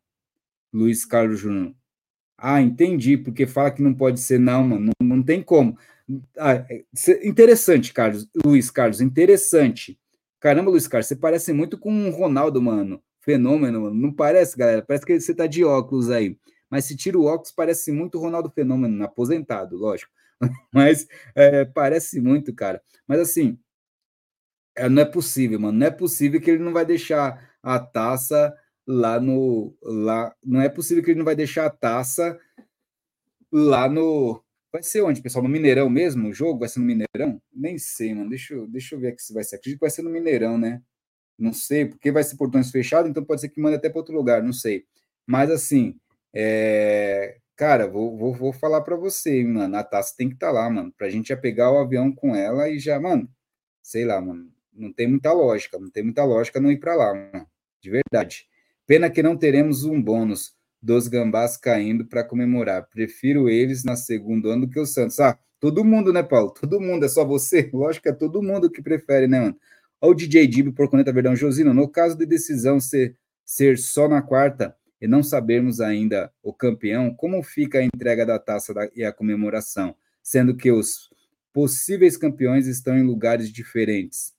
Luiz 0.74 1.06
Carlos 1.06 1.42
Júnior? 1.42 1.76
Ah, 2.38 2.62
entendi, 2.62 3.18
porque 3.18 3.46
fala 3.46 3.72
que 3.72 3.82
não 3.82 3.94
pode 3.94 4.22
ser, 4.22 4.40
não, 4.40 4.64
mano, 4.64 4.94
não, 5.02 5.18
não 5.18 5.24
tem 5.24 5.44
como. 5.44 5.78
Ah, 6.40 6.54
é, 6.70 6.86
interessante, 7.26 7.94
Carlos, 7.94 8.30
Luiz 8.46 8.72
Carlos, 8.72 9.02
interessante. 9.02 10.00
Caramba, 10.40 10.72
Luiz 10.72 10.88
Carlos, 10.88 11.08
você 11.08 11.16
parece 11.18 11.52
muito 11.52 11.78
com 11.78 12.08
o 12.08 12.12
Ronaldo, 12.12 12.62
mano 12.62 13.04
fenômeno, 13.20 13.94
não 13.94 14.14
parece, 14.14 14.58
galera? 14.58 14.82
Parece 14.82 15.06
que 15.06 15.20
você 15.20 15.36
tá 15.36 15.46
de 15.46 15.66
óculos 15.66 16.10
aí. 16.10 16.38
Mas 16.70 16.86
se 16.86 16.96
tira 16.96 17.20
o 17.20 17.26
óculos, 17.26 17.52
parece 17.52 17.92
muito 17.92 18.18
Ronaldo 18.18 18.50
Fenômeno, 18.50 19.04
aposentado, 19.04 19.76
lógico. 19.78 20.10
Mas 20.74 21.06
é, 21.36 21.66
parece 21.66 22.22
muito, 22.22 22.56
cara. 22.56 22.82
Mas 23.06 23.20
assim, 23.20 23.60
é, 24.76 24.88
não 24.90 25.02
é 25.02 25.06
possível, 25.06 25.60
mano. 25.60 25.78
Não 25.78 25.88
é 25.88 25.92
possível 25.92 26.40
que 26.42 26.50
ele 26.50 26.64
não 26.64 26.74
vai 26.74 26.86
deixar 26.86 27.51
a 27.64 27.80
taça 27.80 28.54
lá 28.88 29.20
no. 29.20 29.76
Lá, 29.82 30.36
não 30.44 30.62
é 30.62 30.70
possível 30.70 31.04
que 31.04 31.12
ele 31.12 31.20
não 31.20 31.26
vai 31.26 31.36
deixar 31.36 31.66
a 31.66 31.70
taça 31.70 32.40
lá 33.52 33.90
no. 33.90 34.44
Vai 34.72 34.84
ser 34.84 35.02
onde, 35.02 35.22
pessoal? 35.22 35.44
No 35.44 35.50
Mineirão 35.50 35.90
mesmo? 35.90 36.30
O 36.30 36.34
jogo 36.34 36.60
vai 36.60 36.70
ser 36.70 36.80
no 36.80 36.86
Mineirão? 36.86 37.42
Nem 37.54 37.78
sei, 37.78 38.14
mano. 38.14 38.30
Deixa 38.30 38.54
eu, 38.54 38.68
deixa 38.68 38.96
eu 38.96 39.00
ver 39.00 39.10
aqui 39.10 39.22
se 39.22 39.34
vai 39.34 39.44
ser. 39.44 39.58
Acredito 39.58 39.80
que 39.80 39.86
vai 39.86 39.90
ser 39.90 40.02
no 40.02 40.10
Mineirão, 40.10 40.58
né? 40.58 40.82
não 41.42 41.54
sei, 41.54 41.86
porque 41.86 42.12
vai 42.12 42.24
ser 42.24 42.38
portões 42.38 42.72
fechados, 42.72 43.10
então 43.10 43.26
pode 43.26 43.42
ser 43.42 43.50
que 43.50 43.60
mande 43.60 43.76
até 43.76 43.90
para 43.90 44.00
outro 44.00 44.14
lugar, 44.16 44.44
não 44.44 44.54
sei. 44.54 44.86
Mas 45.26 45.50
assim, 45.50 46.00
é... 46.34 47.38
cara, 47.56 47.88
vou, 47.88 48.18
vou, 48.18 48.34
vou 48.34 48.54
falar 48.54 48.82
para 48.82 48.96
você, 48.96 49.44
mano, 49.44 49.76
a 49.76 49.84
taça 49.84 50.14
tem 50.18 50.30
que 50.30 50.36
estar 50.36 50.48
tá 50.48 50.54
lá, 50.54 50.70
mano, 50.70 50.94
para 50.98 51.08
a 51.08 51.10
gente 51.10 51.30
já 51.30 51.38
pegar 51.38 51.72
o 51.72 51.80
avião 51.80 52.14
com 52.14 52.36
ela 52.36 52.70
e 52.70 52.80
já, 52.80 53.00
mano, 53.00 53.30
sei 53.84 54.06
lá, 54.06 54.22
mano, 54.22 54.52
não 54.74 54.94
tem 54.94 55.08
muita 55.08 55.34
lógica, 55.34 55.80
não 55.80 55.90
tem 55.90 56.04
muita 56.04 56.24
lógica 56.24 56.60
não 56.62 56.72
ir 56.72 56.80
para 56.80 56.96
lá, 56.96 57.14
mano, 57.14 57.48
de 57.82 57.90
verdade. 57.90 58.46
Pena 58.86 59.10
que 59.10 59.24
não 59.24 59.36
teremos 59.36 59.84
um 59.84 60.02
bônus 60.02 60.54
dos 60.82 61.08
gambás 61.08 61.58
caindo 61.58 62.06
para 62.06 62.24
comemorar. 62.24 62.88
Prefiro 62.90 63.50
eles 63.50 63.84
na 63.84 63.96
segunda 63.96 64.50
ano 64.50 64.66
do 64.66 64.72
que 64.72 64.80
o 64.80 64.86
Santos. 64.86 65.20
Ah, 65.20 65.38
todo 65.60 65.84
mundo, 65.84 66.12
né, 66.12 66.24
Paulo? 66.24 66.52
Todo 66.52 66.80
mundo, 66.80 67.06
é 67.06 67.10
só 67.10 67.24
você? 67.24 67.70
Lógico 67.74 68.04
que 68.04 68.10
é 68.10 68.14
todo 68.14 68.42
mundo 68.42 68.70
que 68.70 68.82
prefere, 68.82 69.28
né, 69.28 69.40
mano? 69.40 69.58
Ou 70.00 70.16
DJ 70.16 70.48
Dib 70.48 70.74
por 70.74 70.90
Coneta 70.90 71.14
Verdão 71.14 71.36
Josino, 71.36 71.74
no 71.74 71.88
caso 71.88 72.18
de 72.18 72.26
decisão 72.26 72.80
ser, 72.80 73.16
ser 73.46 73.78
só 73.78 74.08
na 74.08 74.22
quarta 74.22 74.76
e 75.00 75.08
não 75.08 75.22
sabermos 75.22 75.80
ainda 75.80 76.32
o 76.42 76.52
campeão, 76.52 77.14
como 77.14 77.42
fica 77.44 77.80
a 77.80 77.84
entrega 77.84 78.26
da 78.26 78.40
taça 78.40 78.74
da, 78.74 78.90
e 78.96 79.04
a 79.04 79.14
comemoração, 79.14 79.96
sendo 80.24 80.56
que 80.56 80.72
os 80.72 81.12
possíveis 81.54 82.18
campeões 82.18 82.66
estão 82.66 82.98
em 82.98 83.04
lugares 83.04 83.52
diferentes? 83.52 84.34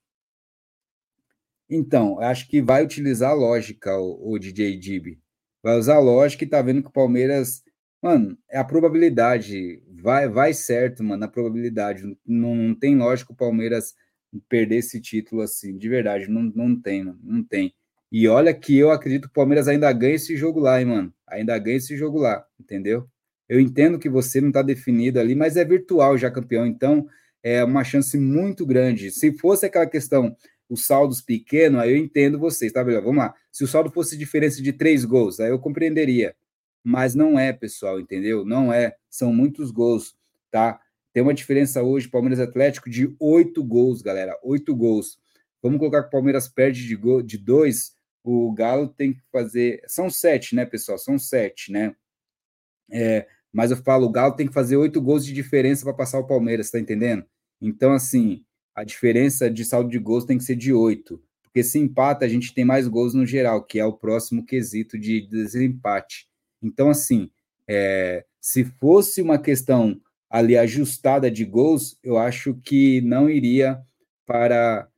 Então, 1.75 2.21
acho 2.21 2.47
que 2.49 2.61
vai 2.61 2.85
utilizar 2.85 3.31
a 3.31 3.35
lógica 3.35 3.97
o, 3.97 4.33
o 4.35 4.39
DJ 4.39 4.77
Dib. 4.79 5.19
Vai 5.63 5.79
usar 5.79 5.95
a 5.95 6.01
lógica 6.01 6.45
e 6.45 6.47
tá 6.47 6.61
vendo 6.61 6.83
que 6.83 6.89
o 6.89 6.93
Palmeiras, 6.93 7.63
mano, 8.03 8.37
é 8.51 8.59
a 8.59 8.65
probabilidade, 8.65 9.83
vai 9.89 10.29
vai 10.29 10.53
certo, 10.53 11.03
mano, 11.03 11.25
a 11.25 11.29
probabilidade. 11.29 12.03
Não, 12.27 12.55
não 12.55 12.75
tem 12.75 12.95
lógica 12.97 13.33
o 13.33 13.37
Palmeiras 13.37 13.95
perder 14.51 14.77
esse 14.77 15.01
título 15.01 15.41
assim, 15.41 15.79
de 15.79 15.89
verdade, 15.89 16.29
não, 16.29 16.43
não 16.43 16.79
tem, 16.79 17.05
não 17.23 17.43
tem. 17.43 17.73
E 18.11 18.29
olha 18.29 18.53
que 18.53 18.77
eu 18.77 18.91
acredito 18.91 19.23
que 19.23 19.31
o 19.31 19.33
Palmeiras 19.33 19.67
ainda 19.67 19.91
ganha 19.93 20.15
esse 20.17 20.37
jogo 20.37 20.61
lá, 20.61 20.79
hein, 20.79 20.87
mano? 20.87 21.15
Ainda 21.27 21.59
ganha 21.59 21.79
esse 21.79 21.97
jogo 21.97 22.19
lá, 22.19 22.45
entendeu? 22.61 23.09
Eu 23.49 23.59
entendo 23.59 23.99
que 23.99 24.11
você 24.11 24.43
não 24.43 24.49
está 24.49 24.61
definido 24.61 25.19
ali, 25.19 25.35
mas 25.35 25.57
é 25.57 25.65
virtual 25.65 26.19
já 26.19 26.31
campeão, 26.31 26.67
então 26.67 27.07
é 27.43 27.65
uma 27.65 27.83
chance 27.85 28.19
muito 28.19 28.67
grande. 28.67 29.11
Se 29.11 29.33
fosse 29.39 29.67
aquela 29.67 29.87
questão, 29.87 30.37
os 30.73 30.87
saldos 30.87 31.21
pequenos, 31.21 31.83
aí 31.83 31.91
eu 31.91 31.99
entendo 31.99 32.39
vocês, 32.39 32.73
tá? 32.73 32.83
Vamos 32.83 33.17
lá. 33.17 33.35
Se 33.51 33.63
o 33.63 33.67
saldo 33.67 33.91
fosse 33.91 34.17
diferença 34.17 34.63
de 34.63 34.73
três 34.73 35.05
gols, 35.05 35.39
aí 35.39 35.51
eu 35.51 35.59
compreenderia. 35.59 36.35
Mas 36.83 37.15
não 37.15 37.39
é, 37.39 37.53
pessoal, 37.53 38.01
entendeu? 38.01 38.43
Não 38.43 38.73
é. 38.73 38.97
São 39.11 39.35
muitos 39.35 39.71
gols, 39.71 40.17
tá? 40.51 40.81
Tem 41.13 41.23
uma 41.23 41.35
diferença 41.35 41.83
hoje, 41.83 42.09
Palmeiras 42.09 42.41
Atlético, 42.41 42.89
de 42.89 43.15
oito 43.21 43.63
gols, 43.63 44.01
galera. 44.01 44.35
Oito 44.43 44.75
gols. 44.75 45.19
Vamos 45.63 45.79
colocar 45.79 46.01
que 46.03 46.09
o 46.09 46.13
Palmeiras 46.13 46.49
perde 46.49 46.87
de, 46.87 46.97
gol, 46.97 47.21
de 47.21 47.37
dois, 47.37 47.95
o 48.25 48.51
Galo 48.53 48.89
tem 48.89 49.13
que 49.13 49.21
fazer. 49.31 49.83
São 49.87 50.09
sete, 50.09 50.55
né, 50.55 50.65
pessoal? 50.65 50.97
São 50.97 51.19
sete, 51.19 51.71
né? 51.71 51.95
É, 52.91 53.27
mas 53.53 53.71
eu 53.71 53.77
falo, 53.77 54.07
o 54.07 54.11
Galo 54.11 54.35
tem 54.35 54.47
que 54.47 54.55
fazer 54.55 54.79
oito 54.79 55.03
gols 55.03 55.23
de 55.23 55.35
diferença 55.35 55.85
para 55.85 55.93
passar 55.93 56.19
o 56.19 56.27
Palmeiras, 56.27 56.71
tá 56.71 56.81
entendendo? 56.81 57.27
Então, 57.61 57.93
assim, 57.93 58.43
a 58.75 58.85
diferença 58.85 59.51
de 59.51 59.65
saldo 59.65 59.91
de 59.91 59.99
gols 59.99 60.25
tem 60.25 60.39
que 60.39 60.45
ser 60.45 60.57
de 60.57 60.73
oito. 60.73 61.23
Porque 61.43 61.63
se 61.63 61.79
empata, 61.79 62.25
a 62.25 62.29
gente 62.29 62.55
tem 62.55 62.65
mais 62.65 62.89
gols 62.89 63.13
no 63.13 63.27
geral, 63.27 63.63
que 63.63 63.79
é 63.79 63.85
o 63.85 63.93
próximo 63.93 64.45
quesito 64.45 64.99
de 64.99 65.21
desempate. 65.21 66.27
Então, 66.63 66.89
assim, 66.89 67.31
é, 67.69 68.25
se 68.41 68.65
fosse 68.65 69.21
uma 69.21 69.39
questão 69.39 70.01
ali 70.31 70.57
ajustada 70.57 71.31
de 71.31 71.45
gols, 71.45 71.99
eu 72.03 72.17
acho 72.17 72.55
que 72.55 73.01
não 73.03 73.29
iria 73.29 73.81
para 74.27 74.89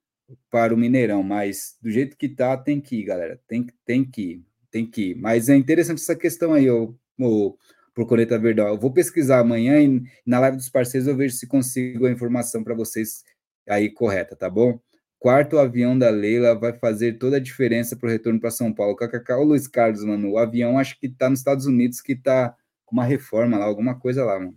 para 0.50 0.72
o 0.72 0.76
Mineirão, 0.76 1.22
mas 1.22 1.76
do 1.82 1.90
jeito 1.90 2.16
que 2.16 2.28
tá, 2.28 2.56
tem 2.56 2.80
que 2.80 2.96
ir, 2.96 3.04
galera. 3.04 3.38
Tem, 3.46 3.66
tem 3.84 4.02
que 4.02 4.22
ir, 4.22 4.44
tem 4.70 4.86
que 4.86 5.10
ir. 5.10 5.14
Mas 5.16 5.48
é 5.48 5.56
interessante 5.56 6.00
essa 6.00 6.16
questão 6.16 6.54
aí, 6.54 6.70
o, 6.70 6.94
o 7.20 7.56
pro 7.94 8.06
Coneta 8.06 8.38
Verdão. 8.38 8.68
Eu 8.68 8.78
vou 8.78 8.92
pesquisar 8.92 9.40
amanhã 9.40 9.80
e 9.80 10.02
na 10.26 10.40
live 10.40 10.56
dos 10.56 10.68
parceiros 10.68 11.06
eu 11.06 11.16
vejo 11.16 11.36
se 11.36 11.46
consigo 11.46 12.06
a 12.06 12.10
informação 12.10 12.64
para 12.64 12.74
vocês 12.74 13.22
aí 13.68 13.90
correta, 13.90 14.36
tá 14.36 14.48
bom? 14.48 14.78
Quarto 15.18 15.58
avião 15.58 15.98
da 15.98 16.10
Leila 16.10 16.54
vai 16.54 16.72
fazer 16.74 17.14
toda 17.14 17.38
a 17.38 17.40
diferença 17.40 17.96
para 17.96 18.08
o 18.08 18.12
retorno 18.12 18.38
para 18.38 18.50
São 18.50 18.72
Paulo. 18.72 18.94
KKK, 18.94 19.32
o 19.34 19.44
Luiz 19.44 19.66
Carlos, 19.66 20.04
mano, 20.04 20.32
o 20.32 20.38
avião 20.38 20.78
acho 20.78 20.98
que 21.00 21.08
tá 21.08 21.30
nos 21.30 21.38
Estados 21.38 21.64
Unidos, 21.64 22.00
que 22.00 22.14
tá 22.14 22.54
com 22.84 22.94
uma 22.94 23.04
reforma 23.04 23.56
lá, 23.56 23.64
alguma 23.64 23.98
coisa 23.98 24.24
lá, 24.24 24.38
mano. 24.38 24.54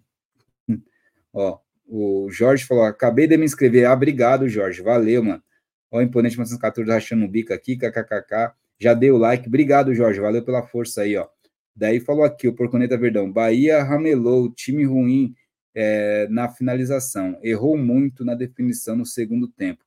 Ó, 1.33 1.59
o 1.87 2.29
Jorge 2.29 2.65
falou: 2.65 2.83
acabei 2.83 3.27
de 3.27 3.37
me 3.37 3.45
inscrever. 3.45 3.85
Ah, 3.85 3.93
obrigado, 3.93 4.49
Jorge. 4.49 4.81
Valeu, 4.81 5.23
mano. 5.23 5.41
Ó, 5.89 5.99
o 5.99 6.01
Imponente 6.01 6.35
1914 6.35 6.91
rachando 6.91 7.25
o 7.25 7.29
bico 7.29 7.53
aqui, 7.53 7.77
kkkk. 7.77 8.51
Já 8.79 8.93
deu 8.93 9.15
o 9.15 9.17
like. 9.17 9.47
Obrigado, 9.47 9.93
Jorge. 9.93 10.19
Valeu 10.19 10.43
pela 10.43 10.63
força 10.63 11.03
aí, 11.03 11.15
ó. 11.15 11.27
Daí 11.75 11.99
falou 11.99 12.25
aqui, 12.25 12.47
o 12.47 12.53
Porconeta 12.53 12.97
Verdão. 12.97 13.31
Bahia 13.31 13.83
ramelou, 13.83 14.51
time 14.51 14.83
ruim 14.83 15.33
é, 15.79 16.27
na 16.29 16.49
finalização. 16.49 17.37
Errou 17.43 17.77
muito 17.77 18.25
na 18.25 18.33
definição 18.33 18.95
no 18.95 19.05
segundo 19.05 19.47
tempo. 19.47 19.85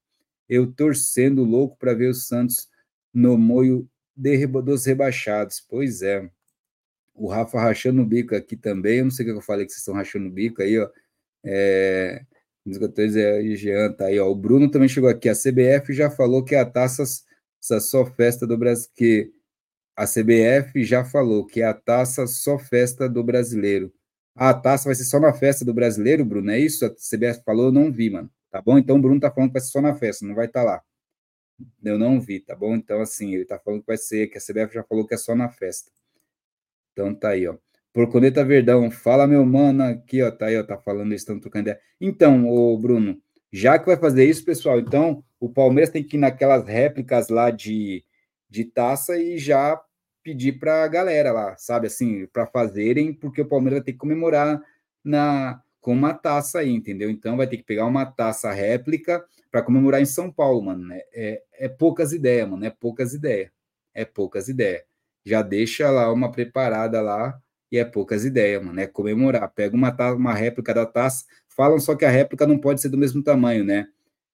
Eu 0.48 0.70
torcendo 0.70 1.42
louco 1.42 1.76
para 1.76 1.92
ver 1.92 2.10
o 2.10 2.14
Santos 2.14 2.68
no 3.12 3.36
moio 3.36 3.90
de, 4.14 4.46
dos 4.46 4.84
rebaixados. 4.84 5.60
Pois 5.68 6.00
é. 6.00 6.30
O 7.12 7.26
Rafa 7.26 7.60
rachando 7.60 8.02
o 8.02 8.06
bico 8.06 8.36
aqui 8.36 8.56
também. 8.56 8.98
Eu 8.98 9.04
não 9.06 9.10
sei 9.10 9.26
o 9.26 9.32
que 9.32 9.38
eu 9.38 9.42
falei 9.42 9.66
que 9.66 9.72
vocês 9.72 9.80
estão 9.80 9.94
rachando 9.94 10.28
o 10.28 10.30
bico 10.30 10.62
aí, 10.62 10.78
ó. 10.78 10.88
É, 11.44 12.22
é 12.64 13.56
Jean, 13.56 13.92
tá 13.92 14.06
aí, 14.06 14.20
ó. 14.20 14.30
O 14.30 14.34
Bruno 14.34 14.70
também 14.70 14.88
chegou 14.88 15.10
aqui. 15.10 15.28
A 15.28 15.34
CBF 15.34 15.92
já 15.92 16.08
falou 16.08 16.44
que 16.44 16.54
a 16.54 16.64
taça 16.64 17.02
só 17.58 18.06
festa 18.06 18.46
do 18.46 18.56
Brasil. 18.56 18.88
Que 18.94 19.32
a 19.96 20.06
CBF 20.06 20.84
já 20.84 21.04
falou 21.04 21.44
que 21.44 21.62
a 21.62 21.74
taça 21.74 22.28
só 22.28 22.60
festa 22.60 23.08
do 23.08 23.24
brasileiro. 23.24 23.92
A 24.40 24.54
taça 24.54 24.86
vai 24.86 24.94
ser 24.94 25.04
só 25.04 25.20
na 25.20 25.34
festa 25.34 25.66
do 25.66 25.74
brasileiro, 25.74 26.24
Bruno? 26.24 26.50
É 26.50 26.58
isso? 26.58 26.86
A 26.86 26.88
CBF 26.88 27.44
falou, 27.44 27.66
eu 27.66 27.72
não 27.72 27.92
vi, 27.92 28.08
mano. 28.08 28.30
Tá 28.50 28.62
bom? 28.62 28.78
Então 28.78 28.96
o 28.96 29.02
Bruno 29.02 29.20
tá 29.20 29.30
falando 29.30 29.50
que 29.50 29.52
vai 29.52 29.60
ser 29.60 29.68
só 29.68 29.82
na 29.82 29.94
festa, 29.94 30.24
não 30.24 30.34
vai 30.34 30.46
estar 30.46 30.60
tá 30.60 30.66
lá. 30.66 30.82
Eu 31.84 31.98
não 31.98 32.18
vi, 32.18 32.40
tá 32.40 32.56
bom? 32.56 32.74
Então, 32.74 33.02
assim, 33.02 33.34
ele 33.34 33.44
tá 33.44 33.58
falando 33.58 33.82
que 33.82 33.86
vai 33.86 33.98
ser, 33.98 34.28
que 34.28 34.38
a 34.38 34.40
CBF 34.40 34.72
já 34.72 34.82
falou 34.82 35.06
que 35.06 35.12
é 35.12 35.18
só 35.18 35.34
na 35.34 35.50
festa. 35.50 35.90
Então 36.94 37.14
tá 37.14 37.28
aí, 37.28 37.46
ó. 37.46 37.58
Porconeta 37.92 38.42
Verdão, 38.42 38.90
fala 38.90 39.26
meu 39.26 39.44
mano 39.44 39.82
aqui, 39.82 40.22
ó, 40.22 40.30
tá 40.30 40.46
aí, 40.46 40.56
ó, 40.56 40.62
tá 40.62 40.78
falando, 40.78 41.08
eles 41.08 41.20
estão 41.20 41.38
trocando 41.38 41.68
ideia. 41.68 41.80
Então, 42.00 42.48
o 42.48 42.78
Bruno, 42.78 43.20
já 43.52 43.78
que 43.78 43.84
vai 43.84 43.98
fazer 43.98 44.24
isso, 44.24 44.42
pessoal, 44.42 44.80
então 44.80 45.22
o 45.38 45.50
Palmeiras 45.50 45.90
tem 45.90 46.02
que 46.02 46.16
ir 46.16 46.20
naquelas 46.20 46.66
réplicas 46.66 47.28
lá 47.28 47.50
de, 47.50 48.02
de 48.48 48.64
taça 48.64 49.18
e 49.18 49.36
já 49.36 49.78
pedir 50.22 50.58
para 50.58 50.84
a 50.84 50.88
galera 50.88 51.32
lá, 51.32 51.56
sabe, 51.56 51.86
assim, 51.86 52.26
para 52.26 52.46
fazerem, 52.46 53.12
porque 53.12 53.42
o 53.42 53.48
Palmeiras 53.48 53.78
vai 53.80 53.84
ter 53.84 53.92
que 53.92 53.98
comemorar 53.98 54.60
na 55.04 55.62
com 55.80 55.92
uma 55.92 56.12
taça 56.14 56.58
aí, 56.60 56.70
entendeu? 56.70 57.10
Então 57.10 57.36
vai 57.36 57.46
ter 57.46 57.56
que 57.56 57.62
pegar 57.62 57.86
uma 57.86 58.04
taça 58.04 58.50
réplica 58.52 59.24
para 59.50 59.62
comemorar 59.62 60.00
em 60.00 60.06
São 60.06 60.30
Paulo, 60.30 60.62
mano. 60.62 60.86
Né? 60.86 61.00
É, 61.12 61.42
é 61.54 61.68
poucas 61.68 62.12
ideias, 62.12 62.48
mano. 62.48 62.64
É 62.64 62.70
poucas 62.70 63.14
ideias. 63.14 63.50
É 63.94 64.04
poucas 64.04 64.48
ideias. 64.48 64.82
Já 65.24 65.42
deixa 65.42 65.90
lá 65.90 66.12
uma 66.12 66.30
preparada 66.30 67.00
lá 67.00 67.38
e 67.72 67.78
é 67.78 67.84
poucas 67.84 68.24
ideias, 68.24 68.62
mano. 68.62 68.78
É 68.80 68.86
comemorar. 68.86 69.50
Pega 69.50 69.74
uma, 69.74 69.90
taça, 69.90 70.16
uma 70.16 70.34
réplica 70.34 70.74
da 70.74 70.86
taça. 70.86 71.24
Falam 71.48 71.78
só 71.80 71.94
que 71.96 72.04
a 72.04 72.10
réplica 72.10 72.46
não 72.46 72.58
pode 72.58 72.80
ser 72.80 72.88
do 72.90 72.98
mesmo 72.98 73.22
tamanho, 73.22 73.64
né? 73.64 73.88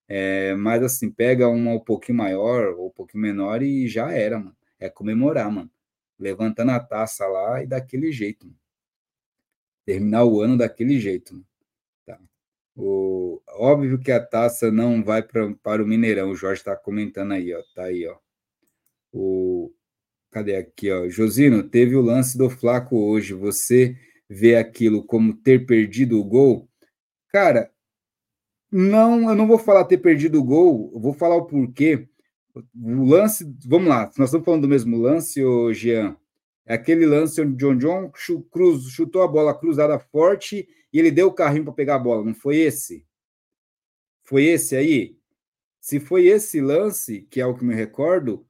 É, 0.09 0.55
mas 0.55 0.83
assim, 0.83 1.11
pega 1.11 1.49
uma 1.49 1.73
um 1.73 1.81
pouquinho 1.81 2.19
maior 2.19 2.75
ou 2.77 2.89
um 2.89 2.91
pouquinho 2.91 3.23
menor 3.23 3.63
e 3.63 3.89
já 3.89 4.13
era, 4.13 4.39
mano. 4.39 4.57
É 4.79 4.89
comemorar, 4.91 5.51
mano. 5.51 5.71
Levantando 6.19 6.73
a 6.73 6.81
taça 6.81 7.27
lá 7.27 7.63
e 7.63 7.67
daquele 7.67 8.13
jeito. 8.13 8.51
Terminar 9.85 10.25
o 10.25 10.41
ano 10.41 10.57
daquele 10.57 10.99
jeito. 10.99 11.45
Tá. 12.05 12.19
O, 12.75 13.41
óbvio 13.49 13.99
que 13.99 14.11
a 14.11 14.25
taça 14.25 14.71
não 14.71 15.03
vai 15.03 15.23
pra, 15.23 15.55
para 15.63 15.83
o 15.83 15.87
Mineirão. 15.87 16.31
O 16.31 16.37
Jorge 16.37 16.61
está 16.61 16.75
comentando 16.77 17.33
aí, 17.33 17.55
ó. 17.55 17.63
Tá 17.75 17.85
aí, 17.85 18.07
ó. 18.07 18.17
O, 19.13 19.73
cadê 20.31 20.57
aqui, 20.57 20.91
ó? 20.91 21.09
Josino, 21.09 21.63
teve 21.63 21.97
o 21.97 22.03
lance 22.03 22.37
do 22.37 22.51
Flaco 22.51 22.97
hoje. 22.97 23.35
Você 23.35 23.97
vê 24.29 24.57
aquilo 24.57 25.05
como 25.05 25.37
ter 25.37 25.67
perdido 25.67 26.19
o 26.19 26.25
gol? 26.25 26.69
Cara, 27.29 27.71
não, 28.71 29.29
eu 29.29 29.35
não 29.35 29.47
vou 29.47 29.59
falar 29.59 29.85
ter 29.85 29.99
perdido 29.99 30.41
o 30.41 30.45
gol, 30.45 30.91
eu 30.93 31.01
vou 31.01 31.13
falar 31.13 31.37
o 31.37 31.47
porquê. 31.47 32.09
O 32.75 33.05
lance, 33.05 33.45
vamos 33.67 33.89
lá, 33.89 34.11
nós 34.17 34.29
estamos 34.29 34.45
falando 34.45 34.63
do 34.63 34.69
mesmo 34.69 34.97
lance, 34.99 35.45
ô 35.45 35.73
Jean. 35.73 36.17
É 36.65 36.75
aquele 36.75 37.07
lance 37.07 37.41
onde 37.41 37.57
John 37.57 37.77
John 37.77 38.11
cruz, 38.51 38.85
chutou 38.89 39.23
a 39.23 39.29
bola 39.29 39.57
cruzada 39.57 39.99
forte 39.99 40.69
e 40.93 40.99
ele 40.99 41.11
deu 41.11 41.29
o 41.29 41.33
carrinho 41.33 41.65
para 41.65 41.73
pegar 41.75 41.97
a 41.97 41.99
bola, 41.99 42.25
não 42.25 42.35
foi 42.35 42.57
esse? 42.57 43.07
Foi 44.25 44.45
esse 44.45 44.75
aí? 44.75 45.17
Se 45.81 46.01
foi 46.01 46.27
esse 46.27 46.61
lance, 46.61 47.23
que 47.31 47.41
é 47.41 47.47
o 47.47 47.55
que 47.55 47.65
me 47.65 47.75
recordo, 47.75 48.45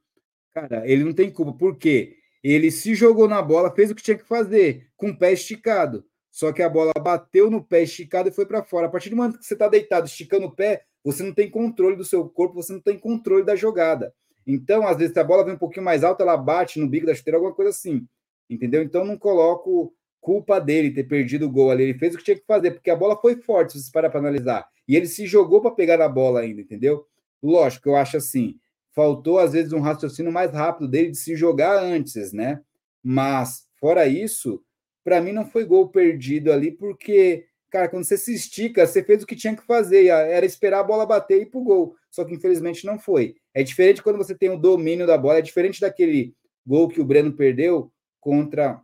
cara, 0.51 0.89
ele 0.89 1.03
não 1.03 1.13
tem 1.13 1.29
culpa. 1.29 1.53
Por 1.53 1.77
quê? 1.77 2.17
Ele 2.43 2.71
se 2.71 2.95
jogou 2.95 3.27
na 3.27 3.41
bola, 3.41 3.75
fez 3.75 3.91
o 3.91 3.95
que 3.95 4.01
tinha 4.01 4.17
que 4.17 4.25
fazer, 4.25 4.89
com 4.95 5.09
o 5.09 5.17
pé 5.17 5.33
esticado. 5.33 6.03
Só 6.31 6.51
que 6.51 6.63
a 6.63 6.69
bola 6.69 6.93
bateu 6.99 7.51
no 7.51 7.63
pé 7.63 7.83
esticado 7.83 8.29
e 8.29 8.31
foi 8.31 8.45
para 8.45 8.63
fora. 8.63 8.87
A 8.87 8.89
partir 8.89 9.09
do 9.09 9.15
momento 9.15 9.37
que 9.37 9.45
você 9.45 9.53
está 9.53 9.67
deitado, 9.67 10.07
esticando 10.07 10.47
o 10.47 10.55
pé, 10.55 10.85
você 11.07 11.23
não 11.23 11.33
tem 11.33 11.49
controle 11.49 11.95
do 11.95 12.03
seu 12.03 12.27
corpo, 12.27 12.55
você 12.55 12.73
não 12.73 12.81
tem 12.81 12.99
controle 12.99 13.45
da 13.45 13.55
jogada. 13.55 14.13
Então, 14.45 14.85
às 14.85 14.97
vezes, 14.97 15.13
se 15.13 15.19
a 15.19 15.23
bola 15.23 15.45
vem 15.45 15.53
um 15.53 15.57
pouquinho 15.57 15.85
mais 15.85 16.03
alta, 16.03 16.21
ela 16.21 16.35
bate 16.35 16.81
no 16.81 16.87
bico 16.87 17.05
da 17.05 17.15
chuteira, 17.15 17.37
alguma 17.37 17.53
coisa 17.53 17.71
assim. 17.71 18.05
Entendeu? 18.49 18.83
Então, 18.83 19.05
não 19.05 19.17
coloco 19.17 19.93
culpa 20.19 20.59
dele 20.59 20.91
ter 20.91 21.05
perdido 21.05 21.45
o 21.45 21.49
gol 21.49 21.71
ali. 21.71 21.83
Ele 21.83 21.97
fez 21.97 22.13
o 22.13 22.17
que 22.17 22.25
tinha 22.25 22.35
que 22.35 22.45
fazer, 22.45 22.71
porque 22.71 22.89
a 22.89 22.95
bola 22.95 23.15
foi 23.15 23.37
forte, 23.37 23.71
se 23.71 23.83
você 23.85 23.89
parar 23.89 24.09
para 24.09 24.19
analisar. 24.19 24.67
E 24.85 24.97
ele 24.97 25.07
se 25.07 25.25
jogou 25.25 25.61
para 25.61 25.71
pegar 25.71 25.97
na 25.97 26.09
bola 26.09 26.41
ainda, 26.41 26.59
entendeu? 26.59 27.05
Lógico, 27.41 27.87
eu 27.87 27.95
acho 27.95 28.17
assim. 28.17 28.55
Faltou, 28.91 29.39
às 29.39 29.53
vezes, 29.53 29.71
um 29.71 29.79
raciocínio 29.79 30.31
mais 30.31 30.51
rápido 30.51 30.89
dele 30.89 31.11
de 31.11 31.17
se 31.17 31.37
jogar 31.37 31.81
antes, 31.81 32.33
né? 32.33 32.59
Mas, 33.01 33.65
fora 33.79 34.07
isso, 34.07 34.61
para 35.05 35.21
mim 35.21 35.31
não 35.31 35.45
foi 35.45 35.63
gol 35.63 35.87
perdido 35.87 36.51
ali, 36.51 36.69
porque, 36.69 37.45
cara, 37.69 37.89
quando 37.89 38.03
você 38.03 38.17
se 38.17 38.33
estica, 38.33 38.85
você 38.85 39.03
fez 39.03 39.23
o 39.23 39.27
que 39.27 39.35
tinha 39.35 39.55
que 39.55 39.65
fazer, 39.65 40.07
era 40.07 40.45
esperar 40.45 40.79
a 40.79 40.83
bola 40.83 41.05
bater 41.05 41.39
e 41.39 41.41
ir 41.43 41.45
pro 41.47 41.61
gol. 41.61 41.95
Só 42.09 42.23
que 42.23 42.33
infelizmente 42.33 42.85
não 42.85 42.97
foi. 42.97 43.35
É 43.53 43.63
diferente 43.63 44.01
quando 44.01 44.17
você 44.17 44.35
tem 44.35 44.49
o 44.49 44.57
domínio 44.57 45.05
da 45.05 45.17
bola, 45.17 45.39
é 45.39 45.41
diferente 45.41 45.81
daquele 45.81 46.33
gol 46.65 46.87
que 46.87 47.01
o 47.01 47.05
Breno 47.05 47.33
perdeu 47.33 47.91
contra 48.19 48.81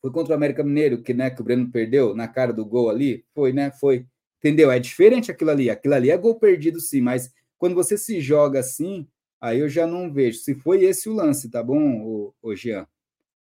foi 0.00 0.12
contra 0.12 0.34
o 0.34 0.36
América 0.36 0.62
Mineiro, 0.62 1.02
que, 1.02 1.12
né, 1.12 1.30
que 1.30 1.40
o 1.40 1.44
Breno 1.44 1.68
perdeu 1.70 2.14
na 2.14 2.28
cara 2.28 2.52
do 2.52 2.64
gol 2.64 2.88
ali, 2.88 3.24
foi, 3.34 3.52
né? 3.52 3.72
Foi. 3.72 4.06
Entendeu? 4.38 4.70
É 4.70 4.78
diferente 4.78 5.32
aquilo 5.32 5.50
ali. 5.50 5.68
Aquilo 5.68 5.94
ali 5.94 6.10
é 6.10 6.16
gol 6.16 6.38
perdido, 6.38 6.78
sim, 6.78 7.00
mas 7.00 7.32
quando 7.58 7.74
você 7.74 7.98
se 7.98 8.20
joga 8.20 8.60
assim, 8.60 9.08
aí 9.40 9.58
eu 9.58 9.68
já 9.68 9.86
não 9.86 10.12
vejo. 10.12 10.38
Se 10.38 10.54
foi 10.54 10.84
esse 10.84 11.08
o 11.08 11.12
lance, 11.12 11.50
tá 11.50 11.62
bom, 11.62 12.32
ô, 12.40 12.54
Jean? 12.54 12.86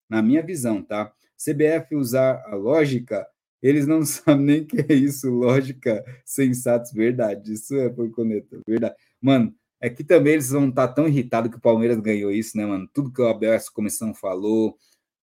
Na 0.08 0.22
minha 0.22 0.42
visão, 0.42 0.82
tá? 0.82 1.12
CBF 1.36 1.96
usar 1.96 2.40
a 2.46 2.54
lógica, 2.54 3.26
eles 3.62 3.86
não 3.86 4.04
sabem 4.06 4.44
nem 4.44 4.64
que 4.66 4.80
é 4.80 4.94
isso, 4.94 5.30
lógica 5.30 6.04
sensatos, 6.24 6.92
verdade. 6.92 7.52
Isso 7.52 7.74
é 7.76 7.88
por 7.88 8.10
coneta, 8.10 8.60
verdade. 8.66 8.96
Mano, 9.20 9.54
é 9.80 9.88
que 9.88 10.04
também 10.04 10.34
eles 10.34 10.50
vão 10.50 10.68
estar 10.68 10.88
tá 10.88 10.94
tão 10.94 11.08
irritados 11.08 11.50
que 11.50 11.56
o 11.56 11.60
Palmeiras 11.60 11.98
ganhou 12.00 12.30
isso, 12.30 12.56
né, 12.56 12.66
mano? 12.66 12.88
Tudo 12.92 13.12
que 13.12 13.20
o 13.22 13.28
Abel, 13.28 13.52
essa 13.52 13.70
comissão 13.70 14.14
falou, 14.14 14.76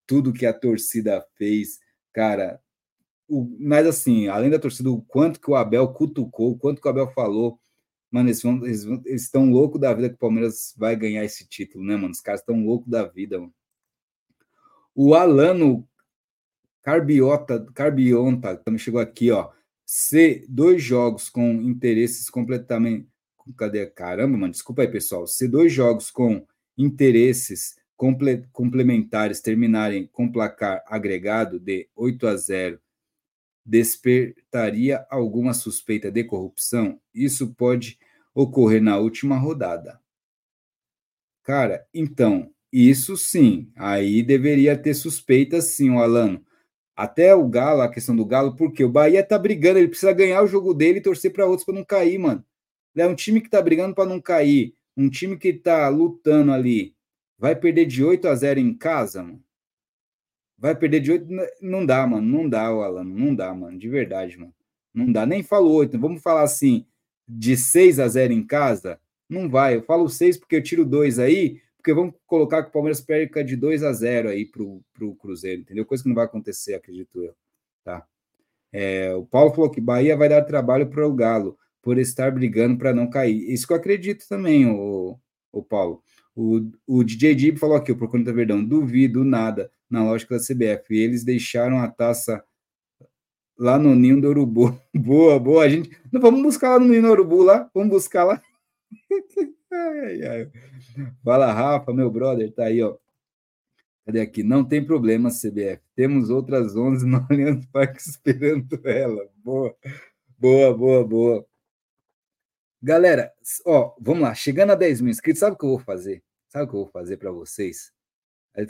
tudo 0.08 0.34
que 0.34 0.46
a 0.46 0.54
torcida 0.54 1.26
fez, 1.38 1.80
cara. 2.14 2.62
O, 3.28 3.48
mas 3.60 3.86
assim, 3.86 4.28
além 4.28 4.50
da 4.50 4.60
torcida, 4.60 4.90
o 4.90 5.02
quanto 5.02 5.40
que 5.40 5.52
o 5.52 5.56
Abel 5.56 5.88
cutucou, 5.90 6.52
o 6.52 6.58
quanto 6.58 6.82
que 6.82 6.88
o 6.88 6.92
Abel 6.92 7.12
falou, 7.12 7.60
mano, 8.12 8.30
eles, 8.30 8.44
eles 9.06 9.24
estão 9.24 9.52
loucos 9.52 9.80
da 9.80 9.94
vida 9.94 10.10
que 10.10 10.16
o 10.16 10.20
Palmeiras 10.20 10.74
vai 10.78 10.96
ganhar 10.96 11.24
esse 11.24 11.48
título, 11.48 11.86
né, 11.86 11.96
mano? 11.96 12.12
Os 12.12 12.22
caras 12.22 12.42
estão 12.42 12.66
loucos 12.66 12.90
da 12.90 13.06
vida, 13.06 13.40
mano. 13.40 13.54
O 14.96 15.16
Alano 15.16 15.88
Carbiota, 16.90 17.68
Carbionta, 17.72 18.58
também 18.58 18.80
chegou 18.80 19.00
aqui, 19.00 19.30
ó. 19.30 19.52
C, 19.86 20.44
dois 20.50 20.82
jogos 20.82 21.30
com 21.30 21.62
interesses 21.62 22.32
completamente. 22.32 23.08
Cadê? 23.56 23.86
Caramba, 23.86 24.36
mano, 24.36 24.52
desculpa 24.52 24.82
aí, 24.82 24.88
pessoal. 24.88 25.28
Se 25.28 25.48
dois 25.48 25.72
jogos 25.72 26.10
com 26.10 26.46
interesses 26.76 27.76
comple, 27.96 28.44
complementares 28.52 29.40
terminarem 29.40 30.08
com 30.08 30.32
placar 30.32 30.84
agregado 30.88 31.60
de 31.60 31.88
8 31.96 32.28
a 32.28 32.36
0, 32.36 32.80
despertaria 33.64 35.06
alguma 35.12 35.54
suspeita 35.54 36.12
de 36.12 36.24
corrupção? 36.24 37.00
Isso 37.14 37.54
pode 37.54 38.00
ocorrer 38.34 38.82
na 38.82 38.98
última 38.98 39.38
rodada. 39.38 40.00
Cara, 41.44 41.86
então, 41.94 42.52
isso 42.72 43.16
sim, 43.16 43.72
aí 43.76 44.24
deveria 44.24 44.76
ter 44.76 44.96
suspeita 44.96 45.62
sim, 45.62 45.92
o 45.92 46.00
Alano. 46.00 46.44
Até 47.00 47.34
o 47.34 47.48
Galo, 47.48 47.82
a 47.82 47.88
questão 47.88 48.14
do 48.14 48.26
Galo, 48.26 48.58
porque 48.58 48.84
o 48.84 48.90
Bahia 48.90 49.26
tá 49.26 49.40
brigando, 49.40 49.80
ele 49.80 49.88
precisa 49.88 50.12
ganhar 50.12 50.44
o 50.44 50.48
jogo 50.48 50.74
dele 50.74 51.00
e 51.00 51.02
torcer 51.02 51.32
para 51.32 51.46
outros 51.46 51.64
para 51.64 51.74
não 51.74 51.86
cair, 51.86 52.20
mano. 52.20 52.44
É 52.94 53.08
um 53.08 53.16
time 53.16 53.40
que 53.40 53.50
tá 53.50 53.62
brigando 53.62 53.96
para 53.96 54.10
não 54.10 54.20
cair, 54.20 54.76
um 54.98 55.10
time 55.10 55.38
que 55.38 55.54
tá 55.54 55.88
lutando 55.88 56.52
ali, 56.52 56.94
vai 57.38 57.56
perder 57.56 57.86
de 57.86 58.04
8 58.04 58.28
a 58.28 58.36
0 58.36 58.60
em 58.60 58.74
casa, 58.74 59.24
mano. 59.24 59.42
Vai 60.58 60.76
perder 60.76 61.00
de 61.00 61.14
8, 61.14 61.26
não 61.62 61.86
dá, 61.86 62.06
mano, 62.06 62.28
não 62.28 62.50
dá, 62.50 62.66
Alan, 62.66 63.06
não 63.06 63.34
dá, 63.34 63.54
mano, 63.54 63.80
de 63.80 63.88
verdade, 63.88 64.38
mano. 64.38 64.54
Não 64.94 65.10
dá, 65.10 65.26
nem 65.26 65.42
falo 65.42 65.72
8, 65.72 65.98
vamos 65.98 66.22
falar 66.22 66.44
assim, 66.44 66.86
de 67.26 67.56
6 67.56 67.98
a 67.98 68.10
0 68.10 68.34
em 68.34 68.46
casa, 68.46 69.00
não 69.30 69.48
vai. 69.48 69.78
Eu 69.78 69.84
falo 69.84 70.10
6 70.10 70.36
porque 70.36 70.58
eu 70.58 70.64
tiro 70.64 70.84
2 70.84 71.18
aí, 71.18 71.62
porque 71.80 71.94
vamos 71.94 72.14
colocar 72.28 72.62
que 72.62 72.70
o 72.70 72.74
Palmeiras 72.74 73.00
perca 73.00 73.42
de 73.42 73.56
2 73.56 73.84
a 73.84 73.94
0 73.94 74.30
aí 74.30 74.46
para 74.46 74.62
o 74.62 75.16
Cruzeiro, 75.16 75.62
entendeu? 75.62 75.86
Coisa 75.86 76.04
que 76.04 76.10
não 76.10 76.16
vai 76.16 76.26
acontecer, 76.26 76.74
acredito 76.74 77.24
eu. 77.24 77.34
Tá? 77.86 78.06
É, 78.72 79.16
o 79.16 79.26
Paulo 79.26 79.52
falou 79.52 79.70
que 79.70 79.80
Bahia 79.80 80.18
vai 80.18 80.28
dar 80.28 80.44
trabalho 80.44 80.90
para 80.90 81.08
o 81.08 81.14
Galo, 81.14 81.58
por 81.82 81.98
estar 81.98 82.32
brigando 82.32 82.78
para 82.78 82.94
não 82.94 83.10
cair. 83.10 83.50
Isso 83.50 83.66
que 83.66 83.72
eu 83.72 83.78
acredito 83.78 84.28
também, 84.28 84.68
o, 84.68 85.18
o 85.54 85.64
Paulo. 85.64 86.04
O, 86.36 86.70
o 86.86 87.02
DJ 87.02 87.34
Dib 87.34 87.58
falou 87.58 87.78
aqui, 87.78 87.94
o 87.94 87.98
Procurando 87.98 88.34
Verdão, 88.34 88.64
duvido 88.64 89.24
nada 89.24 89.72
na 89.90 90.04
lógica 90.04 90.36
da 90.36 90.44
CBF. 90.44 90.94
Eles 90.94 91.24
deixaram 91.24 91.80
a 91.80 91.88
taça 91.88 92.44
lá 93.58 93.80
no 93.80 93.96
Ninho 93.96 94.20
do 94.20 94.28
Urubu. 94.28 94.78
boa, 94.94 95.40
boa. 95.40 95.70
Gente. 95.70 95.98
Não, 96.12 96.20
vamos 96.20 96.42
buscar 96.42 96.72
lá 96.72 96.80
no 96.80 96.90
Ninho 96.90 97.04
do 97.04 97.10
Urubu 97.10 97.42
lá. 97.42 97.70
Vamos 97.74 97.90
buscar 97.90 98.26
lá. 98.26 98.42
ai, 99.72 100.22
ai. 100.24 100.52
Fala, 101.24 101.52
Rafa, 101.54 101.94
meu 101.94 102.10
brother, 102.10 102.52
tá 102.54 102.66
aí, 102.66 102.82
ó. 102.82 102.98
Cadê 104.06 104.22
aqui? 104.22 104.42
Não 104.44 104.66
tem 104.66 104.84
problema, 104.84 105.30
CBF. 105.30 105.82
Temos 105.96 106.30
outras 106.30 106.76
11 106.76 107.06
no 107.06 107.18
Allianz 107.30 107.66
Parque 107.68 108.02
esperando 108.02 108.82
ela. 108.84 109.30
Boa, 109.36 109.76
boa, 110.38 110.76
boa, 110.76 111.08
boa. 111.08 111.48
Galera, 112.82 113.32
ó, 113.66 113.96
vamos 114.00 114.24
lá. 114.24 114.34
Chegando 114.34 114.72
a 114.72 114.76
10 114.76 115.02
mil 115.02 115.12
inscritos, 115.12 115.42
sabe 115.42 115.56
o 115.56 115.58
que 115.60 115.66
eu 115.66 115.70
vou 115.70 115.80
fazer? 115.80 116.24
Sabe 116.48 116.66
o 116.66 116.68
que 116.68 116.76
eu 116.76 116.84
vou 116.84 116.92
fazer 116.92 117.18
para 117.18 117.32
vocês? 117.32 117.92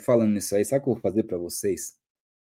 Falando 0.00 0.32
nisso 0.32 0.54
aí, 0.54 0.64
sabe 0.64 0.80
o 0.80 0.84
que 0.84 0.90
eu 0.90 0.94
vou 0.94 1.02
fazer 1.02 1.22
para 1.22 1.38
vocês? 1.38 1.96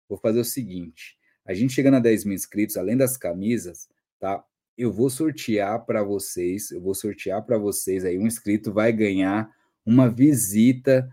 Vou 0.09 0.19
fazer 0.19 0.41
o 0.41 0.45
seguinte: 0.45 1.17
a 1.45 1.55
gente 1.55 1.73
chegando 1.73 1.99
a 1.99 2.01
10 2.01 2.25
mil 2.25 2.35
inscritos, 2.35 2.77
além 2.77 2.97
das 2.97 3.17
camisas, 3.17 3.89
tá? 4.19 4.45
Eu 4.79 4.93
vou 4.93 5.11
sortear 5.11 5.85
para 5.85 6.05
vocês, 6.05 6.71
eu 6.71 6.81
vou 6.81 6.95
sortear 6.95 7.45
para 7.45 7.59
vocês 7.59 8.05
aí, 8.05 8.17
um 8.17 8.29
inscrito 8.29 8.73
vai 8.73 8.93
ganhar 8.93 9.51
uma 9.85 10.09
visita 10.09 11.09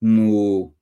no 0.00 0.72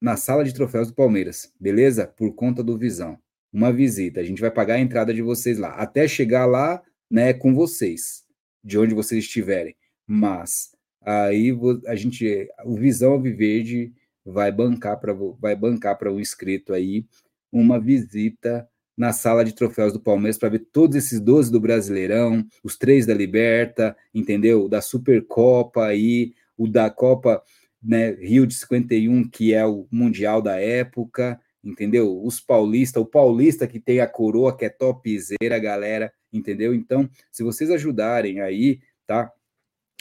na 0.00 0.16
sala 0.16 0.44
de 0.44 0.54
troféus 0.54 0.86
do 0.86 0.94
Palmeiras, 0.94 1.52
beleza? 1.58 2.06
Por 2.06 2.32
conta 2.32 2.62
do 2.62 2.78
Visão. 2.78 3.18
Uma 3.52 3.72
visita, 3.72 4.20
a 4.20 4.22
gente 4.22 4.40
vai 4.40 4.50
pagar 4.50 4.74
a 4.74 4.80
entrada 4.80 5.12
de 5.12 5.20
vocês 5.20 5.58
lá, 5.58 5.70
até 5.70 6.06
chegar 6.06 6.46
lá, 6.46 6.80
né, 7.10 7.34
com 7.34 7.52
vocês, 7.52 8.24
de 8.62 8.78
onde 8.78 8.94
vocês 8.94 9.24
estiverem. 9.24 9.74
Mas 10.06 10.70
aí 11.02 11.52
a 11.86 11.96
gente, 11.96 12.48
o 12.64 12.76
Visão 12.76 13.12
Alviverde 13.12 13.92
vai 14.24 14.52
bancar 14.52 15.00
para 15.00 15.12
vai 15.40 15.56
bancar 15.56 15.98
para 15.98 16.12
o 16.12 16.20
inscrito 16.20 16.72
aí 16.72 17.04
uma 17.50 17.80
visita 17.80 18.68
na 18.98 19.12
sala 19.12 19.44
de 19.44 19.54
troféus 19.54 19.92
do 19.92 20.00
Palmeiras 20.00 20.36
para 20.36 20.48
ver 20.48 20.66
todos 20.72 20.96
esses 20.96 21.20
12 21.20 21.52
do 21.52 21.60
Brasileirão, 21.60 22.44
os 22.64 22.76
três 22.76 23.06
da 23.06 23.14
Liberta, 23.14 23.96
entendeu? 24.12 24.68
Da 24.68 24.80
Supercopa 24.80 25.86
aí, 25.86 26.34
o 26.56 26.66
da 26.66 26.90
Copa 26.90 27.40
né, 27.80 28.10
Rio 28.14 28.44
de 28.44 28.54
51, 28.54 29.28
que 29.28 29.54
é 29.54 29.64
o 29.64 29.86
Mundial 29.88 30.42
da 30.42 30.60
época, 30.60 31.40
entendeu? 31.62 32.20
Os 32.24 32.40
paulistas, 32.40 33.00
o 33.00 33.06
paulista 33.06 33.68
que 33.68 33.78
tem 33.78 34.00
a 34.00 34.06
coroa, 34.08 34.56
que 34.56 34.64
é 34.64 34.68
topzera, 34.68 35.60
galera, 35.60 36.12
entendeu? 36.32 36.74
Então, 36.74 37.08
se 37.30 37.44
vocês 37.44 37.70
ajudarem 37.70 38.40
aí, 38.40 38.80
tá? 39.06 39.32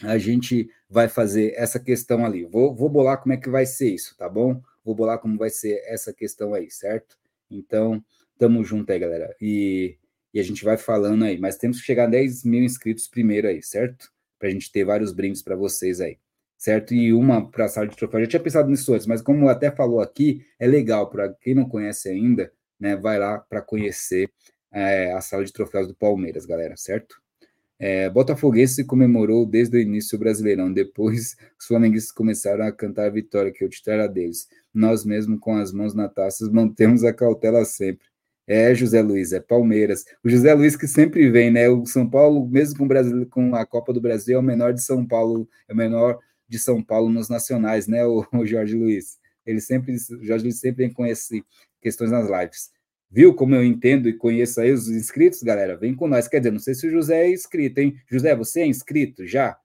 A 0.01 0.17
gente 0.17 0.69
vai 0.89 1.07
fazer 1.07 1.53
essa 1.55 1.79
questão 1.79 2.25
ali. 2.25 2.45
Vou, 2.45 2.73
vou 2.73 2.89
bolar 2.89 3.21
como 3.21 3.33
é 3.33 3.37
que 3.37 3.49
vai 3.49 3.67
ser 3.67 3.93
isso, 3.93 4.15
tá 4.17 4.27
bom? 4.27 4.59
Vou 4.83 4.95
bolar 4.95 5.19
como 5.19 5.37
vai 5.37 5.51
ser 5.51 5.83
essa 5.85 6.11
questão 6.11 6.55
aí, 6.55 6.71
certo? 6.71 7.15
Então, 7.49 8.03
Tamo 8.37 8.63
junto 8.63 8.91
aí, 8.91 8.99
galera. 8.99 9.35
E, 9.41 9.97
e 10.33 10.39
a 10.39 10.43
gente 10.43 10.63
vai 10.63 10.77
falando 10.77 11.23
aí. 11.23 11.39
Mas 11.39 11.57
temos 11.57 11.79
que 11.79 11.85
chegar 11.85 12.05
a 12.05 12.07
10 12.07 12.43
mil 12.43 12.63
inscritos 12.63 13.07
primeiro 13.07 13.47
aí, 13.47 13.61
certo? 13.61 14.11
Para 14.39 14.49
a 14.49 14.51
gente 14.51 14.71
ter 14.71 14.85
vários 14.85 15.11
brindes 15.11 15.41
para 15.41 15.55
vocês 15.55 15.99
aí, 15.99 16.17
certo? 16.57 16.93
E 16.93 17.13
uma 17.13 17.49
para 17.49 17.65
a 17.65 17.69
sala 17.69 17.87
de 17.87 17.95
troféu. 17.95 18.21
Já 18.21 18.27
tinha 18.27 18.39
pensado 18.39 18.69
nisso 18.69 18.93
antes, 18.93 19.07
mas 19.07 19.21
como 19.21 19.49
até 19.49 19.71
falou 19.71 19.99
aqui, 19.99 20.45
é 20.59 20.67
legal 20.67 21.09
para 21.09 21.33
quem 21.33 21.55
não 21.55 21.67
conhece 21.67 22.09
ainda, 22.09 22.51
né? 22.79 22.95
Vai 22.95 23.17
lá 23.19 23.39
para 23.39 23.61
conhecer 23.61 24.29
é, 24.71 25.11
a 25.13 25.21
sala 25.21 25.43
de 25.43 25.51
troféus 25.53 25.87
do 25.87 25.95
Palmeiras, 25.95 26.45
galera, 26.45 26.75
certo? 26.77 27.15
É, 27.79 28.09
Botafoguense 28.09 28.83
comemorou 28.83 29.45
desde 29.45 29.77
o 29.77 29.79
início 29.79 30.15
o 30.15 30.19
Brasileirão. 30.19 30.71
Depois, 30.71 31.35
os 31.59 31.67
flamenguistas 31.67 32.11
começaram 32.11 32.65
a 32.65 32.71
cantar 32.71 33.05
a 33.05 33.09
vitória, 33.09 33.51
que 33.51 33.63
eu 33.63 33.69
te 33.69 33.83
trará 33.83 34.07
deles. 34.07 34.47
Nós 34.73 35.05
mesmo, 35.05 35.39
com 35.39 35.55
as 35.55 35.71
mãos 35.71 35.93
na 35.93 36.09
taça, 36.09 36.49
mantemos 36.51 37.03
a 37.03 37.13
cautela 37.13 37.63
sempre. 37.65 38.05
É, 38.47 38.73
José 38.73 39.01
Luiz, 39.01 39.33
é 39.33 39.41
Palmeiras. 39.41 40.05
O 40.23 40.29
José 40.29 40.53
Luiz 40.53 40.77
que 40.77 40.87
sempre 40.87 41.29
vem, 41.29 41.51
né? 41.51 41.67
O 41.67 41.85
São 41.85 42.09
Paulo, 42.09 42.47
mesmo 42.47 42.77
com, 42.77 42.85
o 42.85 42.87
Brasil, 42.87 43.27
com 43.29 43.53
a 43.53 43.65
Copa 43.65 43.91
do 43.91 43.99
Brasil, 43.99 44.37
é 44.37 44.39
o 44.39 44.43
menor 44.43 44.73
de 44.73 44.81
São 44.81 45.05
Paulo, 45.05 45.49
é 45.67 45.73
o 45.73 45.75
menor 45.75 46.17
de 46.47 46.57
São 46.57 46.81
Paulo 46.81 47.09
nos 47.09 47.27
nacionais, 47.27 47.87
né? 47.87 48.05
O, 48.05 48.25
o 48.33 48.45
Jorge 48.45 48.75
Luiz. 48.75 49.17
Ele 49.45 49.59
sempre, 49.59 49.93
o 49.93 50.23
Jorge 50.23 50.43
Luiz 50.45 50.59
sempre 50.59 50.85
vem 50.85 50.93
com 50.93 51.05
essas 51.05 51.41
questões 51.81 52.09
nas 52.09 52.29
lives. 52.29 52.71
Viu 53.09 53.33
como 53.33 53.55
eu 53.55 53.63
entendo 53.63 54.09
e 54.09 54.13
conheço 54.13 54.59
aí 54.59 54.71
os 54.71 54.89
inscritos, 54.89 55.41
galera? 55.41 55.77
Vem 55.77 55.95
com 55.95 56.07
nós. 56.07 56.27
Quer 56.27 56.39
dizer, 56.39 56.51
não 56.51 56.59
sei 56.59 56.73
se 56.73 56.87
o 56.87 56.89
José 56.89 57.25
é 57.25 57.31
inscrito, 57.31 57.79
hein? 57.79 57.95
José, 58.09 58.35
você 58.35 58.61
é 58.61 58.65
inscrito 58.65 59.25
já? 59.25 59.57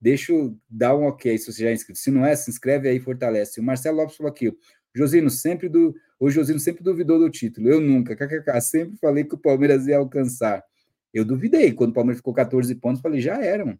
Deixa 0.00 0.32
eu 0.32 0.58
dar 0.68 0.94
um 0.94 1.04
ok 1.04 1.36
se 1.38 1.52
você 1.52 1.62
já 1.62 1.70
é 1.70 1.72
inscrito. 1.72 1.98
Se 1.98 2.10
não 2.10 2.24
é, 2.24 2.36
se 2.36 2.50
inscreve 2.50 2.88
aí, 2.88 3.00
fortalece. 3.00 3.60
O 3.60 3.62
Marcelo 3.62 3.98
Lopes 3.98 4.16
falou 4.16 4.30
aqui, 4.30 4.52
Josino, 4.94 5.28
sempre 5.28 5.68
do. 5.68 5.94
O 6.24 6.30
Josino 6.30 6.58
sempre 6.58 6.82
duvidou 6.82 7.18
do 7.18 7.28
título. 7.28 7.68
Eu 7.68 7.82
nunca. 7.82 8.16
KKK, 8.16 8.58
sempre 8.58 8.96
falei 8.96 9.24
que 9.24 9.34
o 9.34 9.38
Palmeiras 9.38 9.86
ia 9.86 9.98
alcançar. 9.98 10.64
Eu 11.12 11.22
duvidei. 11.22 11.70
Quando 11.70 11.90
o 11.90 11.92
Palmeiras 11.92 12.16
ficou 12.16 12.32
14 12.32 12.74
pontos, 12.76 13.02
falei, 13.02 13.20
já 13.20 13.44
era, 13.44 13.62
mano. 13.62 13.78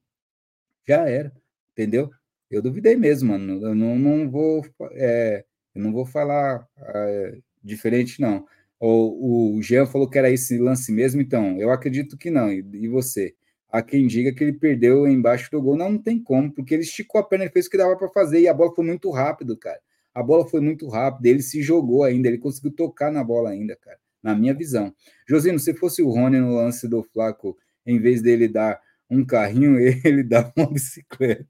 Já 0.87 1.09
era. 1.09 1.33
Entendeu? 1.73 2.11
Eu 2.51 2.61
duvidei 2.61 2.97
mesmo, 2.97 3.31
mano. 3.31 3.67
Eu 3.67 3.75
não, 3.75 3.99
não 3.99 4.31
vou. 4.31 4.63
É, 4.93 5.43
eu 5.75 5.83
não 5.83 5.91
vou 5.91 6.05
falar 6.05 6.69
é, 6.79 7.39
diferente, 7.63 8.21
não. 8.21 8.45
O, 8.79 9.57
o 9.57 9.63
Jean 9.63 9.87
falou 9.87 10.07
que 10.07 10.19
era 10.19 10.31
esse 10.31 10.59
lance 10.59 10.93
mesmo, 10.93 11.23
então. 11.23 11.59
Eu 11.59 11.71
acredito 11.71 12.19
que 12.19 12.31
não. 12.31 12.53
E, 12.53 12.63
e 12.75 12.89
você? 12.89 13.35
Há 13.71 13.81
quem 13.81 14.07
diga 14.07 14.35
que 14.35 14.45
ele 14.45 14.53
perdeu 14.53 15.07
embaixo 15.07 15.51
do 15.51 15.63
gol. 15.63 15.79
Não, 15.79 15.93
não 15.93 15.99
tem 15.99 16.23
como, 16.23 16.53
porque 16.53 16.75
ele 16.75 16.83
esticou 16.83 17.23
a 17.23 17.25
perna 17.25 17.47
e 17.47 17.51
fez 17.51 17.69
o 17.69 17.71
que 17.71 17.79
dava 17.79 17.97
para 17.97 18.11
fazer. 18.11 18.41
E 18.41 18.49
a 18.49 18.53
bola 18.53 18.75
foi 18.75 18.85
muito 18.85 19.11
rápido, 19.11 19.57
cara 19.57 19.81
a 20.15 20.23
bola 20.23 20.47
foi 20.49 20.61
muito 20.61 20.89
rápida, 20.89 21.29
ele 21.29 21.43
se 21.43 21.63
jogou 21.63 22.05
ainda, 22.05 22.29
ele 22.29 22.39
conseguiu 22.39 22.71
tocar 22.71 23.11
na 23.11 23.25
bola 23.25 23.51
ainda, 23.51 23.77
cara, 23.77 23.99
na 24.23 24.35
minha 24.35 24.55
visão. 24.55 24.95
Josino, 25.29 25.59
se 25.59 25.75
fosse 25.75 26.03
o 26.03 26.11
Rony 26.11 26.39
no 26.39 26.55
lance 26.55 26.89
do 26.89 27.03
Flaco, 27.03 27.59
em 27.85 27.99
vez 27.99 28.23
dele 28.23 28.47
dar 28.49 28.81
um 29.11 29.25
carrinho, 29.25 29.77
ele 30.05 30.23
dá 30.23 30.53
uma 30.57 30.71
bicicleta. 30.71 31.47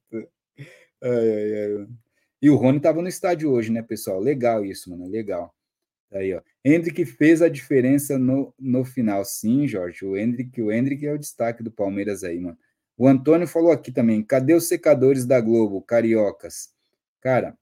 Ai, 1.03 1.11
ai, 1.11 1.79
ai. 1.79 1.89
E 2.41 2.51
o 2.51 2.57
Rony 2.57 2.79
estava 2.79 3.01
no 3.01 3.09
estádio 3.09 3.51
hoje, 3.51 3.71
né, 3.71 3.83
pessoal? 3.83 4.21
Legal 4.21 4.65
isso, 4.65 4.91
mano, 4.91 5.07
legal. 5.09 5.55
Tá 6.11 6.19
aí, 6.19 6.35
ó. 6.35 6.41
Hendrick 6.65 7.05
fez 7.05 7.43
a 7.43 7.49
diferença 7.49 8.19
no, 8.19 8.55
no 8.59 8.85
final. 8.85 9.25
Sim, 9.25 9.67
Jorge, 9.67 10.05
o 10.05 10.17
Hendrick, 10.17 10.61
o 10.61 10.71
Hendrick 10.71 11.07
é 11.07 11.13
o 11.13 11.19
destaque 11.19 11.63
do 11.63 11.71
Palmeiras 11.71 12.23
aí, 12.25 12.39
mano. 12.39 12.59
O 12.97 13.09
Antônio 13.09 13.49
falou 13.49 13.73
aqui 13.73 13.91
também, 13.91 14.23
cadê 14.23 14.55
os 14.55 14.69
secadores 14.69 15.27
da 15.27 15.41
Globo, 15.41 15.83
cariocas? 15.83 16.73
Cara, 17.21 17.57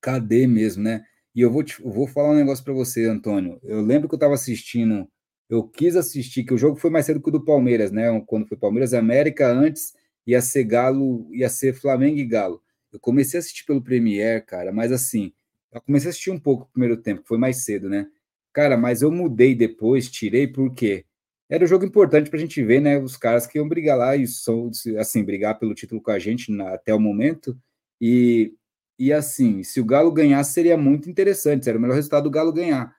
cadê 0.00 0.46
mesmo, 0.46 0.82
né? 0.82 1.04
E 1.34 1.40
eu 1.40 1.50
vou, 1.50 1.62
te, 1.62 1.82
eu 1.82 1.90
vou 1.90 2.06
falar 2.06 2.30
um 2.30 2.36
negócio 2.36 2.64
para 2.64 2.74
você, 2.74 3.06
Antônio. 3.06 3.60
Eu 3.62 3.80
lembro 3.80 4.08
que 4.08 4.14
eu 4.14 4.18
estava 4.18 4.34
assistindo, 4.34 5.08
eu 5.48 5.62
quis 5.68 5.96
assistir, 5.96 6.44
que 6.44 6.54
o 6.54 6.58
jogo 6.58 6.76
foi 6.76 6.90
mais 6.90 7.06
cedo 7.06 7.20
que 7.22 7.28
o 7.28 7.32
do 7.32 7.44
Palmeiras, 7.44 7.92
né? 7.92 8.20
Quando 8.26 8.46
foi 8.46 8.56
Palmeiras 8.56 8.94
América, 8.94 9.48
antes 9.48 9.92
ia 10.26 10.40
ser 10.42 10.64
Galo, 10.64 11.28
ia 11.32 11.48
ser 11.48 11.74
Flamengo 11.74 12.18
e 12.18 12.24
Galo. 12.24 12.62
Eu 12.92 13.00
comecei 13.00 13.38
a 13.38 13.40
assistir 13.40 13.64
pelo 13.64 13.82
Premier, 13.82 14.44
cara, 14.44 14.72
mas 14.72 14.92
assim, 14.92 15.32
eu 15.72 15.80
comecei 15.80 16.08
a 16.08 16.10
assistir 16.10 16.30
um 16.30 16.40
pouco 16.40 16.64
no 16.64 16.72
primeiro 16.72 16.96
tempo, 16.96 17.22
foi 17.26 17.38
mais 17.38 17.64
cedo, 17.64 17.88
né? 17.88 18.06
Cara, 18.52 18.76
mas 18.76 19.02
eu 19.02 19.10
mudei 19.10 19.54
depois, 19.54 20.10
tirei 20.10 20.46
porque 20.46 21.04
era 21.48 21.64
um 21.64 21.66
jogo 21.66 21.84
importante 21.84 22.28
para 22.28 22.38
a 22.38 22.40
gente 22.40 22.62
ver, 22.62 22.80
né? 22.80 22.98
Os 22.98 23.16
caras 23.16 23.46
que 23.46 23.58
iam 23.58 23.68
brigar 23.68 23.96
lá 23.96 24.16
e 24.16 24.26
são, 24.26 24.70
assim, 24.98 25.24
brigar 25.24 25.58
pelo 25.58 25.74
título 25.74 26.02
com 26.02 26.10
a 26.10 26.18
gente 26.18 26.52
na, 26.52 26.74
até 26.74 26.94
o 26.94 27.00
momento. 27.00 27.58
E 28.00 28.52
e 28.98 29.12
assim, 29.12 29.62
se 29.62 29.80
o 29.80 29.84
Galo 29.84 30.10
ganhasse, 30.10 30.52
seria 30.52 30.76
muito 30.76 31.08
interessante, 31.08 31.64
seria 31.64 31.78
o 31.78 31.80
melhor 31.80 31.94
resultado 31.94 32.24
do 32.24 32.30
Galo 32.30 32.52
ganhar. 32.52 32.96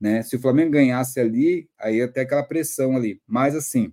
Né? 0.00 0.22
Se 0.22 0.36
o 0.36 0.40
Flamengo 0.40 0.72
ganhasse 0.72 1.20
ali, 1.20 1.68
aí 1.78 1.96
ia 1.96 2.08
ter 2.08 2.20
aquela 2.20 2.42
pressão 2.42 2.96
ali. 2.96 3.20
Mas 3.26 3.54
assim, 3.54 3.92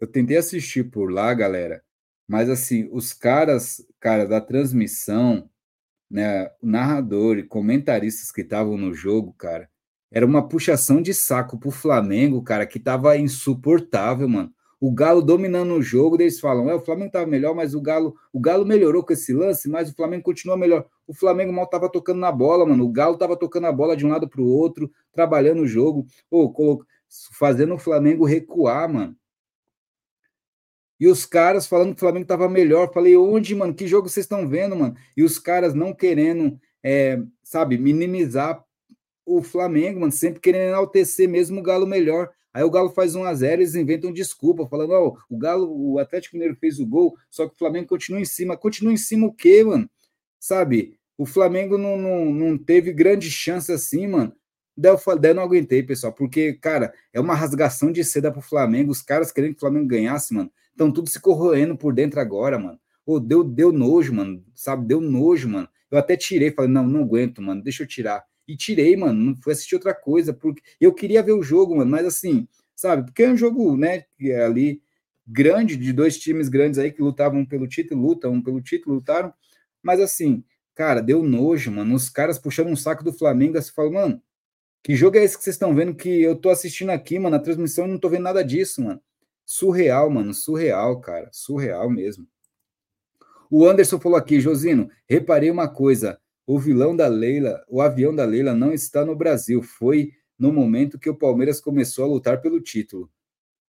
eu 0.00 0.06
tentei 0.06 0.36
assistir 0.36 0.90
por 0.90 1.10
lá, 1.10 1.32
galera, 1.32 1.82
mas 2.26 2.50
assim, 2.50 2.88
os 2.92 3.12
caras, 3.12 3.84
cara, 4.00 4.26
da 4.26 4.40
transmissão, 4.40 5.48
né, 6.10 6.50
o 6.60 6.66
narrador 6.66 7.38
e 7.38 7.42
comentaristas 7.42 8.30
que 8.32 8.42
estavam 8.42 8.76
no 8.76 8.92
jogo, 8.92 9.32
cara, 9.34 9.70
era 10.10 10.26
uma 10.26 10.46
puxação 10.46 11.00
de 11.00 11.14
saco 11.14 11.58
pro 11.58 11.70
Flamengo, 11.70 12.42
cara, 12.42 12.66
que 12.66 12.78
tava 12.80 13.16
insuportável, 13.16 14.28
mano 14.28 14.52
o 14.82 14.90
Galo 14.90 15.22
dominando 15.22 15.74
o 15.74 15.80
jogo, 15.80 16.20
eles 16.20 16.40
falam, 16.40 16.68
é, 16.68 16.74
o 16.74 16.80
Flamengo 16.80 17.06
estava 17.06 17.24
melhor, 17.24 17.54
mas 17.54 17.72
o 17.72 17.80
Galo, 17.80 18.16
o 18.32 18.40
Galo 18.40 18.66
melhorou 18.66 19.04
com 19.04 19.12
esse 19.12 19.32
lance, 19.32 19.68
mas 19.68 19.88
o 19.88 19.94
Flamengo 19.94 20.24
continua 20.24 20.56
melhor. 20.56 20.84
O 21.06 21.14
Flamengo 21.14 21.52
mal 21.52 21.66
estava 21.66 21.88
tocando 21.88 22.18
na 22.18 22.32
bola, 22.32 22.66
mano. 22.66 22.84
O 22.84 22.88
Galo 22.90 23.14
estava 23.14 23.36
tocando 23.36 23.68
a 23.68 23.72
bola 23.72 23.96
de 23.96 24.04
um 24.04 24.08
lado 24.08 24.28
para 24.28 24.40
o 24.40 24.44
outro, 24.44 24.90
trabalhando 25.12 25.62
o 25.62 25.68
jogo, 25.68 26.04
ou 26.28 26.84
fazendo 27.38 27.74
o 27.74 27.78
Flamengo 27.78 28.24
recuar, 28.26 28.92
mano. 28.92 29.16
E 30.98 31.06
os 31.06 31.24
caras 31.24 31.64
falando 31.64 31.90
que 31.90 31.98
o 31.98 32.00
Flamengo 32.00 32.24
estava 32.24 32.48
melhor. 32.48 32.92
Falei, 32.92 33.16
onde, 33.16 33.54
mano? 33.54 33.72
Que 33.72 33.86
jogo 33.86 34.08
vocês 34.08 34.24
estão 34.24 34.48
vendo, 34.48 34.74
mano? 34.74 34.96
E 35.16 35.22
os 35.22 35.38
caras 35.38 35.74
não 35.74 35.94
querendo, 35.94 36.58
é, 36.82 37.22
sabe, 37.44 37.78
minimizar 37.78 38.64
o 39.24 39.44
Flamengo, 39.44 40.00
mano, 40.00 40.10
sempre 40.10 40.40
querendo 40.40 40.70
enaltecer 40.70 41.28
mesmo 41.28 41.60
o 41.60 41.62
Galo 41.62 41.86
melhor. 41.86 42.32
Aí 42.54 42.62
o 42.62 42.70
Galo 42.70 42.90
faz 42.90 43.14
1 43.14 43.24
a 43.24 43.34
0 43.34 43.62
eles 43.62 43.74
inventam 43.74 44.12
desculpa, 44.12 44.66
falando: 44.66 44.92
ó, 44.92 45.16
o 45.28 45.38
Galo, 45.38 45.70
o 45.70 45.98
Atlético 45.98 46.36
Mineiro 46.36 46.56
fez 46.56 46.78
o 46.78 46.86
gol, 46.86 47.16
só 47.30 47.48
que 47.48 47.54
o 47.54 47.58
Flamengo 47.58 47.88
continua 47.88 48.20
em 48.20 48.24
cima. 48.24 48.56
Continua 48.56 48.92
em 48.92 48.96
cima 48.96 49.26
o 49.26 49.32
quê, 49.32 49.64
mano? 49.64 49.88
Sabe? 50.38 50.98
O 51.16 51.24
Flamengo 51.24 51.78
não, 51.78 51.96
não, 51.96 52.24
não 52.26 52.58
teve 52.58 52.92
grande 52.92 53.30
chance 53.30 53.72
assim, 53.72 54.06
mano. 54.06 54.34
Daí 54.76 54.92
eu, 54.92 55.18
daí 55.18 55.30
eu 55.30 55.34
não 55.34 55.42
aguentei, 55.42 55.82
pessoal, 55.82 56.12
porque, 56.12 56.54
cara, 56.54 56.92
é 57.12 57.20
uma 57.20 57.34
rasgação 57.34 57.92
de 57.92 58.02
seda 58.02 58.32
pro 58.32 58.40
Flamengo. 58.40 58.90
Os 58.90 59.02
caras 59.02 59.30
querendo 59.30 59.52
que 59.52 59.58
o 59.58 59.60
Flamengo 59.60 59.86
ganhasse, 59.86 60.34
mano. 60.34 60.50
Estão 60.70 60.90
tudo 60.90 61.10
se 61.10 61.20
corroendo 61.20 61.76
por 61.76 61.92
dentro 61.92 62.18
agora, 62.20 62.58
mano. 62.58 62.78
Ô, 63.04 63.20
deu, 63.20 63.44
deu 63.44 63.70
nojo, 63.70 64.14
mano. 64.14 64.42
Sabe? 64.54 64.86
Deu 64.86 65.00
nojo, 65.00 65.48
mano. 65.48 65.68
Eu 65.90 65.98
até 65.98 66.16
tirei, 66.16 66.50
falei, 66.50 66.70
não, 66.70 66.86
não 66.86 67.02
aguento, 67.02 67.42
mano. 67.42 67.62
Deixa 67.62 67.82
eu 67.82 67.86
tirar 67.86 68.24
e 68.52 68.56
tirei, 68.56 68.96
mano. 68.96 69.14
Não 69.14 69.36
fui 69.36 69.52
assistir 69.52 69.74
outra 69.74 69.94
coisa, 69.94 70.32
porque 70.32 70.62
eu 70.80 70.92
queria 70.92 71.22
ver 71.22 71.32
o 71.32 71.42
jogo, 71.42 71.76
mano, 71.76 71.90
mas 71.90 72.06
assim, 72.06 72.46
sabe? 72.74 73.04
Porque 73.06 73.22
é 73.22 73.30
um 73.30 73.36
jogo, 73.36 73.76
né, 73.76 74.04
é 74.20 74.44
ali 74.44 74.82
grande, 75.26 75.76
de 75.76 75.92
dois 75.92 76.18
times 76.18 76.48
grandes 76.48 76.78
aí 76.78 76.92
que 76.92 77.02
lutavam 77.02 77.44
pelo 77.46 77.66
título, 77.66 78.02
lutam 78.02 78.42
pelo 78.42 78.60
título, 78.60 78.96
lutaram, 78.96 79.32
mas 79.82 80.00
assim, 80.00 80.44
cara, 80.74 81.00
deu 81.00 81.22
nojo, 81.22 81.70
mano. 81.70 81.94
Os 81.94 82.10
caras 82.10 82.38
puxando 82.38 82.68
um 82.68 82.76
saco 82.76 83.04
do 83.04 83.12
Flamengo, 83.12 83.60
você 83.60 83.72
fala, 83.72 83.90
mano, 83.90 84.22
que 84.82 84.96
jogo 84.96 85.16
é 85.16 85.24
esse 85.24 85.36
que 85.38 85.44
vocês 85.44 85.54
estão 85.54 85.74
vendo 85.74 85.94
que 85.94 86.08
eu 86.22 86.36
tô 86.36 86.50
assistindo 86.50 86.90
aqui, 86.90 87.18
mano, 87.18 87.36
na 87.36 87.42
transmissão 87.42 87.84
eu 87.84 87.90
não 87.90 87.98
tô 87.98 88.08
vendo 88.08 88.24
nada 88.24 88.44
disso, 88.44 88.82
mano. 88.82 89.00
Surreal, 89.46 90.10
mano, 90.10 90.34
surreal, 90.34 91.00
cara, 91.00 91.28
surreal 91.32 91.88
mesmo. 91.90 92.26
O 93.50 93.66
Anderson 93.66 94.00
falou 94.00 94.18
aqui, 94.18 94.40
Josino, 94.40 94.90
reparei 95.08 95.50
uma 95.50 95.68
coisa, 95.68 96.18
o 96.52 96.58
vilão 96.58 96.94
da 96.94 97.08
Leila, 97.08 97.64
o 97.66 97.80
avião 97.80 98.14
da 98.14 98.26
Leila 98.26 98.54
não 98.54 98.74
está 98.74 99.06
no 99.06 99.16
Brasil. 99.16 99.62
Foi 99.62 100.12
no 100.38 100.52
momento 100.52 100.98
que 100.98 101.08
o 101.08 101.16
Palmeiras 101.16 101.62
começou 101.62 102.04
a 102.04 102.08
lutar 102.08 102.42
pelo 102.42 102.60
título. 102.60 103.10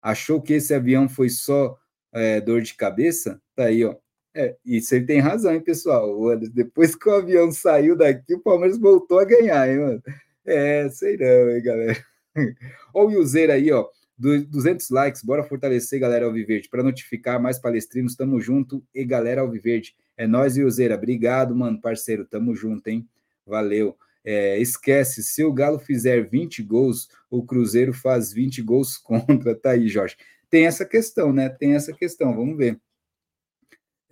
Achou 0.02 0.42
que 0.42 0.54
esse 0.54 0.74
avião 0.74 1.08
foi 1.08 1.28
só 1.28 1.78
é, 2.12 2.40
dor 2.40 2.60
de 2.60 2.74
cabeça? 2.74 3.40
Tá 3.54 3.66
aí, 3.66 3.84
ó. 3.84 3.94
É, 4.34 4.56
isso 4.64 4.96
ele 4.96 5.06
tem 5.06 5.20
razão, 5.20 5.54
hein, 5.54 5.60
pessoal? 5.60 6.36
Depois 6.52 6.96
que 6.96 7.08
o 7.08 7.14
avião 7.14 7.52
saiu 7.52 7.96
daqui, 7.96 8.34
o 8.34 8.40
Palmeiras 8.40 8.78
voltou 8.80 9.20
a 9.20 9.24
ganhar, 9.24 9.70
hein, 9.70 9.78
mano? 9.78 10.02
É, 10.44 10.88
sei 10.88 11.16
não, 11.16 11.50
hein, 11.50 11.62
galera. 11.62 12.04
Olha 12.92 13.06
o 13.06 13.10
Yuzeira 13.12 13.54
aí, 13.54 13.70
ó. 13.70 13.88
200 14.18 14.90
likes, 14.90 15.22
bora 15.22 15.44
fortalecer, 15.44 16.00
galera 16.00 16.26
Alviverde, 16.26 16.68
para 16.68 16.82
notificar 16.82 17.40
mais 17.40 17.60
palestrinos, 17.60 18.16
tamo 18.16 18.40
junto. 18.40 18.84
E 18.92 19.04
galera 19.04 19.42
Alviverde, 19.42 19.94
é 20.16 20.26
nós, 20.26 20.56
Yuzeira, 20.56 20.94
obrigado, 20.94 21.54
mano, 21.54 21.80
parceiro, 21.80 22.24
tamo 22.24 22.54
junto, 22.54 22.88
hein? 22.88 23.08
Valeu. 23.46 23.96
É, 24.24 24.58
esquece, 24.58 25.22
se 25.22 25.42
o 25.42 25.52
Galo 25.52 25.78
fizer 25.78 26.28
20 26.28 26.62
gols, 26.62 27.08
o 27.28 27.42
Cruzeiro 27.42 27.92
faz 27.92 28.32
20 28.32 28.62
gols 28.62 28.96
contra. 28.98 29.54
Tá 29.54 29.70
aí, 29.70 29.88
Jorge. 29.88 30.16
Tem 30.48 30.66
essa 30.66 30.84
questão, 30.84 31.32
né? 31.32 31.48
Tem 31.48 31.74
essa 31.74 31.92
questão, 31.92 32.34
vamos 32.36 32.56
ver. 32.56 32.78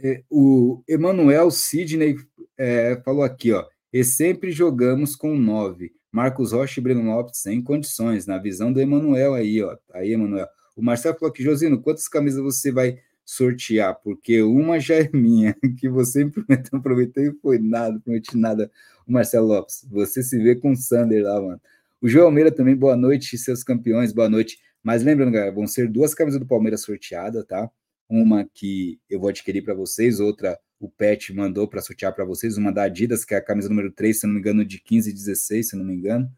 É, 0.02 0.22
o 0.30 0.82
Emanuel 0.88 1.50
Sidney 1.50 2.16
é, 2.56 3.00
falou 3.04 3.22
aqui, 3.22 3.52
ó. 3.52 3.66
E 3.92 4.02
sempre 4.02 4.50
jogamos 4.50 5.14
com 5.14 5.36
nove. 5.36 5.92
Marcos 6.10 6.52
Rocha 6.52 6.80
e 6.80 6.82
Breno 6.82 7.04
Lopes 7.04 7.40
sem 7.40 7.62
condições, 7.62 8.26
na 8.26 8.38
visão 8.38 8.72
do 8.72 8.80
Emanuel 8.80 9.34
aí, 9.34 9.62
ó. 9.62 9.76
Aí, 9.92 10.12
Emanuel. 10.12 10.48
O 10.74 10.82
Marcelo 10.82 11.16
falou 11.18 11.30
aqui, 11.30 11.42
Josino, 11.42 11.80
quantas 11.80 12.08
camisas 12.08 12.42
você 12.42 12.72
vai 12.72 12.98
sortear? 13.30 13.94
Porque 14.02 14.42
uma 14.42 14.80
já 14.80 14.96
é 14.96 15.10
minha, 15.12 15.54
que 15.78 15.88
você 15.88 16.24
me 16.24 16.30
prometeu, 16.30 16.82
prometeu 16.82 17.32
e 17.32 17.34
foi 17.40 17.58
nada, 17.58 18.00
prometi 18.00 18.36
nada. 18.36 18.70
O 19.06 19.12
Marcelo 19.12 19.46
Lopes, 19.46 19.86
você 19.88 20.22
se 20.22 20.38
vê 20.38 20.56
com 20.56 20.72
o 20.72 20.76
Sander 20.76 21.24
lá, 21.24 21.40
mano. 21.40 21.60
O 22.00 22.08
João 22.08 22.26
Almeida 22.26 22.50
também, 22.50 22.74
boa 22.74 22.96
noite, 22.96 23.36
seus 23.38 23.62
campeões, 23.62 24.12
boa 24.12 24.28
noite. 24.28 24.58
Mas 24.82 25.02
lembrando, 25.02 25.32
galera, 25.32 25.52
vão 25.52 25.66
ser 25.66 25.88
duas 25.88 26.14
camisas 26.14 26.40
do 26.40 26.46
Palmeiras 26.46 26.82
sorteadas, 26.82 27.44
tá? 27.46 27.70
Uma 28.08 28.48
que 28.52 28.98
eu 29.08 29.20
vou 29.20 29.28
adquirir 29.28 29.62
para 29.62 29.74
vocês, 29.74 30.18
outra 30.18 30.58
o 30.80 30.88
Pet 30.88 31.32
mandou 31.34 31.68
para 31.68 31.82
sortear 31.82 32.14
para 32.14 32.24
vocês, 32.24 32.56
uma 32.56 32.72
da 32.72 32.84
Adidas, 32.84 33.22
que 33.24 33.34
é 33.34 33.36
a 33.36 33.44
camisa 33.44 33.68
número 33.68 33.92
3, 33.92 34.18
se 34.18 34.26
não 34.26 34.32
me 34.32 34.40
engano, 34.40 34.64
de 34.64 34.80
15 34.80 35.10
e 35.10 35.12
16, 35.12 35.68
se 35.68 35.76
não 35.76 35.84
me 35.84 35.94
engano, 35.94 36.28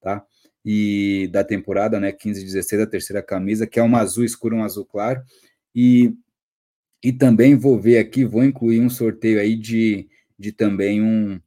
tá? 0.00 0.24
E 0.64 1.28
da 1.30 1.44
temporada, 1.44 2.00
né, 2.00 2.10
15 2.10 2.40
e 2.40 2.44
16, 2.44 2.82
a 2.82 2.86
terceira 2.86 3.22
camisa, 3.22 3.66
que 3.66 3.78
é 3.78 3.82
uma 3.82 4.00
azul 4.00 4.24
escuro, 4.24 4.56
um 4.56 4.64
azul 4.64 4.86
claro. 4.86 5.22
E, 5.74 6.14
e 7.02 7.12
também 7.12 7.54
vou 7.54 7.80
ver 7.80 7.98
aqui, 7.98 8.24
vou 8.24 8.44
incluir 8.44 8.80
um 8.80 8.90
sorteio 8.90 9.40
aí 9.40 9.56
de, 9.56 10.08
de 10.38 10.52
também 10.52 11.02
um, 11.02 11.40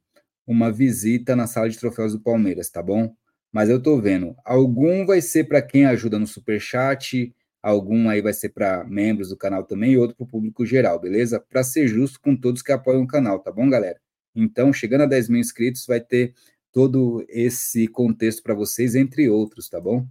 uma 0.46 0.70
visita 0.70 1.36
na 1.36 1.46
sala 1.46 1.68
de 1.68 1.78
troféus 1.78 2.12
do 2.12 2.20
Palmeiras, 2.20 2.70
tá 2.70 2.82
bom? 2.82 3.14
Mas 3.52 3.68
eu 3.70 3.80
tô 3.80 4.00
vendo, 4.00 4.34
algum 4.44 5.06
vai 5.06 5.20
ser 5.20 5.44
para 5.44 5.62
quem 5.62 5.86
ajuda 5.86 6.18
no 6.18 6.26
super 6.26 6.60
chat, 6.60 7.32
algum 7.62 8.08
aí 8.08 8.20
vai 8.20 8.32
ser 8.32 8.48
para 8.50 8.84
membros 8.84 9.28
do 9.28 9.36
canal 9.36 9.64
também 9.64 9.92
e 9.92 9.98
outro 9.98 10.16
para 10.16 10.24
o 10.24 10.28
público 10.28 10.66
geral, 10.66 11.00
beleza? 11.00 11.38
Para 11.38 11.62
ser 11.62 11.86
justo 11.86 12.20
com 12.20 12.36
todos 12.36 12.62
que 12.62 12.72
apoiam 12.72 13.02
o 13.02 13.06
canal, 13.06 13.38
tá 13.38 13.52
bom, 13.52 13.70
galera? 13.70 14.00
Então, 14.34 14.72
chegando 14.72 15.02
a 15.02 15.06
10 15.06 15.28
mil 15.28 15.40
inscritos, 15.40 15.86
vai 15.86 16.00
ter 16.00 16.34
todo 16.72 17.24
esse 17.28 17.86
contexto 17.86 18.42
para 18.42 18.52
vocês, 18.52 18.96
entre 18.96 19.30
outros, 19.30 19.68
tá 19.68 19.80
bom? 19.80 20.04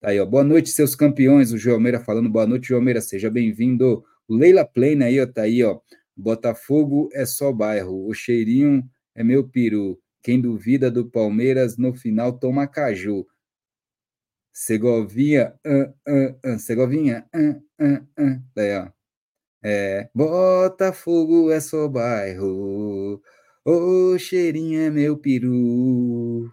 Tá 0.00 0.08
aí, 0.08 0.18
ó. 0.18 0.26
Boa 0.26 0.42
noite, 0.42 0.70
seus 0.70 0.96
campeões. 0.96 1.52
O 1.52 1.56
Joelmeira 1.56 2.00
falando, 2.00 2.28
boa 2.28 2.44
noite, 2.44 2.68
Joelmeira, 2.68 3.00
seja 3.00 3.30
bem-vindo. 3.30 4.04
Leila 4.28 4.64
Plane 4.64 5.04
aí, 5.04 5.20
ó, 5.20 5.26
tá 5.26 5.42
aí, 5.42 5.62
ó. 5.64 5.80
Botafogo 6.16 7.08
é 7.12 7.26
só 7.26 7.52
bairro, 7.52 8.06
o 8.06 8.14
cheirinho 8.14 8.88
é 9.14 9.24
meu 9.24 9.48
peru. 9.48 9.98
Quem 10.22 10.40
duvida 10.40 10.90
do 10.90 11.10
Palmeiras 11.10 11.76
no 11.76 11.94
final 11.94 12.38
toma 12.38 12.66
caju. 12.66 13.26
Segovinha, 14.52 15.54
uh, 15.66 15.92
uh, 16.08 16.54
uh, 16.54 16.58
Segovinha, 16.58 17.26
uh, 17.34 17.84
uh, 17.84 17.96
uh. 18.20 18.42
Daí, 18.54 18.76
ó. 18.78 18.90
É, 19.64 20.10
Botafogo 20.14 21.50
é 21.50 21.60
só 21.60 21.88
bairro, 21.88 23.22
o 23.64 24.18
cheirinho 24.18 24.80
é 24.80 24.90
meu 24.90 25.16
peru. 25.16 26.52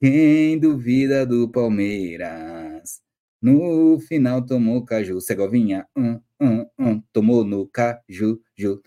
Quem 0.00 0.58
duvida 0.58 1.26
do 1.26 1.48
Palmeiras, 1.50 3.02
no 3.40 4.00
final 4.00 4.44
tomou 4.44 4.84
caju. 4.84 5.20
Segovinha, 5.20 5.86
um, 5.96 6.20
um, 6.40 6.66
um, 6.78 7.00
tomou 7.12 7.44
no 7.44 7.66
caju, 7.68 8.40
ju, 8.56 8.82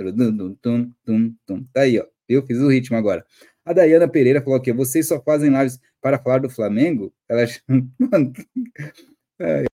tum. 0.61 1.63
Tá 1.71 1.81
aí, 1.81 1.99
ó. 1.99 2.05
Eu 2.27 2.45
fiz 2.45 2.57
o 2.57 2.69
ritmo 2.69 2.97
agora. 2.97 3.25
A 3.63 3.73
Dayana 3.73 4.07
Pereira 4.07 4.41
falou 4.41 4.57
aqui: 4.57 4.73
vocês 4.73 5.07
só 5.07 5.21
fazem 5.21 5.49
lives 5.49 5.79
para 6.01 6.17
falar 6.17 6.39
do 6.39 6.49
Flamengo? 6.49 7.13
Ela. 7.29 7.45
ai. 9.39 9.65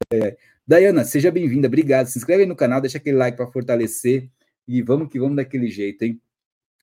Dayana, 0.66 1.04
seja 1.04 1.30
bem-vinda, 1.32 1.66
obrigado. 1.66 2.06
Se 2.06 2.18
inscreve 2.18 2.42
aí 2.42 2.48
no 2.48 2.54
canal, 2.54 2.80
deixa 2.80 2.98
aquele 2.98 3.16
like 3.16 3.36
para 3.36 3.50
fortalecer 3.50 4.30
e 4.68 4.82
vamos 4.82 5.08
que 5.10 5.18
vamos 5.18 5.36
daquele 5.36 5.68
jeito, 5.68 6.02
hein? 6.04 6.20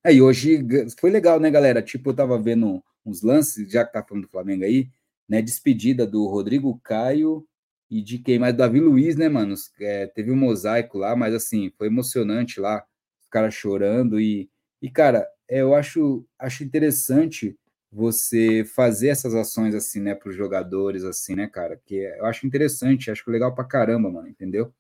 Aí 0.04 0.22
hoje 0.22 0.66
foi 1.00 1.10
legal, 1.10 1.40
né, 1.40 1.50
galera? 1.50 1.82
Tipo, 1.82 2.10
eu 2.10 2.14
tava 2.16 2.38
vendo 2.38 2.84
uns 3.06 3.22
lances, 3.22 3.72
já 3.72 3.86
que 3.86 3.94
tá 3.94 4.04
falando 4.04 4.26
do 4.26 4.30
Flamengo 4.30 4.64
aí, 4.64 4.90
né? 5.30 5.42
Despedida 5.42 6.06
do 6.06 6.28
Rodrigo 6.28 6.78
Caio 6.84 7.48
e 7.90 8.02
de 8.02 8.20
quem 8.20 8.40
mais? 8.40 8.56
Davi 8.56 8.80
Luiz, 8.80 9.16
né, 9.16 9.30
mano? 9.30 9.56
É, 9.80 10.08
teve 10.08 10.32
um 10.32 10.36
mosaico 10.36 10.98
lá, 10.98 11.16
mas 11.16 11.34
assim, 11.34 11.72
foi 11.78 11.88
emocionante 11.88 12.60
lá, 12.60 12.84
os 13.22 13.28
caras 13.30 13.54
chorando 13.54 14.20
e, 14.20 14.50
e 14.82 14.90
cara, 14.90 15.28
é, 15.50 15.62
eu 15.62 15.74
acho, 15.76 16.26
acho 16.40 16.64
interessante 16.64 17.58
você 17.92 18.66
fazer 18.66 19.08
essas 19.10 19.34
ações 19.34 19.74
assim, 19.74 20.02
né, 20.02 20.14
para 20.16 20.30
os 20.30 20.36
jogadores, 20.36 21.04
assim, 21.04 21.36
né, 21.36 21.48
cara? 21.48 21.80
Que 21.86 21.96
eu 21.96 22.26
acho 22.26 22.46
interessante, 22.46 23.10
acho 23.10 23.30
legal 23.32 23.56
pra 23.56 23.64
caramba, 23.64 24.10
mano, 24.12 24.28
entendeu? 24.28 24.74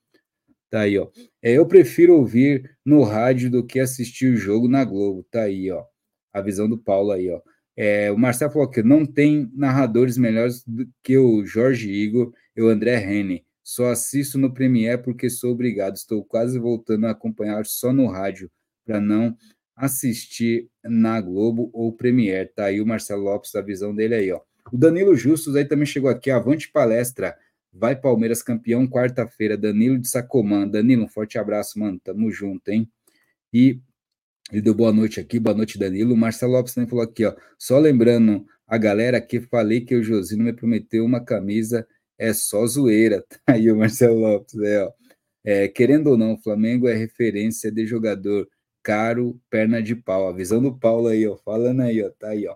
Tá 0.70 0.82
aí, 0.82 0.98
ó. 1.00 1.08
É, 1.42 1.54
eu 1.54 1.66
prefiro 1.68 2.16
ouvir 2.16 2.78
no 2.86 3.04
rádio 3.04 3.50
do 3.50 3.66
que 3.66 3.80
assistir 3.80 4.34
o 4.34 4.38
jogo 4.38 4.68
na 4.68 4.84
Globo. 4.84 5.24
Tá 5.32 5.44
aí, 5.44 5.72
ó. 5.72 5.86
A 6.34 6.42
visão 6.42 6.68
do 6.70 6.78
Paulo 6.78 7.12
aí, 7.12 7.30
ó. 7.30 7.42
É, 7.78 8.12
o 8.12 8.18
Marcelo 8.18 8.52
falou 8.52 8.68
que 8.68 8.82
não 8.82 9.06
tem 9.06 9.52
narradores 9.54 10.18
melhores 10.18 10.64
do 10.66 10.90
que 11.04 11.16
o 11.16 11.45
Jorge 11.45 11.91
Igor 11.91 12.34
e 12.56 12.62
o 12.62 12.70
André 12.70 12.98
Rene. 12.98 13.45
Só 13.64 13.91
assisto 13.91 14.40
no 14.40 14.52
Premiere 14.52 15.04
porque 15.04 15.30
sou 15.30 15.52
obrigado. 15.52 15.95
Estou 15.95 16.26
quase 16.26 16.58
voltando 16.58 17.06
a 17.06 17.12
acompanhar 17.12 17.68
só 17.68 17.94
no 17.94 18.08
rádio 18.08 18.49
para 18.84 18.99
não 18.99 19.38
assistir 19.76 20.68
na 20.84 21.22
Globo 21.22 21.70
ou 21.72 21.94
Premiere. 21.94 22.49
Tá 22.49 22.66
aí 22.66 22.82
o 22.82 22.86
Marcelo 22.86 23.22
Lopes, 23.22 23.54
a 23.54 23.62
visão 23.62 23.94
dele 23.94 24.16
aí, 24.16 24.32
ó. 24.32 24.41
O 24.72 24.78
Danilo 24.78 25.16
Justus 25.16 25.56
aí 25.56 25.64
também 25.64 25.86
chegou 25.86 26.10
aqui, 26.10 26.32
avante 26.32 26.72
palestra. 26.72 27.38
Vai 27.72 27.95
Palmeiras 27.95 28.41
campeão 28.41 28.88
quarta-feira, 28.88 29.56
Danilo 29.56 29.99
de 29.99 30.08
Sacomã. 30.08 30.68
Danilo, 30.68 31.04
um 31.04 31.08
forte 31.08 31.38
abraço, 31.38 31.78
mano. 31.78 31.99
Tamo 32.04 32.32
junto, 32.32 32.70
hein? 32.70 32.90
E 33.54 33.80
ele 34.52 34.61
deu 34.61 34.74
boa 34.74 34.94
noite 34.94 35.19
aqui, 35.19 35.40
boa 35.40 35.56
noite, 35.56 35.78
Danilo. 35.78 36.14
O 36.14 36.18
Marcelo 36.18 36.53
Lopes 36.53 36.74
também 36.74 36.90
falou 36.90 37.03
aqui, 37.03 37.26
ó. 37.26 37.36
Só 37.57 37.78
lembrando 37.78 38.45
a 38.65 38.78
galera 38.78 39.19
que 39.19 39.41
falei 39.41 39.82
que 39.82 39.95
o 39.95 40.03
Josino 40.03 40.44
me 40.44 40.53
prometeu 40.53 41.03
uma 41.03 41.24
camisa, 41.24 41.88
é 42.18 42.34
só 42.34 42.65
zoeira. 42.65 43.24
Tá 43.45 43.53
aí 43.53 43.72
o 43.72 43.76
Marcelo 43.76 44.19
Lopes, 44.19 44.57
é, 44.60 44.84
ó. 44.84 44.91
É, 45.44 45.68
querendo 45.68 46.07
ou 46.07 46.18
não, 46.18 46.34
o 46.34 46.38
Flamengo 46.38 46.88
é 46.88 46.94
referência 46.94 47.72
de 47.72 47.86
jogador 47.86 48.48
caro, 48.84 49.40
perna 49.49 49.82
de 49.82 49.95
pau. 49.95 50.30
A 50.30 50.34
visão 50.34 50.61
do 50.61 50.78
Paulo 50.78 51.07
aí, 51.07 51.28
ó, 51.28 51.36
falando 51.38 51.82
aí, 51.82 52.02
ó, 52.03 52.10
tá 52.11 52.30
aí, 52.30 52.48
ó. 52.48 52.56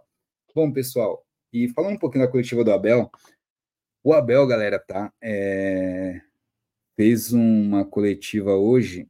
Bom, 0.56 0.72
pessoal, 0.72 1.26
e 1.54 1.70
falando 1.70 1.96
um 1.96 2.00
pouquinho 2.00 2.26
da 2.26 2.32
coletiva 2.32 2.64
do 2.64 2.72
Abel, 2.72 3.10
o 4.04 4.14
Abel, 4.14 4.48
galera, 4.48 4.80
tá, 4.80 5.14
é, 5.22 6.22
fez 6.96 7.34
uma 7.34 7.86
coletiva 7.86 8.56
hoje 8.56 9.10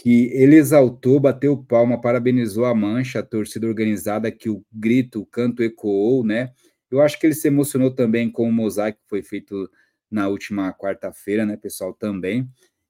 que 0.00 0.30
ele 0.32 0.56
exaltou, 0.56 1.20
bateu 1.20 1.54
palma, 1.58 2.00
parabenizou 2.00 2.64
a 2.64 2.74
mancha, 2.74 3.18
a 3.18 3.22
torcida 3.22 3.66
organizada, 3.66 4.32
que 4.32 4.48
o 4.48 4.64
grito, 4.72 5.20
o 5.20 5.26
canto 5.26 5.62
ecoou, 5.62 6.24
né? 6.24 6.52
Eu 6.90 7.02
acho 7.02 7.20
que 7.20 7.26
ele 7.26 7.34
se 7.34 7.48
emocionou 7.48 7.90
também 7.90 8.30
com 8.30 8.48
o 8.48 8.52
mosaico 8.52 8.98
que 9.02 9.08
foi 9.10 9.22
feito 9.22 9.70
na 10.10 10.26
última 10.26 10.72
quarta-feira, 10.72 11.44
né, 11.44 11.54
pessoal, 11.54 11.92
também. 11.92 12.48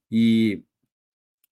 E, 0.09 0.63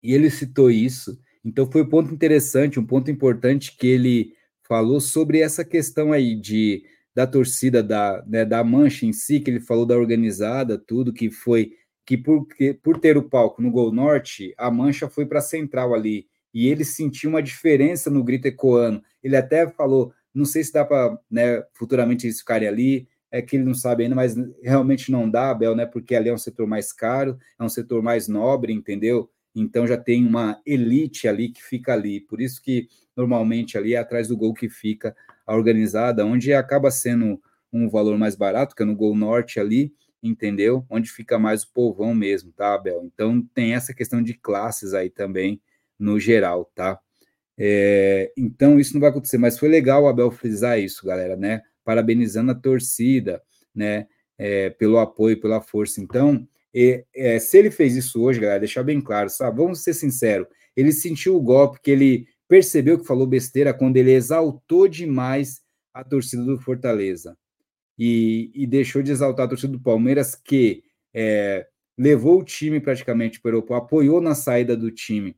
e 0.01 0.15
ele 0.15 0.31
citou 0.31 0.71
isso, 0.71 1.19
então 1.45 1.69
foi 1.69 1.83
um 1.83 1.89
ponto 1.89 2.15
interessante, 2.15 2.79
um 2.79 2.87
ponto 2.87 3.11
importante 3.11 3.77
que 3.77 3.89
ele 3.89 4.35
falou 4.63 5.01
sobre 5.01 5.41
essa 5.41 5.65
questão 5.65 6.13
aí 6.13 6.37
de 6.37 6.85
da 7.13 7.27
torcida 7.27 7.83
da, 7.83 8.25
né, 8.29 8.45
da 8.45 8.63
mancha 8.63 9.05
em 9.05 9.13
si, 9.13 9.41
que 9.41 9.51
ele 9.51 9.59
falou 9.59 9.85
da 9.85 9.97
organizada, 9.97 10.79
tudo 10.79 11.13
que 11.13 11.33
foi 11.33 11.73
que 12.09 12.17
por, 12.17 12.47
que 12.47 12.73
por 12.73 12.99
ter 12.99 13.19
o 13.19 13.23
palco 13.23 13.61
no 13.61 13.71
Gol 13.71 13.93
Norte, 13.93 14.55
a 14.57 14.71
mancha 14.71 15.11
foi 15.11 15.27
para 15.27 15.41
a 15.41 15.43
central 15.43 15.95
ali 15.95 16.27
e 16.55 16.67
ele 16.67 16.83
sentiu 16.83 17.29
uma 17.29 17.43
diferença 17.43 18.09
no 18.09 18.25
grito 18.25 18.47
ecoando. 18.47 19.03
Ele 19.23 19.37
até 19.37 19.69
falou, 19.69 20.11
não 20.33 20.47
sei 20.47 20.65
se 20.65 20.73
dá 20.73 20.87
para 20.87 21.19
né, 21.31 21.63
futuramente 21.75 22.27
eles 22.27 22.39
ficarem 22.39 22.67
ali, 22.67 23.07
é 23.31 23.43
que 23.43 23.57
ele 23.57 23.65
não 23.65 23.75
sabe 23.75 24.05
ainda, 24.05 24.15
mas 24.15 24.35
realmente 24.63 25.13
não 25.13 25.29
dá, 25.29 25.53
Bel, 25.53 25.77
né? 25.77 25.85
Porque 25.85 26.15
ali 26.15 26.31
é 26.31 26.33
um 26.33 26.39
setor 26.39 26.67
mais 26.67 26.95
caro, 26.95 27.39
é 27.61 27.63
um 27.63 27.69
setor 27.69 28.03
mais 28.03 28.27
nobre, 28.27 28.73
entendeu? 28.73 29.31
então 29.55 29.87
já 29.87 29.99
tem 29.99 30.25
uma 30.25 30.63
elite 30.65 31.29
ali 31.29 31.51
que 31.51 31.63
fica 31.63 31.93
ali. 31.93 32.21
Por 32.21 32.41
isso 32.41 32.63
que 32.63 32.89
normalmente 33.15 33.77
ali 33.77 33.93
é 33.93 33.99
atrás 33.99 34.29
do 34.29 34.37
gol 34.37 34.55
que 34.55 34.71
fica 34.71 35.15
a 35.47 35.55
organizada, 35.55 36.25
onde 36.25 36.55
acaba 36.55 36.91
sendo 36.91 37.39
um 37.71 37.87
valor 37.87 38.17
mais 38.17 38.35
barato, 38.35 38.75
que 38.75 38.83
é 38.83 38.87
no 38.87 38.97
gol 38.97 39.15
norte 39.15 39.61
ali, 39.61 39.93
entendeu? 40.23 40.85
Onde 40.91 41.11
fica 41.11 41.39
mais 41.39 41.63
o 41.63 41.73
povão 41.73 42.15
mesmo, 42.15 42.53
tá, 42.53 42.75
Abel? 42.75 43.03
Então 43.05 43.41
tem 43.55 43.75
essa 43.75 43.95
questão 43.95 44.23
de 44.23 44.35
classes 44.35 44.95
aí 44.95 45.11
também 45.11 45.61
no 45.99 46.19
geral, 46.19 46.71
tá? 46.75 46.99
É, 47.57 48.33
então 48.37 48.79
isso 48.79 48.95
não 48.95 49.01
vai 49.01 49.11
acontecer, 49.11 49.39
mas 49.39 49.59
foi 49.59 49.69
legal 49.69 50.05
o 50.05 50.09
Abel 50.09 50.31
frisar 50.31 50.79
isso, 50.79 51.05
galera, 51.05 51.37
né? 51.37 51.63
Parabenizando 51.85 52.53
a 52.53 52.55
torcida, 52.55 53.43
né? 53.75 54.07
É, 54.37 54.71
pelo 54.71 54.99
apoio, 54.99 55.41
pela 55.41 55.61
força. 55.61 56.01
Então, 56.01 56.47
é, 57.15 57.39
se 57.41 57.59
ele 57.59 57.71
fez 57.71 57.97
isso 57.97 58.23
hoje, 58.23 58.41
galera, 58.41 58.61
deixar 58.61 58.85
bem 58.85 59.01
claro, 59.01 59.29
sabe? 59.29 59.57
Vamos 59.57 59.83
ser 59.83 59.95
sinceros, 59.95 60.47
ele 60.77 60.93
sentiu 60.93 61.37
o 61.37 61.41
golpe, 61.41 61.81
que 61.83 61.91
ele 61.91 62.27
percebeu 62.47 62.99
que 62.99 63.07
falou 63.07 63.27
besteira 63.27 63.75
quando 63.75 63.97
ele 63.97 64.13
exaltou 64.13 64.87
demais 64.89 65.61
a 65.93 66.05
torcida 66.05 66.45
do 66.45 66.59
Fortaleza 66.59 67.37
e, 67.99 68.51
e 68.55 68.67
deixou 68.67 69.03
de 69.03 69.11
exaltar 69.11 69.47
a 69.47 69.49
torcida 69.49 69.73
do 69.73 69.81
Palmeiras, 69.81 70.35
que 70.35 70.85
é, 71.13 71.67
levou 71.97 72.41
o 72.41 72.45
time 72.45 72.81
praticamente 72.81 73.41
para 73.41 73.51
o 73.51 73.59
Europa, 73.59 73.77
apoiou 73.77 74.21
na 74.21 74.35
saída 74.35 74.77
do 74.77 74.91
time 74.91 75.37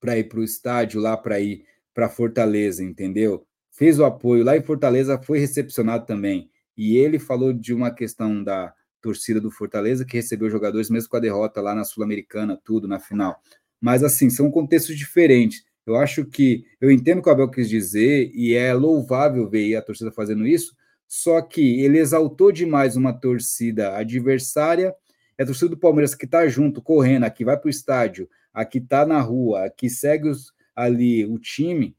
para 0.00 0.18
ir 0.18 0.24
para 0.24 0.40
o 0.40 0.44
estádio, 0.44 1.00
lá 1.00 1.16
para 1.16 1.38
ir 1.38 1.64
para 1.94 2.08
Fortaleza, 2.08 2.82
entendeu? 2.82 3.46
Fez 3.70 3.98
o 3.98 4.04
apoio 4.04 4.44
lá 4.44 4.56
em 4.56 4.62
Fortaleza, 4.62 5.20
foi 5.22 5.38
recepcionado 5.38 6.04
também. 6.04 6.50
E 6.76 6.96
ele 6.96 7.18
falou 7.18 7.52
de 7.52 7.72
uma 7.72 7.92
questão 7.92 8.42
da 8.42 8.72
torcida 9.00 9.40
do 9.40 9.50
Fortaleza, 9.50 10.04
que 10.04 10.16
recebeu 10.16 10.50
jogadores 10.50 10.90
mesmo 10.90 11.08
com 11.08 11.16
a 11.16 11.20
derrota 11.20 11.60
lá 11.60 11.74
na 11.74 11.84
Sul-Americana, 11.84 12.60
tudo 12.64 12.88
na 12.88 12.98
final. 12.98 13.40
Mas 13.80 14.02
assim, 14.02 14.28
são 14.30 14.50
contextos 14.50 14.96
diferentes. 14.96 15.64
Eu 15.86 15.96
acho 15.96 16.24
que 16.24 16.64
eu 16.80 16.90
entendo 16.90 17.18
o 17.18 17.22
que 17.22 17.28
o 17.28 17.32
Abel 17.32 17.50
quis 17.50 17.68
dizer 17.68 18.30
e 18.34 18.54
é 18.54 18.74
louvável 18.74 19.48
ver 19.48 19.76
a 19.76 19.82
torcida 19.82 20.12
fazendo 20.12 20.46
isso, 20.46 20.76
só 21.08 21.40
que 21.40 21.80
ele 21.80 21.98
exaltou 21.98 22.52
demais 22.52 22.94
uma 22.94 23.12
torcida 23.12 23.96
adversária, 23.96 24.94
é 25.38 25.42
a 25.42 25.46
torcida 25.46 25.70
do 25.70 25.78
Palmeiras 25.78 26.14
que 26.14 26.26
está 26.26 26.46
junto, 26.46 26.82
correndo, 26.82 27.24
aqui 27.24 27.44
vai 27.44 27.56
para 27.56 27.66
o 27.66 27.70
estádio, 27.70 28.28
aqui 28.52 28.78
está 28.78 29.06
na 29.06 29.20
rua, 29.20 29.64
aqui 29.64 29.88
segue 29.88 30.28
os, 30.28 30.52
ali 30.76 31.24
o 31.24 31.38
time, 31.38 31.96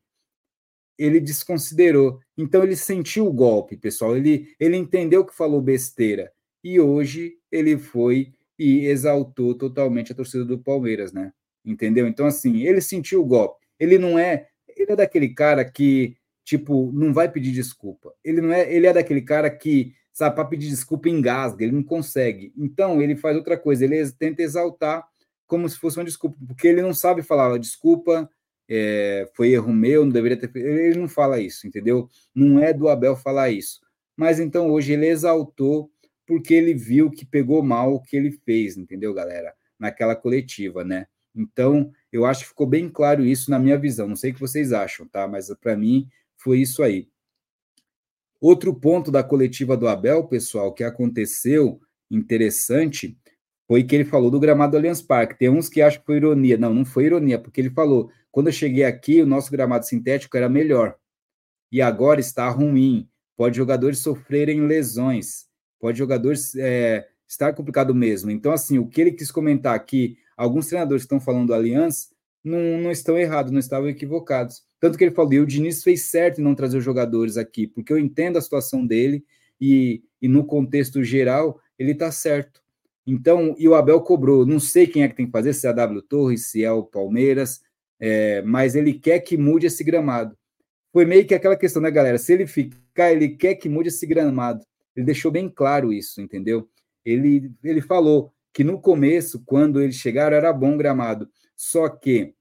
ele 0.98 1.19
desconsiderou. 1.19 2.19
Então 2.38 2.64
ele 2.64 2.76
sentiu 2.76 3.26
o 3.26 3.34
golpe, 3.34 3.77
pessoal. 3.77 4.15
Ele, 4.15 4.53
ele 4.60 4.76
entendeu 4.76 5.26
que 5.26 5.36
falou 5.36 5.61
besteira. 5.61 6.31
E 6.61 6.80
hoje 6.80 7.38
ele 7.49 7.77
foi 7.77 8.34
e 8.60 8.86
exaltou 8.86 9.56
totalmente 9.56 10.11
a 10.11 10.15
torcida 10.15 10.44
do 10.44 10.60
Palmeiras, 10.60 11.14
né? 11.14 11.31
Entendeu? 11.64 12.06
Então, 12.06 12.26
assim, 12.26 12.64
ele 12.64 12.81
sentiu 12.81 13.22
o 13.22 13.26
golpe. 13.26 13.65
Ele 13.80 13.98
não 13.98 14.19
é. 14.19 14.48
Ele 14.68 14.91
é 14.91 14.95
daquele 14.95 15.30
cara 15.30 15.64
que 15.64 16.18
tipo, 16.49 16.91
não 16.91 17.13
vai 17.13 17.31
pedir 17.31 17.51
desculpa. 17.51 18.11
Ele 18.23 18.41
não 18.41 18.51
é, 18.51 18.73
ele 18.73 18.88
é 18.88 18.93
daquele 18.93 19.21
cara 19.21 19.51
que, 19.51 19.93
sabe, 20.11 20.35
para 20.35 20.45
pedir 20.45 20.67
desculpa 20.67 21.07
engasga, 21.07 21.63
ele 21.63 21.73
não 21.76 21.84
consegue. 21.84 22.51
Então, 22.57 22.99
ele 22.99 23.15
faz 23.15 23.38
outra 23.38 23.55
coisa, 23.55 23.85
ele 23.85 24.11
tenta 24.13 24.41
exaltar 24.41 25.07
como 25.45 25.69
se 25.69 25.77
fosse 25.77 25.99
uma 25.99 26.05
desculpa, 26.05 26.35
porque 26.47 26.67
ele 26.67 26.81
não 26.81 26.91
sabe 26.91 27.21
falar, 27.21 27.55
desculpa, 27.59 28.27
é, 28.67 29.30
foi 29.35 29.51
erro 29.51 29.71
meu, 29.71 30.05
não 30.05 30.11
deveria 30.11 30.38
ter 30.38 30.49
Ele 30.55 30.97
não 30.97 31.07
fala 31.07 31.39
isso, 31.39 31.67
entendeu? 31.67 32.09
Não 32.34 32.59
é 32.59 32.73
do 32.73 32.89
Abel 32.89 33.15
falar 33.15 33.51
isso. 33.51 33.80
Mas 34.17 34.39
então 34.39 34.71
hoje 34.71 34.93
ele 34.93 35.07
exaltou 35.07 35.91
porque 36.26 36.53
ele 36.55 36.73
viu 36.73 37.11
que 37.11 37.26
pegou 37.26 37.61
mal 37.61 37.93
o 37.93 38.01
que 38.01 38.17
ele 38.17 38.31
fez, 38.31 38.76
entendeu, 38.76 39.13
galera? 39.13 39.53
Naquela 39.80 40.15
coletiva, 40.15 40.84
né? 40.84 41.05
Então, 41.35 41.91
eu 42.11 42.26
acho 42.26 42.41
que 42.41 42.49
ficou 42.49 42.67
bem 42.67 42.89
claro 42.89 43.23
isso 43.23 43.49
na 43.49 43.59
minha 43.59 43.77
visão. 43.77 44.07
Não 44.07 44.15
sei 44.15 44.31
o 44.31 44.34
que 44.34 44.39
vocês 44.39 44.73
acham, 44.73 45.07
tá? 45.07 45.27
Mas 45.27 45.51
para 45.61 45.76
mim 45.76 46.07
foi 46.39 46.61
isso 46.61 46.81
aí. 46.81 47.07
Outro 48.41 48.73
ponto 48.73 49.11
da 49.11 49.21
coletiva 49.21 49.75
do 49.75 49.87
Abel, 49.87 50.25
pessoal, 50.27 50.73
que 50.73 50.83
aconteceu 50.83 51.79
interessante, 52.09 53.17
foi 53.67 53.83
que 53.83 53.93
ele 53.93 54.05
falou 54.05 54.31
do 54.31 54.39
gramado 54.39 54.71
do 54.71 54.77
Allianz 54.77 55.01
Parque. 55.01 55.37
Tem 55.37 55.49
uns 55.49 55.69
que 55.69 55.81
acham 55.81 55.99
que 55.99 56.05
foi 56.05 56.15
ironia. 56.17 56.57
Não, 56.57 56.73
não 56.73 56.85
foi 56.85 57.05
ironia, 57.05 57.37
porque 57.37 57.59
ele 57.61 57.69
falou: 57.69 58.09
quando 58.31 58.47
eu 58.47 58.53
cheguei 58.53 58.85
aqui, 58.85 59.21
o 59.21 59.27
nosso 59.27 59.51
gramado 59.51 59.85
sintético 59.85 60.35
era 60.37 60.49
melhor. 60.49 60.97
E 61.71 61.81
agora 61.81 62.19
está 62.19 62.49
ruim. 62.49 63.07
Pode 63.37 63.57
jogadores 63.57 63.99
sofrerem 63.99 64.65
lesões. 64.65 65.47
Pode 65.79 65.97
jogadores 65.97 66.55
é, 66.55 67.07
estar 67.27 67.53
complicado 67.53 67.93
mesmo. 67.93 68.31
Então, 68.31 68.51
assim, 68.51 68.79
o 68.79 68.87
que 68.87 69.01
ele 69.01 69.11
quis 69.11 69.31
comentar 69.31 69.75
aqui, 69.75 70.17
alguns 70.35 70.67
treinadores 70.67 71.03
que 71.03 71.05
estão 71.05 71.19
falando 71.19 71.47
do 71.47 71.53
Allianz 71.53 72.09
não, 72.43 72.79
não 72.79 72.91
estão 72.91 73.17
errados, 73.17 73.51
não 73.51 73.59
estavam 73.59 73.87
equivocados. 73.87 74.63
Tanto 74.80 74.97
que 74.97 75.03
ele 75.03 75.14
falou, 75.14 75.34
e 75.34 75.39
o 75.39 75.45
Diniz 75.45 75.84
fez 75.84 76.03
certo 76.03 76.39
em 76.39 76.43
não 76.43 76.56
trazer 76.56 76.77
os 76.77 76.84
jogadores 76.84 77.38
aqui, 77.38 77.68
porque 77.68 77.91
eu 77.91 77.97
entendo 77.97 78.38
a 78.38 78.41
situação 78.41 78.85
dele 78.85 79.26
e, 79.60 80.01
e 80.22 80.27
no 80.27 80.45
contexto 80.45 81.03
geral 81.03 81.60
ele 81.77 81.91
está 81.91 82.11
certo. 82.11 82.61
Então, 83.06 83.56
e 83.57 83.68
o 83.68 83.76
Abel 83.76 84.01
cobrou, 84.01 84.45
não 84.45 84.60
sei 84.60 84.85
quem 84.85 85.03
é 85.03 85.10
que 85.10 85.15
tem 85.15 85.26
que 85.26 85.31
fazer, 85.31 85.53
se 85.53 85.65
é 85.65 85.69
a 85.69 85.73
W 85.73 86.01
Torres, 86.03 86.47
se 86.47 86.64
é 86.64 86.72
o 86.72 86.84
Palmeiras, 86.84 87.61
é, 87.99 88.41
mas 88.43 88.76
ele 88.76 88.93
quer 88.93 89.19
que 89.19 89.35
mude 89.35 89.65
esse 89.65 89.84
gramado. 89.84 90.38
Foi 90.93 91.06
meio 91.06 91.26
que 91.26 91.34
aquela 91.34 91.56
questão, 91.56 91.81
né, 91.81 91.91
galera? 91.91 92.18
Se 92.18 92.34
ele 92.34 92.47
ficar, 92.47 93.11
ele 93.11 93.30
quer 93.30 93.56
que 93.56 93.68
mude 93.68 93.89
esse 93.89 94.06
gramado. 94.06 94.65
Ele 94.95 95.06
deixou 95.06 95.31
bem 95.31 95.49
claro 95.49 95.93
isso, 95.93 96.22
entendeu? 96.22 96.68
Ele, 97.06 97.51
ele 97.64 97.81
falou 97.81 98.31
que 98.53 98.64
no 98.64 98.80
começo, 98.80 99.41
quando 99.45 99.81
eles 99.81 99.95
chegaram, 99.95 100.35
era 100.35 100.51
bom 100.51 100.77
gramado. 100.77 101.30
Só 101.56 101.88
que, 101.89 102.34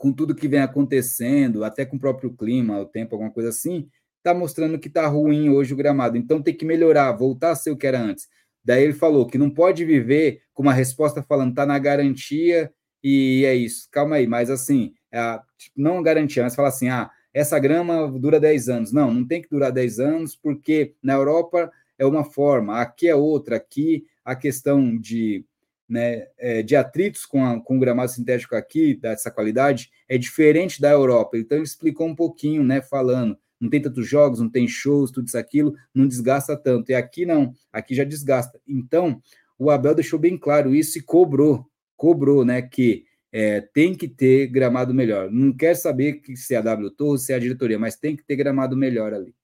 com 0.00 0.10
tudo 0.14 0.34
que 0.34 0.48
vem 0.48 0.60
acontecendo, 0.60 1.62
até 1.62 1.84
com 1.84 1.96
o 1.96 2.00
próprio 2.00 2.32
clima, 2.34 2.80
o 2.80 2.86
tempo, 2.86 3.14
alguma 3.14 3.30
coisa 3.30 3.50
assim, 3.50 3.86
está 4.16 4.32
mostrando 4.32 4.78
que 4.78 4.88
está 4.88 5.06
ruim 5.06 5.50
hoje 5.50 5.74
o 5.74 5.76
gramado. 5.76 6.16
Então 6.16 6.40
tem 6.40 6.54
que 6.54 6.64
melhorar, 6.64 7.12
voltar 7.12 7.50
a 7.50 7.54
ser 7.54 7.70
o 7.70 7.76
que 7.76 7.86
era 7.86 8.00
antes. 8.00 8.26
Daí 8.64 8.82
ele 8.82 8.94
falou 8.94 9.26
que 9.26 9.36
não 9.36 9.50
pode 9.50 9.84
viver 9.84 10.40
com 10.54 10.62
uma 10.62 10.72
resposta 10.72 11.22
falando 11.22 11.50
está 11.50 11.66
na 11.66 11.78
garantia 11.78 12.72
e 13.04 13.44
é 13.44 13.54
isso. 13.54 13.88
Calma 13.90 14.16
aí, 14.16 14.26
mas 14.26 14.48
assim, 14.48 14.94
é, 15.12 15.38
tipo, 15.58 15.78
não 15.78 16.02
garantia, 16.02 16.44
mas 16.44 16.54
fala 16.54 16.68
assim, 16.68 16.88
ah, 16.88 17.10
essa 17.34 17.58
grama 17.58 18.10
dura 18.18 18.40
10 18.40 18.70
anos. 18.70 18.92
Não, 18.92 19.12
não 19.12 19.26
tem 19.26 19.42
que 19.42 19.50
durar 19.50 19.70
10 19.70 20.00
anos, 20.00 20.34
porque 20.34 20.94
na 21.02 21.12
Europa 21.12 21.70
é 21.98 22.06
uma 22.06 22.24
forma, 22.24 22.80
aqui 22.80 23.06
é 23.06 23.14
outra, 23.14 23.56
aqui 23.56 24.06
a 24.24 24.34
questão 24.34 24.96
de 24.96 25.44
né, 25.90 26.28
é, 26.38 26.62
de 26.62 26.76
atritos 26.76 27.26
com, 27.26 27.44
a, 27.44 27.60
com 27.60 27.76
o 27.76 27.80
gramado 27.80 28.12
sintético 28.12 28.54
aqui, 28.54 28.94
dessa 28.94 29.28
qualidade, 29.28 29.90
é 30.08 30.16
diferente 30.16 30.80
da 30.80 30.90
Europa. 30.90 31.36
Então, 31.36 31.58
ele 31.58 31.64
explicou 31.64 32.06
um 32.06 32.14
pouquinho, 32.14 32.62
né, 32.62 32.80
falando, 32.80 33.36
não 33.60 33.68
tem 33.68 33.82
tantos 33.82 34.08
jogos, 34.08 34.38
não 34.38 34.48
tem 34.48 34.68
shows, 34.68 35.10
tudo 35.10 35.26
isso, 35.26 35.36
aquilo, 35.36 35.74
não 35.92 36.06
desgasta 36.06 36.56
tanto. 36.56 36.90
E 36.90 36.94
aqui 36.94 37.26
não, 37.26 37.52
aqui 37.72 37.94
já 37.94 38.04
desgasta. 38.04 38.60
Então, 38.66 39.20
o 39.58 39.68
Abel 39.68 39.94
deixou 39.94 40.18
bem 40.18 40.38
claro 40.38 40.72
isso 40.72 40.96
e 40.96 41.02
cobrou, 41.02 41.66
cobrou, 41.96 42.44
né, 42.44 42.62
que 42.62 43.04
é, 43.32 43.60
tem 43.60 43.92
que 43.92 44.06
ter 44.06 44.46
gramado 44.46 44.94
melhor. 44.94 45.28
Não 45.28 45.52
quer 45.52 45.74
saber 45.74 46.20
que 46.20 46.36
se 46.36 46.54
é 46.54 46.58
a 46.58 46.62
W 46.62 46.90
Torres, 46.92 47.22
se 47.26 47.32
é 47.32 47.36
a 47.36 47.40
diretoria, 47.40 47.80
mas 47.80 47.96
tem 47.96 48.16
que 48.16 48.24
ter 48.24 48.36
gramado 48.36 48.76
melhor 48.76 49.12
ali. 49.12 49.34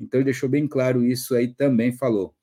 Então, 0.00 0.18
ele 0.18 0.24
deixou 0.24 0.48
bem 0.48 0.66
claro 0.66 1.04
isso 1.04 1.36
aí 1.36 1.54
também, 1.54 1.92
falou. 1.92 2.33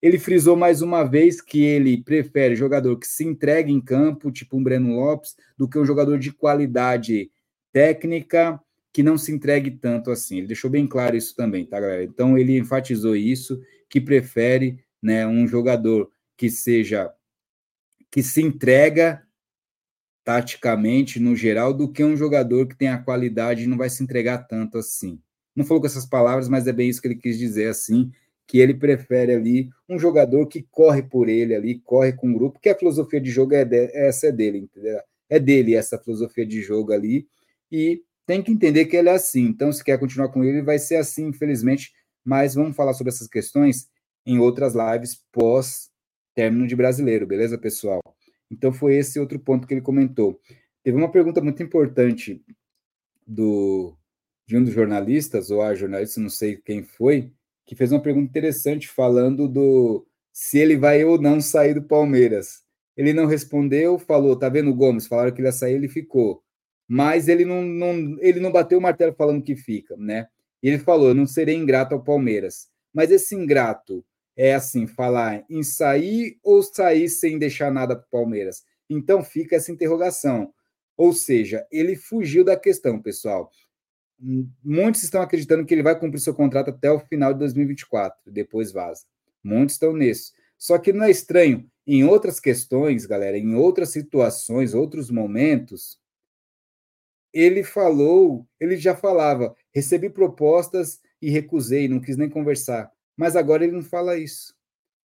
Ele 0.00 0.18
frisou 0.18 0.56
mais 0.56 0.80
uma 0.80 1.02
vez 1.02 1.40
que 1.40 1.60
ele 1.60 2.02
prefere 2.02 2.54
jogador 2.54 2.96
que 2.98 3.06
se 3.06 3.24
entregue 3.24 3.72
em 3.72 3.80
campo, 3.80 4.30
tipo 4.30 4.56
um 4.56 4.62
Breno 4.62 4.94
Lopes, 4.94 5.36
do 5.56 5.68
que 5.68 5.78
um 5.78 5.84
jogador 5.84 6.18
de 6.18 6.32
qualidade 6.32 7.30
técnica 7.72 8.60
que 8.92 9.02
não 9.02 9.18
se 9.18 9.32
entregue 9.32 9.72
tanto 9.72 10.10
assim. 10.10 10.38
Ele 10.38 10.46
deixou 10.46 10.70
bem 10.70 10.86
claro 10.86 11.16
isso 11.16 11.34
também, 11.34 11.66
tá, 11.66 11.80
galera? 11.80 12.04
Então 12.04 12.38
ele 12.38 12.56
enfatizou 12.56 13.16
isso, 13.16 13.60
que 13.88 14.00
prefere, 14.00 14.78
né, 15.02 15.26
um 15.26 15.46
jogador 15.46 16.10
que 16.36 16.48
seja 16.50 17.12
que 18.10 18.22
se 18.22 18.40
entrega 18.40 19.22
taticamente 20.24 21.20
no 21.20 21.36
geral 21.36 21.74
do 21.74 21.90
que 21.90 22.04
um 22.04 22.16
jogador 22.16 22.66
que 22.66 22.76
tem 22.76 22.88
a 22.88 22.98
qualidade 22.98 23.64
e 23.64 23.66
não 23.66 23.76
vai 23.76 23.90
se 23.90 24.02
entregar 24.02 24.38
tanto 24.46 24.78
assim. 24.78 25.20
Não 25.54 25.64
falou 25.64 25.80
com 25.80 25.86
essas 25.86 26.06
palavras, 26.06 26.48
mas 26.48 26.66
é 26.66 26.72
bem 26.72 26.88
isso 26.88 27.02
que 27.02 27.08
ele 27.08 27.16
quis 27.16 27.38
dizer 27.38 27.68
assim 27.68 28.10
que 28.48 28.58
ele 28.58 28.72
prefere 28.72 29.34
ali 29.34 29.68
um 29.86 29.98
jogador 29.98 30.46
que 30.46 30.66
corre 30.70 31.02
por 31.02 31.28
ele 31.28 31.54
ali, 31.54 31.78
corre 31.80 32.14
com 32.14 32.30
o 32.30 32.34
grupo, 32.34 32.58
que 32.58 32.70
a 32.70 32.74
filosofia 32.74 33.20
de 33.20 33.30
jogo 33.30 33.54
é 33.54 33.62
de, 33.62 33.90
essa 33.94 34.28
é 34.28 34.32
dele, 34.32 34.58
entendeu? 34.58 34.98
É 35.28 35.38
dele 35.38 35.74
essa 35.74 35.98
filosofia 35.98 36.46
de 36.46 36.62
jogo 36.62 36.90
ali, 36.90 37.28
e 37.70 38.02
tem 38.26 38.42
que 38.42 38.50
entender 38.50 38.86
que 38.86 38.96
ele 38.96 39.10
é 39.10 39.12
assim. 39.12 39.42
Então, 39.42 39.70
se 39.70 39.84
quer 39.84 39.98
continuar 39.98 40.30
com 40.30 40.42
ele, 40.42 40.62
vai 40.62 40.78
ser 40.78 40.96
assim, 40.96 41.26
infelizmente. 41.28 41.92
Mas 42.24 42.54
vamos 42.54 42.74
falar 42.74 42.94
sobre 42.94 43.10
essas 43.10 43.28
questões 43.28 43.88
em 44.24 44.38
outras 44.38 44.74
lives 44.74 45.22
pós 45.30 45.90
término 46.34 46.66
de 46.66 46.76
brasileiro, 46.76 47.26
beleza, 47.26 47.58
pessoal? 47.58 48.00
Então, 48.50 48.72
foi 48.72 48.96
esse 48.96 49.20
outro 49.20 49.38
ponto 49.38 49.66
que 49.66 49.74
ele 49.74 49.80
comentou. 49.82 50.40
Teve 50.82 50.96
uma 50.96 51.10
pergunta 51.10 51.40
muito 51.42 51.62
importante 51.62 52.42
do 53.26 53.94
de 54.46 54.56
um 54.56 54.64
dos 54.64 54.72
jornalistas, 54.72 55.50
ou 55.50 55.60
a 55.60 55.74
jornalista, 55.74 56.18
não 56.18 56.30
sei 56.30 56.56
quem 56.56 56.82
foi, 56.82 57.30
que 57.68 57.76
fez 57.76 57.92
uma 57.92 58.00
pergunta 58.00 58.30
interessante 58.30 58.88
falando 58.88 59.46
do 59.46 60.06
se 60.32 60.58
ele 60.58 60.74
vai 60.74 61.04
ou 61.04 61.20
não 61.20 61.38
sair 61.38 61.74
do 61.74 61.82
Palmeiras. 61.82 62.62
Ele 62.96 63.12
não 63.12 63.26
respondeu, 63.26 63.98
falou, 63.98 64.34
tá 64.34 64.48
vendo 64.48 64.70
o 64.70 64.74
Gomes? 64.74 65.06
Falaram 65.06 65.30
que 65.30 65.40
ele 65.40 65.48
ia 65.48 65.52
sair, 65.52 65.74
ele 65.74 65.86
ficou. 65.86 66.42
Mas 66.88 67.28
ele 67.28 67.44
não, 67.44 67.62
não, 67.62 68.16
ele 68.20 68.40
não 68.40 68.50
bateu 68.50 68.78
o 68.78 68.80
martelo 68.80 69.12
falando 69.12 69.42
que 69.42 69.54
fica, 69.54 69.94
né? 69.98 70.28
E 70.62 70.68
ele 70.68 70.78
falou, 70.78 71.14
não 71.14 71.26
serei 71.26 71.56
ingrato 71.56 71.94
ao 71.94 72.02
Palmeiras. 72.02 72.68
Mas 72.90 73.10
esse 73.10 73.34
ingrato 73.34 74.02
é 74.34 74.54
assim, 74.54 74.86
falar 74.86 75.44
em 75.50 75.62
sair 75.62 76.38
ou 76.42 76.62
sair 76.62 77.10
sem 77.10 77.38
deixar 77.38 77.70
nada 77.70 77.94
para 77.94 78.06
o 78.06 78.10
Palmeiras. 78.10 78.64
Então 78.88 79.22
fica 79.22 79.56
essa 79.56 79.70
interrogação. 79.70 80.54
Ou 80.96 81.12
seja, 81.12 81.66
ele 81.70 81.96
fugiu 81.96 82.42
da 82.42 82.56
questão, 82.56 82.98
pessoal. 82.98 83.50
Muitos 84.64 85.02
estão 85.02 85.22
acreditando 85.22 85.64
que 85.64 85.72
ele 85.72 85.82
vai 85.82 85.98
cumprir 85.98 86.20
seu 86.20 86.34
contrato 86.34 86.70
até 86.70 86.90
o 86.90 86.98
final 86.98 87.32
de 87.32 87.38
2024, 87.40 88.32
depois 88.32 88.72
vaza. 88.72 89.04
Muitos 89.42 89.74
estão 89.74 89.96
nisso. 89.96 90.32
Só 90.56 90.76
que 90.76 90.92
não 90.92 91.04
é 91.04 91.10
estranho, 91.10 91.70
em 91.86 92.04
outras 92.04 92.40
questões, 92.40 93.06
galera, 93.06 93.38
em 93.38 93.54
outras 93.54 93.90
situações, 93.90 94.74
outros 94.74 95.10
momentos, 95.10 95.98
ele 97.32 97.62
falou, 97.62 98.46
ele 98.58 98.76
já 98.76 98.94
falava, 98.94 99.54
recebi 99.72 100.10
propostas 100.10 101.00
e 101.22 101.30
recusei, 101.30 101.88
não 101.88 102.00
quis 102.00 102.16
nem 102.16 102.28
conversar. 102.28 102.90
Mas 103.16 103.36
agora 103.36 103.64
ele 103.64 103.72
não 103.72 103.82
fala 103.82 104.18
isso. 104.18 104.54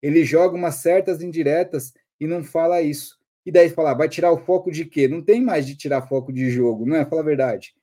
Ele 0.02 0.24
joga 0.24 0.56
umas 0.56 0.76
certas 0.76 1.22
indiretas 1.22 1.94
e 2.20 2.28
não 2.28 2.44
fala 2.44 2.82
isso. 2.82 3.18
E 3.46 3.52
daí 3.52 3.70
falar, 3.70 3.94
vai 3.94 4.08
tirar 4.08 4.32
o 4.32 4.38
foco 4.38 4.72
de 4.72 4.86
quê? 4.86 5.08
Não 5.08 5.22
tem 5.22 5.42
mais 5.42 5.66
de 5.66 5.76
tirar 5.76 6.08
foco 6.08 6.32
de 6.32 6.50
jogo, 6.50 6.86
não 6.86 6.96
é? 6.96 7.06
Fala 7.06 7.22
a 7.22 7.26
verdade. 7.26 7.74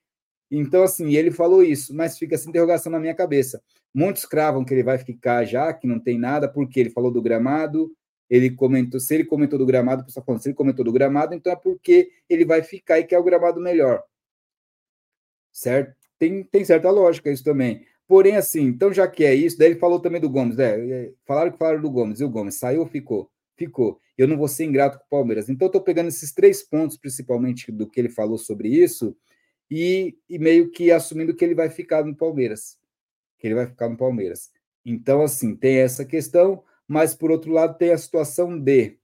Então, 0.51 0.83
assim, 0.83 1.15
ele 1.15 1.31
falou 1.31 1.63
isso, 1.63 1.95
mas 1.95 2.19
fica 2.19 2.35
essa 2.35 2.49
interrogação 2.49 2.91
na 2.93 3.01
minha 3.01 3.15
cabeça. 3.15 3.61
Muitos 3.93 4.25
cravam 4.25 4.65
que 4.65 4.73
ele 4.73 4.83
vai 4.83 4.99
ficar 4.99 5.45
já, 5.45 5.73
que 5.73 5.87
não 5.87 5.99
tem 5.99 6.19
nada, 6.19 6.49
porque 6.49 6.79
ele 6.79 6.91
falou 6.91 7.11
do 7.11 7.23
gramado, 7.23 7.91
ele 8.29 8.51
comentou, 8.51 9.01
se 9.01 9.15
ele 9.15 9.25
comentou 9.25 9.59
do 9.59 9.67
gramado, 9.67 10.03
o 10.03 10.05
pessoal 10.05 10.25
falando, 10.25 10.43
se 10.43 10.49
ele 10.49 10.57
comentou 10.57 10.85
do 10.85 10.93
gramado, 10.93 11.35
então 11.35 11.53
é 11.53 11.57
porque 11.57 12.11
ele 12.29 12.45
vai 12.45 12.63
ficar 12.63 12.99
e 12.99 13.05
quer 13.05 13.19
o 13.19 13.25
gramado 13.25 13.61
melhor. 13.61 14.03
Certo? 15.53 15.97
Tem, 16.19 16.43
tem 16.45 16.65
certa 16.65 16.91
lógica 16.91 17.31
isso 17.31 17.45
também. 17.45 17.85
Porém, 18.07 18.37
assim, 18.37 18.63
então 18.63 18.93
já 18.93 19.09
que 19.09 19.25
é 19.25 19.35
isso, 19.35 19.59
daí 19.59 19.71
ele 19.71 19.81
falou 19.81 19.99
também 19.99 20.21
do 20.21 20.31
Gomes, 20.31 20.57
né? 20.57 21.11
Falaram 21.25 21.51
que 21.51 21.59
falaram 21.59 21.81
do 21.81 21.91
Gomes, 21.91 22.21
e 22.21 22.25
o 22.25 22.31
Gomes 22.31 22.55
saiu 22.55 22.81
ou 22.81 22.87
ficou? 22.87 23.31
Ficou. 23.57 24.01
Eu 24.17 24.29
não 24.29 24.37
vou 24.37 24.49
ser 24.49 24.65
ingrato 24.65 24.99
com 24.99 25.05
o 25.05 25.09
Palmeiras. 25.09 25.49
Então, 25.49 25.67
estou 25.67 25.81
pegando 25.81 26.09
esses 26.09 26.33
três 26.33 26.63
pontos, 26.63 26.97
principalmente 26.97 27.73
do 27.73 27.87
que 27.87 28.01
ele 28.01 28.09
falou 28.09 28.39
sobre 28.39 28.69
isso, 28.69 29.17
e, 29.71 30.17
e 30.29 30.39
meio 30.39 30.71
que 30.71 30.91
assumindo 30.91 31.35
que 31.35 31.45
ele 31.45 31.55
vai 31.55 31.69
ficar 31.69 32.05
no 32.05 32.15
Palmeiras. 32.15 32.79
Que 33.39 33.47
ele 33.47 33.55
vai 33.55 33.67
ficar 33.67 33.89
no 33.89 33.97
Palmeiras. 33.97 34.51
Então, 34.85 35.23
assim, 35.23 35.57
tem 35.57 35.79
essa 35.79 36.05
questão, 36.05 36.63
mas 36.87 37.15
por 37.15 37.31
outro 37.31 37.53
lado, 37.53 37.77
tem 37.77 37.93
a 37.93 37.99
situação 37.99 38.59
de. 38.59 38.99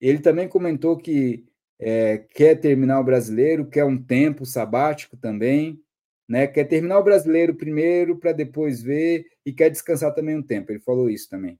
Ele 0.00 0.18
também 0.18 0.48
comentou 0.48 0.96
que 0.96 1.46
é, 1.78 2.18
quer 2.18 2.56
terminar 2.56 3.00
o 3.00 3.04
brasileiro, 3.04 3.68
quer 3.68 3.84
um 3.84 4.02
tempo 4.02 4.44
sabático 4.44 5.16
também, 5.16 5.82
né? 6.28 6.46
Quer 6.46 6.64
terminar 6.64 6.98
o 6.98 7.04
brasileiro 7.04 7.54
primeiro 7.54 8.16
para 8.18 8.32
depois 8.32 8.82
ver 8.82 9.26
e 9.44 9.52
quer 9.52 9.70
descansar 9.70 10.14
também 10.14 10.36
um 10.36 10.42
tempo. 10.42 10.72
Ele 10.72 10.80
falou 10.80 11.08
isso 11.08 11.28
também. 11.28 11.58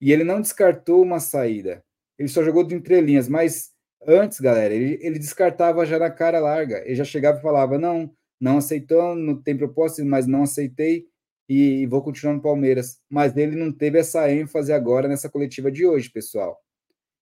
E 0.00 0.12
ele 0.12 0.24
não 0.24 0.40
descartou 0.40 1.02
uma 1.02 1.20
saída. 1.20 1.84
Ele 2.18 2.28
só 2.28 2.42
jogou 2.42 2.64
de 2.64 2.74
entrelinhas, 2.74 3.28
mas 3.28 3.74
Antes, 4.06 4.38
galera, 4.38 4.72
ele, 4.72 4.98
ele 5.02 5.18
descartava 5.18 5.84
já 5.84 5.98
na 5.98 6.10
cara 6.10 6.38
larga. 6.38 6.82
Ele 6.84 6.94
já 6.94 7.04
chegava 7.04 7.38
e 7.38 7.42
falava: 7.42 7.76
não, 7.76 8.14
não 8.40 8.58
aceitou, 8.58 9.14
não 9.16 9.40
tem 9.42 9.56
proposta, 9.56 10.04
mas 10.04 10.26
não 10.26 10.44
aceitei 10.44 11.06
e, 11.48 11.82
e 11.82 11.86
vou 11.86 12.02
continuar 12.02 12.34
no 12.34 12.42
Palmeiras. 12.42 13.00
Mas 13.10 13.36
ele 13.36 13.56
não 13.56 13.72
teve 13.72 13.98
essa 13.98 14.30
ênfase 14.30 14.72
agora 14.72 15.08
nessa 15.08 15.28
coletiva 15.28 15.70
de 15.70 15.84
hoje, 15.86 16.10
pessoal. 16.10 16.60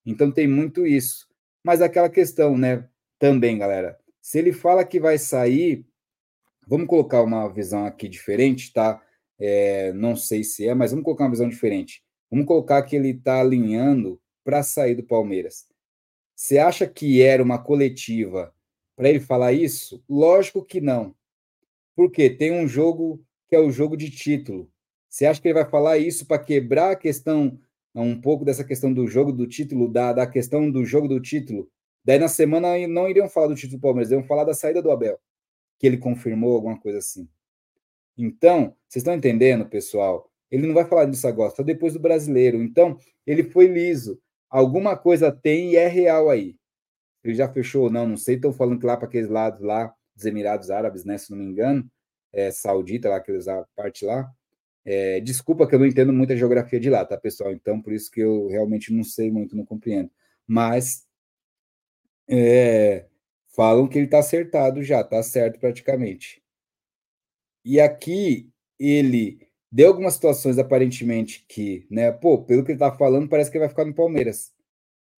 Então 0.04 0.30
tem 0.30 0.46
muito 0.46 0.86
isso. 0.86 1.26
Mas 1.64 1.80
aquela 1.80 2.10
questão, 2.10 2.58
né? 2.58 2.86
Também, 3.18 3.58
galera. 3.58 3.98
Se 4.20 4.38
ele 4.38 4.52
fala 4.52 4.84
que 4.84 5.00
vai 5.00 5.16
sair, 5.16 5.86
vamos 6.66 6.86
colocar 6.86 7.22
uma 7.22 7.48
visão 7.48 7.86
aqui 7.86 8.08
diferente, 8.08 8.72
tá? 8.72 9.02
É, 9.38 9.92
não 9.94 10.14
sei 10.14 10.44
se 10.44 10.66
é, 10.68 10.74
mas 10.74 10.90
vamos 10.90 11.04
colocar 11.04 11.24
uma 11.24 11.30
visão 11.30 11.48
diferente. 11.48 12.02
Vamos 12.30 12.46
colocar 12.46 12.82
que 12.82 12.96
ele 12.96 13.10
está 13.10 13.40
alinhando 13.40 14.20
para 14.44 14.62
sair 14.62 14.94
do 14.94 15.02
Palmeiras. 15.02 15.66
Você 16.34 16.58
acha 16.58 16.86
que 16.86 17.22
era 17.22 17.42
uma 17.42 17.62
coletiva 17.62 18.52
para 18.96 19.08
ele 19.08 19.20
falar 19.20 19.52
isso? 19.52 20.02
Lógico 20.08 20.64
que 20.64 20.80
não. 20.80 21.14
Porque 21.94 22.28
tem 22.28 22.52
um 22.52 22.66
jogo 22.66 23.24
que 23.48 23.54
é 23.54 23.58
o 23.58 23.70
jogo 23.70 23.96
de 23.96 24.10
título. 24.10 24.70
Você 25.08 25.26
acha 25.26 25.40
que 25.40 25.46
ele 25.46 25.54
vai 25.54 25.68
falar 25.68 25.96
isso 25.98 26.26
para 26.26 26.42
quebrar 26.42 26.90
a 26.90 26.96
questão, 26.96 27.56
um 27.94 28.20
pouco 28.20 28.44
dessa 28.44 28.64
questão 28.64 28.92
do 28.92 29.06
jogo 29.06 29.32
do 29.32 29.46
título, 29.46 29.88
da, 29.88 30.12
da 30.12 30.26
questão 30.26 30.68
do 30.68 30.84
jogo 30.84 31.06
do 31.06 31.20
título? 31.20 31.70
Daí 32.04 32.18
na 32.18 32.28
semana 32.28 32.76
não 32.88 33.08
iriam 33.08 33.28
falar 33.28 33.46
do 33.46 33.54
título 33.54 33.78
do 33.78 33.82
Palmeiras, 33.82 34.10
iriam 34.10 34.26
falar 34.26 34.42
da 34.44 34.52
saída 34.52 34.82
do 34.82 34.90
Abel, 34.90 35.18
que 35.78 35.86
ele 35.86 35.98
confirmou 35.98 36.56
alguma 36.56 36.78
coisa 36.80 36.98
assim. 36.98 37.28
Então, 38.18 38.76
vocês 38.88 39.02
estão 39.02 39.14
entendendo, 39.14 39.66
pessoal? 39.66 40.28
Ele 40.50 40.66
não 40.66 40.74
vai 40.74 40.84
falar 40.84 41.04
disso 41.04 41.26
agora, 41.28 41.50
só 41.50 41.62
depois 41.62 41.94
do 41.94 42.00
brasileiro. 42.00 42.62
Então, 42.62 42.98
ele 43.24 43.44
foi 43.44 43.66
liso 43.66 44.20
alguma 44.54 44.96
coisa 44.96 45.32
tem 45.32 45.72
e 45.72 45.76
é 45.76 45.88
real 45.88 46.30
aí. 46.30 46.56
Ele 47.24 47.34
já 47.34 47.52
fechou 47.52 47.84
ou 47.84 47.90
não, 47.90 48.06
não 48.06 48.16
sei. 48.16 48.36
Estão 48.36 48.52
falando 48.52 48.78
que 48.78 48.86
lá 48.86 48.96
para 48.96 49.08
aqueles 49.08 49.28
lados 49.28 49.60
lá, 49.60 49.92
dos 50.14 50.24
Emirados 50.24 50.70
Árabes, 50.70 51.04
né, 51.04 51.18
se 51.18 51.30
não 51.32 51.38
me 51.38 51.44
engano, 51.44 51.90
é, 52.32 52.52
Saudita, 52.52 53.08
lá, 53.08 53.16
aqueles 53.16 53.48
a 53.48 53.66
parte 53.74 54.04
lá. 54.04 54.30
É, 54.84 55.18
desculpa 55.20 55.66
que 55.66 55.74
eu 55.74 55.78
não 55.80 55.86
entendo 55.86 56.12
muita 56.12 56.36
geografia 56.36 56.78
de 56.78 56.88
lá, 56.88 57.04
tá, 57.04 57.16
pessoal? 57.16 57.52
Então, 57.52 57.82
por 57.82 57.92
isso 57.92 58.10
que 58.10 58.20
eu 58.20 58.46
realmente 58.48 58.92
não 58.92 59.02
sei 59.02 59.30
muito, 59.30 59.56
não 59.56 59.64
compreendo. 59.64 60.10
Mas 60.46 61.04
é, 62.28 63.06
falam 63.48 63.88
que 63.88 63.98
ele 63.98 64.06
está 64.06 64.20
acertado 64.20 64.82
já, 64.84 65.00
está 65.00 65.20
certo 65.22 65.58
praticamente. 65.58 66.42
E 67.64 67.80
aqui 67.80 68.50
ele 68.78 69.48
Deu 69.74 69.88
algumas 69.88 70.14
situações 70.14 70.56
aparentemente 70.56 71.44
que, 71.48 71.84
né, 71.90 72.12
pô, 72.12 72.40
pelo 72.44 72.64
que 72.64 72.70
ele 72.70 72.78
tá 72.78 72.96
falando, 72.96 73.28
parece 73.28 73.50
que 73.50 73.56
ele 73.56 73.64
vai 73.64 73.68
ficar 73.68 73.84
no 73.84 73.92
Palmeiras. 73.92 74.54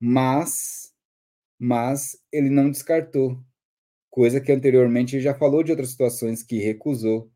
Mas, 0.01 0.95
mas 1.59 2.19
ele 2.33 2.49
não 2.49 2.71
descartou. 2.71 3.39
Coisa 4.09 4.41
que 4.41 4.51
anteriormente 4.51 5.17
ele 5.17 5.23
já 5.23 5.35
falou 5.35 5.63
de 5.63 5.73
outras 5.73 5.91
situações 5.91 6.43
que 6.43 6.57
recusou. 6.59 7.31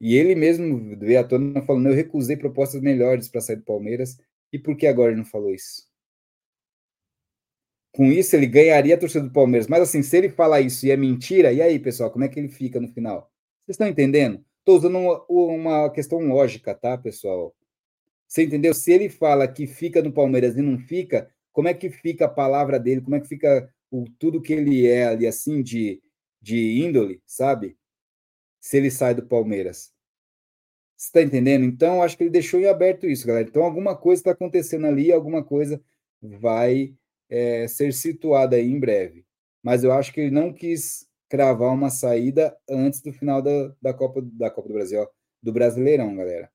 E 0.00 0.14
ele 0.14 0.36
mesmo 0.36 0.96
veio 0.96 1.18
à 1.18 1.24
tona 1.24 1.62
falando: 1.62 1.88
eu 1.88 1.94
recusei 1.94 2.36
propostas 2.36 2.80
melhores 2.80 3.28
para 3.28 3.40
sair 3.40 3.56
do 3.56 3.64
Palmeiras. 3.64 4.16
E 4.52 4.58
por 4.58 4.76
que 4.76 4.86
agora 4.86 5.10
ele 5.10 5.18
não 5.18 5.26
falou 5.26 5.52
isso? 5.52 5.88
Com 7.92 8.12
isso, 8.12 8.36
ele 8.36 8.46
ganharia 8.46 8.94
a 8.94 8.98
torcida 8.98 9.24
do 9.26 9.32
Palmeiras. 9.32 9.66
Mas 9.66 9.82
assim, 9.82 10.04
se 10.04 10.16
ele 10.16 10.30
falar 10.30 10.60
isso 10.60 10.86
e 10.86 10.92
é 10.92 10.96
mentira, 10.96 11.52
e 11.52 11.60
aí, 11.60 11.76
pessoal, 11.80 12.12
como 12.12 12.24
é 12.24 12.28
que 12.28 12.38
ele 12.38 12.48
fica 12.48 12.78
no 12.80 12.86
final? 12.86 13.32
Vocês 13.66 13.74
estão 13.74 13.88
entendendo? 13.88 14.44
Estou 14.68 14.76
usando 14.76 14.98
uma, 14.98 15.24
uma 15.30 15.90
questão 15.90 16.18
lógica, 16.18 16.74
tá, 16.74 16.98
pessoal? 16.98 17.56
Você 18.26 18.42
entendeu? 18.42 18.74
Se 18.74 18.92
ele 18.92 19.08
fala 19.08 19.48
que 19.48 19.66
fica 19.66 20.02
no 20.02 20.12
Palmeiras 20.12 20.58
e 20.58 20.60
não 20.60 20.76
fica, 20.76 21.30
como 21.52 21.68
é 21.68 21.72
que 21.72 21.88
fica 21.88 22.26
a 22.26 22.28
palavra 22.28 22.78
dele? 22.78 23.00
Como 23.00 23.16
é 23.16 23.20
que 23.20 23.26
fica 23.26 23.72
o, 23.90 24.04
tudo 24.18 24.42
que 24.42 24.52
ele 24.52 24.86
é 24.86 25.06
ali, 25.06 25.26
assim, 25.26 25.62
de, 25.62 26.02
de 26.38 26.82
índole, 26.82 27.22
sabe? 27.24 27.78
Se 28.60 28.76
ele 28.76 28.90
sai 28.90 29.14
do 29.14 29.26
Palmeiras. 29.26 29.90
Você 30.98 31.06
está 31.06 31.22
entendendo? 31.22 31.64
Então, 31.64 32.02
acho 32.02 32.18
que 32.18 32.24
ele 32.24 32.30
deixou 32.30 32.60
em 32.60 32.66
aberto 32.66 33.06
isso, 33.06 33.26
galera. 33.26 33.48
Então, 33.48 33.62
alguma 33.62 33.96
coisa 33.96 34.20
está 34.20 34.32
acontecendo 34.32 34.86
ali, 34.86 35.10
alguma 35.10 35.42
coisa 35.42 35.82
vai 36.20 36.94
é, 37.30 37.66
ser 37.66 37.94
situada 37.94 38.56
aí 38.56 38.70
em 38.70 38.78
breve. 38.78 39.24
Mas 39.62 39.82
eu 39.82 39.92
acho 39.92 40.12
que 40.12 40.20
ele 40.20 40.30
não 40.30 40.52
quis 40.52 41.07
cravar 41.28 41.72
uma 41.72 41.90
saída 41.90 42.56
antes 42.68 43.00
do 43.00 43.12
final 43.12 43.42
da, 43.42 43.74
da, 43.80 43.94
Copa, 43.94 44.20
da 44.22 44.50
Copa 44.50 44.68
do 44.68 44.74
Brasil, 44.74 45.06
do 45.42 45.52
Brasileirão, 45.52 46.16
galera. 46.16 46.50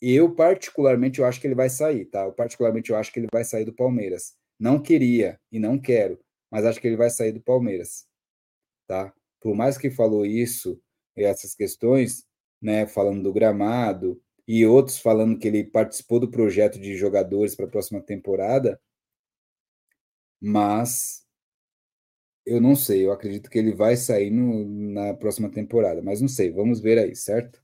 Eu, 0.00 0.34
particularmente, 0.34 1.20
eu 1.20 1.26
acho 1.26 1.40
que 1.40 1.46
ele 1.46 1.54
vai 1.54 1.68
sair, 1.68 2.04
tá? 2.04 2.24
Eu, 2.24 2.32
particularmente, 2.32 2.90
eu 2.90 2.96
acho 2.96 3.12
que 3.12 3.18
ele 3.18 3.28
vai 3.32 3.44
sair 3.44 3.64
do 3.64 3.72
Palmeiras. 3.72 4.34
Não 4.58 4.80
queria 4.80 5.40
e 5.50 5.58
não 5.58 5.78
quero, 5.78 6.18
mas 6.50 6.64
acho 6.64 6.80
que 6.80 6.86
ele 6.86 6.96
vai 6.96 7.10
sair 7.10 7.32
do 7.32 7.40
Palmeiras, 7.40 8.06
tá? 8.86 9.12
Por 9.40 9.54
mais 9.54 9.78
que 9.78 9.90
falou 9.90 10.24
isso, 10.26 10.80
essas 11.16 11.54
questões, 11.54 12.24
né, 12.60 12.86
falando 12.86 13.22
do 13.22 13.32
gramado, 13.32 14.20
e 14.48 14.64
outros 14.66 14.98
falando 14.98 15.38
que 15.38 15.46
ele 15.46 15.62
participou 15.62 16.18
do 16.18 16.30
projeto 16.30 16.80
de 16.80 16.96
jogadores 16.96 17.54
para 17.54 17.66
a 17.66 17.70
próxima 17.70 18.00
temporada, 18.00 18.80
mas 20.40 21.27
eu 22.48 22.60
não 22.60 22.74
sei, 22.74 23.06
eu 23.06 23.12
acredito 23.12 23.50
que 23.50 23.58
ele 23.58 23.72
vai 23.72 23.96
sair 23.96 24.30
no, 24.30 24.64
na 24.92 25.14
próxima 25.14 25.50
temporada, 25.50 26.02
mas 26.02 26.20
não 26.20 26.28
sei, 26.28 26.50
vamos 26.50 26.80
ver 26.80 26.98
aí, 26.98 27.14
certo? 27.14 27.62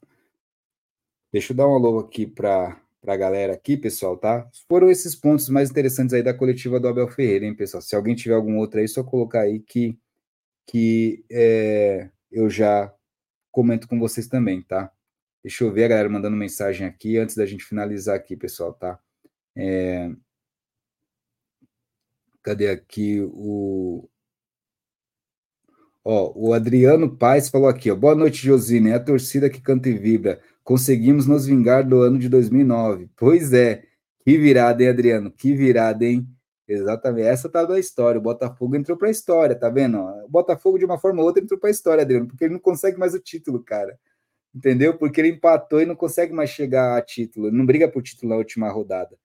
Deixa 1.32 1.52
eu 1.52 1.56
dar 1.56 1.68
um 1.68 1.74
alô 1.74 1.98
aqui 1.98 2.26
para 2.26 2.80
a 3.06 3.16
galera 3.16 3.54
aqui, 3.54 3.76
pessoal, 3.76 4.16
tá? 4.16 4.48
Foram 4.68 4.90
esses 4.90 5.14
pontos 5.16 5.48
mais 5.48 5.70
interessantes 5.70 6.14
aí 6.14 6.22
da 6.22 6.32
coletiva 6.34 6.78
do 6.78 6.88
Abel 6.88 7.08
Ferreira, 7.08 7.44
hein, 7.44 7.54
pessoal? 7.54 7.82
Se 7.82 7.96
alguém 7.96 8.14
tiver 8.14 8.34
algum 8.34 8.58
outro 8.58 8.80
aí, 8.80 8.86
só 8.88 9.02
colocar 9.02 9.40
aí 9.40 9.60
que, 9.60 9.98
que 10.66 11.24
é, 11.30 12.10
eu 12.30 12.48
já 12.48 12.94
comento 13.50 13.88
com 13.88 13.98
vocês 13.98 14.28
também, 14.28 14.62
tá? 14.62 14.92
Deixa 15.42 15.64
eu 15.64 15.72
ver 15.72 15.84
a 15.84 15.88
galera 15.88 16.08
mandando 16.08 16.36
mensagem 16.36 16.86
aqui 16.86 17.18
antes 17.18 17.36
da 17.36 17.46
gente 17.46 17.64
finalizar 17.64 18.16
aqui, 18.16 18.36
pessoal, 18.36 18.72
tá? 18.72 18.98
É... 19.56 20.10
Cadê 22.42 22.68
aqui 22.68 23.20
o, 23.22 24.08
Ó, 26.04 26.32
o 26.36 26.52
Adriano 26.52 27.16
Paes 27.16 27.48
falou 27.48 27.66
aqui, 27.66 27.90
ó, 27.90 27.96
boa 27.96 28.14
noite, 28.14 28.44
Josine, 28.44 28.90
é 28.90 28.94
a 28.94 29.00
torcida 29.00 29.48
que 29.48 29.60
canta 29.60 29.88
e 29.88 29.96
vibra. 29.96 30.38
Conseguimos 30.62 31.26
nos 31.26 31.46
vingar 31.46 31.86
do 31.86 32.02
ano 32.02 32.18
de 32.18 32.28
2009. 32.28 33.08
Pois 33.16 33.54
é, 33.54 33.84
que 34.24 34.36
virada, 34.36 34.82
hein, 34.82 34.90
Adriano? 34.90 35.30
Que 35.30 35.54
virada, 35.54 36.04
hein? 36.04 36.28
Exatamente. 36.68 37.26
Essa 37.26 37.48
tá 37.48 37.64
da 37.64 37.78
história. 37.78 38.18
O 38.18 38.22
Botafogo 38.22 38.76
entrou 38.76 38.96
para 38.98 39.10
história, 39.10 39.54
tá 39.54 39.68
vendo? 39.70 39.98
O 39.98 40.28
Botafogo, 40.28 40.78
de 40.78 40.84
uma 40.84 40.98
forma 40.98 41.20
ou 41.20 41.26
outra, 41.26 41.42
entrou 41.42 41.58
para 41.58 41.70
história, 41.70 42.02
Adriano, 42.02 42.26
porque 42.26 42.44
ele 42.44 42.54
não 42.54 42.60
consegue 42.60 42.98
mais 42.98 43.14
o 43.14 43.20
título, 43.20 43.62
cara. 43.62 43.98
Entendeu? 44.54 44.96
Porque 44.98 45.20
ele 45.20 45.28
empatou 45.28 45.80
e 45.80 45.86
não 45.86 45.96
consegue 45.96 46.32
mais 46.32 46.50
chegar 46.50 46.96
a 46.98 47.02
título. 47.02 47.50
Não 47.50 47.66
briga 47.66 47.88
por 47.88 48.02
título 48.02 48.30
na 48.30 48.36
última 48.36 48.70
rodada. 48.70 49.16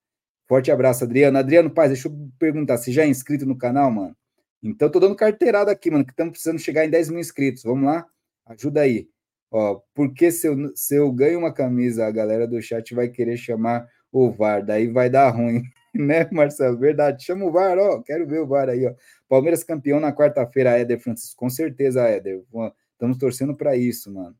Forte 0.47 0.71
abraço, 0.71 1.03
Adriano. 1.03 1.37
Adriano 1.37 1.69
Paz, 1.69 1.91
deixa 1.91 2.07
eu 2.07 2.13
perguntar, 2.39 2.77
você 2.77 2.91
já 2.91 3.03
é 3.03 3.07
inscrito 3.07 3.45
no 3.45 3.57
canal, 3.57 3.91
mano? 3.91 4.15
Então, 4.61 4.89
tô 4.89 4.99
dando 4.99 5.15
carteirada 5.15 5.71
aqui, 5.71 5.89
mano, 5.89 6.05
que 6.05 6.11
estamos 6.11 6.31
precisando 6.31 6.59
chegar 6.59 6.85
em 6.85 6.89
10 6.89 7.09
mil 7.09 7.19
inscritos. 7.19 7.63
Vamos 7.63 7.85
lá? 7.85 8.05
Ajuda 8.45 8.81
aí. 8.81 9.07
Ó, 9.51 9.81
porque 9.93 10.31
se 10.31 10.47
eu, 10.47 10.71
se 10.75 10.95
eu 10.95 11.11
ganho 11.11 11.39
uma 11.39 11.53
camisa, 11.53 12.05
a 12.05 12.11
galera 12.11 12.47
do 12.47 12.61
chat 12.61 12.93
vai 12.93 13.09
querer 13.09 13.37
chamar 13.37 13.87
o 14.11 14.31
VAR, 14.31 14.63
daí 14.65 14.87
vai 14.87 15.09
dar 15.09 15.29
ruim. 15.29 15.63
né, 15.93 16.27
Marcelo? 16.31 16.77
Verdade. 16.77 17.23
Chama 17.23 17.45
o 17.45 17.51
VAR, 17.51 17.77
ó. 17.77 18.01
Quero 18.01 18.27
ver 18.27 18.39
o 18.41 18.47
VAR 18.47 18.69
aí, 18.69 18.85
ó. 18.85 18.93
Palmeiras 19.27 19.63
campeão 19.63 19.99
na 19.99 20.13
quarta-feira, 20.13 20.77
Éder 20.77 20.99
Francisco. 20.99 21.37
Com 21.37 21.49
certeza, 21.49 22.07
Éder. 22.07 22.43
Estamos 22.91 23.17
torcendo 23.17 23.55
para 23.55 23.75
isso, 23.75 24.11
mano. 24.13 24.35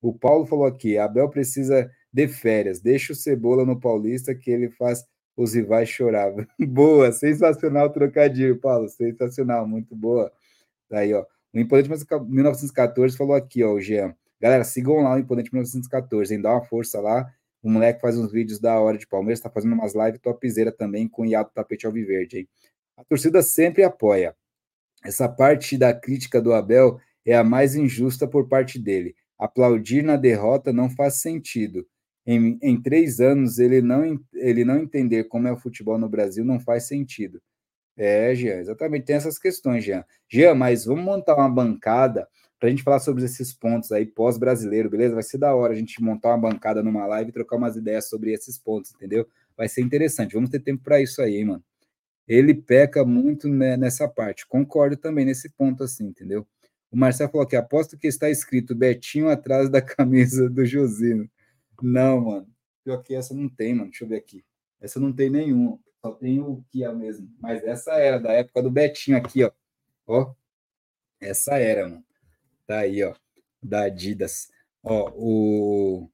O 0.00 0.12
Paulo 0.12 0.46
falou 0.46 0.66
aqui: 0.66 0.98
Abel 0.98 1.28
precisa 1.30 1.90
de 2.12 2.28
férias. 2.28 2.80
Deixa 2.80 3.12
o 3.12 3.16
Cebola 3.16 3.64
no 3.64 3.80
Paulista 3.80 4.34
que 4.34 4.50
ele 4.50 4.70
faz 4.70 5.04
os 5.36 5.54
rivais 5.54 5.88
chorar. 5.88 6.32
boa, 6.58 7.12
sensacional 7.12 7.90
trocadilho, 7.90 8.58
Paulo. 8.58 8.88
Sensacional, 8.88 9.66
muito 9.66 9.94
boa. 9.94 10.32
Tá 10.88 10.98
aí, 11.00 11.12
ó. 11.12 11.24
O 11.52 11.58
Imponente 11.58 11.88
1914 11.88 13.16
falou 13.16 13.34
aqui, 13.34 13.62
ó, 13.62 13.72
o 13.72 13.80
Jean. 13.80 14.14
Galera, 14.40 14.64
sigam 14.64 14.96
lá 14.96 15.14
o 15.14 15.18
Imponente 15.18 15.52
1914, 15.52 16.34
hein? 16.34 16.40
Dá 16.40 16.52
uma 16.52 16.64
força 16.64 17.00
lá. 17.00 17.32
O 17.62 17.70
moleque 17.70 18.00
faz 18.00 18.18
uns 18.18 18.30
vídeos 18.30 18.58
da 18.58 18.78
hora 18.78 18.98
de 18.98 19.06
Palmeiras, 19.06 19.40
tá 19.40 19.48
fazendo 19.48 19.72
umas 19.72 19.94
lives 19.94 20.20
topzera 20.20 20.70
também 20.70 21.08
com 21.08 21.22
o 21.22 21.26
Iato 21.26 21.52
Tapete 21.54 21.86
Alviverde, 21.86 22.38
hein? 22.38 22.48
A 22.96 23.04
torcida 23.04 23.42
sempre 23.42 23.82
apoia. 23.82 24.36
Essa 25.04 25.28
parte 25.28 25.78
da 25.78 25.92
crítica 25.92 26.40
do 26.40 26.52
Abel 26.52 27.00
é 27.24 27.34
a 27.34 27.44
mais 27.44 27.74
injusta 27.74 28.28
por 28.28 28.48
parte 28.48 28.78
dele. 28.78 29.14
Aplaudir 29.38 30.02
na 30.02 30.16
derrota 30.16 30.72
não 30.72 30.90
faz 30.90 31.14
sentido. 31.14 31.86
Em, 32.26 32.58
em 32.62 32.80
três 32.80 33.20
anos, 33.20 33.58
ele 33.58 33.82
não, 33.82 34.18
ele 34.32 34.64
não 34.64 34.78
entender 34.78 35.24
como 35.24 35.46
é 35.46 35.52
o 35.52 35.58
futebol 35.58 35.98
no 35.98 36.08
Brasil 36.08 36.44
não 36.44 36.58
faz 36.58 36.84
sentido. 36.84 37.40
É, 37.96 38.34
Jean, 38.34 38.56
exatamente, 38.56 39.04
tem 39.04 39.16
essas 39.16 39.38
questões, 39.38 39.84
Jean. 39.84 40.04
Jean, 40.28 40.54
mas 40.54 40.84
vamos 40.84 41.04
montar 41.04 41.36
uma 41.36 41.48
bancada 41.48 42.26
para 42.58 42.68
a 42.68 42.70
gente 42.70 42.82
falar 42.82 42.98
sobre 42.98 43.24
esses 43.24 43.52
pontos 43.52 43.92
aí 43.92 44.06
pós-brasileiro, 44.06 44.88
beleza? 44.88 45.14
Vai 45.14 45.22
ser 45.22 45.38
da 45.38 45.54
hora 45.54 45.74
a 45.74 45.76
gente 45.76 46.02
montar 46.02 46.30
uma 46.30 46.50
bancada 46.50 46.82
numa 46.82 47.06
live 47.06 47.30
e 47.30 47.32
trocar 47.32 47.56
umas 47.56 47.76
ideias 47.76 48.08
sobre 48.08 48.32
esses 48.32 48.58
pontos, 48.58 48.92
entendeu? 48.94 49.28
Vai 49.56 49.68
ser 49.68 49.82
interessante. 49.82 50.34
Vamos 50.34 50.50
ter 50.50 50.60
tempo 50.60 50.82
para 50.82 51.00
isso 51.00 51.20
aí, 51.20 51.36
hein, 51.36 51.44
mano. 51.44 51.64
Ele 52.26 52.54
peca 52.54 53.04
muito 53.04 53.48
né, 53.48 53.76
nessa 53.76 54.08
parte. 54.08 54.46
Concordo 54.46 54.96
também 54.96 55.26
nesse 55.26 55.50
ponto, 55.50 55.84
assim, 55.84 56.06
entendeu? 56.06 56.46
O 56.90 56.96
Marcelo 56.96 57.30
falou 57.30 57.46
que 57.46 57.56
aposto 57.56 57.98
que 57.98 58.06
está 58.06 58.30
escrito 58.30 58.74
Betinho 58.74 59.28
atrás 59.28 59.68
da 59.68 59.82
camisa 59.82 60.48
do 60.48 60.64
Josino. 60.64 61.28
Não, 61.82 62.20
mano. 62.20 62.48
Pior 62.84 63.02
que 63.02 63.14
essa 63.14 63.34
não 63.34 63.48
tem, 63.48 63.74
mano. 63.74 63.90
Deixa 63.90 64.04
eu 64.04 64.08
ver 64.08 64.16
aqui. 64.16 64.44
Essa 64.80 65.00
não 65.00 65.12
tem 65.12 65.30
nenhum. 65.30 65.78
Só 66.00 66.12
tem 66.12 66.40
o 66.40 66.64
Kia 66.70 66.92
mesmo. 66.92 67.28
Mas 67.40 67.62
essa 67.64 67.92
era 67.94 68.18
da 68.18 68.32
época 68.32 68.62
do 68.62 68.70
Betinho 68.70 69.16
aqui, 69.16 69.44
ó. 69.44 69.50
Ó. 70.06 70.34
Essa 71.20 71.58
era, 71.58 71.88
mano. 71.88 72.04
Tá 72.66 72.80
aí, 72.80 73.02
ó, 73.02 73.14
da 73.62 73.84
Adidas. 73.84 74.48
Ó, 74.82 75.10
o, 75.14 76.10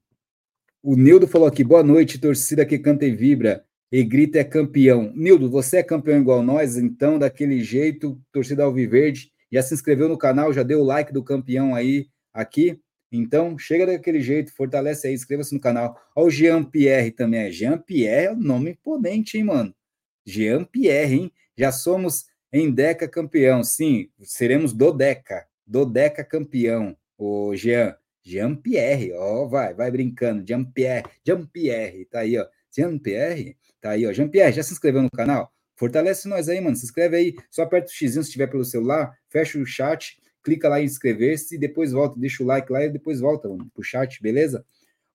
o 0.83 0.97
Nildo 0.97 1.29
falou 1.29 1.47
aqui, 1.47 1.63
boa 1.63 1.83
noite, 1.83 2.21
torcida 2.21 2.67
que 2.67 2.79
canta 2.79 3.05
e 3.05 3.15
vibra 3.15 3.65
e 3.91 4.05
grita 4.05 4.39
é 4.39 4.45
campeão. 4.45 5.13
Nildo, 5.15 5.51
você 5.51 5.79
é 5.79 5.83
campeão 5.83 6.21
igual 6.21 6.43
nós, 6.43 6.77
então, 6.77 7.19
daquele 7.19 7.63
jeito, 7.63 8.21
torcida 8.33 8.65
Alviverde, 8.65 9.33
já 9.51 9.63
se 9.63 9.75
inscreveu 9.75 10.09
no 10.09 10.17
canal, 10.17 10.53
já 10.53 10.63
deu 10.63 10.81
o 10.81 10.85
like 10.85 11.13
do 11.13 11.25
campeão 11.25 11.75
aí, 11.75 12.09
aqui, 12.33 12.81
então, 13.13 13.59
chega 13.59 13.87
daquele 13.87 14.21
jeito, 14.21 14.55
fortalece 14.55 15.09
aí, 15.09 15.15
inscreva-se 15.15 15.53
no 15.53 15.61
canal. 15.61 16.01
Ó, 16.15 16.27
o 16.27 16.31
Jean 16.31 16.63
Pierre 16.63 17.11
também, 17.11 17.41
é 17.41 17.51
Jean 17.51 17.79
Pierre 17.79 18.27
é 18.27 18.33
um 18.33 18.41
nome 18.41 18.71
imponente, 18.71 19.37
hein, 19.37 19.45
mano? 19.45 19.75
Jean 20.25 20.65
Pierre, 20.65 21.15
hein? 21.15 21.33
Já 21.57 21.73
somos 21.73 22.27
em 22.53 22.71
Deca 22.71 23.09
campeão, 23.09 23.63
sim, 23.63 24.09
seremos 24.23 24.73
do 24.73 24.93
Deca, 24.93 25.47
Dodeca 25.67 26.25
campeão, 26.25 26.97
o 27.17 27.55
Jean, 27.55 27.97
Jean 28.23 28.57
Pierre, 28.57 29.13
ó, 29.13 29.47
vai, 29.47 29.73
vai 29.73 29.91
brincando, 29.91 30.45
Jean 30.47 30.65
Pierre, 30.65 31.05
Jean 31.25 31.47
Pierre, 31.47 32.05
tá 32.07 32.21
aí, 32.21 32.37
ó, 32.39 32.47
Jean 32.75 32.99
Pierre, 32.99 33.57
tá 33.81 33.91
aí, 33.91 34.07
ó, 34.07 34.13
Jean 34.13 34.29
Pierre, 34.29 34.53
já 34.53 34.63
se 34.63 34.73
inscreveu 34.73 35.03
no 35.03 35.11
canal? 35.11 35.53
Fortalece 35.77 36.29
nós 36.29 36.49
aí, 36.49 36.61
mano, 36.61 36.77
se 36.77 36.85
inscreve 36.85 37.17
aí, 37.17 37.35
só 37.51 37.63
aperta 37.63 37.89
o 37.89 37.95
X 37.95 38.13
se 38.15 38.21
estiver 38.21 38.49
pelo 38.49 38.65
celular, 38.65 39.17
fecha 39.29 39.59
o 39.59 39.65
chat, 39.65 40.20
clica 40.43 40.69
lá 40.69 40.81
em 40.81 40.85
inscrever-se 40.85 41.55
e 41.55 41.59
depois 41.59 41.93
volta, 41.93 42.19
deixa 42.19 42.43
o 42.43 42.47
like 42.47 42.73
lá 42.73 42.85
e 42.85 42.91
depois 42.91 43.21
volta, 43.21 43.49
mano, 43.49 43.71
pro 43.75 43.83
chat, 43.83 44.23
beleza? 44.23 44.65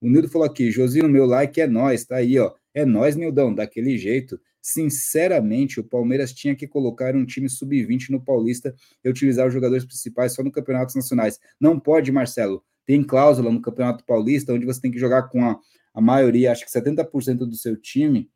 O 0.01 0.09
Nildo 0.09 0.29
falou 0.29 0.45
aqui, 0.45 0.71
Josino, 0.71 1.09
meu 1.09 1.25
like 1.25 1.59
é 1.59 1.67
nós, 1.67 2.05
tá 2.05 2.17
aí, 2.17 2.37
ó, 2.37 2.53
é 2.73 2.85
nós, 2.85 3.15
Nildão, 3.15 3.53
daquele 3.53 3.97
jeito, 3.97 4.39
Sinceramente, 4.67 5.79
o 5.79 5.83
Palmeiras 5.83 6.33
tinha 6.33 6.55
que 6.55 6.67
colocar 6.67 7.15
um 7.15 7.23
time 7.23 7.47
sub-20 7.47 8.09
no 8.09 8.19
Paulista 8.19 8.73
e 9.03 9.07
utilizar 9.07 9.45
os 9.45 9.53
jogadores 9.53 9.85
principais 9.85 10.33
só 10.33 10.41
no 10.41 10.51
campeonatos 10.51 10.95
nacionais. 10.95 11.39
Não 11.61 11.79
pode, 11.79 12.11
Marcelo. 12.11 12.63
Tem 12.83 13.03
cláusula 13.03 13.51
no 13.51 13.61
Campeonato 13.61 14.03
Paulista 14.03 14.51
onde 14.51 14.65
você 14.65 14.81
tem 14.81 14.89
que 14.89 14.97
jogar 14.97 15.29
com 15.29 15.45
a, 15.45 15.59
a 15.93 16.01
maioria, 16.01 16.51
acho 16.51 16.65
que 16.65 16.71
70% 16.71 17.37
do 17.37 17.55
seu 17.55 17.79
time, 17.79 18.27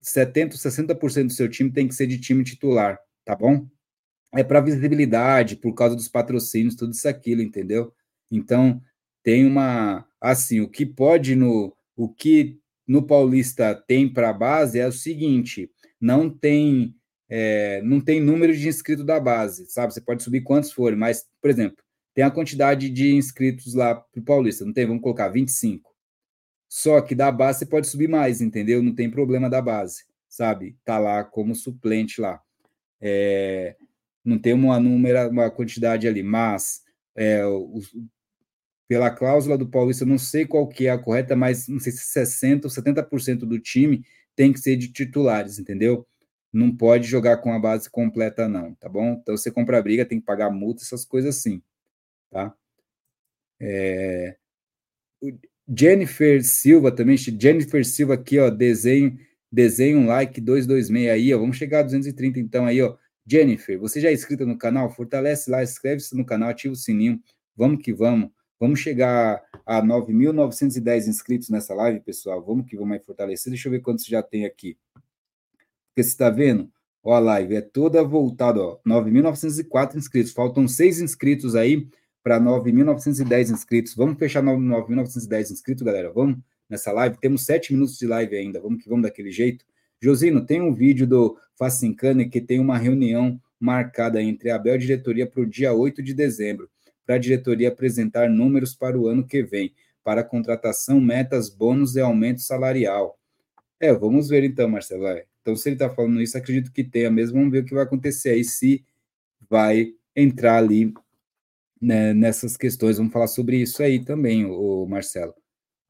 70%, 0.00 0.52
60% 0.52 1.26
do 1.26 1.32
seu 1.32 1.48
time 1.48 1.72
tem 1.72 1.88
que 1.88 1.94
ser 1.96 2.06
de 2.06 2.20
time 2.20 2.44
titular, 2.44 2.96
tá 3.24 3.34
bom? 3.34 3.66
É 4.34 4.42
para 4.42 4.60
visibilidade, 4.60 5.56
por 5.56 5.74
causa 5.74 5.94
dos 5.94 6.08
patrocínios, 6.08 6.74
tudo 6.74 6.92
isso 6.92 7.06
aquilo, 7.08 7.42
entendeu? 7.42 7.92
Então, 8.30 8.80
tem 9.22 9.46
uma 9.46 10.06
assim, 10.20 10.60
o 10.60 10.68
que 10.68 10.86
pode 10.86 11.34
no 11.36 11.76
o 11.96 12.08
que 12.08 12.58
no 12.86 13.02
Paulista 13.02 13.74
tem 13.86 14.08
para 14.08 14.30
a 14.30 14.32
base 14.32 14.78
é 14.78 14.86
o 14.86 14.92
seguinte: 14.92 15.70
não 16.00 16.30
tem 16.30 16.94
é, 17.28 17.80
não 17.82 18.00
tem 18.00 18.20
número 18.20 18.54
de 18.54 18.68
inscritos 18.68 19.06
da 19.06 19.18
base, 19.18 19.66
sabe? 19.66 19.94
Você 19.94 20.00
pode 20.02 20.22
subir 20.22 20.42
quantos 20.42 20.70
forem, 20.70 20.98
mas, 20.98 21.26
por 21.40 21.48
exemplo, 21.50 21.82
tem 22.14 22.24
a 22.24 22.30
quantidade 22.30 22.90
de 22.90 23.14
inscritos 23.14 23.72
lá 23.72 23.94
para 23.94 24.20
o 24.20 24.24
Paulista, 24.24 24.64
não 24.66 24.72
tem? 24.72 24.86
Vamos 24.86 25.02
colocar 25.02 25.28
25. 25.28 25.90
Só 26.68 27.00
que 27.00 27.14
da 27.14 27.32
base 27.32 27.60
você 27.60 27.66
pode 27.66 27.86
subir 27.86 28.08
mais, 28.08 28.40
entendeu? 28.42 28.82
Não 28.82 28.94
tem 28.94 29.10
problema 29.10 29.48
da 29.48 29.62
base, 29.62 30.04
sabe? 30.28 30.76
Tá 30.84 30.98
lá 30.98 31.24
como 31.24 31.54
suplente 31.54 32.20
lá. 32.20 32.40
É, 33.00 33.76
não 34.24 34.38
tem 34.38 34.52
uma, 34.52 34.78
número, 34.78 35.28
uma 35.28 35.50
quantidade 35.50 36.06
ali, 36.06 36.22
mas 36.22 36.82
é, 37.16 37.44
o, 37.46 37.80
pela 38.88 39.10
cláusula 39.10 39.56
do 39.56 39.68
Paulista, 39.68 40.04
não 40.04 40.18
sei 40.18 40.46
qual 40.46 40.68
que 40.68 40.86
é 40.86 40.90
a 40.90 40.98
correta, 40.98 41.34
mas 41.34 41.66
não 41.68 41.80
sei 41.80 41.92
se 41.92 42.04
60% 42.12 42.64
ou 42.64 42.70
70% 42.70 43.38
do 43.46 43.58
time 43.58 44.04
tem 44.36 44.52
que 44.52 44.60
ser 44.60 44.76
de 44.76 44.92
titulares, 44.92 45.58
entendeu? 45.58 46.06
Não 46.52 46.74
pode 46.76 47.06
jogar 47.06 47.38
com 47.38 47.52
a 47.52 47.58
base 47.58 47.88
completa, 47.90 48.48
não, 48.48 48.74
tá 48.74 48.88
bom? 48.88 49.12
Então, 49.14 49.36
você 49.36 49.50
compra 49.50 49.78
a 49.78 49.82
briga, 49.82 50.04
tem 50.04 50.20
que 50.20 50.26
pagar 50.26 50.50
multa, 50.50 50.82
essas 50.82 51.04
coisas 51.04 51.36
assim, 51.36 51.62
tá? 52.30 52.54
É... 53.60 54.36
Jennifer 55.68 56.44
Silva 56.44 56.92
também, 56.92 57.16
Jennifer 57.16 57.84
Silva 57.86 58.14
aqui, 58.14 58.38
ó, 58.38 58.50
desenho, 58.50 59.18
desenho 59.50 60.00
um 60.00 60.06
like 60.06 60.40
226 60.40 61.10
aí, 61.10 61.32
ó, 61.32 61.38
vamos 61.38 61.56
chegar 61.56 61.80
a 61.80 61.82
230 61.84 62.40
então 62.40 62.66
aí, 62.66 62.82
ó. 62.82 62.96
Jennifer, 63.26 63.78
você 63.78 64.00
já 64.00 64.10
é 64.10 64.12
inscrita 64.12 64.44
no 64.44 64.58
canal? 64.58 64.90
Fortalece 64.90 65.50
lá, 65.50 65.62
inscreve-se 65.62 66.16
no 66.16 66.24
canal, 66.24 66.50
ativa 66.50 66.72
o 66.72 66.76
sininho, 66.76 67.20
vamos 67.56 67.82
que 67.82 67.92
vamos. 67.92 68.30
Vamos 68.62 68.78
chegar 68.78 69.42
a 69.66 69.82
9.910 69.82 71.08
inscritos 71.08 71.48
nessa 71.48 71.74
live, 71.74 71.98
pessoal. 71.98 72.40
Vamos 72.44 72.64
que 72.64 72.76
vamos 72.76 72.92
aí 72.92 73.00
fortalecer. 73.00 73.50
Deixa 73.50 73.66
eu 73.66 73.72
ver 73.72 73.80
quantos 73.80 74.04
já 74.04 74.22
tem 74.22 74.44
aqui. 74.44 74.78
Porque 74.94 76.04
você 76.04 76.10
está 76.10 76.30
vendo? 76.30 76.70
Ó, 77.02 77.12
a 77.12 77.18
live 77.18 77.56
é 77.56 77.60
toda 77.60 78.04
voltada, 78.04 78.60
ó. 78.60 78.78
9.904 78.86 79.96
inscritos. 79.96 80.32
Faltam 80.32 80.68
seis 80.68 81.00
inscritos 81.00 81.56
aí 81.56 81.88
para 82.22 82.40
9.910 82.40 83.50
inscritos. 83.50 83.96
Vamos 83.96 84.16
fechar 84.16 84.44
9.910 84.44 85.50
inscritos, 85.50 85.82
galera. 85.82 86.12
Vamos 86.12 86.38
nessa 86.68 86.92
live. 86.92 87.18
Temos 87.18 87.44
sete 87.44 87.72
minutos 87.72 87.98
de 87.98 88.06
live 88.06 88.36
ainda. 88.36 88.60
Vamos 88.60 88.80
que 88.80 88.88
vamos 88.88 89.02
daquele 89.02 89.32
jeito. 89.32 89.64
Josino, 90.02 90.44
tem 90.44 90.60
um 90.60 90.74
vídeo 90.74 91.06
do 91.06 91.38
Facincane 91.56 92.28
que 92.28 92.40
tem 92.40 92.58
uma 92.58 92.76
reunião 92.76 93.40
marcada 93.58 94.20
entre 94.20 94.50
a 94.50 94.56
Abel 94.56 94.74
e 94.74 94.78
diretoria 94.78 95.26
para 95.26 95.40
o 95.40 95.46
dia 95.46 95.72
8 95.72 96.02
de 96.02 96.12
dezembro 96.12 96.68
para 97.04 97.16
a 97.16 97.18
diretoria 97.18 97.68
apresentar 97.68 98.28
números 98.28 98.74
para 98.74 98.98
o 98.98 99.06
ano 99.06 99.26
que 99.26 99.42
vem, 99.42 99.74
para 100.04 100.24
contratação, 100.24 101.00
metas, 101.00 101.48
bônus 101.48 101.96
e 101.96 102.00
aumento 102.00 102.40
salarial. 102.40 103.18
É, 103.80 103.92
vamos 103.92 104.28
ver 104.28 104.44
então, 104.44 104.68
Marcelo. 104.68 105.04
Então, 105.40 105.56
se 105.56 105.68
ele 105.68 105.76
está 105.76 105.90
falando 105.90 106.20
isso, 106.20 106.38
acredito 106.38 106.72
que 106.72 106.84
tenha 106.84 107.10
mesmo. 107.10 107.38
Vamos 107.38 107.52
ver 107.52 107.60
o 107.60 107.64
que 107.64 107.74
vai 107.74 107.82
acontecer 107.82 108.30
aí, 108.30 108.44
se 108.44 108.84
vai 109.48 109.92
entrar 110.14 110.58
ali 110.58 110.94
né, 111.80 112.14
nessas 112.14 112.56
questões. 112.56 112.98
Vamos 112.98 113.12
falar 113.12 113.26
sobre 113.26 113.56
isso 113.56 113.82
aí 113.82 114.04
também, 114.04 114.44
o 114.44 114.86
Marcelo. 114.86 115.34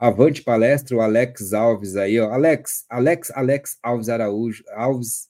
Avante 0.03 0.43
palestra, 0.43 0.97
o 0.97 1.01
Alex 1.01 1.53
Alves 1.53 1.95
aí, 1.95 2.19
ó. 2.19 2.29
Alex, 2.33 2.85
Alex, 2.91 3.31
Alex 3.37 3.79
Alves 3.81 4.09
Araújo, 4.09 4.65
Alves 4.71 5.29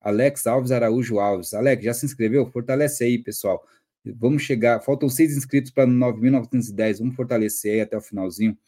Alex 0.00 0.44
Alves 0.44 0.72
Araújo 0.72 1.20
Alves. 1.20 1.54
Alex, 1.54 1.84
já 1.84 1.94
se 1.94 2.04
inscreveu? 2.04 2.44
Fortalece 2.50 3.04
aí, 3.04 3.22
pessoal. 3.22 3.64
Vamos 4.04 4.42
chegar, 4.42 4.80
faltam 4.80 5.08
seis 5.08 5.36
inscritos 5.36 5.70
para 5.70 5.86
9.910, 5.86 6.98
vamos 6.98 7.14
fortalecer 7.14 7.74
aí 7.74 7.80
até 7.80 7.96
o 7.96 8.00
finalzinho. 8.00 8.58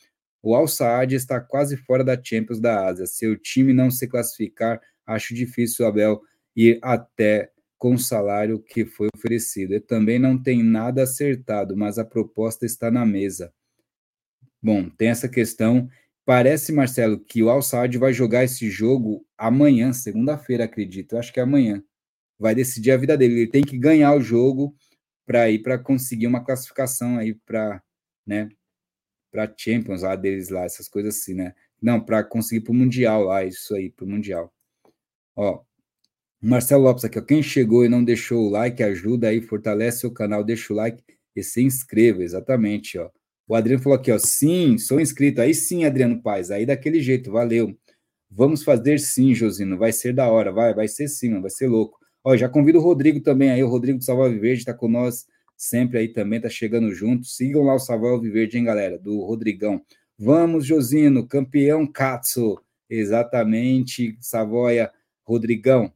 O 0.40 0.54
Al 0.54 0.68
Saad 0.68 1.16
está 1.16 1.40
quase 1.40 1.76
fora 1.76 2.04
da 2.04 2.16
Champions 2.22 2.60
da 2.60 2.86
Ásia. 2.86 3.06
Se 3.06 3.26
o 3.26 3.36
time 3.36 3.72
não 3.72 3.90
se 3.90 4.06
classificar, 4.06 4.80
acho 5.04 5.34
difícil 5.34 5.84
o 5.84 5.88
Abel 5.88 6.20
ir 6.54 6.78
até 6.80 7.50
com 7.76 7.94
o 7.94 7.98
salário 7.98 8.62
que 8.62 8.84
foi 8.84 9.08
oferecido. 9.16 9.74
E 9.74 9.80
também 9.80 10.16
não 10.16 10.40
tem 10.40 10.62
nada 10.62 11.02
acertado, 11.02 11.76
mas 11.76 11.98
a 11.98 12.04
proposta 12.04 12.64
está 12.64 12.88
na 12.88 13.04
mesa. 13.04 13.52
Bom, 14.62 14.88
tem 14.90 15.08
essa 15.08 15.28
questão. 15.28 15.88
Parece, 16.24 16.72
Marcelo, 16.72 17.18
que 17.18 17.42
o 17.42 17.50
Al 17.50 17.62
Saad 17.62 17.96
vai 17.98 18.12
jogar 18.12 18.44
esse 18.44 18.70
jogo 18.70 19.26
amanhã, 19.36 19.92
segunda-feira, 19.92 20.64
acredito. 20.64 21.14
Eu 21.14 21.18
acho 21.18 21.32
que 21.32 21.40
é 21.40 21.42
amanhã. 21.42 21.82
Vai 22.38 22.54
decidir 22.54 22.92
a 22.92 22.96
vida 22.96 23.16
dele. 23.16 23.40
Ele 23.42 23.50
tem 23.50 23.64
que 23.64 23.78
ganhar 23.78 24.14
o 24.14 24.20
jogo 24.20 24.74
para 25.26 25.50
ir 25.50 25.60
para 25.60 25.78
conseguir 25.78 26.26
uma 26.26 26.44
classificação 26.44 27.18
aí 27.18 27.34
para, 27.34 27.82
né, 28.26 28.48
para 29.30 29.52
Champions 29.56 30.02
lá 30.02 30.16
deles 30.16 30.48
lá, 30.50 30.64
essas 30.64 30.88
coisas 30.88 31.16
assim, 31.16 31.34
né? 31.34 31.54
Não, 31.80 32.00
para 32.00 32.24
conseguir 32.24 32.62
para 32.62 32.72
o 32.72 32.74
Mundial 32.74 33.24
lá, 33.24 33.44
isso 33.44 33.74
aí, 33.74 33.90
para 33.90 34.04
o 34.04 34.08
Mundial. 34.08 34.52
Ó, 35.36 35.62
Marcelo 36.42 36.84
Lopes 36.84 37.04
aqui, 37.04 37.18
ó, 37.18 37.22
quem 37.22 37.42
chegou 37.42 37.84
e 37.84 37.88
não 37.88 38.04
deixou 38.04 38.46
o 38.46 38.50
like, 38.50 38.82
ajuda 38.82 39.28
aí, 39.28 39.40
fortalece 39.40 40.06
o 40.06 40.12
canal, 40.12 40.44
deixa 40.44 40.72
o 40.72 40.76
like 40.76 41.02
e 41.36 41.42
se 41.42 41.62
inscreva, 41.62 42.22
exatamente, 42.22 42.98
ó. 42.98 43.10
O 43.50 43.56
Adriano 43.56 43.82
falou 43.82 43.98
aqui, 43.98 44.12
ó, 44.12 44.18
sim, 44.18 44.78
sou 44.78 45.00
inscrito. 45.00 45.40
Aí 45.40 45.52
sim, 45.52 45.84
Adriano 45.84 46.22
Paz, 46.22 46.52
aí 46.52 46.64
daquele 46.64 47.00
jeito, 47.00 47.32
valeu. 47.32 47.76
Vamos 48.30 48.62
fazer 48.62 49.00
sim, 49.00 49.34
Josino, 49.34 49.76
vai 49.76 49.90
ser 49.92 50.14
da 50.14 50.28
hora, 50.28 50.52
vai, 50.52 50.72
vai 50.72 50.86
ser 50.86 51.08
sim, 51.08 51.40
vai 51.40 51.50
ser 51.50 51.66
louco. 51.66 51.98
Ó, 52.22 52.36
já 52.36 52.48
convido 52.48 52.78
o 52.78 52.80
Rodrigo 52.80 53.18
também 53.20 53.50
aí, 53.50 53.60
o 53.64 53.68
Rodrigo 53.68 53.98
do 53.98 54.04
Salva 54.04 54.30
Verde 54.30 54.60
está 54.60 54.72
com 54.72 54.86
nós 54.86 55.26
sempre 55.56 55.98
aí 55.98 56.06
também, 56.06 56.40
tá 56.40 56.48
chegando 56.48 56.94
junto. 56.94 57.26
Sigam 57.26 57.64
lá 57.64 57.74
o 57.74 57.80
Salva 57.80 58.16
Verde, 58.20 58.56
hein, 58.56 58.62
galera, 58.62 58.96
do 58.96 59.18
Rodrigão. 59.24 59.82
Vamos, 60.16 60.64
Josino, 60.64 61.26
campeão 61.26 61.88
Katsu. 61.88 62.56
Exatamente, 62.88 64.16
Savoia, 64.20 64.92
Rodrigão. 65.24 65.92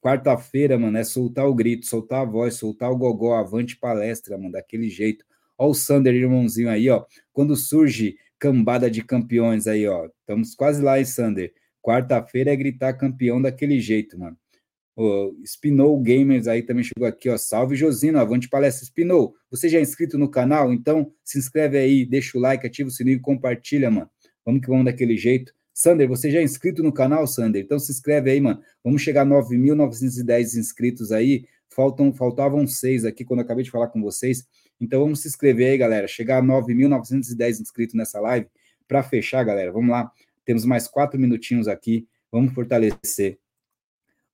Quarta-feira, 0.00 0.78
mano, 0.78 0.98
é 0.98 1.02
soltar 1.02 1.48
o 1.48 1.54
grito, 1.54 1.84
soltar 1.84 2.22
a 2.22 2.24
voz, 2.24 2.54
soltar 2.54 2.92
o 2.92 2.96
gogó, 2.96 3.34
avante 3.34 3.76
palestra, 3.76 4.38
mano, 4.38 4.52
daquele 4.52 4.88
jeito. 4.88 5.24
Ó 5.58 5.68
o 5.68 5.74
Sander, 5.74 6.14
irmãozinho 6.14 6.68
aí, 6.68 6.88
ó. 6.90 7.04
Quando 7.32 7.56
surge 7.56 8.16
cambada 8.38 8.90
de 8.90 9.02
campeões 9.02 9.66
aí, 9.66 9.86
ó. 9.86 10.06
Estamos 10.20 10.54
quase 10.54 10.82
lá, 10.82 10.98
hein, 10.98 11.04
Sander? 11.04 11.52
Quarta-feira 11.82 12.52
é 12.52 12.56
gritar 12.56 12.94
campeão 12.94 13.40
daquele 13.40 13.80
jeito, 13.80 14.18
mano. 14.18 14.36
O 14.96 16.00
Gamers 16.00 16.48
aí 16.48 16.62
também 16.62 16.82
chegou 16.82 17.06
aqui, 17.06 17.28
ó. 17.28 17.36
Salve 17.36 17.76
Josino, 17.76 18.18
avante 18.18 18.48
palestra 18.48 18.86
Spinou. 18.86 19.34
Você 19.50 19.68
já 19.68 19.78
é 19.78 19.82
inscrito 19.82 20.16
no 20.16 20.28
canal? 20.30 20.72
Então 20.72 21.12
se 21.22 21.38
inscreve 21.38 21.76
aí, 21.78 22.04
deixa 22.04 22.36
o 22.36 22.40
like, 22.40 22.66
ativa 22.66 22.88
o 22.88 22.92
sininho 22.92 23.16
e 23.16 23.20
compartilha, 23.20 23.90
mano. 23.90 24.10
Vamos 24.44 24.62
que 24.62 24.68
vamos 24.68 24.86
daquele 24.86 25.16
jeito. 25.16 25.52
Sander, 25.72 26.08
você 26.08 26.30
já 26.30 26.38
é 26.38 26.42
inscrito 26.42 26.82
no 26.82 26.90
canal, 26.92 27.26
Sander? 27.26 27.62
Então 27.62 27.78
se 27.78 27.92
inscreve 27.92 28.30
aí, 28.30 28.40
mano. 28.40 28.62
Vamos 28.82 29.02
chegar 29.02 29.22
a 29.22 29.26
9.910 29.26 30.58
inscritos 30.58 31.12
aí. 31.12 31.44
Faltam, 31.68 32.10
faltavam 32.14 32.66
seis 32.66 33.04
aqui 33.04 33.22
quando 33.22 33.40
eu 33.40 33.44
acabei 33.44 33.62
de 33.62 33.70
falar 33.70 33.88
com 33.88 34.00
vocês. 34.00 34.46
Então 34.80 35.00
vamos 35.00 35.20
se 35.20 35.28
inscrever 35.28 35.70
aí, 35.70 35.78
galera. 35.78 36.06
Chegar 36.06 36.38
a 36.38 36.42
9.910 36.42 37.60
inscritos 37.60 37.94
nessa 37.94 38.20
live. 38.20 38.46
Para 38.86 39.02
fechar, 39.02 39.44
galera, 39.44 39.72
vamos 39.72 39.90
lá. 39.90 40.10
Temos 40.44 40.64
mais 40.64 40.86
quatro 40.86 41.18
minutinhos 41.18 41.66
aqui. 41.68 42.06
Vamos 42.30 42.52
fortalecer 42.52 43.38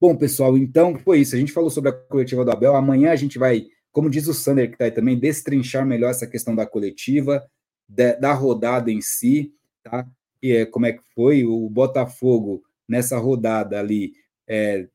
Bom, 0.02 0.16
pessoal, 0.16 0.58
então 0.58 0.98
foi 0.98 1.20
isso. 1.20 1.36
A 1.36 1.38
gente 1.38 1.52
falou 1.52 1.70
sobre 1.70 1.90
a 1.90 1.92
coletiva 1.92 2.44
do 2.44 2.50
Abel. 2.50 2.74
Amanhã 2.74 3.12
a 3.12 3.16
gente 3.16 3.38
vai, 3.38 3.68
como 3.92 4.10
diz 4.10 4.26
o 4.26 4.34
Sander, 4.34 4.66
que 4.66 4.74
está 4.74 4.86
aí 4.86 4.90
também, 4.90 5.16
destrinchar 5.16 5.86
melhor 5.86 6.10
essa 6.10 6.26
questão 6.26 6.56
da 6.56 6.66
coletiva, 6.66 7.40
da, 7.88 8.14
da 8.14 8.32
rodada 8.32 8.90
em 8.90 9.00
si, 9.00 9.54
tá? 9.80 10.04
E 10.42 10.50
é, 10.50 10.66
como 10.66 10.86
é 10.86 10.92
que 10.92 11.02
foi 11.14 11.44
o 11.44 11.70
Botafogo 11.70 12.64
nessa 12.88 13.16
rodada 13.16 13.78
ali. 13.78 14.12
É, 14.48 14.88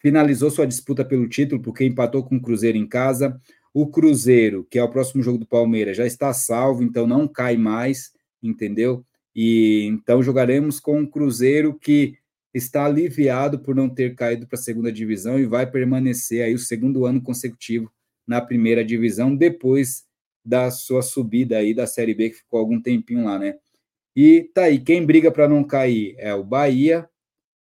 finalizou 0.00 0.50
sua 0.50 0.66
disputa 0.66 1.04
pelo 1.04 1.28
título, 1.28 1.62
porque 1.62 1.84
empatou 1.84 2.24
com 2.24 2.34
o 2.34 2.42
Cruzeiro 2.42 2.76
em 2.76 2.88
casa. 2.88 3.40
O 3.74 3.86
Cruzeiro, 3.86 4.66
que 4.70 4.78
é 4.78 4.84
o 4.84 4.90
próximo 4.90 5.22
jogo 5.22 5.38
do 5.38 5.46
Palmeiras, 5.46 5.96
já 5.96 6.06
está 6.06 6.32
salvo, 6.32 6.82
então 6.82 7.06
não 7.06 7.26
cai 7.26 7.56
mais, 7.56 8.12
entendeu? 8.42 9.04
E 9.34 9.86
então 9.86 10.22
jogaremos 10.22 10.78
com 10.78 11.00
o 11.00 11.08
Cruzeiro 11.08 11.78
que 11.78 12.16
está 12.52 12.84
aliviado 12.84 13.58
por 13.58 13.74
não 13.74 13.88
ter 13.88 14.14
caído 14.14 14.46
para 14.46 14.58
a 14.58 14.62
segunda 14.62 14.92
divisão 14.92 15.38
e 15.38 15.46
vai 15.46 15.70
permanecer 15.70 16.42
aí 16.42 16.54
o 16.54 16.58
segundo 16.58 17.06
ano 17.06 17.22
consecutivo 17.22 17.90
na 18.26 18.40
primeira 18.40 18.84
divisão, 18.84 19.34
depois 19.34 20.04
da 20.44 20.70
sua 20.70 21.02
subida 21.02 21.56
aí 21.56 21.72
da 21.72 21.86
Série 21.86 22.14
B, 22.14 22.30
que 22.30 22.36
ficou 22.36 22.60
algum 22.60 22.80
tempinho 22.80 23.24
lá, 23.24 23.38
né? 23.38 23.56
E 24.14 24.50
tá 24.54 24.64
aí, 24.64 24.78
quem 24.78 25.04
briga 25.04 25.30
para 25.30 25.48
não 25.48 25.64
cair 25.64 26.14
é 26.18 26.34
o 26.34 26.44
Bahia, 26.44 27.08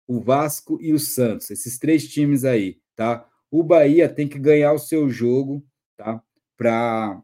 o 0.06 0.20
Vasco 0.20 0.78
e 0.82 0.92
o 0.92 1.00
Santos, 1.00 1.50
esses 1.50 1.80
três 1.80 2.08
times 2.08 2.44
aí, 2.44 2.78
tá? 2.96 3.26
O 3.50 3.64
Bahia 3.64 4.10
tem 4.10 4.28
que 4.28 4.38
ganhar 4.38 4.74
o 4.74 4.80
seu 4.80 5.10
jogo, 5.10 5.64
tá? 6.04 6.24
Para 6.58 7.22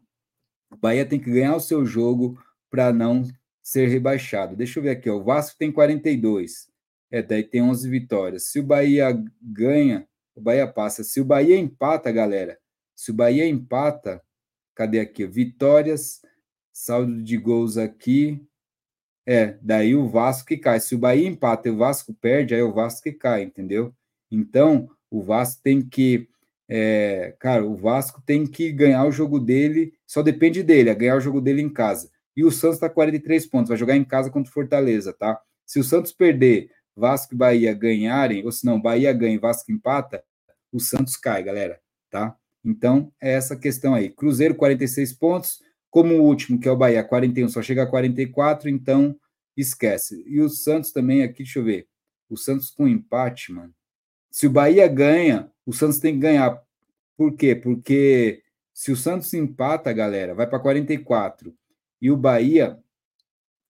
o 0.72 0.78
Bahia 0.78 1.06
tem 1.06 1.20
que 1.20 1.32
ganhar 1.32 1.56
o 1.56 1.60
seu 1.60 1.86
jogo 1.86 2.42
para 2.70 2.94
não 2.94 3.24
ser 3.62 3.88
rebaixado. 3.88 4.56
Deixa 4.56 4.80
eu 4.80 4.84
ver 4.84 4.92
aqui, 4.92 5.10
ó. 5.10 5.18
o 5.18 5.24
Vasco 5.24 5.58
tem 5.58 5.72
42, 5.72 6.70
é, 7.12 7.22
daí 7.22 7.44
tem 7.44 7.62
11 7.62 7.90
vitórias. 7.90 8.46
Se 8.46 8.60
o 8.60 8.64
Bahia 8.64 9.08
ganha, 9.42 10.08
o 10.36 10.42
Bahia 10.42 10.68
passa. 10.68 11.04
Se 11.04 11.20
o 11.20 11.26
Bahia 11.26 11.58
empata, 11.58 12.12
galera, 12.12 12.58
se 12.96 13.12
o 13.12 13.14
Bahia 13.14 13.46
empata, 13.46 14.24
cadê 14.76 15.00
aqui? 15.00 15.26
Vitórias, 15.26 16.22
saldo 16.72 17.22
de 17.22 17.38
gols 17.38 17.78
aqui. 17.78 18.46
É, 19.26 19.58
daí 19.62 19.96
o 19.96 20.08
Vasco 20.08 20.48
que 20.48 20.58
cai. 20.58 20.80
Se 20.80 20.96
o 20.96 21.00
Bahia 21.00 21.28
empata 21.28 21.68
e 21.68 21.72
o 21.72 21.78
Vasco 21.78 22.14
perde, 22.14 22.56
aí 22.56 22.62
é 22.62 22.64
o 22.64 22.74
Vasco 22.74 23.04
que 23.04 23.12
cai, 23.12 23.44
entendeu? 23.44 23.94
Então, 24.32 24.90
o 25.10 25.22
Vasco 25.22 25.62
tem 25.62 25.82
que. 25.82 26.30
É, 26.70 27.36
cara, 27.40 27.66
o 27.66 27.76
Vasco 27.76 28.22
tem 28.24 28.46
que 28.46 28.72
ganhar 28.72 29.04
o 29.06 29.12
jogo 29.12 29.40
dele, 29.40 29.94
só 30.06 30.22
depende 30.22 30.62
dele, 30.62 30.92
é 30.92 30.96
ganhar 30.96 31.18
o 31.18 31.22
jogo 31.22 31.42
dele 31.42 31.62
em 31.62 31.70
casa. 31.70 32.12
E 32.38 32.46
o 32.46 32.52
Santos 32.52 32.76
está 32.76 32.88
43 32.90 33.48
pontos, 33.48 33.70
vai 33.70 33.78
jogar 33.78 33.96
em 33.96 34.04
casa 34.04 34.30
contra 34.30 34.50
o 34.50 34.54
Fortaleza, 34.54 35.12
tá? 35.12 35.42
Se 35.66 35.80
o 35.80 35.84
Santos 35.84 36.14
perder 36.14 36.70
Vasco 36.96 37.34
e 37.34 37.38
Bahia 37.38 37.74
ganharem, 37.74 38.46
ou 38.46 38.52
se 38.52 38.66
não, 38.66 38.80
Bahia 38.80 39.12
ganha 39.14 39.36
e 39.36 39.40
Vasco 39.40 39.72
empata, 39.72 40.24
o 40.72 40.80
Santos 40.80 41.18
cai, 41.18 41.42
galera, 41.42 41.80
tá? 42.12 42.36
Então, 42.64 43.12
é 43.20 43.34
essa 43.34 43.56
questão 43.56 43.96
aí. 43.96 44.10
Cruzeiro, 44.10 44.54
46 44.54 45.14
pontos, 45.14 45.60
como 45.90 46.16
o 46.16 46.24
último, 46.24 46.60
que 46.60 46.68
é 46.68 46.72
o 46.72 46.78
Bahia, 46.78 47.04
41, 47.04 47.50
só 47.50 47.64
chega 47.64 47.84
a 47.84 47.88
44, 47.88 48.70
então 48.70 49.18
esquece. 49.58 50.24
E 50.28 50.40
o 50.40 50.50
Santos 50.50 50.92
também 50.92 51.24
aqui, 51.24 51.44
deixa 51.44 51.60
eu 51.60 51.64
ver. 51.64 51.88
O 52.30 52.38
Santos 52.38 52.70
com 52.70 52.88
empate, 52.88 53.52
mano. 53.52 53.74
Se 54.32 54.48
o 54.48 54.52
Bahia 54.52 54.88
ganha, 54.88 55.52
o 55.66 55.74
Santos 55.74 56.00
tem 56.00 56.14
que 56.14 56.20
ganhar. 56.20 56.62
Por 57.18 57.36
quê? 57.36 57.56
Porque 57.56 58.44
se 58.74 58.92
o 58.92 58.96
Santos 58.96 59.34
empata, 59.34 59.92
galera, 59.92 60.34
vai 60.34 60.48
para 60.48 60.60
44. 60.60 61.54
E 62.02 62.10
o 62.10 62.18
Bahia, 62.18 62.80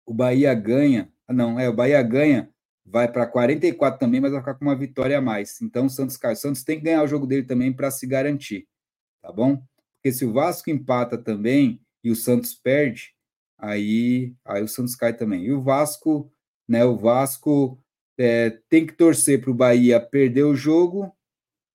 o 0.06 0.14
Bahia 0.14 0.53
ganha. 0.53 1.11
Não, 1.27 1.60
é, 1.60 1.68
o 1.69 1.73
Bahia 1.73 2.02
ganha 2.03 2.49
vai 2.86 3.11
para 3.11 3.27
44 3.27 3.99
também, 3.99 4.19
mas 4.19 4.31
vai 4.31 4.41
ficar 4.41 4.56
com 4.56 4.65
uma 4.65 4.76
vitória 4.76 5.18
a 5.18 5.22
mais. 5.22 5.61
Então, 5.61 5.86
o 5.86 5.90
Santos 5.90 6.18
cai. 6.18 6.34
O 6.34 6.36
Santos 6.36 6.64
tem 6.64 6.77
que 6.77 6.86
ganhar 6.86 7.03
o 7.03 7.07
jogo 7.07 7.27
dele 7.27 7.44
também 7.44 7.72
para 7.72 7.91
se 7.91 8.07
garantir, 8.07 8.68
tá 9.22 9.31
bom? 9.31 9.61
Porque 9.95 10.11
se 10.11 10.26
o 10.26 10.34
Vasco 10.34 10.69
empata 10.69 11.18
também 11.18 11.81
e 12.03 12.10
o 12.10 12.15
Santos 12.15 12.53
perde, 12.56 13.14
aí, 13.57 14.34
aí 14.45 14.64
o 14.64 14.68
Santos 14.68 14.95
cai 14.95 15.14
também. 15.14 15.45
E 15.45 15.52
o 15.52 15.61
Vasco, 15.61 16.31
né? 16.68 16.84
O 16.86 16.98
Vasco 16.98 17.80
é, 18.19 18.59
tem 18.69 18.85
que 18.85 18.93
torcer 18.93 19.39
para 19.39 19.49
o 19.49 19.53
Bahia 19.53 19.97
perder 19.97 20.43
o 20.43 20.53
jogo 20.53 21.09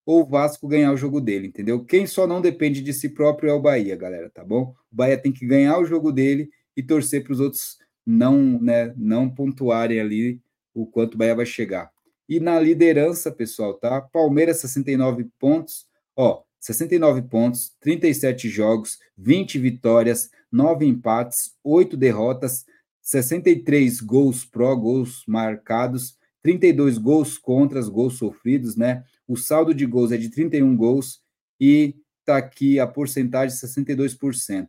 ou 0.04 0.20
o 0.20 0.26
Vasco 0.26 0.68
ganhar 0.68 0.92
o 0.92 0.96
jogo 0.96 1.18
dele, 1.18 1.46
entendeu? 1.46 1.82
Quem 1.82 2.06
só 2.06 2.26
não 2.26 2.42
depende 2.42 2.82
de 2.82 2.92
si 2.92 3.08
próprio 3.08 3.48
é 3.48 3.54
o 3.54 3.62
Bahia, 3.62 3.96
galera, 3.96 4.28
tá 4.28 4.44
bom? 4.44 4.74
O 4.92 4.96
Bahia 4.96 5.16
tem 5.16 5.32
que 5.32 5.46
ganhar 5.46 5.78
o 5.78 5.86
jogo 5.86 6.12
dele 6.12 6.50
e 6.76 6.82
torcer 6.82 7.24
para 7.24 7.32
os 7.32 7.40
outros 7.40 7.78
não, 8.04 8.60
né, 8.60 8.92
não 8.94 9.30
pontuarem 9.30 9.98
ali 9.98 10.38
o 10.74 10.86
quanto 10.86 11.14
o 11.14 11.16
Bahia 11.16 11.34
vai 11.34 11.46
chegar. 11.46 11.90
E 12.28 12.38
na 12.38 12.60
liderança, 12.60 13.32
pessoal, 13.32 13.72
tá? 13.72 14.02
Palmeiras 14.02 14.58
69 14.58 15.26
pontos, 15.38 15.86
ó, 16.14 16.42
69 16.60 17.22
pontos, 17.22 17.72
37 17.80 18.50
jogos, 18.50 18.98
20 19.16 19.58
vitórias, 19.58 20.30
9 20.52 20.84
empates, 20.84 21.54
8 21.62 21.96
derrotas, 21.96 22.66
63 23.00 24.00
gols 24.00 24.44
pró, 24.44 24.74
gols 24.76 25.24
marcados, 25.26 26.18
32 26.44 26.98
gols 26.98 27.38
contras, 27.38 27.88
gols 27.88 28.18
sofridos, 28.18 28.76
né? 28.76 29.02
O 29.26 29.34
saldo 29.34 29.74
de 29.74 29.86
gols 29.86 30.12
é 30.12 30.18
de 30.18 30.28
31 30.28 30.76
gols 30.76 31.22
e 31.58 31.96
tá 32.22 32.36
aqui 32.36 32.78
a 32.78 32.86
porcentagem 32.86 33.56
62%. 33.56 34.68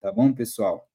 Tá 0.00 0.12
bom, 0.12 0.32
pessoal? 0.32 0.88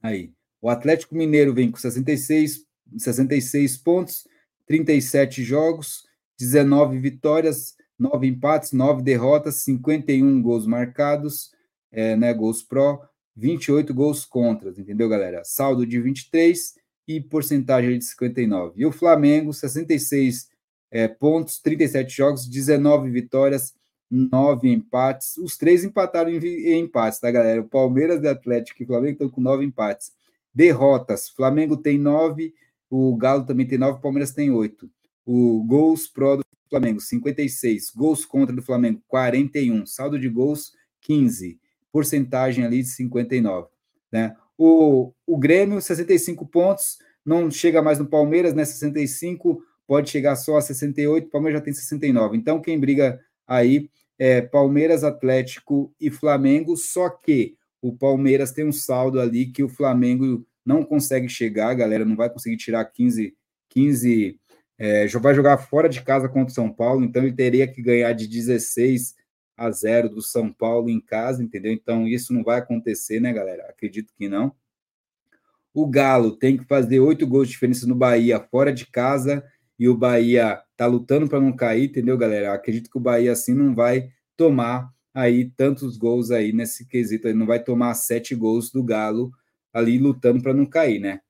Aí. 0.00 0.32
O 0.62 0.68
Atlético 0.68 1.14
Mineiro 1.14 1.54
vem 1.54 1.70
com 1.70 1.78
66 1.78 2.66
66 2.96 3.76
pontos, 3.78 4.26
37 4.66 5.42
jogos, 5.42 6.04
19 6.38 6.98
vitórias, 6.98 7.76
9 7.98 8.26
empates, 8.26 8.72
9 8.72 9.02
derrotas, 9.02 9.56
51 9.56 10.42
gols 10.42 10.66
marcados, 10.66 11.50
é, 11.92 12.16
né, 12.16 12.32
gols 12.34 12.62
pró, 12.62 13.00
28 13.36 13.94
gols 13.94 14.24
contras, 14.24 14.78
entendeu, 14.78 15.08
galera? 15.08 15.42
Saldo 15.44 15.86
de 15.86 16.00
23 16.00 16.74
e 17.16 17.20
porcentagem 17.20 17.98
de 17.98 18.04
59. 18.04 18.74
E 18.76 18.86
o 18.86 18.92
Flamengo, 18.92 19.52
66 19.52 20.48
é, 20.90 21.08
pontos, 21.08 21.58
37 21.60 22.16
jogos, 22.16 22.46
19 22.46 23.10
vitórias, 23.10 23.74
9 24.08 24.68
empates. 24.68 25.36
Os 25.36 25.56
três 25.56 25.84
empataram 25.84 26.30
em, 26.30 26.38
em 26.38 26.80
empates, 26.80 27.18
tá, 27.18 27.30
galera? 27.30 27.60
O 27.60 27.68
Palmeiras, 27.68 28.24
Atlético 28.24 28.82
e 28.82 28.86
Flamengo 28.86 29.12
estão 29.12 29.28
com 29.28 29.40
9 29.40 29.64
empates. 29.64 30.12
Derrotas: 30.54 31.28
Flamengo 31.28 31.76
tem 31.76 31.98
9, 31.98 32.54
o 32.88 33.16
Galo 33.16 33.44
também 33.44 33.66
tem 33.66 33.78
9, 33.78 33.98
o 33.98 34.02
Palmeiras 34.02 34.32
tem 34.32 34.50
8. 34.50 34.88
O 35.26 35.64
gols 35.64 36.06
pró 36.08 36.36
do 36.36 36.44
Flamengo, 36.68 37.00
56. 37.00 37.90
Gols 37.90 38.24
contra 38.24 38.54
do 38.54 38.62
Flamengo, 38.62 39.02
41. 39.08 39.84
Saldo 39.86 40.18
de 40.18 40.28
gols, 40.28 40.72
15. 41.02 41.58
Porcentagem 41.92 42.64
ali 42.64 42.82
de 42.82 42.88
59. 42.88 43.68
Né? 44.12 44.36
O, 44.62 45.14
o 45.26 45.38
Grêmio, 45.38 45.80
65 45.80 46.44
pontos, 46.44 46.98
não 47.24 47.50
chega 47.50 47.80
mais 47.80 47.98
no 47.98 48.04
Palmeiras, 48.04 48.52
né? 48.52 48.62
65, 48.62 49.62
pode 49.86 50.10
chegar 50.10 50.36
só 50.36 50.58
a 50.58 50.60
68, 50.60 51.26
o 51.26 51.30
Palmeiras 51.30 51.60
já 51.60 51.64
tem 51.64 51.72
69. 51.72 52.36
Então, 52.36 52.60
quem 52.60 52.78
briga 52.78 53.18
aí 53.46 53.88
é 54.18 54.42
Palmeiras, 54.42 55.02
Atlético 55.02 55.94
e 55.98 56.10
Flamengo, 56.10 56.76
só 56.76 57.08
que 57.08 57.56
o 57.80 57.96
Palmeiras 57.96 58.52
tem 58.52 58.66
um 58.66 58.72
saldo 58.72 59.18
ali 59.18 59.46
que 59.46 59.62
o 59.62 59.68
Flamengo 59.68 60.46
não 60.62 60.84
consegue 60.84 61.26
chegar, 61.26 61.72
galera, 61.72 62.04
não 62.04 62.14
vai 62.14 62.28
conseguir 62.28 62.58
tirar 62.58 62.84
15, 62.84 63.34
15 63.70 64.38
é, 64.78 65.06
vai 65.06 65.34
jogar 65.34 65.56
fora 65.56 65.88
de 65.88 66.02
casa 66.02 66.28
contra 66.28 66.52
o 66.52 66.54
São 66.54 66.70
Paulo, 66.70 67.02
então 67.02 67.22
ele 67.22 67.32
teria 67.32 67.66
que 67.66 67.80
ganhar 67.80 68.12
de 68.12 68.26
16 68.26 69.14
a 69.60 69.70
0 69.70 70.08
do 70.08 70.22
São 70.22 70.50
Paulo 70.50 70.88
em 70.88 70.98
casa, 70.98 71.44
entendeu? 71.44 71.70
Então 71.70 72.08
isso 72.08 72.32
não 72.32 72.42
vai 72.42 72.58
acontecer, 72.58 73.20
né, 73.20 73.30
galera? 73.30 73.66
Acredito 73.68 74.10
que 74.16 74.26
não. 74.26 74.54
O 75.74 75.86
Galo 75.86 76.34
tem 76.34 76.56
que 76.56 76.64
fazer 76.64 76.98
oito 76.98 77.26
gols 77.26 77.46
de 77.46 77.52
diferença 77.52 77.86
no 77.86 77.94
Bahia 77.94 78.40
fora 78.40 78.72
de 78.72 78.86
casa 78.86 79.44
e 79.78 79.86
o 79.86 79.94
Bahia 79.94 80.62
tá 80.78 80.86
lutando 80.86 81.28
para 81.28 81.38
não 81.38 81.52
cair, 81.52 81.90
entendeu, 81.90 82.16
galera? 82.16 82.54
Acredito 82.54 82.90
que 82.90 82.96
o 82.96 83.02
Bahia 83.02 83.32
assim 83.32 83.52
não 83.52 83.74
vai 83.74 84.08
tomar 84.34 84.90
aí 85.12 85.50
tantos 85.50 85.98
gols 85.98 86.30
aí 86.30 86.54
nesse 86.54 86.86
quesito, 86.86 87.32
não 87.34 87.46
vai 87.46 87.62
tomar 87.62 87.92
sete 87.92 88.34
gols 88.34 88.70
do 88.70 88.82
Galo 88.82 89.30
ali 89.74 89.98
lutando 89.98 90.42
para 90.42 90.54
não 90.54 90.64
cair, 90.64 91.00
né? 91.00 91.20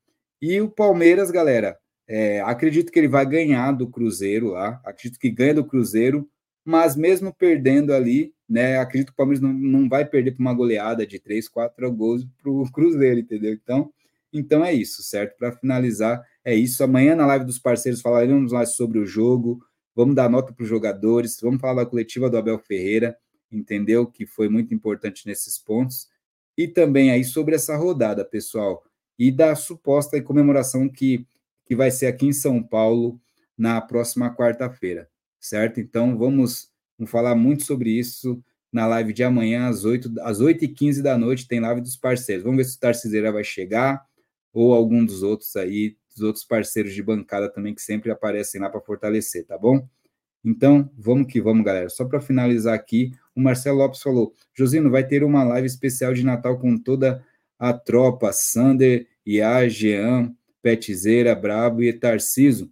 E 0.41 0.61
o 0.61 0.71
Palmeiras, 0.71 1.33
galera, 1.33 1.77
é, 2.07 2.41
acredito 2.43 2.93
que 2.93 2.99
ele 3.01 3.09
vai 3.09 3.27
ganhar 3.27 3.73
do 3.73 3.91
Cruzeiro 3.91 4.51
lá, 4.51 4.81
acredito 4.85 5.19
que 5.19 5.31
ganha 5.31 5.55
do 5.55 5.65
Cruzeiro, 5.65 6.31
mas 6.65 6.97
mesmo 6.97 7.33
perdendo 7.33 7.93
ali, 7.93 8.35
né, 8.49 8.79
acredito 8.79 9.09
que 9.09 9.15
o 9.15 9.17
Palmeiras 9.17 9.41
não, 9.41 9.53
não 9.53 9.89
vai 9.89 10.05
perder 10.05 10.33
para 10.33 10.41
uma 10.41 10.55
goleada 10.55 11.07
de 11.07 11.19
3, 11.19 11.49
4 11.49 11.93
gols 11.93 12.27
para 12.43 12.51
o 12.51 12.65
Cruzeiro, 12.73 13.21
entendeu? 13.21 13.53
Então, 13.53 13.93
então 14.33 14.65
é 14.65 14.73
isso, 14.73 15.03
certo? 15.03 15.37
Para 15.37 15.53
finalizar, 15.53 16.25
é 16.45 16.55
isso. 16.55 16.83
Amanhã 16.85 17.15
na 17.15 17.27
live 17.27 17.45
dos 17.45 17.59
parceiros 17.59 18.01
falaremos 18.01 18.53
mais 18.53 18.75
sobre 18.75 18.99
o 18.99 19.07
jogo, 19.07 19.61
vamos 19.95 20.15
dar 20.15 20.31
nota 20.31 20.53
para 20.53 20.63
os 20.63 20.69
jogadores, 20.69 21.39
vamos 21.41 21.61
falar 21.61 21.85
da 21.85 21.91
coletiva 21.91 22.31
do 22.31 22.37
Abel 22.37 22.59
Ferreira, 22.59 23.17
entendeu? 23.51 24.07
Que 24.07 24.27
foi 24.27 24.49
muito 24.49 24.73
importante 24.75 25.27
nesses 25.27 25.59
pontos. 25.59 26.09
E 26.57 26.69
também 26.69 27.11
aí 27.11 27.25
sobre 27.25 27.55
essa 27.55 27.77
rodada, 27.77 28.25
pessoal, 28.25 28.85
e 29.19 29.31
da 29.31 29.55
suposta 29.55 30.21
comemoração 30.23 30.89
que, 30.89 31.27
que 31.65 31.75
vai 31.75 31.91
ser 31.91 32.07
aqui 32.07 32.27
em 32.27 32.33
São 32.33 32.63
Paulo 32.63 33.21
na 33.57 33.81
próxima 33.81 34.35
quarta-feira, 34.35 35.09
certo? 35.41 35.81
Então 35.81 36.17
vamos, 36.17 36.69
vamos 36.99 37.11
falar 37.11 37.35
muito 37.35 37.65
sobre 37.65 37.91
isso 37.91 38.43
na 38.73 38.87
live 38.87 39.13
de 39.13 39.25
amanhã, 39.25 39.69
às 39.69 39.85
8, 39.85 40.13
às 40.21 40.41
8 40.41 40.65
e 40.65 40.69
15 40.69 41.03
da 41.03 41.19
noite, 41.19 41.49
tem 41.49 41.61
live 41.61 41.81
dos 41.81 41.97
parceiros. 41.97 42.45
Vamos 42.45 42.59
ver 42.59 42.65
se 42.65 42.77
o 42.77 42.81
Tarciseira 42.81 43.33
vai 43.33 43.43
chegar, 43.43 44.05
ou 44.53 44.73
algum 44.73 45.05
dos 45.05 45.23
outros 45.23 45.57
aí, 45.57 45.97
dos 46.15 46.23
outros 46.23 46.45
parceiros 46.45 46.95
de 46.95 47.03
bancada 47.03 47.49
também, 47.49 47.75
que 47.75 47.83
sempre 47.83 48.11
aparecem 48.11 48.61
lá 48.61 48.71
para 48.71 48.81
fortalecer, 48.81 49.45
tá 49.45 49.59
bom? 49.59 49.87
Então, 50.45 50.91
vamos 50.97 51.31
que 51.31 51.41
vamos, 51.41 51.65
galera. 51.65 51.89
Só 51.89 52.05
para 52.05 52.21
finalizar 52.21 52.75
aqui, 52.75 53.13
o 53.35 53.41
Marcelo 53.41 53.79
Lopes 53.79 54.01
falou: 54.01 54.33
Josino, 54.55 54.91
vai 54.91 55.07
ter 55.07 55.23
uma 55.23 55.43
live 55.45 55.67
especial 55.67 56.15
de 56.15 56.25
Natal 56.25 56.59
com 56.59 56.79
toda 56.79 57.25
a 57.59 57.73
tropa, 57.73 58.33
Sander, 58.33 59.07
Iá, 59.27 59.69
Jean, 59.69 60.35
Petzeira, 60.63 61.35
Brabo 61.35 61.83
e 61.83 61.93
Tarciso. 61.93 62.71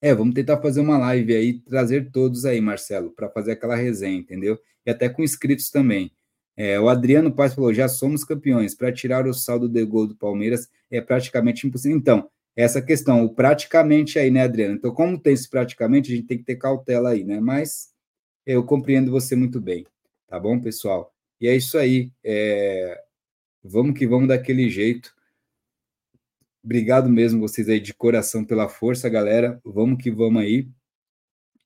É, 0.00 0.14
vamos 0.14 0.34
tentar 0.34 0.60
fazer 0.60 0.80
uma 0.80 0.98
live 0.98 1.34
aí, 1.34 1.58
trazer 1.60 2.10
todos 2.10 2.44
aí, 2.44 2.60
Marcelo, 2.60 3.10
para 3.10 3.30
fazer 3.30 3.52
aquela 3.52 3.76
resenha, 3.76 4.18
entendeu? 4.18 4.58
E 4.84 4.90
até 4.90 5.08
com 5.08 5.22
inscritos 5.22 5.70
também. 5.70 6.12
É, 6.56 6.80
o 6.80 6.88
Adriano 6.88 7.32
Paz 7.32 7.54
falou: 7.54 7.72
já 7.72 7.88
somos 7.88 8.24
campeões. 8.24 8.74
Para 8.74 8.92
tirar 8.92 9.26
o 9.26 9.34
saldo 9.34 9.68
de 9.68 9.84
gol 9.84 10.06
do 10.06 10.16
Palmeiras 10.16 10.68
é 10.90 11.00
praticamente 11.00 11.66
impossível. 11.66 11.96
Então, 11.96 12.30
essa 12.54 12.80
questão, 12.80 13.24
o 13.24 13.34
praticamente 13.34 14.18
aí, 14.18 14.30
né, 14.30 14.42
Adriano? 14.42 14.74
Então, 14.76 14.92
como 14.92 15.18
tem 15.18 15.34
esse 15.34 15.48
praticamente, 15.48 16.12
a 16.12 16.16
gente 16.16 16.26
tem 16.26 16.38
que 16.38 16.44
ter 16.44 16.56
cautela 16.56 17.10
aí, 17.10 17.24
né? 17.24 17.40
Mas 17.40 17.90
eu 18.46 18.64
compreendo 18.64 19.10
você 19.10 19.36
muito 19.36 19.60
bem, 19.60 19.86
tá 20.26 20.38
bom, 20.40 20.58
pessoal? 20.60 21.12
E 21.40 21.48
é 21.48 21.54
isso 21.56 21.76
aí. 21.78 22.10
É... 22.24 23.02
Vamos 23.62 23.98
que 23.98 24.06
vamos 24.06 24.28
daquele 24.28 24.70
jeito. 24.70 25.14
Obrigado 26.66 27.08
mesmo 27.08 27.40
vocês 27.40 27.66
aí 27.70 27.80
de 27.80 27.94
coração 27.94 28.44
pela 28.44 28.68
força, 28.68 29.08
galera. 29.08 29.58
Vamos 29.64 30.02
que 30.02 30.10
vamos 30.10 30.42
aí. 30.42 30.68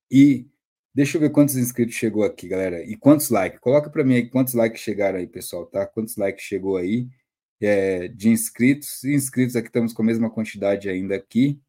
E 0.09 0.47
deixa 0.95 1.17
eu 1.17 1.21
ver 1.23 1.31
quantos 1.31 1.57
inscritos 1.57 1.97
chegou 1.97 2.23
aqui, 2.23 2.47
galera. 2.47 2.85
E 2.85 2.97
quantos 2.97 3.31
likes? 3.31 3.59
Coloca 3.59 3.91
para 3.91 4.05
mim 4.05 4.15
aí 4.15 4.29
quantos 4.29 4.55
likes 4.55 4.81
chegaram 4.81 5.19
aí, 5.19 5.27
pessoal, 5.27 5.67
tá? 5.67 5.85
Quantos 5.85 6.17
likes 6.17 6.45
chegou 6.45 6.77
aí? 6.77 7.09
é, 7.61 8.09
de 8.09 8.31
inscritos. 8.31 9.05
Inscritos 9.05 9.57
aqui 9.57 9.69
estamos 9.69 9.93
com 9.93 10.03
a 10.03 10.05
mesma 10.07 10.31
quantidade 10.31 10.89
ainda 10.89 11.15
aqui, 11.15 11.61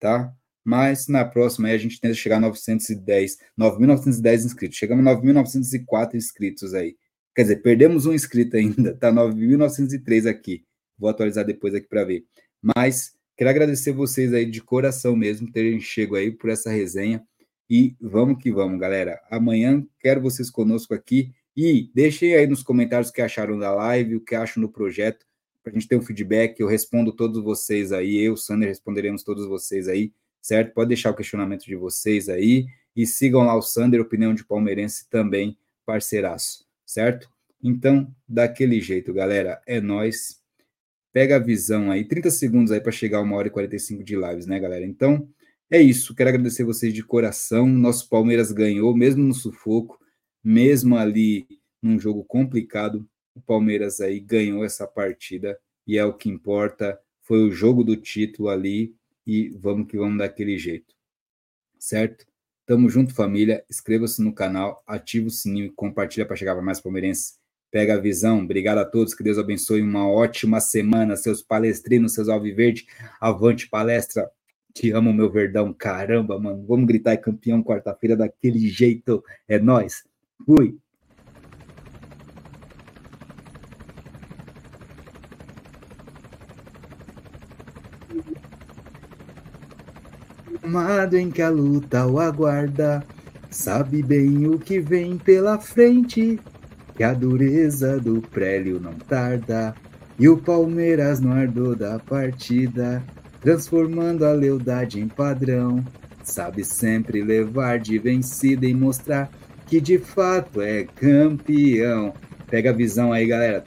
tá? 0.00 0.34
Mas 0.64 1.08
na 1.08 1.24
próxima 1.24 1.68
aí 1.68 1.74
a 1.74 1.78
gente 1.78 2.00
tenta 2.00 2.14
chegar 2.14 2.36
a 2.36 2.40
910, 2.40 3.38
9.910 3.58 4.44
inscritos. 4.44 4.78
Chegamos 4.78 5.06
a 5.06 5.16
9.904 5.16 6.14
inscritos 6.14 6.74
aí. 6.74 6.96
Quer 7.34 7.42
dizer, 7.42 7.56
perdemos 7.62 8.06
um 8.06 8.12
inscrito 8.12 8.56
ainda, 8.56 8.94
tá 8.94 9.12
9.903 9.12 10.28
aqui. 10.28 10.64
Vou 10.98 11.08
atualizar 11.10 11.44
depois 11.44 11.74
aqui 11.74 11.88
para 11.88 12.04
ver. 12.04 12.24
Mas 12.62 13.14
quero 13.36 13.50
agradecer 13.50 13.92
vocês 13.92 14.32
aí 14.32 14.46
de 14.46 14.62
coração 14.62 15.16
mesmo 15.16 15.50
terem 15.50 15.80
chego 15.80 16.14
aí 16.14 16.30
por 16.30 16.50
essa 16.50 16.70
resenha. 16.70 17.22
E 17.68 17.96
vamos 18.00 18.42
que 18.42 18.52
vamos, 18.52 18.78
galera. 18.78 19.20
Amanhã 19.30 19.84
quero 19.98 20.20
vocês 20.20 20.50
conosco 20.50 20.94
aqui 20.94 21.32
e 21.56 21.90
deixem 21.94 22.34
aí 22.34 22.46
nos 22.46 22.62
comentários 22.62 23.10
o 23.10 23.12
que 23.12 23.22
acharam 23.22 23.58
da 23.58 23.74
live, 23.74 24.16
o 24.16 24.20
que 24.20 24.34
acham 24.34 24.62
do 24.62 24.68
projeto, 24.68 25.26
para 25.62 25.70
a 25.70 25.74
gente 25.74 25.88
ter 25.88 25.96
um 25.96 26.02
feedback. 26.02 26.60
Eu 26.60 26.66
respondo 26.66 27.12
todos 27.12 27.42
vocês 27.42 27.92
aí, 27.92 28.18
eu, 28.18 28.36
Sander, 28.36 28.68
responderemos 28.68 29.22
todos 29.22 29.46
vocês 29.46 29.88
aí, 29.88 30.12
certo? 30.40 30.74
Pode 30.74 30.88
deixar 30.88 31.10
o 31.10 31.16
questionamento 31.16 31.64
de 31.64 31.74
vocês 31.76 32.28
aí. 32.28 32.66
E 32.94 33.06
sigam 33.06 33.42
lá 33.42 33.56
o 33.56 33.62
Sander, 33.62 34.00
Opinião 34.00 34.34
de 34.34 34.44
Palmeirense 34.44 35.08
também, 35.08 35.56
parceiraço, 35.86 36.66
certo? 36.84 37.30
Então, 37.62 38.14
daquele 38.28 38.80
jeito, 38.80 39.14
galera, 39.14 39.62
é 39.66 39.80
nós. 39.80 40.41
Pega 41.12 41.36
a 41.36 41.38
visão 41.38 41.90
aí, 41.90 42.04
30 42.04 42.30
segundos 42.30 42.72
aí 42.72 42.80
para 42.80 42.92
chegar 42.92 43.18
a 43.18 43.22
uma 43.22 43.36
hora 43.36 43.48
e 43.48 43.50
45 43.50 44.02
de 44.02 44.16
lives, 44.16 44.46
né, 44.46 44.58
galera? 44.58 44.84
Então, 44.84 45.28
é 45.70 45.80
isso. 45.80 46.14
Quero 46.14 46.30
agradecer 46.30 46.64
vocês 46.64 46.92
de 46.92 47.02
coração. 47.02 47.66
Nosso 47.66 48.08
Palmeiras 48.08 48.50
ganhou, 48.50 48.96
mesmo 48.96 49.22
no 49.22 49.34
sufoco 49.34 50.02
mesmo 50.42 50.96
ali 50.96 51.46
num 51.80 51.98
jogo 51.98 52.24
complicado, 52.24 53.08
o 53.34 53.40
Palmeiras 53.40 54.00
aí 54.00 54.18
ganhou 54.20 54.64
essa 54.64 54.86
partida 54.86 55.58
e 55.86 55.96
é 55.96 56.04
o 56.04 56.14
que 56.14 56.28
importa. 56.28 56.98
Foi 57.22 57.42
o 57.42 57.50
jogo 57.50 57.84
do 57.84 57.96
título 57.96 58.48
ali 58.48 58.94
e 59.26 59.50
vamos 59.50 59.88
que 59.88 59.96
vamos 59.96 60.18
daquele 60.18 60.58
jeito. 60.58 60.94
Certo? 61.78 62.26
Tamo 62.66 62.88
junto, 62.88 63.14
família. 63.14 63.64
Inscreva-se 63.70 64.22
no 64.22 64.34
canal, 64.34 64.82
ativa 64.86 65.26
o 65.26 65.30
sininho 65.30 65.66
e 65.66 65.70
compartilha 65.70 66.26
para 66.26 66.36
chegar 66.36 66.54
para 66.54 66.62
mais 66.62 66.80
palmeirenses. 66.80 67.41
Pega 67.72 67.94
a 67.94 67.98
visão. 67.98 68.40
Obrigado 68.40 68.78
a 68.78 68.84
todos. 68.84 69.14
Que 69.14 69.24
Deus 69.24 69.38
abençoe. 69.38 69.80
Uma 69.80 70.06
ótima 70.06 70.60
semana, 70.60 71.16
seus 71.16 71.42
palestrinos, 71.42 72.12
seus 72.12 72.28
alviverde. 72.28 72.86
Avante 73.18 73.66
palestra. 73.66 74.30
Te 74.74 74.90
amo, 74.90 75.10
meu 75.10 75.30
verdão. 75.30 75.72
Caramba, 75.72 76.38
mano. 76.38 76.66
Vamos 76.68 76.86
gritar 76.86 77.16
campeão 77.16 77.62
quarta-feira 77.62 78.14
daquele 78.14 78.68
jeito. 78.68 79.24
É 79.48 79.58
nós. 79.58 80.04
Fui. 80.44 80.76
Amado 90.62 91.16
em 91.16 91.30
que 91.30 91.40
a 91.40 91.48
luta 91.48 92.06
o 92.06 92.20
aguarda, 92.20 93.02
sabe 93.50 94.02
bem 94.02 94.46
o 94.46 94.58
que 94.58 94.78
vem 94.78 95.18
pela 95.18 95.58
frente, 95.58 96.38
que 96.94 97.02
a 97.02 97.12
dureza 97.12 97.98
do 97.98 98.20
prélio 98.20 98.80
não 98.80 98.94
tarda, 98.94 99.74
e 100.18 100.28
o 100.28 100.36
Palmeiras 100.36 101.20
no 101.20 101.32
ardor 101.32 101.74
da 101.74 101.98
partida, 101.98 103.02
transformando 103.40 104.24
a 104.24 104.32
lealdade 104.32 105.00
em 105.00 105.08
padrão, 105.08 105.84
sabe 106.22 106.64
sempre 106.64 107.22
levar 107.22 107.78
de 107.78 107.98
vencida 107.98 108.66
e 108.66 108.74
mostrar 108.74 109.30
que 109.66 109.80
de 109.80 109.98
fato 109.98 110.60
é 110.60 110.84
campeão. 110.84 112.14
Pega 112.48 112.70
a 112.70 112.74
visão 112.74 113.12
aí, 113.12 113.26
galera. 113.26 113.60